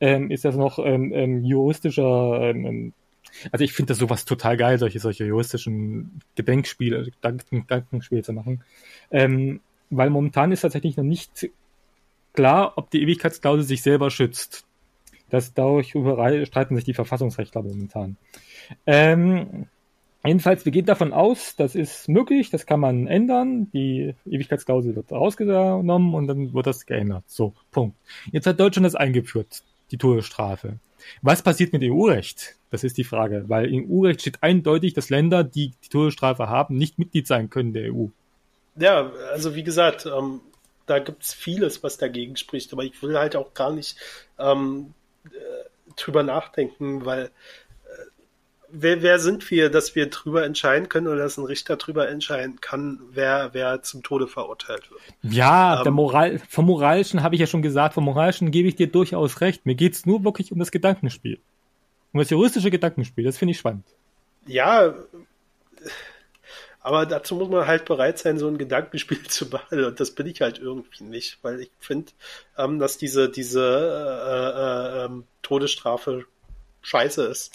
ähm, 0.00 0.32
ist 0.32 0.44
das 0.44 0.56
noch 0.56 0.80
ähm, 0.80 1.12
ähm, 1.14 1.44
juristischer, 1.44 2.40
ähm, 2.42 2.66
ähm, 2.66 2.92
also 3.52 3.64
ich 3.64 3.72
finde 3.72 3.90
das 3.90 3.98
sowas 3.98 4.24
total 4.24 4.56
geil, 4.56 4.78
solche, 4.78 4.98
solche 4.98 5.24
juristischen 5.24 6.20
Gedenkspiele, 6.34 7.04
Gedanken, 7.04 7.60
Gedankenspiele 7.60 8.22
zu 8.22 8.32
machen. 8.32 8.64
Weil 9.94 10.08
momentan 10.08 10.52
ist 10.52 10.62
tatsächlich 10.62 10.96
noch 10.96 11.04
nicht 11.04 11.50
klar, 12.32 12.72
ob 12.76 12.90
die 12.90 13.02
Ewigkeitsklausel 13.02 13.62
sich 13.62 13.82
selber 13.82 14.10
schützt. 14.10 14.64
Das 15.28 15.52
dadurch 15.52 15.90
streiten 15.90 16.76
sich 16.76 16.84
die 16.84 16.94
Verfassungsrechtler 16.94 17.62
momentan. 17.62 18.16
Ähm, 18.86 19.66
jedenfalls, 20.24 20.64
wir 20.64 20.72
gehen 20.72 20.86
davon 20.86 21.12
aus, 21.12 21.56
das 21.56 21.74
ist 21.74 22.08
möglich, 22.08 22.48
das 22.48 22.64
kann 22.64 22.80
man 22.80 23.06
ändern. 23.06 23.70
Die 23.72 24.14
Ewigkeitsklausel 24.26 24.96
wird 24.96 25.12
rausgenommen 25.12 26.14
und 26.14 26.26
dann 26.26 26.54
wird 26.54 26.66
das 26.66 26.86
geändert. 26.86 27.24
So, 27.26 27.52
Punkt. 27.70 27.96
Jetzt 28.30 28.46
hat 28.46 28.58
Deutschland 28.58 28.86
das 28.86 28.94
eingeführt 28.94 29.62
die 29.90 29.98
Todesstrafe. 29.98 30.78
Was 31.20 31.42
passiert 31.42 31.74
mit 31.74 31.82
EU-Recht? 31.82 32.56
Das 32.70 32.82
ist 32.82 32.96
die 32.96 33.04
Frage, 33.04 33.44
weil 33.48 33.72
im 33.72 33.90
EU-Recht 33.90 34.22
steht 34.22 34.42
eindeutig, 34.42 34.94
dass 34.94 35.10
Länder, 35.10 35.44
die 35.44 35.72
die 35.84 35.88
Todesstrafe 35.90 36.48
haben, 36.48 36.76
nicht 36.78 36.98
Mitglied 36.98 37.26
sein 37.26 37.50
können 37.50 37.74
der 37.74 37.92
EU. 37.92 38.06
Ja, 38.76 39.10
also 39.32 39.54
wie 39.54 39.62
gesagt, 39.62 40.06
ähm, 40.06 40.40
da 40.86 40.98
gibt 40.98 41.22
es 41.22 41.34
vieles, 41.34 41.82
was 41.82 41.98
dagegen 41.98 42.36
spricht, 42.36 42.72
aber 42.72 42.84
ich 42.84 43.02
will 43.02 43.18
halt 43.18 43.36
auch 43.36 43.54
gar 43.54 43.72
nicht 43.72 43.96
ähm, 44.38 44.94
äh, 45.26 45.92
drüber 45.96 46.22
nachdenken, 46.22 47.04
weil 47.04 47.30
wer, 48.72 49.02
wer 49.02 49.18
sind 49.18 49.48
wir, 49.50 49.70
dass 49.70 49.94
wir 49.94 50.08
drüber 50.10 50.44
entscheiden 50.44 50.88
können 50.88 51.06
oder 51.06 51.18
dass 51.18 51.36
ein 51.36 51.44
Richter 51.44 51.76
drüber 51.76 52.08
entscheiden 52.08 52.60
kann, 52.60 53.00
wer, 53.12 53.50
wer 53.52 53.82
zum 53.82 54.02
Tode 54.02 54.26
verurteilt 54.26 54.90
wird? 54.90 55.00
Ja, 55.22 55.78
ähm, 55.78 55.82
der 55.84 55.92
Moral, 55.92 56.38
vom 56.48 56.66
Moralischen 56.66 57.22
habe 57.22 57.34
ich 57.34 57.40
ja 57.40 57.46
schon 57.46 57.62
gesagt, 57.62 57.94
vom 57.94 58.04
Moralischen 58.04 58.50
gebe 58.50 58.68
ich 58.68 58.76
dir 58.76 58.88
durchaus 58.88 59.40
recht. 59.40 59.66
Mir 59.66 59.74
geht's 59.74 60.06
nur 60.06 60.24
wirklich 60.24 60.50
um 60.50 60.58
das 60.58 60.70
Gedankenspiel. 60.70 61.38
Um 62.12 62.18
das 62.18 62.30
juristische 62.30 62.70
Gedankenspiel, 62.70 63.24
das 63.24 63.38
finde 63.38 63.52
ich 63.52 63.58
spannend. 63.58 63.84
Ja, 64.46 64.94
aber 66.82 67.06
dazu 67.06 67.36
muss 67.36 67.48
man 67.48 67.66
halt 67.66 67.84
bereit 67.84 68.18
sein, 68.18 68.38
so 68.38 68.48
ein 68.48 68.58
Gedankenspiel 68.58 69.22
zu 69.28 69.46
machen. 69.46 69.84
Und 69.84 70.00
das 70.00 70.10
bin 70.12 70.26
ich 70.26 70.40
halt 70.40 70.58
irgendwie 70.58 71.04
nicht, 71.04 71.38
weil 71.42 71.60
ich 71.60 71.70
finde, 71.78 72.12
ähm, 72.58 72.78
dass 72.78 72.98
diese, 72.98 73.28
diese 73.30 73.62
äh, 73.62 75.04
äh, 75.04 75.18
äh, 75.18 75.22
Todesstrafe 75.42 76.24
scheiße 76.82 77.24
ist 77.24 77.52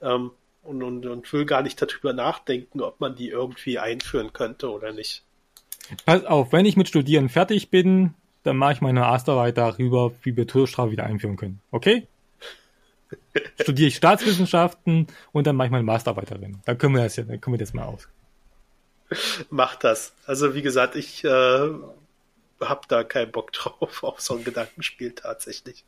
ähm, 0.00 0.30
und, 0.62 0.82
und, 0.82 1.06
und 1.06 1.32
will 1.32 1.44
gar 1.44 1.62
nicht 1.62 1.80
darüber 1.80 2.12
nachdenken, 2.12 2.80
ob 2.80 3.00
man 3.00 3.14
die 3.14 3.28
irgendwie 3.28 3.78
einführen 3.78 4.32
könnte 4.32 4.70
oder 4.70 4.92
nicht. 4.92 5.24
Pass 6.06 6.24
auf, 6.24 6.52
wenn 6.52 6.66
ich 6.66 6.76
mit 6.76 6.88
Studieren 6.88 7.28
fertig 7.28 7.70
bin, 7.70 8.14
dann 8.42 8.56
mache 8.56 8.74
ich 8.74 8.80
meine 8.80 9.00
Masterarbeit 9.00 9.58
darüber, 9.58 10.12
wie 10.22 10.36
wir 10.36 10.46
Todesstrafe 10.46 10.90
wieder 10.90 11.04
einführen 11.04 11.36
können. 11.36 11.60
Okay? 11.70 12.06
Studiere 13.60 13.88
ich 13.88 13.96
Staatswissenschaften 13.96 15.06
und 15.32 15.46
dann 15.46 15.56
mache 15.56 15.66
ich 15.66 15.72
meine 15.72 15.84
Masterarbeit 15.84 16.30
darin. 16.30 16.60
Dann 16.64 16.78
können 16.78 16.94
wir 16.94 17.02
das 17.02 17.16
ja, 17.16 17.24
dann 17.24 17.40
können 17.40 17.54
wir 17.54 17.58
das 17.58 17.74
mal 17.74 17.84
aus. 17.84 18.08
Mach 19.50 19.76
das. 19.76 20.12
Also 20.26 20.54
wie 20.54 20.62
gesagt, 20.62 20.96
ich 20.96 21.24
äh, 21.24 21.70
habe 22.60 22.80
da 22.88 23.04
keinen 23.04 23.32
Bock 23.32 23.52
drauf 23.52 24.02
auf 24.02 24.20
so 24.20 24.34
ein 24.34 24.44
Gedankenspiel 24.44 25.12
tatsächlich, 25.12 25.84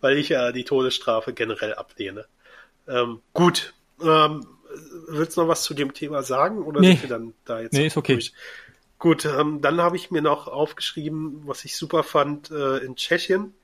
weil 0.00 0.18
ich 0.18 0.30
ja 0.30 0.52
die 0.52 0.64
Todesstrafe 0.64 1.32
generell 1.32 1.74
ablehne. 1.74 2.26
Ähm, 2.88 3.20
gut. 3.32 3.74
Ähm, 4.02 4.46
willst 5.08 5.36
du 5.36 5.42
noch 5.42 5.48
was 5.48 5.62
zu 5.62 5.74
dem 5.74 5.94
Thema 5.94 6.22
sagen 6.22 6.62
oder 6.62 6.80
nee. 6.80 6.92
sind 6.92 7.02
wir 7.02 7.08
dann 7.08 7.34
da 7.44 7.60
jetzt? 7.60 7.72
Nee, 7.72 7.88
ist 7.88 7.96
okay. 7.96 8.14
Durch? 8.14 8.32
Gut, 8.98 9.24
ähm, 9.24 9.60
dann 9.62 9.80
habe 9.80 9.96
ich 9.96 10.10
mir 10.10 10.22
noch 10.22 10.46
aufgeschrieben, 10.46 11.42
was 11.46 11.64
ich 11.64 11.76
super 11.76 12.02
fand, 12.02 12.50
äh, 12.50 12.78
in 12.78 12.96
Tschechien 12.96 13.54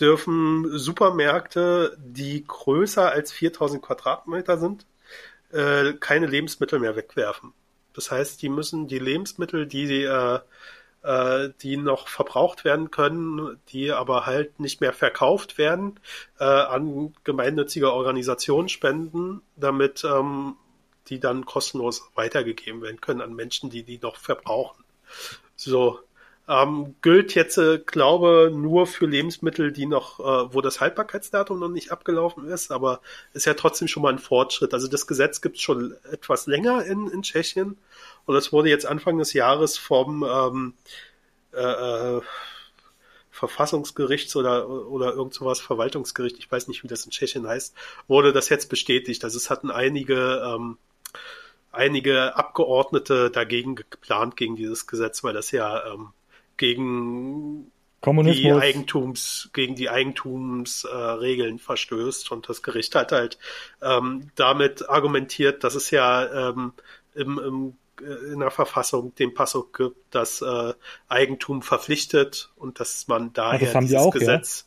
dürfen 0.00 0.78
Supermärkte, 0.78 1.96
die 1.98 2.44
größer 2.46 3.10
als 3.10 3.30
4000 3.30 3.82
Quadratmeter 3.82 4.58
sind, 4.58 4.86
äh, 5.52 5.92
keine 5.94 6.26
Lebensmittel 6.26 6.78
mehr 6.78 6.96
wegwerfen. 6.96 7.52
Das 7.94 8.10
heißt, 8.10 8.42
die 8.42 8.48
müssen 8.48 8.88
die 8.88 8.98
Lebensmittel, 8.98 9.66
die 9.66 10.02
äh, 10.04 10.40
äh, 11.02 11.50
die 11.62 11.76
noch 11.76 12.08
verbraucht 12.08 12.64
werden 12.64 12.90
können, 12.90 13.60
die 13.68 13.92
aber 13.92 14.26
halt 14.26 14.60
nicht 14.60 14.80
mehr 14.80 14.92
verkauft 14.92 15.58
werden, 15.58 15.98
äh, 16.38 16.44
an 16.44 17.14
gemeinnützige 17.24 17.92
Organisationen 17.92 18.68
spenden, 18.68 19.42
damit 19.56 20.04
ähm, 20.04 20.56
die 21.08 21.18
dann 21.18 21.44
kostenlos 21.44 22.08
weitergegeben 22.14 22.82
werden 22.82 23.00
können 23.00 23.20
an 23.20 23.34
Menschen, 23.34 23.68
die 23.68 23.82
die 23.82 23.98
noch 23.98 24.16
verbrauchen. 24.16 24.84
So, 25.56 25.98
ähm, 26.52 26.96
gilt 27.00 27.34
jetzt, 27.34 27.56
äh, 27.56 27.78
glaube 27.78 28.52
nur 28.54 28.86
für 28.86 29.06
Lebensmittel, 29.06 29.72
die 29.72 29.86
noch, 29.86 30.20
äh, 30.20 30.54
wo 30.54 30.60
das 30.60 30.80
Haltbarkeitsdatum 30.80 31.58
noch 31.58 31.68
nicht 31.68 31.92
abgelaufen 31.92 32.46
ist, 32.46 32.70
aber 32.70 33.00
ist 33.32 33.46
ja 33.46 33.54
trotzdem 33.54 33.88
schon 33.88 34.02
mal 34.02 34.12
ein 34.12 34.18
Fortschritt. 34.18 34.74
Also 34.74 34.86
das 34.88 35.06
Gesetz 35.06 35.40
gibt 35.40 35.56
es 35.56 35.62
schon 35.62 35.94
etwas 36.10 36.46
länger 36.46 36.84
in, 36.84 37.08
in 37.08 37.22
Tschechien 37.22 37.78
und 38.26 38.36
es 38.36 38.52
wurde 38.52 38.68
jetzt 38.68 38.84
Anfang 38.86 39.18
des 39.18 39.32
Jahres 39.32 39.78
vom 39.78 40.24
ähm, 40.24 40.74
äh, 41.54 42.16
äh, 42.16 42.20
Verfassungsgerichts 43.30 44.36
oder, 44.36 44.68
oder 44.68 45.14
irgend 45.14 45.32
sowas, 45.32 45.58
Verwaltungsgericht, 45.58 46.38
ich 46.38 46.52
weiß 46.52 46.68
nicht, 46.68 46.84
wie 46.84 46.88
das 46.88 47.04
in 47.06 47.12
Tschechien 47.12 47.46
heißt, 47.46 47.74
wurde 48.08 48.32
das 48.32 48.50
jetzt 48.50 48.68
bestätigt. 48.68 49.24
Also 49.24 49.38
es 49.38 49.48
hatten 49.48 49.70
einige, 49.70 50.42
ähm, 50.46 50.76
einige 51.72 52.36
Abgeordnete 52.36 53.30
dagegen 53.30 53.74
geplant, 53.74 54.36
gegen 54.36 54.56
dieses 54.56 54.86
Gesetz, 54.86 55.24
weil 55.24 55.32
das 55.32 55.50
ja 55.50 55.92
ähm, 55.92 56.12
gegen 56.62 57.72
die 58.04 58.52
Eigentums, 58.52 59.50
gegen 59.52 59.74
die 59.74 59.90
Eigentumsregeln 59.90 61.56
äh, 61.56 61.58
verstößt. 61.58 62.30
Und 62.30 62.48
das 62.48 62.62
Gericht 62.62 62.94
hat 62.94 63.10
halt 63.10 63.36
ähm, 63.82 64.30
damit 64.36 64.88
argumentiert, 64.88 65.64
dass 65.64 65.74
es 65.74 65.90
ja 65.90 66.50
ähm, 66.50 66.72
im, 67.14 67.38
im 67.38 67.76
in 68.32 68.40
der 68.40 68.50
Verfassung 68.50 69.14
den 69.14 69.32
Passus 69.32 69.66
gibt, 69.76 69.96
dass 70.12 70.42
äh, 70.42 70.74
Eigentum 71.08 71.62
verpflichtet 71.62 72.50
und 72.56 72.80
dass 72.80 73.06
man 73.06 73.32
daher 73.32 73.60
das 73.60 73.74
haben 73.76 73.86
dieses 73.86 74.00
die 74.00 74.06
auch, 74.08 74.12
Gesetz, 74.12 74.66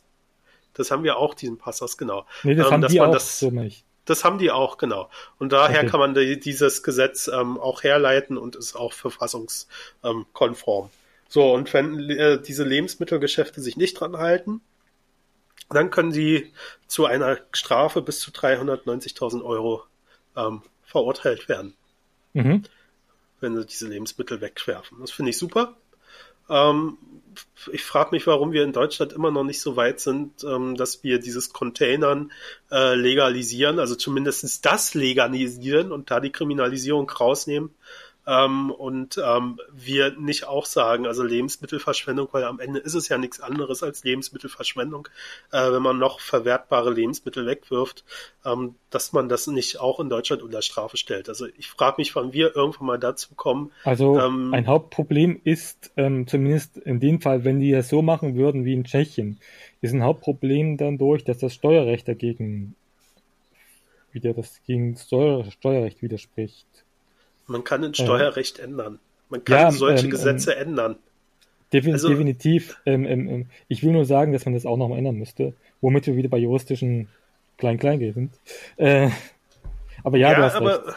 das 0.72 0.90
haben 0.90 1.02
wir 1.02 1.18
auch 1.18 1.34
diesen 1.34 1.58
Passus, 1.58 1.98
genau. 1.98 2.24
Nee, 2.44 2.54
das 2.54 2.68
ähm, 2.68 2.72
haben 2.72 2.88
die 2.88 3.00
auch 3.00 3.12
das, 3.12 3.38
so 3.38 3.50
nicht. 3.50 3.84
Das 4.06 4.24
haben 4.24 4.38
die 4.38 4.50
auch, 4.50 4.78
genau. 4.78 5.10
Und 5.38 5.52
daher 5.52 5.80
okay. 5.80 5.88
kann 5.90 6.00
man 6.00 6.14
die, 6.14 6.40
dieses 6.40 6.82
Gesetz 6.82 7.28
ähm, 7.28 7.58
auch 7.58 7.82
herleiten 7.82 8.38
und 8.38 8.56
ist 8.56 8.74
auch 8.74 8.94
verfassungskonform. 8.94 10.88
So, 11.28 11.52
und 11.52 11.72
wenn 11.72 12.10
äh, 12.10 12.40
diese 12.40 12.64
Lebensmittelgeschäfte 12.64 13.60
sich 13.60 13.76
nicht 13.76 14.00
dran 14.00 14.16
halten, 14.16 14.60
dann 15.68 15.90
können 15.90 16.12
sie 16.12 16.52
zu 16.86 17.06
einer 17.06 17.38
Strafe 17.52 18.02
bis 18.02 18.20
zu 18.20 18.30
390.000 18.30 19.44
Euro 19.44 19.82
ähm, 20.36 20.62
verurteilt 20.84 21.48
werden. 21.48 21.74
Mhm 22.34 22.64
wenn 23.40 23.56
sie 23.56 23.66
diese 23.66 23.88
Lebensmittel 23.88 24.40
wegwerfen. 24.40 24.98
Das 25.00 25.10
finde 25.10 25.30
ich 25.30 25.38
super. 25.38 25.76
Ähm, 26.48 26.98
ich 27.72 27.82
frage 27.82 28.10
mich, 28.12 28.26
warum 28.26 28.52
wir 28.52 28.64
in 28.64 28.72
Deutschland 28.72 29.12
immer 29.12 29.30
noch 29.30 29.44
nicht 29.44 29.60
so 29.60 29.76
weit 29.76 30.00
sind, 30.00 30.44
ähm, 30.44 30.76
dass 30.76 31.02
wir 31.02 31.18
dieses 31.18 31.52
Containern 31.52 32.32
äh, 32.70 32.94
legalisieren, 32.94 33.78
also 33.78 33.94
zumindest 33.94 34.64
das 34.64 34.94
legalisieren 34.94 35.92
und 35.92 36.10
da 36.10 36.20
die 36.20 36.32
Kriminalisierung 36.32 37.10
rausnehmen. 37.10 37.70
Ähm, 38.26 38.70
und 38.70 39.20
ähm, 39.24 39.60
wir 39.72 40.18
nicht 40.18 40.46
auch 40.46 40.66
sagen, 40.66 41.06
also 41.06 41.22
Lebensmittelverschwendung, 41.22 42.28
weil 42.32 42.44
am 42.44 42.58
Ende 42.58 42.80
ist 42.80 42.94
es 42.94 43.08
ja 43.08 43.18
nichts 43.18 43.40
anderes 43.40 43.82
als 43.82 44.02
Lebensmittelverschwendung, 44.04 45.08
äh, 45.52 45.70
wenn 45.72 45.82
man 45.82 45.98
noch 45.98 46.20
verwertbare 46.20 46.92
Lebensmittel 46.92 47.46
wegwirft, 47.46 48.04
ähm, 48.44 48.74
dass 48.90 49.12
man 49.12 49.28
das 49.28 49.46
nicht 49.46 49.78
auch 49.80 50.00
in 50.00 50.08
Deutschland 50.08 50.42
unter 50.42 50.62
Strafe 50.62 50.96
stellt. 50.96 51.28
Also 51.28 51.46
ich 51.56 51.68
frage 51.68 51.96
mich, 51.98 52.14
wann 52.16 52.32
wir 52.32 52.56
irgendwann 52.56 52.86
mal 52.86 52.98
dazu 52.98 53.34
kommen. 53.36 53.70
Also 53.84 54.18
ähm, 54.18 54.52
ein 54.52 54.66
Hauptproblem 54.66 55.40
ist, 55.44 55.92
ähm, 55.96 56.26
zumindest 56.26 56.78
in 56.78 56.98
dem 57.00 57.20
Fall, 57.20 57.44
wenn 57.44 57.60
die 57.60 57.72
es 57.72 57.88
so 57.88 58.02
machen 58.02 58.34
würden 58.34 58.64
wie 58.64 58.74
in 58.74 58.84
Tschechien, 58.84 59.38
ist 59.80 59.92
ein 59.92 60.02
Hauptproblem 60.02 60.76
dann 60.78 60.98
durch, 60.98 61.22
dass 61.24 61.38
das 61.38 61.54
Steuerrecht 61.54 62.08
dagegen 62.08 62.74
wieder 64.10 64.34
das 64.34 64.60
gegen 64.66 64.96
Steuer, 64.96 65.44
Steuerrecht 65.50 66.02
widerspricht. 66.02 66.66
Man 67.46 67.64
kann 67.64 67.84
ein 67.84 67.94
Steuerrecht 67.94 68.58
äh, 68.58 68.62
ändern. 68.62 68.98
Man 69.28 69.44
kann 69.44 69.58
ja, 69.58 69.70
solche 69.70 70.04
ähm, 70.04 70.10
Gesetze 70.10 70.52
ähm, 70.52 70.68
ändern. 70.68 70.96
Defin 71.72 71.94
also, 71.94 72.08
definitiv. 72.08 72.78
Ähm, 72.86 73.04
ähm, 73.04 73.28
ähm, 73.28 73.46
ich 73.68 73.82
will 73.82 73.92
nur 73.92 74.04
sagen, 74.04 74.32
dass 74.32 74.44
man 74.44 74.54
das 74.54 74.66
auch 74.66 74.76
noch 74.76 74.88
mal 74.88 74.98
ändern 74.98 75.16
müsste, 75.16 75.54
womit 75.80 76.06
wir 76.06 76.16
wieder 76.16 76.28
bei 76.28 76.38
juristischen 76.38 77.08
Klein-Klein 77.58 77.98
sind. 78.12 78.32
Äh, 78.76 79.10
aber 80.04 80.18
ja, 80.18 80.32
ja, 80.32 80.36
du 80.36 80.42
hast 80.44 80.54
aber, 80.54 80.86
recht. 80.86 80.96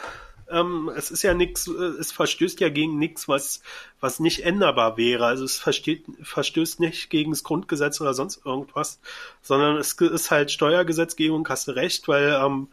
Ähm, 0.50 0.90
es 0.96 1.10
ist 1.10 1.22
ja 1.22 1.32
nichts, 1.32 1.68
äh, 1.68 2.00
es 2.00 2.10
verstößt 2.10 2.60
ja 2.60 2.68
gegen 2.68 2.98
nichts, 2.98 3.28
was, 3.28 3.62
was 4.00 4.18
nicht 4.18 4.44
änderbar 4.44 4.96
wäre. 4.96 5.26
Also 5.26 5.44
es 5.44 5.56
versteht, 5.58 6.04
verstößt 6.22 6.80
nicht 6.80 7.08
gegen 7.08 7.30
das 7.30 7.44
Grundgesetz 7.44 8.00
oder 8.00 8.14
sonst 8.14 8.44
irgendwas, 8.44 9.00
sondern 9.42 9.76
es 9.76 9.92
ist 9.92 10.30
halt 10.30 10.50
Steuergesetzgebung, 10.50 11.48
hast 11.48 11.68
du 11.68 11.72
recht, 11.72 12.08
weil 12.08 12.36
ähm, 12.44 12.68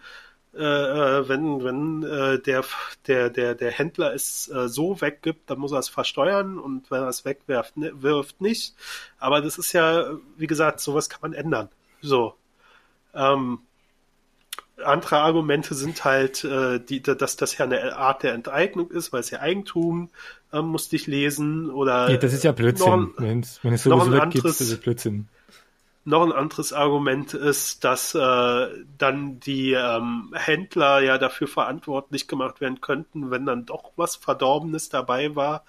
äh, 0.57 1.19
äh, 1.19 1.29
wenn, 1.29 1.63
wenn 1.63 2.03
äh, 2.03 2.39
der, 2.39 2.63
der, 3.05 3.29
der, 3.29 3.55
der 3.55 3.71
Händler 3.71 4.13
es 4.13 4.49
äh, 4.49 4.67
so 4.67 4.99
weggibt, 5.01 5.49
dann 5.49 5.59
muss 5.59 5.71
er 5.71 5.79
es 5.79 5.89
versteuern 5.89 6.57
und 6.57 6.89
wenn 6.91 7.01
er 7.01 7.09
es 7.09 7.25
wegwirft, 7.25 7.77
ne, 7.77 7.91
wirft 8.01 8.41
nicht. 8.41 8.75
Aber 9.19 9.41
das 9.41 9.57
ist 9.57 9.73
ja, 9.73 10.11
wie 10.37 10.47
gesagt, 10.47 10.79
sowas 10.79 11.09
kann 11.09 11.19
man 11.21 11.33
ändern. 11.33 11.69
So. 12.01 12.35
Ähm, 13.13 13.59
andere 14.83 15.17
Argumente 15.17 15.73
sind 15.75 16.05
halt, 16.05 16.43
äh, 16.43 16.79
die, 16.79 17.01
dass 17.01 17.35
das 17.35 17.57
ja 17.57 17.65
eine 17.65 17.95
Art 17.95 18.23
der 18.23 18.33
Enteignung 18.33 18.91
ist, 18.91 19.11
weil 19.11 19.21
es 19.21 19.29
ja 19.31 19.39
Eigentum, 19.39 20.09
ähm, 20.53 20.67
musste 20.67 20.95
ich 20.95 21.07
lesen. 21.07 21.69
Oder 21.69 22.09
ja, 22.09 22.17
das 22.17 22.33
ist 22.33 22.43
ja 22.43 22.51
Blödsinn. 22.51 23.13
Wenn 23.17 23.39
es 23.41 23.59
sowieso 23.61 24.11
weggibt, 24.11 24.45
ist 24.45 24.61
es 24.61 24.79
Blödsinn. 24.79 25.27
Noch 26.07 26.23
ein 26.23 26.31
anderes 26.31 26.71
Argument 26.71 27.33
ist, 27.33 27.83
dass 27.83 28.15
äh, 28.15 28.67
dann 28.97 29.41
die 29.41 29.73
ähm, 29.73 30.33
Händler 30.33 31.01
ja 31.01 31.17
dafür 31.17 31.49
verantwortlich 31.49 32.29
gemacht 32.29 32.61
werden 32.61 32.79
könnten, 32.79 33.29
wenn 33.29 33.45
dann 33.45 33.65
doch 33.65 33.91
was 33.97 34.15
Verdorbenes 34.15 34.87
dabei 34.87 35.35
war. 35.35 35.65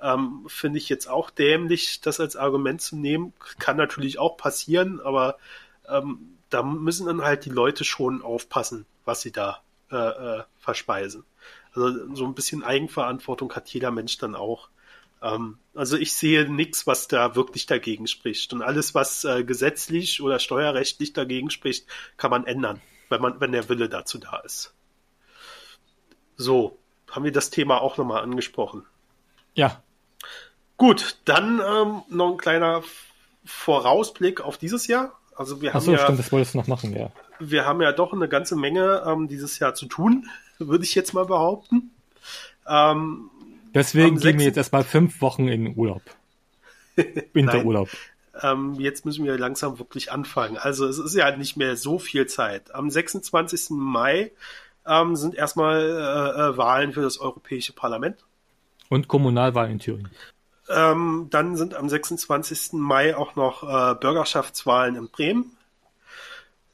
Ähm, 0.00 0.46
Finde 0.46 0.78
ich 0.78 0.88
jetzt 0.88 1.06
auch 1.06 1.28
dämlich, 1.28 2.00
das 2.00 2.18
als 2.18 2.34
Argument 2.34 2.80
zu 2.80 2.96
nehmen. 2.96 3.34
Kann 3.58 3.76
natürlich 3.76 4.18
auch 4.18 4.38
passieren, 4.38 5.02
aber 5.02 5.36
ähm, 5.86 6.38
da 6.48 6.62
müssen 6.62 7.06
dann 7.06 7.20
halt 7.20 7.44
die 7.44 7.50
Leute 7.50 7.84
schon 7.84 8.22
aufpassen, 8.22 8.86
was 9.04 9.20
sie 9.20 9.32
da 9.32 9.60
äh, 9.92 9.96
äh, 9.96 10.44
verspeisen. 10.56 11.24
Also 11.74 12.14
so 12.14 12.24
ein 12.24 12.34
bisschen 12.34 12.62
Eigenverantwortung 12.62 13.52
hat 13.52 13.68
jeder 13.68 13.90
Mensch 13.90 14.16
dann 14.16 14.34
auch. 14.34 14.70
Ähm, 15.24 15.58
also 15.74 15.96
ich 15.96 16.12
sehe 16.12 16.48
nichts, 16.50 16.86
was 16.86 17.08
da 17.08 17.34
wirklich 17.34 17.66
dagegen 17.66 18.06
spricht. 18.06 18.52
Und 18.52 18.62
alles, 18.62 18.94
was 18.94 19.24
äh, 19.24 19.42
gesetzlich 19.42 20.20
oder 20.22 20.38
steuerrechtlich 20.38 21.14
dagegen 21.14 21.50
spricht, 21.50 21.86
kann 22.16 22.30
man 22.30 22.46
ändern, 22.46 22.80
wenn 23.08 23.22
man, 23.22 23.40
wenn 23.40 23.52
der 23.52 23.68
Wille 23.68 23.88
dazu 23.88 24.18
da 24.18 24.38
ist. 24.40 24.74
So, 26.36 26.78
haben 27.10 27.24
wir 27.24 27.32
das 27.32 27.50
Thema 27.50 27.80
auch 27.80 27.96
nochmal 27.96 28.22
angesprochen. 28.22 28.84
Ja. 29.54 29.82
Gut, 30.76 31.18
dann 31.24 31.60
ähm, 31.60 32.02
noch 32.08 32.32
ein 32.32 32.38
kleiner 32.38 32.82
Vorausblick 33.44 34.40
auf 34.40 34.58
dieses 34.58 34.86
Jahr. 34.86 35.18
Also 35.36 35.62
wir 35.62 35.72
haben 35.72 35.78
Ach 35.78 35.84
so, 35.84 35.92
ja, 35.92 35.98
stimmt, 35.98 36.18
das 36.18 36.32
wolltest 36.32 36.54
du 36.54 36.58
noch 36.58 36.66
machen, 36.66 36.94
ja. 36.94 37.10
Wir 37.38 37.64
haben 37.64 37.80
ja 37.80 37.92
doch 37.92 38.12
eine 38.12 38.28
ganze 38.28 38.56
Menge 38.56 39.02
ähm, 39.06 39.28
dieses 39.28 39.58
Jahr 39.58 39.74
zu 39.74 39.86
tun, 39.86 40.28
würde 40.58 40.84
ich 40.84 40.94
jetzt 40.94 41.14
mal 41.14 41.24
behaupten. 41.24 41.92
Ähm, 42.68 43.30
Deswegen 43.74 44.18
gehen 44.18 44.38
wir 44.38 44.46
jetzt 44.46 44.56
erstmal 44.56 44.84
fünf 44.84 45.20
Wochen 45.20 45.48
in 45.48 45.76
Urlaub. 45.76 46.02
Winterurlaub. 47.32 47.88
ähm, 48.42 48.74
jetzt 48.78 49.04
müssen 49.04 49.24
wir 49.24 49.36
langsam 49.38 49.78
wirklich 49.78 50.12
anfangen. 50.12 50.56
Also 50.56 50.86
es 50.86 50.98
ist 50.98 51.14
ja 51.14 51.36
nicht 51.36 51.56
mehr 51.56 51.76
so 51.76 51.98
viel 51.98 52.26
Zeit. 52.26 52.74
Am 52.74 52.88
26. 52.88 53.70
Mai 53.70 54.30
ähm, 54.86 55.16
sind 55.16 55.34
erstmal 55.34 55.80
äh, 55.80 56.40
äh, 56.40 56.56
Wahlen 56.56 56.92
für 56.92 57.02
das 57.02 57.18
Europäische 57.18 57.72
Parlament. 57.72 58.24
Und 58.88 59.08
Kommunalwahlen 59.08 59.72
in 59.72 59.78
Thüringen. 59.78 60.10
Ähm, 60.68 61.28
dann 61.30 61.56
sind 61.56 61.74
am 61.74 61.88
26. 61.88 62.74
Mai 62.74 63.16
auch 63.16 63.34
noch 63.36 63.62
äh, 63.62 63.94
Bürgerschaftswahlen 63.96 64.96
in 64.96 65.08
Bremen. 65.08 65.56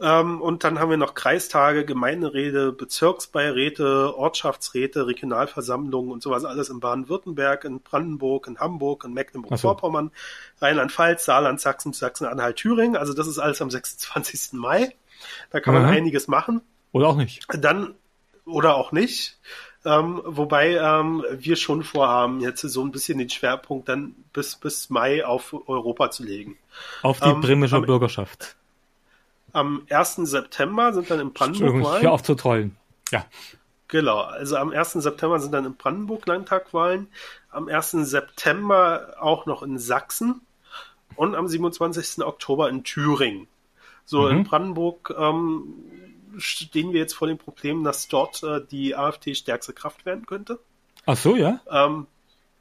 Ähm, 0.02 0.40
und 0.40 0.64
dann 0.64 0.78
haben 0.78 0.89
wir 0.89 0.97
noch 0.97 1.14
Kreistage, 1.14 1.85
Gemeinderäte, 1.85 2.72
Bezirksbeiräte, 2.72 4.16
Ortschaftsräte, 4.16 5.06
Regionalversammlungen 5.06 6.10
und 6.10 6.22
sowas 6.22 6.44
alles 6.47 6.70
in 6.70 6.81
Baden-Württemberg, 6.81 7.64
in 7.64 7.81
Brandenburg, 7.81 8.47
in 8.47 8.59
Hamburg, 8.59 9.05
in 9.05 9.12
Mecklenburg-Vorpommern, 9.12 10.10
so. 10.59 10.64
Rheinland-Pfalz, 10.64 11.27
Saarland, 11.27 11.60
Sachsen, 11.60 11.93
Sachsen-Anhalt, 11.93 12.56
Thüringen. 12.56 12.97
Also 12.97 13.12
das 13.12 13.27
ist 13.27 13.39
alles 13.39 13.60
am 13.60 13.70
26. 13.70 14.55
Mai. 14.55 14.94
Da 15.51 15.60
kann 15.60 15.74
man 15.74 15.82
mhm. 15.82 15.90
einiges 15.90 16.28
machen. 16.28 16.62
Oder 16.93 17.09
auch 17.09 17.16
nicht. 17.16 17.47
Dann, 17.52 17.94
oder 18.47 18.77
auch 18.77 18.93
nicht. 18.93 19.39
Ähm, 19.85 20.20
wobei 20.24 20.77
ähm, 20.77 21.24
wir 21.31 21.56
schon 21.56 21.82
vorhaben, 21.82 22.40
jetzt 22.40 22.60
so 22.60 22.82
ein 22.82 22.90
bisschen 22.90 23.18
den 23.18 23.31
Schwerpunkt 23.31 23.89
dann 23.89 24.14
bis, 24.32 24.56
bis 24.56 24.89
Mai 24.89 25.24
auf 25.24 25.55
Europa 25.68 26.10
zu 26.10 26.22
legen. 26.22 26.56
Auf 27.02 27.20
die 27.20 27.28
ähm, 27.28 27.40
bremische 27.40 27.81
Bürgerschaft. 27.81 28.56
Am 29.52 29.86
1. 29.89 30.16
September 30.16 30.93
sind 30.93 31.10
dann 31.10 31.20
in 31.20 31.32
Brandenburg 31.32 31.85
Wahlen. 31.85 32.02
Hör 32.02 32.12
auf 32.12 32.22
zu 32.22 32.35
trollen. 32.35 32.77
Ja. 33.10 33.24
Genau, 33.89 34.18
also 34.20 34.56
am 34.56 34.70
1. 34.70 34.93
September 34.93 35.40
sind 35.40 35.52
dann 35.52 35.64
in 35.64 35.74
Brandenburg 35.74 36.24
Landtagwahlen, 36.27 37.09
am 37.51 37.68
1. 37.68 37.90
September 37.90 39.16
auch 39.18 39.47
noch 39.47 39.64
in 39.64 39.78
Sachsen 39.78 40.43
und 41.16 41.35
am 41.35 41.48
27. 41.48 42.24
Oktober 42.24 42.68
in 42.68 42.85
Thüringen. 42.85 43.48
So, 44.05 44.22
mhm. 44.22 44.39
in 44.39 44.44
Brandenburg 44.44 45.12
ähm, 45.18 45.74
stehen 46.39 46.93
wir 46.93 47.01
jetzt 47.01 47.14
vor 47.14 47.27
dem 47.27 47.39
Problem, 47.39 47.82
dass 47.82 48.06
dort 48.06 48.43
äh, 48.44 48.60
die 48.64 48.94
AfD 48.94 49.35
stärkste 49.35 49.72
Kraft 49.72 50.06
werden 50.06 50.24
könnte. 50.24 50.60
Ach 51.06 51.16
so, 51.16 51.35
ja? 51.35 51.60
Ähm, 51.68 52.06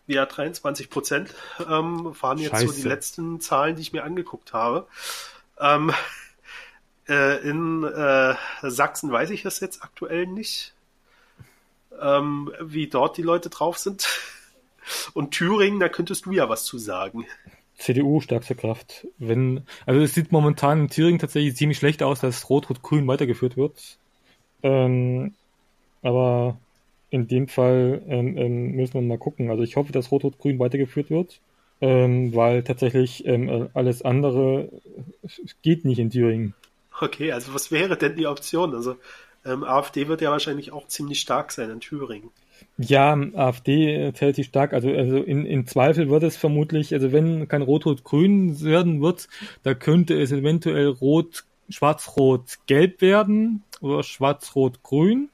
ja, 0.07 0.25
23 0.25 0.89
Prozent 0.89 1.35
ähm, 1.59 2.15
waren 2.19 2.39
jetzt 2.39 2.51
Scheiße. 2.51 2.67
so 2.67 2.73
die 2.73 2.87
letzten 2.87 3.39
Zahlen, 3.39 3.75
die 3.75 3.83
ich 3.83 3.93
mir 3.93 4.03
angeguckt 4.03 4.53
habe. 4.53 4.87
Ähm, 5.59 5.91
äh, 7.09 7.37
in 7.47 7.83
äh, 7.83 8.35
Sachsen 8.61 9.11
weiß 9.11 9.31
ich 9.31 9.43
das 9.43 9.59
jetzt 9.59 9.83
aktuell 9.83 10.27
nicht, 10.27 10.73
ähm, 12.01 12.51
wie 12.61 12.87
dort 12.87 13.17
die 13.17 13.23
Leute 13.23 13.49
drauf 13.49 13.77
sind. 13.77 14.07
Und 15.13 15.31
Thüringen, 15.31 15.79
da 15.79 15.89
könntest 15.89 16.25
du 16.25 16.31
ja 16.31 16.49
was 16.49 16.65
zu 16.65 16.77
sagen. 16.77 17.25
CDU 17.77 18.19
stärkste 18.21 18.55
Kraft. 18.55 19.07
Wenn, 19.17 19.65
also 19.85 20.01
es 20.01 20.13
sieht 20.13 20.31
momentan 20.31 20.81
in 20.81 20.89
Thüringen 20.89 21.19
tatsächlich 21.19 21.55
ziemlich 21.55 21.77
schlecht 21.77 22.03
aus, 22.03 22.19
dass 22.19 22.49
Rot-Rot-Grün 22.49 23.07
weitergeführt 23.07 23.55
wird. 23.57 23.97
Ähm, 24.63 25.33
aber 26.01 26.57
in 27.09 27.27
dem 27.27 27.47
Fall 27.47 28.01
ähm, 28.07 28.37
ähm, 28.37 28.71
müssen 28.71 28.95
wir 28.95 29.01
mal 29.01 29.17
gucken. 29.17 29.49
Also 29.49 29.63
ich 29.63 29.75
hoffe, 29.75 29.91
dass 29.91 30.11
Rot-Rot-Grün 30.11 30.59
weitergeführt 30.59 31.09
wird, 31.09 31.39
ähm, 31.81 32.35
weil 32.35 32.63
tatsächlich 32.63 33.25
ähm, 33.25 33.69
alles 33.73 34.01
andere 34.01 34.69
geht 35.61 35.85
nicht 35.85 35.99
in 35.99 36.09
Thüringen. 36.09 36.53
Okay, 36.99 37.31
also 37.31 37.53
was 37.53 37.71
wäre 37.71 37.97
denn 37.97 38.15
die 38.15 38.27
Option? 38.27 38.75
Also 38.75 38.97
ähm, 39.45 39.63
AfD 39.63 40.07
wird 40.07 40.21
ja 40.21 40.31
wahrscheinlich 40.31 40.71
auch 40.71 40.87
ziemlich 40.87 41.19
stark 41.19 41.51
sein 41.51 41.69
in 41.69 41.79
Thüringen. 41.79 42.29
Ja, 42.77 43.13
AfD 43.13 44.11
zählt 44.13 44.35
sich 44.35 44.47
stark. 44.47 44.73
Also, 44.73 44.89
also 44.89 45.17
in, 45.17 45.45
in 45.45 45.65
Zweifel 45.65 46.09
wird 46.09 46.23
es 46.23 46.35
vermutlich, 46.35 46.93
also 46.93 47.11
wenn 47.11 47.47
kein 47.47 47.61
Rot-Rot-Grün 47.61 48.61
werden 48.61 49.01
wird, 49.01 49.29
da 49.63 49.73
könnte 49.73 50.19
es 50.19 50.31
eventuell 50.31 50.87
Rot, 50.87 51.45
Schwarz-Rot-Gelb 51.69 53.01
werden 53.01 53.63
oder 53.79 54.03
Schwarz-Rot-Grün. 54.03 55.29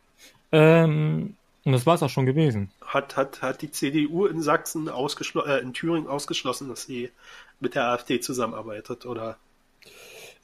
Ähm, 0.52 1.36
und 1.64 1.72
das 1.72 1.88
war 1.88 1.96
es 1.96 2.04
auch 2.04 2.10
schon 2.10 2.28
gewesen. 2.28 2.70
Hat, 2.86 3.18
hat, 3.18 3.42
hat 3.42 3.64
die 3.64 3.72
CDU 3.72 4.28
in 4.28 4.42
Sachsen 4.42 4.88
ausgeschlossen, 4.88 5.50
äh, 5.50 5.60
in 5.60 5.74
Thüringen 5.74 6.08
ausgeschlossen, 6.08 6.70
dass 6.70 6.84
sie 6.84 7.10
mit 7.60 7.74
der 7.74 7.86
AfD 7.88 8.20
zusammenarbeitet, 8.20 9.08
oder? 9.08 9.38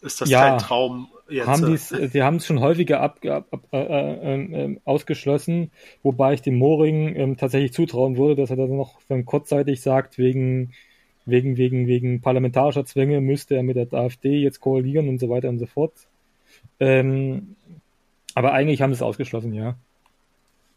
Ist 0.02 0.20
das 0.20 0.30
ja, 0.30 0.50
kein 0.50 0.58
Traum 0.58 1.08
jetzt? 1.30 1.48
Haben 1.48 1.66
die's, 1.68 1.90
sie 1.90 2.24
haben 2.24 2.38
es 2.38 2.46
schon 2.46 2.60
häufiger 2.60 3.02
ab, 3.02 3.24
ab, 3.26 3.48
ab 3.52 3.64
äh, 3.72 3.78
äh, 3.78 4.66
äh, 4.66 4.80
ausgeschlossen, 4.84 5.72
wobei 6.02 6.34
ich 6.34 6.42
dem 6.42 6.58
Moring 6.58 7.16
ähm, 7.16 7.38
tatsächlich 7.38 7.74
zutrauen 7.74 8.18
würde, 8.18 8.36
dass 8.36 8.50
er 8.50 8.56
das 8.56 8.70
noch 8.70 9.00
dann 9.08 9.26
kurzzeitig 9.26 9.82
sagt, 9.82 10.18
wegen, 10.18 10.74
wegen, 11.26 11.58
wegen, 11.58 11.88
wegen 11.88 12.22
parlamentarischer 12.22 12.86
Zwänge 12.86 13.22
müsste 13.22 13.56
er 13.56 13.64
mit 13.64 13.76
der 13.76 13.94
AfD 13.94 14.40
jetzt 14.40 14.60
koalieren 14.60 15.08
und 15.08 15.20
so 15.20 15.30
weiter 15.30 15.50
und 15.50 15.60
so 15.60 15.68
fort. 15.68 15.94
Ähm, 16.80 17.56
aber 18.34 18.54
eigentlich 18.54 18.82
haben 18.82 18.92
sie 18.92 18.98
es 18.98 19.02
ausgeschlossen, 19.04 19.54
ja. 19.54 19.76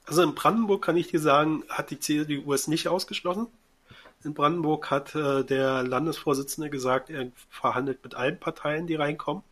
Also 0.07 0.23
in 0.23 0.35
Brandenburg 0.35 0.85
kann 0.85 0.99
ich 0.99 1.09
dir 1.09 1.21
sagen, 1.21 1.63
hat 1.71 1.91
die 1.91 1.99
CDU 1.99 2.53
es 2.53 2.69
nicht 2.69 2.89
ausgeschlossen. 2.89 3.47
In 4.25 4.35
Brandenburg 4.35 4.91
hat 4.91 5.15
äh, 5.15 5.45
der 5.45 5.83
Landesvorsitzende 5.83 6.71
gesagt, 6.71 7.11
er 7.11 7.31
verhandelt 7.51 8.03
mit 8.03 8.15
allen 8.15 8.39
Parteien, 8.41 8.87
die 8.87 8.95
reinkommen. 8.95 9.43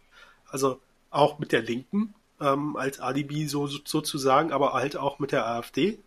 Also 0.48 0.80
auch 1.10 1.38
mit 1.38 1.52
der 1.52 1.62
Linken 1.62 2.14
ähm, 2.40 2.76
als 2.76 3.00
Alibi 3.00 3.46
so, 3.46 3.66
sozusagen, 3.66 4.52
aber 4.52 4.72
halt 4.72 4.96
auch 4.96 5.18
mit 5.18 5.32
der 5.32 5.46
AfD. 5.46 5.98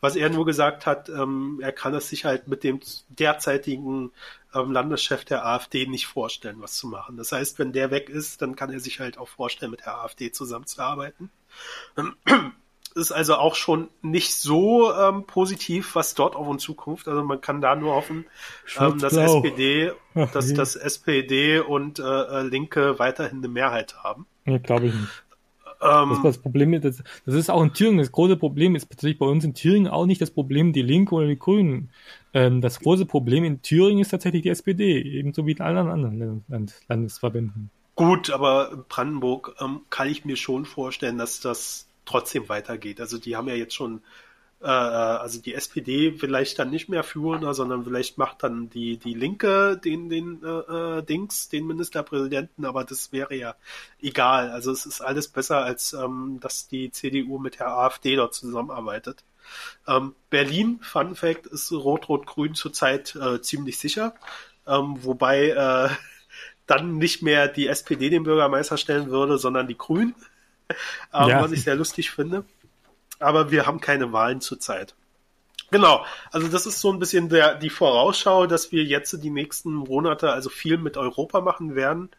Was 0.00 0.16
er 0.16 0.28
nur 0.28 0.44
gesagt 0.44 0.84
hat, 0.84 1.08
ähm, 1.08 1.60
er 1.62 1.72
kann 1.72 1.94
es 1.94 2.08
sich 2.08 2.24
halt 2.24 2.48
mit 2.48 2.62
dem 2.62 2.80
derzeitigen 3.08 4.12
ähm, 4.54 4.72
Landeschef 4.72 5.24
der 5.24 5.46
AfD 5.46 5.86
nicht 5.86 6.06
vorstellen, 6.06 6.60
was 6.60 6.74
zu 6.74 6.88
machen. 6.88 7.16
Das 7.16 7.32
heißt, 7.32 7.58
wenn 7.58 7.72
der 7.72 7.90
weg 7.90 8.10
ist, 8.10 8.42
dann 8.42 8.56
kann 8.56 8.70
er 8.70 8.80
sich 8.80 9.00
halt 9.00 9.16
auch 9.16 9.28
vorstellen, 9.28 9.70
mit 9.70 9.80
der 9.80 9.98
AfD 9.98 10.30
zusammenzuarbeiten. 10.32 11.30
Ist 12.96 13.12
also 13.12 13.36
auch 13.36 13.54
schon 13.54 13.88
nicht 14.02 14.34
so 14.34 14.92
ähm, 14.92 15.24
positiv, 15.26 15.94
was 15.94 16.14
dort 16.14 16.34
auf 16.34 16.48
uns 16.48 16.62
zukommt. 16.62 17.06
Also 17.06 17.22
man 17.22 17.40
kann 17.40 17.60
da 17.60 17.76
nur 17.76 17.94
hoffen, 17.94 18.24
ähm, 18.78 18.98
dass 18.98 19.12
SPD, 19.12 19.92
Ach, 20.14 20.30
dass 20.32 20.52
das 20.54 20.76
SPD 20.76 21.60
und 21.60 21.98
äh, 21.98 22.02
äh, 22.02 22.42
Linke 22.42 22.98
weiterhin 22.98 23.38
eine 23.38 23.48
Mehrheit 23.48 23.96
haben. 24.02 24.26
Ja, 24.46 24.58
glaube 24.58 24.86
ich 24.86 24.94
nicht. 24.94 25.22
Ähm, 25.82 26.08
das, 26.08 26.22
das 26.22 26.38
Problem 26.38 26.72
ist, 26.72 26.84
das, 26.84 27.02
das, 27.26 27.34
ist 27.34 27.50
auch 27.50 27.62
in 27.62 27.74
Thüringen. 27.74 27.98
Das 27.98 28.10
große 28.10 28.36
Problem 28.36 28.74
ist 28.74 28.88
tatsächlich 28.88 29.18
bei 29.18 29.26
uns 29.26 29.44
in 29.44 29.52
Thüringen 29.52 29.88
auch 29.88 30.06
nicht 30.06 30.22
das 30.22 30.30
Problem 30.30 30.72
die 30.72 30.82
Linke 30.82 31.14
oder 31.14 31.26
die 31.26 31.38
Grünen. 31.38 31.90
Ähm, 32.32 32.62
das 32.62 32.80
große 32.80 33.04
Problem 33.04 33.44
in 33.44 33.60
Thüringen 33.60 34.00
ist 34.00 34.10
tatsächlich 34.10 34.42
die 34.42 34.48
SPD, 34.48 34.98
ebenso 35.00 35.46
wie 35.46 35.52
in 35.52 35.60
allen 35.60 35.76
anderen 35.76 36.44
Land 36.48 36.80
Landesverbänden. 36.88 37.70
Gut, 37.94 38.30
aber 38.30 38.72
in 38.72 38.84
Brandenburg 38.88 39.54
ähm, 39.60 39.80
kann 39.90 40.08
ich 40.08 40.24
mir 40.24 40.36
schon 40.36 40.64
vorstellen, 40.64 41.18
dass 41.18 41.40
das 41.40 41.88
trotzdem 42.06 42.48
weitergeht. 42.48 43.00
Also 43.00 43.18
die 43.18 43.36
haben 43.36 43.48
ja 43.48 43.54
jetzt 43.54 43.74
schon, 43.74 44.02
äh, 44.62 44.66
also 44.66 45.40
die 45.40 45.54
SPD 45.54 46.12
vielleicht 46.12 46.58
dann 46.58 46.70
nicht 46.70 46.88
mehr 46.88 47.04
führen, 47.04 47.52
sondern 47.52 47.84
vielleicht 47.84 48.16
macht 48.16 48.42
dann 48.42 48.70
die, 48.70 48.96
die 48.96 49.14
Linke 49.14 49.78
den, 49.84 50.08
den 50.08 50.42
äh, 50.42 50.98
äh, 50.98 51.02
Dings, 51.02 51.48
den 51.48 51.66
Ministerpräsidenten, 51.66 52.64
aber 52.64 52.84
das 52.84 53.12
wäre 53.12 53.34
ja 53.34 53.56
egal. 54.00 54.50
Also 54.50 54.72
es 54.72 54.86
ist 54.86 55.00
alles 55.02 55.28
besser, 55.28 55.58
als 55.64 55.92
ähm, 55.92 56.38
dass 56.40 56.68
die 56.68 56.90
CDU 56.90 57.38
mit 57.38 57.58
der 57.58 57.68
AfD 57.68 58.16
dort 58.16 58.34
zusammenarbeitet. 58.34 59.24
Ähm, 59.86 60.14
Berlin, 60.30 60.80
Fun 60.82 61.14
Fact, 61.14 61.46
ist 61.46 61.70
Rot-Rot-Grün 61.72 62.54
zurzeit 62.54 63.14
äh, 63.16 63.40
ziemlich 63.40 63.78
sicher. 63.78 64.14
Ähm, 64.66 64.96
wobei 65.04 65.50
äh, 65.50 65.88
dann 66.66 66.98
nicht 66.98 67.22
mehr 67.22 67.48
die 67.48 67.68
SPD 67.68 68.10
den 68.10 68.24
Bürgermeister 68.24 68.76
stellen 68.76 69.10
würde, 69.10 69.38
sondern 69.38 69.68
die 69.68 69.78
Grünen 69.78 70.14
ähm, 71.14 71.28
ja. 71.28 71.42
was 71.42 71.52
ich 71.52 71.64
sehr 71.64 71.76
lustig 71.76 72.10
finde. 72.10 72.44
Aber 73.18 73.50
wir 73.50 73.66
haben 73.66 73.80
keine 73.80 74.12
Wahlen 74.12 74.40
zurzeit. 74.40 74.94
Genau, 75.70 76.04
also 76.30 76.46
das 76.46 76.66
ist 76.66 76.80
so 76.80 76.92
ein 76.92 77.00
bisschen 77.00 77.28
der, 77.28 77.56
die 77.56 77.70
Vorausschau, 77.70 78.46
dass 78.46 78.70
wir 78.70 78.84
jetzt 78.84 79.20
die 79.22 79.30
nächsten 79.30 79.72
Monate 79.74 80.30
also 80.30 80.48
viel 80.48 80.78
mit 80.78 80.96
Europa 80.96 81.40
machen 81.40 81.74
werden. 81.74 82.10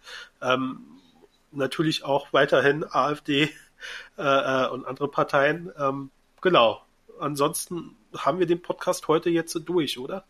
Ähm, 0.41 0.81
natürlich 1.51 2.03
auch 2.03 2.33
weiterhin 2.33 2.83
AfD 2.83 3.49
äh, 4.17 4.21
äh, 4.21 4.67
und 4.69 4.85
andere 4.85 5.07
Parteien. 5.07 5.71
Ähm, 5.77 6.11
genau. 6.41 6.81
Ansonsten 7.19 7.95
haben 8.15 8.39
wir 8.39 8.45
den 8.45 8.61
Podcast 8.61 9.07
heute 9.07 9.29
jetzt 9.29 9.53
durch, 9.65 9.97
oder? 9.97 10.25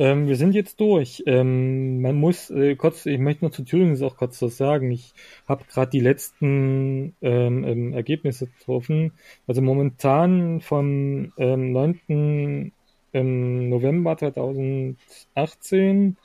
Ähm, 0.00 0.26
wir 0.28 0.36
sind 0.36 0.54
jetzt 0.54 0.80
durch. 0.80 1.22
Ähm, 1.26 2.00
man 2.00 2.16
muss 2.16 2.48
äh, 2.50 2.74
kurz, 2.74 3.04
ich 3.04 3.18
möchte 3.18 3.44
noch 3.44 3.52
zu 3.52 3.64
Thüringen 3.64 4.02
auch 4.02 4.16
kurz 4.16 4.40
was 4.40 4.56
sagen. 4.56 4.90
Ich 4.90 5.12
habe 5.46 5.64
gerade 5.66 5.90
die 5.90 6.00
letzten 6.00 7.14
ähm, 7.20 7.64
ähm 7.64 7.92
Ergebnisse 7.92 8.46
getroffen. 8.46 9.12
Also 9.46 9.60
momentan 9.60 10.62
vom 10.62 11.34
ähm, 11.36 11.72
9. 11.72 12.72
Ähm, 13.12 13.68
November 13.68 14.16
2018 14.16 16.16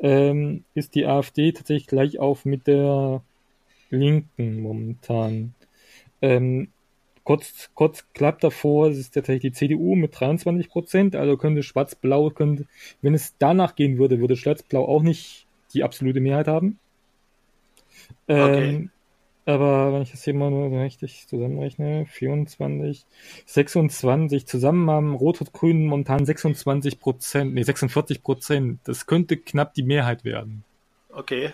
ähm, 0.00 0.64
ist 0.74 0.94
die 0.94 1.06
AfD 1.06 1.52
tatsächlich 1.52 1.86
gleich 1.86 2.18
auf 2.18 2.44
mit 2.44 2.66
der 2.66 3.22
Linken 3.88 4.60
momentan. 4.60 5.54
Ähm, 6.20 6.68
Kurz, 7.24 7.70
kurz 7.74 8.04
klappt 8.14 8.42
davor, 8.42 8.88
es 8.88 8.98
ist 8.98 9.14
tatsächlich 9.14 9.52
die 9.52 9.56
CDU 9.56 9.94
mit 9.94 10.18
23 10.18 10.68
Prozent, 10.68 11.16
also 11.16 11.36
könnte 11.36 11.62
Schwarz-Blau, 11.62 12.30
könnte, 12.30 12.66
wenn 13.00 13.14
es 13.14 13.36
danach 13.38 13.76
gehen 13.76 13.98
würde, 13.98 14.18
würde 14.18 14.36
Schwarz-Blau 14.36 14.84
auch 14.84 15.02
nicht 15.02 15.46
die 15.72 15.84
absolute 15.84 16.20
Mehrheit 16.20 16.48
haben. 16.48 16.78
Okay. 18.26 18.68
Ähm, 18.70 18.90
aber 19.44 19.92
wenn 19.92 20.02
ich 20.02 20.12
das 20.12 20.22
hier 20.22 20.34
mal 20.34 20.50
nur 20.50 20.70
richtig 20.80 21.26
zusammenrechne, 21.26 22.06
24, 22.06 23.04
26, 23.46 24.46
zusammen 24.46 24.88
haben 24.88 25.14
Rot 25.14 25.40
und 25.40 25.52
Grün 25.52 25.86
momentan 25.86 26.24
26 26.24 27.00
Prozent, 27.00 27.54
nee, 27.54 27.62
46 27.62 28.22
Prozent. 28.22 28.80
Das 28.84 29.06
könnte 29.06 29.36
knapp 29.36 29.74
die 29.74 29.82
Mehrheit 29.82 30.24
werden. 30.24 30.62
Okay. 31.10 31.52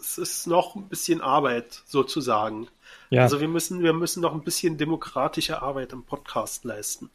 Es 0.00 0.18
ist 0.18 0.46
noch 0.46 0.76
ein 0.76 0.88
bisschen 0.88 1.20
Arbeit, 1.20 1.82
sozusagen. 1.86 2.68
Ja. 3.10 3.22
Also 3.22 3.40
wir 3.40 3.48
müssen, 3.48 3.82
wir 3.82 3.92
müssen 3.92 4.20
noch 4.20 4.34
ein 4.34 4.42
bisschen 4.42 4.76
demokratische 4.76 5.62
Arbeit 5.62 5.92
im 5.92 6.02
Podcast 6.02 6.64
leisten. 6.64 7.10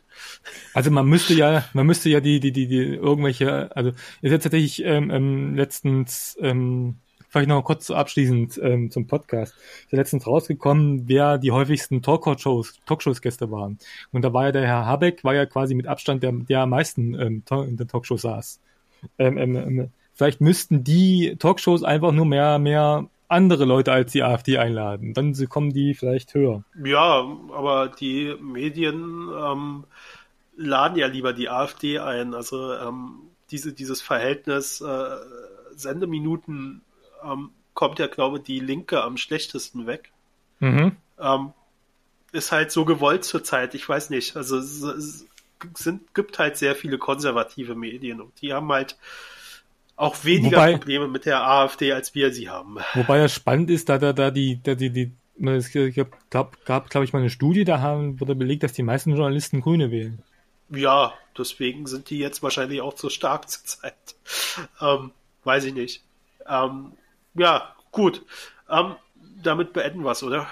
Also 0.73 0.89
man 0.91 1.05
müsste 1.05 1.34
ja, 1.34 1.65
man 1.73 1.85
müsste 1.85 2.10
ja 2.10 2.19
die, 2.19 2.39
die, 2.39 2.51
die, 2.51 2.68
die 2.68 2.95
irgendwelche, 2.95 3.76
also 3.76 3.91
ist 4.22 4.31
jetzt 4.31 4.43
tatsächlich 4.43 4.84
ähm, 4.84 5.11
ähm, 5.11 5.55
letztens, 5.55 6.38
ähm, 6.41 6.95
vielleicht 7.30 7.49
noch 7.49 7.64
kurz 7.64 7.88
so 7.88 7.95
abschließend 7.95 8.60
ähm, 8.64 8.91
zum 8.91 9.07
Podcast. 9.07 9.53
Ist 9.55 9.91
ja 9.91 9.97
letztens 9.97 10.26
rausgekommen, 10.26 11.07
wer 11.07 11.38
die 11.38 11.51
häufigsten 11.51 12.01
Talkshows, 12.01 12.80
Talkshows-Gäste 12.85 13.51
waren. 13.51 13.77
Und 14.11 14.23
da 14.23 14.34
war 14.34 14.45
ja 14.45 14.51
der 14.51 14.68
Herr 14.68 14.85
Habeck, 14.85 15.23
war 15.23 15.35
ja 15.35 15.45
quasi 15.45 15.76
mit 15.76 15.88
Abstand 15.88 16.23
der, 16.23 16.31
der 16.31 16.61
am 16.61 16.69
meisten 16.69 17.14
ähm, 17.19 17.43
in 17.49 17.77
der 17.77 17.88
Talkshow 17.88 18.18
saß. 18.18 18.60
Ähm, 19.18 19.38
ähm, 19.38 19.55
ähm, 19.55 19.91
vielleicht 20.14 20.41
müssten 20.41 20.84
die 20.84 21.35
Talkshows 21.40 21.84
einfach 21.84 22.11
nur 22.11 22.26
mehr, 22.26 22.60
mehr 22.60 23.07
andere 23.27 23.65
Leute 23.65 23.91
als 23.91 24.11
die 24.11 24.23
AfD 24.23 24.57
einladen. 24.57 25.14
Dann 25.14 25.34
kommen 25.49 25.73
die 25.73 25.94
vielleicht 25.95 26.34
höher. 26.34 26.64
Ja, 26.84 27.26
aber 27.52 27.90
die 27.90 28.35
Medien 28.40 29.30
ähm, 29.35 29.85
laden 30.56 30.98
ja 30.98 31.07
lieber 31.07 31.34
die 31.34 31.49
AfD 31.49 31.99
ein. 31.99 32.34
Also 32.34 32.73
ähm, 32.73 33.22
diese, 33.49 33.73
dieses 33.73 34.02
Verhältnis 34.02 34.81
äh, 34.81 35.15
Sendeminuten 35.76 36.81
ähm, 37.23 37.49
kommt 37.73 37.99
ja, 37.99 38.07
glaube 38.07 38.38
ich, 38.38 38.44
die 38.44 38.60
Linke 38.60 39.03
am 39.03 39.18
schlechtesten 39.18 39.88
weg. 39.88 40.11
Mhm. 40.60 40.95
Ähm, 41.19 41.53
ist 42.31 42.52
halt 42.52 42.72
so 42.72 42.85
gewollt 42.85 43.23
zurzeit. 43.23 43.73
Ich 43.76 43.88
weiß 43.88 44.10
nicht. 44.10 44.35
Also 44.35 44.57
es, 44.57 44.81
es 44.81 45.26
sind, 45.76 46.14
gibt 46.14 46.40
halt 46.40 46.57
sehr 46.57 46.76
viele 46.76 46.98
konservative 46.98 47.76
Medien 47.76 48.22
und 48.22 48.41
die 48.41 48.53
haben 48.53 48.72
halt 48.72 48.98
auch 49.95 50.24
weniger 50.24 50.57
wobei, 50.57 50.74
Probleme 50.74 51.07
mit 51.07 51.26
der 51.26 51.48
AfD, 51.48 51.94
als 51.94 52.15
wir 52.15 52.34
sie 52.34 52.49
haben. 52.49 52.78
Wobei 52.94 53.20
ja 53.20 53.30
spannend 53.30 53.70
ist, 53.70 53.90
da 53.90 53.98
da, 53.98 54.14
da 54.14 54.32
die, 54.32 54.60
da 54.61 54.76
die, 54.76 54.90
die 54.90 55.11
es 55.45 55.72
gab, 56.30 56.65
gab 56.65 56.90
glaube 56.90 57.06
ich, 57.06 57.14
mal 57.14 57.20
eine 57.20 57.30
Studie, 57.30 57.64
da 57.64 57.80
haben, 57.80 58.20
wurde 58.20 58.36
belegt, 58.36 58.64
dass 58.64 58.74
die 58.74 58.84
meisten 58.84 59.11
Journalisten 59.11 59.61
Grüne 59.61 59.91
wählen. 59.91 60.22
Ja, 60.70 61.14
deswegen 61.38 61.88
sind 61.88 62.10
die 62.10 62.20
jetzt 62.20 62.44
wahrscheinlich 62.44 62.82
auch 62.82 62.98
so 62.98 63.10
stark 63.10 63.49
zurzeit. 63.49 63.94
Ähm, 64.82 65.11
weiß 65.44 65.65
ich 65.65 65.74
nicht. 65.74 66.03
Ähm, 66.48 66.94
ja, 67.34 67.76
gut. 67.91 68.24
Ähm, 68.70 68.95
damit 69.41 69.74
beenden 69.74 70.03
wir 70.03 70.11
es, 70.11 70.24
oder? 70.24 70.48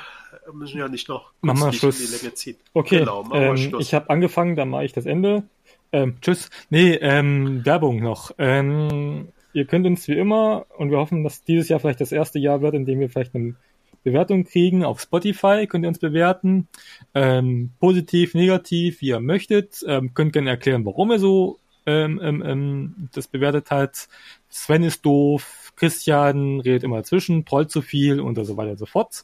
Wir 0.45 0.53
müssen 0.53 0.77
ja 0.77 0.87
nicht 0.87 1.09
noch 1.09 1.31
machen 1.41 1.59
wir 1.59 1.73
Schluss. 1.73 1.97
die 1.97 2.15
Länge 2.15 2.33
ziehen. 2.33 2.57
Okay, 2.73 2.99
genau, 2.99 3.29
ähm, 3.33 3.75
ich 3.79 3.93
habe 3.93 4.09
angefangen, 4.09 4.55
dann 4.55 4.69
mache 4.69 4.85
ich 4.85 4.93
das 4.93 5.05
Ende. 5.05 5.43
Ähm, 5.91 6.17
tschüss. 6.21 6.49
Nee, 6.69 6.93
ähm, 6.95 7.65
Werbung 7.65 8.01
noch. 8.01 8.31
Ähm, 8.37 9.29
ihr 9.53 9.65
könnt 9.65 9.85
uns 9.85 10.07
wie 10.07 10.17
immer, 10.17 10.65
und 10.77 10.91
wir 10.91 10.97
hoffen, 10.97 11.23
dass 11.23 11.43
dieses 11.43 11.69
Jahr 11.69 11.79
vielleicht 11.79 12.01
das 12.01 12.11
erste 12.11 12.39
Jahr 12.39 12.61
wird, 12.61 12.75
in 12.75 12.85
dem 12.85 12.99
wir 12.99 13.09
vielleicht 13.09 13.35
eine 13.35 13.55
Bewertung 14.03 14.45
kriegen 14.45 14.83
auf 14.83 15.01
Spotify, 15.01 15.67
könnt 15.67 15.85
ihr 15.85 15.89
uns 15.89 15.99
bewerten. 15.99 16.67
Ähm, 17.13 17.71
positiv, 17.79 18.33
negativ, 18.33 19.01
wie 19.01 19.09
ihr 19.09 19.19
möchtet. 19.19 19.83
Ähm, 19.87 20.13
könnt 20.13 20.33
gerne 20.33 20.49
erklären, 20.49 20.85
warum 20.85 21.11
ihr 21.11 21.19
so 21.19 21.59
ähm, 21.85 22.19
ähm, 22.23 22.43
ähm, 22.45 23.09
das 23.13 23.27
bewertet 23.27 23.71
hat. 23.71 24.07
Sven 24.49 24.83
ist 24.83 25.05
doof, 25.05 25.71
Christian 25.75 26.59
redet 26.59 26.83
immer 26.83 26.97
dazwischen, 26.97 27.45
trollt 27.45 27.71
zu 27.71 27.81
viel 27.81 28.19
und 28.19 28.43
so 28.43 28.57
weiter 28.57 28.71
und 28.71 28.77
so 28.77 28.85
fort. 28.85 29.23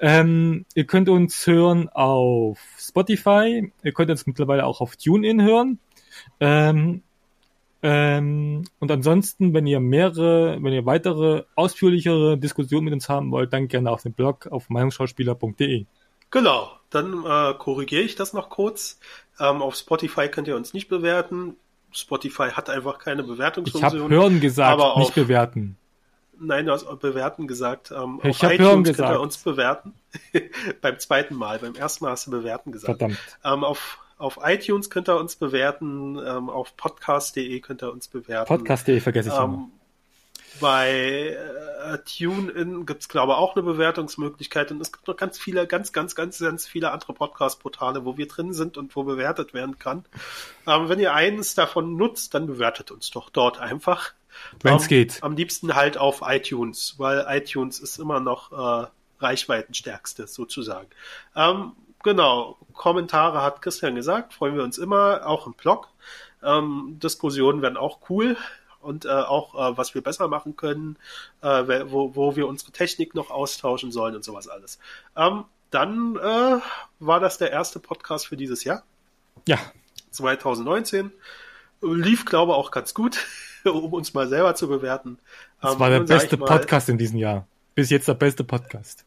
Ähm, 0.00 0.66
ihr 0.74 0.84
könnt 0.84 1.08
uns 1.08 1.46
hören 1.46 1.88
auf 1.88 2.58
Spotify, 2.78 3.72
ihr 3.82 3.92
könnt 3.92 4.10
uns 4.10 4.26
mittlerweile 4.26 4.66
auch 4.66 4.80
auf 4.80 4.96
TuneIn 4.96 5.42
hören. 5.42 5.78
Ähm, 6.40 7.02
ähm, 7.82 8.64
und 8.78 8.90
ansonsten, 8.90 9.52
wenn 9.52 9.66
ihr 9.66 9.78
mehrere, 9.78 10.56
wenn 10.62 10.72
ihr 10.72 10.86
weitere 10.86 11.44
ausführlichere 11.54 12.38
Diskussionen 12.38 12.86
mit 12.86 12.94
uns 12.94 13.10
haben 13.10 13.30
wollt, 13.30 13.52
dann 13.52 13.68
gerne 13.68 13.90
auf 13.90 14.02
dem 14.02 14.14
Blog 14.14 14.46
auf 14.46 14.70
meinungsschauspieler.de. 14.70 15.84
Genau, 16.30 16.72
dann 16.90 17.24
äh, 17.24 17.54
korrigiere 17.58 18.02
ich 18.02 18.14
das 18.14 18.32
noch 18.32 18.48
kurz. 18.48 18.98
Ähm, 19.38 19.60
auf 19.60 19.76
Spotify 19.76 20.28
könnt 20.28 20.48
ihr 20.48 20.56
uns 20.56 20.72
nicht 20.72 20.88
bewerten. 20.88 21.56
Spotify 21.92 22.48
hat 22.50 22.70
einfach 22.70 22.98
keine 22.98 23.22
Bewertungsfunktion. 23.22 23.96
Ich 23.96 24.02
habe 24.02 24.14
hören 24.14 24.40
gesagt, 24.40 24.80
aber 24.80 24.98
nicht 24.98 25.14
bewerten. 25.14 25.76
nein, 26.40 26.66
du 26.66 26.72
hast 26.72 26.86
bewerten 27.00 27.46
gesagt. 27.46 27.92
Ähm, 27.92 28.18
ich 28.22 28.42
auf 28.44 28.50
iTunes 28.50 28.88
gesagt. 28.88 29.08
könnt 29.08 29.18
ihr 29.18 29.20
uns 29.20 29.38
bewerten. 29.38 29.94
Beim 30.80 30.98
zweiten 30.98 31.34
Mal. 31.34 31.58
Beim 31.58 31.74
ersten 31.74 32.04
Mal 32.04 32.12
hast 32.12 32.26
du 32.26 32.30
bewerten 32.30 32.72
gesagt. 32.72 32.98
Verdammt. 32.98 33.18
Ähm, 33.44 33.62
auf, 33.62 33.98
auf 34.24 34.38
iTunes 34.42 34.88
könnt 34.88 35.08
ihr 35.08 35.18
uns 35.18 35.36
bewerten. 35.36 36.18
Ähm, 36.18 36.48
auf 36.48 36.76
podcast.de 36.76 37.60
könnt 37.60 37.82
ihr 37.82 37.92
uns 37.92 38.08
bewerten. 38.08 38.48
Podcast.de 38.48 39.00
vergesse 39.00 39.28
ich 39.28 39.34
ähm, 39.34 39.44
immer. 39.44 39.68
Bei 40.60 41.36
äh, 41.84 41.98
TuneIn 41.98 42.86
gibt 42.86 43.02
es, 43.02 43.08
glaube 43.08 43.32
ich, 43.32 43.38
auch 43.38 43.54
eine 43.54 43.64
Bewertungsmöglichkeit 43.64 44.70
und 44.70 44.80
es 44.80 44.92
gibt 44.92 45.06
noch 45.08 45.16
ganz 45.16 45.38
viele, 45.38 45.66
ganz, 45.66 45.92
ganz, 45.92 46.14
ganz, 46.14 46.38
ganz 46.38 46.66
viele 46.66 46.92
andere 46.92 47.12
Podcast-Portale, 47.12 48.04
wo 48.04 48.16
wir 48.16 48.26
drin 48.26 48.52
sind 48.52 48.78
und 48.78 48.96
wo 48.96 49.02
bewertet 49.02 49.52
werden 49.52 49.78
kann. 49.78 50.04
Ähm, 50.66 50.88
wenn 50.88 51.00
ihr 51.00 51.12
eines 51.12 51.54
davon 51.54 51.96
nutzt, 51.96 52.34
dann 52.34 52.46
bewertet 52.46 52.90
uns 52.90 53.10
doch 53.10 53.30
dort 53.30 53.58
einfach. 53.58 54.12
Wenn 54.62 54.76
es 54.76 54.84
ähm, 54.84 54.88
geht. 54.88 55.22
Am 55.22 55.36
liebsten 55.36 55.74
halt 55.74 55.98
auf 55.98 56.22
iTunes, 56.24 56.94
weil 56.98 57.26
iTunes 57.28 57.78
ist 57.78 57.98
immer 57.98 58.20
noch 58.20 58.52
äh, 58.52 58.86
Reichweitenstärkste 59.18 60.26
sozusagen. 60.26 60.88
Ähm, 61.36 61.72
genau, 62.04 62.56
Kommentare 62.72 63.42
hat 63.42 63.60
Christian 63.60 63.96
gesagt, 63.96 64.34
freuen 64.34 64.54
wir 64.54 64.62
uns 64.62 64.78
immer, 64.78 65.26
auch 65.26 65.48
im 65.48 65.54
Blog. 65.54 65.88
Ähm, 66.44 66.98
Diskussionen 67.02 67.62
werden 67.62 67.76
auch 67.76 67.98
cool 68.08 68.36
und 68.80 69.06
äh, 69.06 69.08
auch, 69.08 69.54
äh, 69.54 69.76
was 69.76 69.94
wir 69.94 70.02
besser 70.02 70.28
machen 70.28 70.56
können, 70.56 70.96
äh, 71.40 71.48
wo, 71.86 72.14
wo 72.14 72.36
wir 72.36 72.46
unsere 72.46 72.70
Technik 72.70 73.14
noch 73.14 73.30
austauschen 73.30 73.90
sollen 73.90 74.14
und 74.14 74.24
sowas 74.24 74.46
alles. 74.46 74.78
Ähm, 75.16 75.44
dann 75.70 76.16
äh, 76.16 76.60
war 77.00 77.18
das 77.18 77.38
der 77.38 77.50
erste 77.50 77.80
Podcast 77.80 78.28
für 78.28 78.36
dieses 78.36 78.62
Jahr. 78.62 78.84
Ja. 79.48 79.58
2019. 80.10 81.10
Lief, 81.82 82.24
glaube 82.24 82.52
ich, 82.52 82.56
auch 82.56 82.70
ganz 82.70 82.94
gut, 82.94 83.18
um 83.64 83.92
uns 83.92 84.14
mal 84.14 84.28
selber 84.28 84.54
zu 84.54 84.68
bewerten. 84.68 85.18
Das 85.60 85.74
ähm, 85.74 85.80
war 85.80 85.90
der 85.90 86.00
beste 86.00 86.36
mal, 86.36 86.46
Podcast 86.46 86.88
in 86.88 86.98
diesem 86.98 87.18
Jahr. 87.18 87.48
Bis 87.74 87.90
jetzt 87.90 88.06
der 88.06 88.14
beste 88.14 88.44
Podcast. 88.44 89.04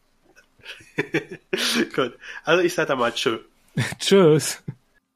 gut. 1.94 2.18
Also 2.44 2.62
ich 2.62 2.74
sage 2.74 2.88
da 2.88 2.96
mal 2.96 3.12
tschö. 3.12 3.38
Tschüss. 3.98 4.62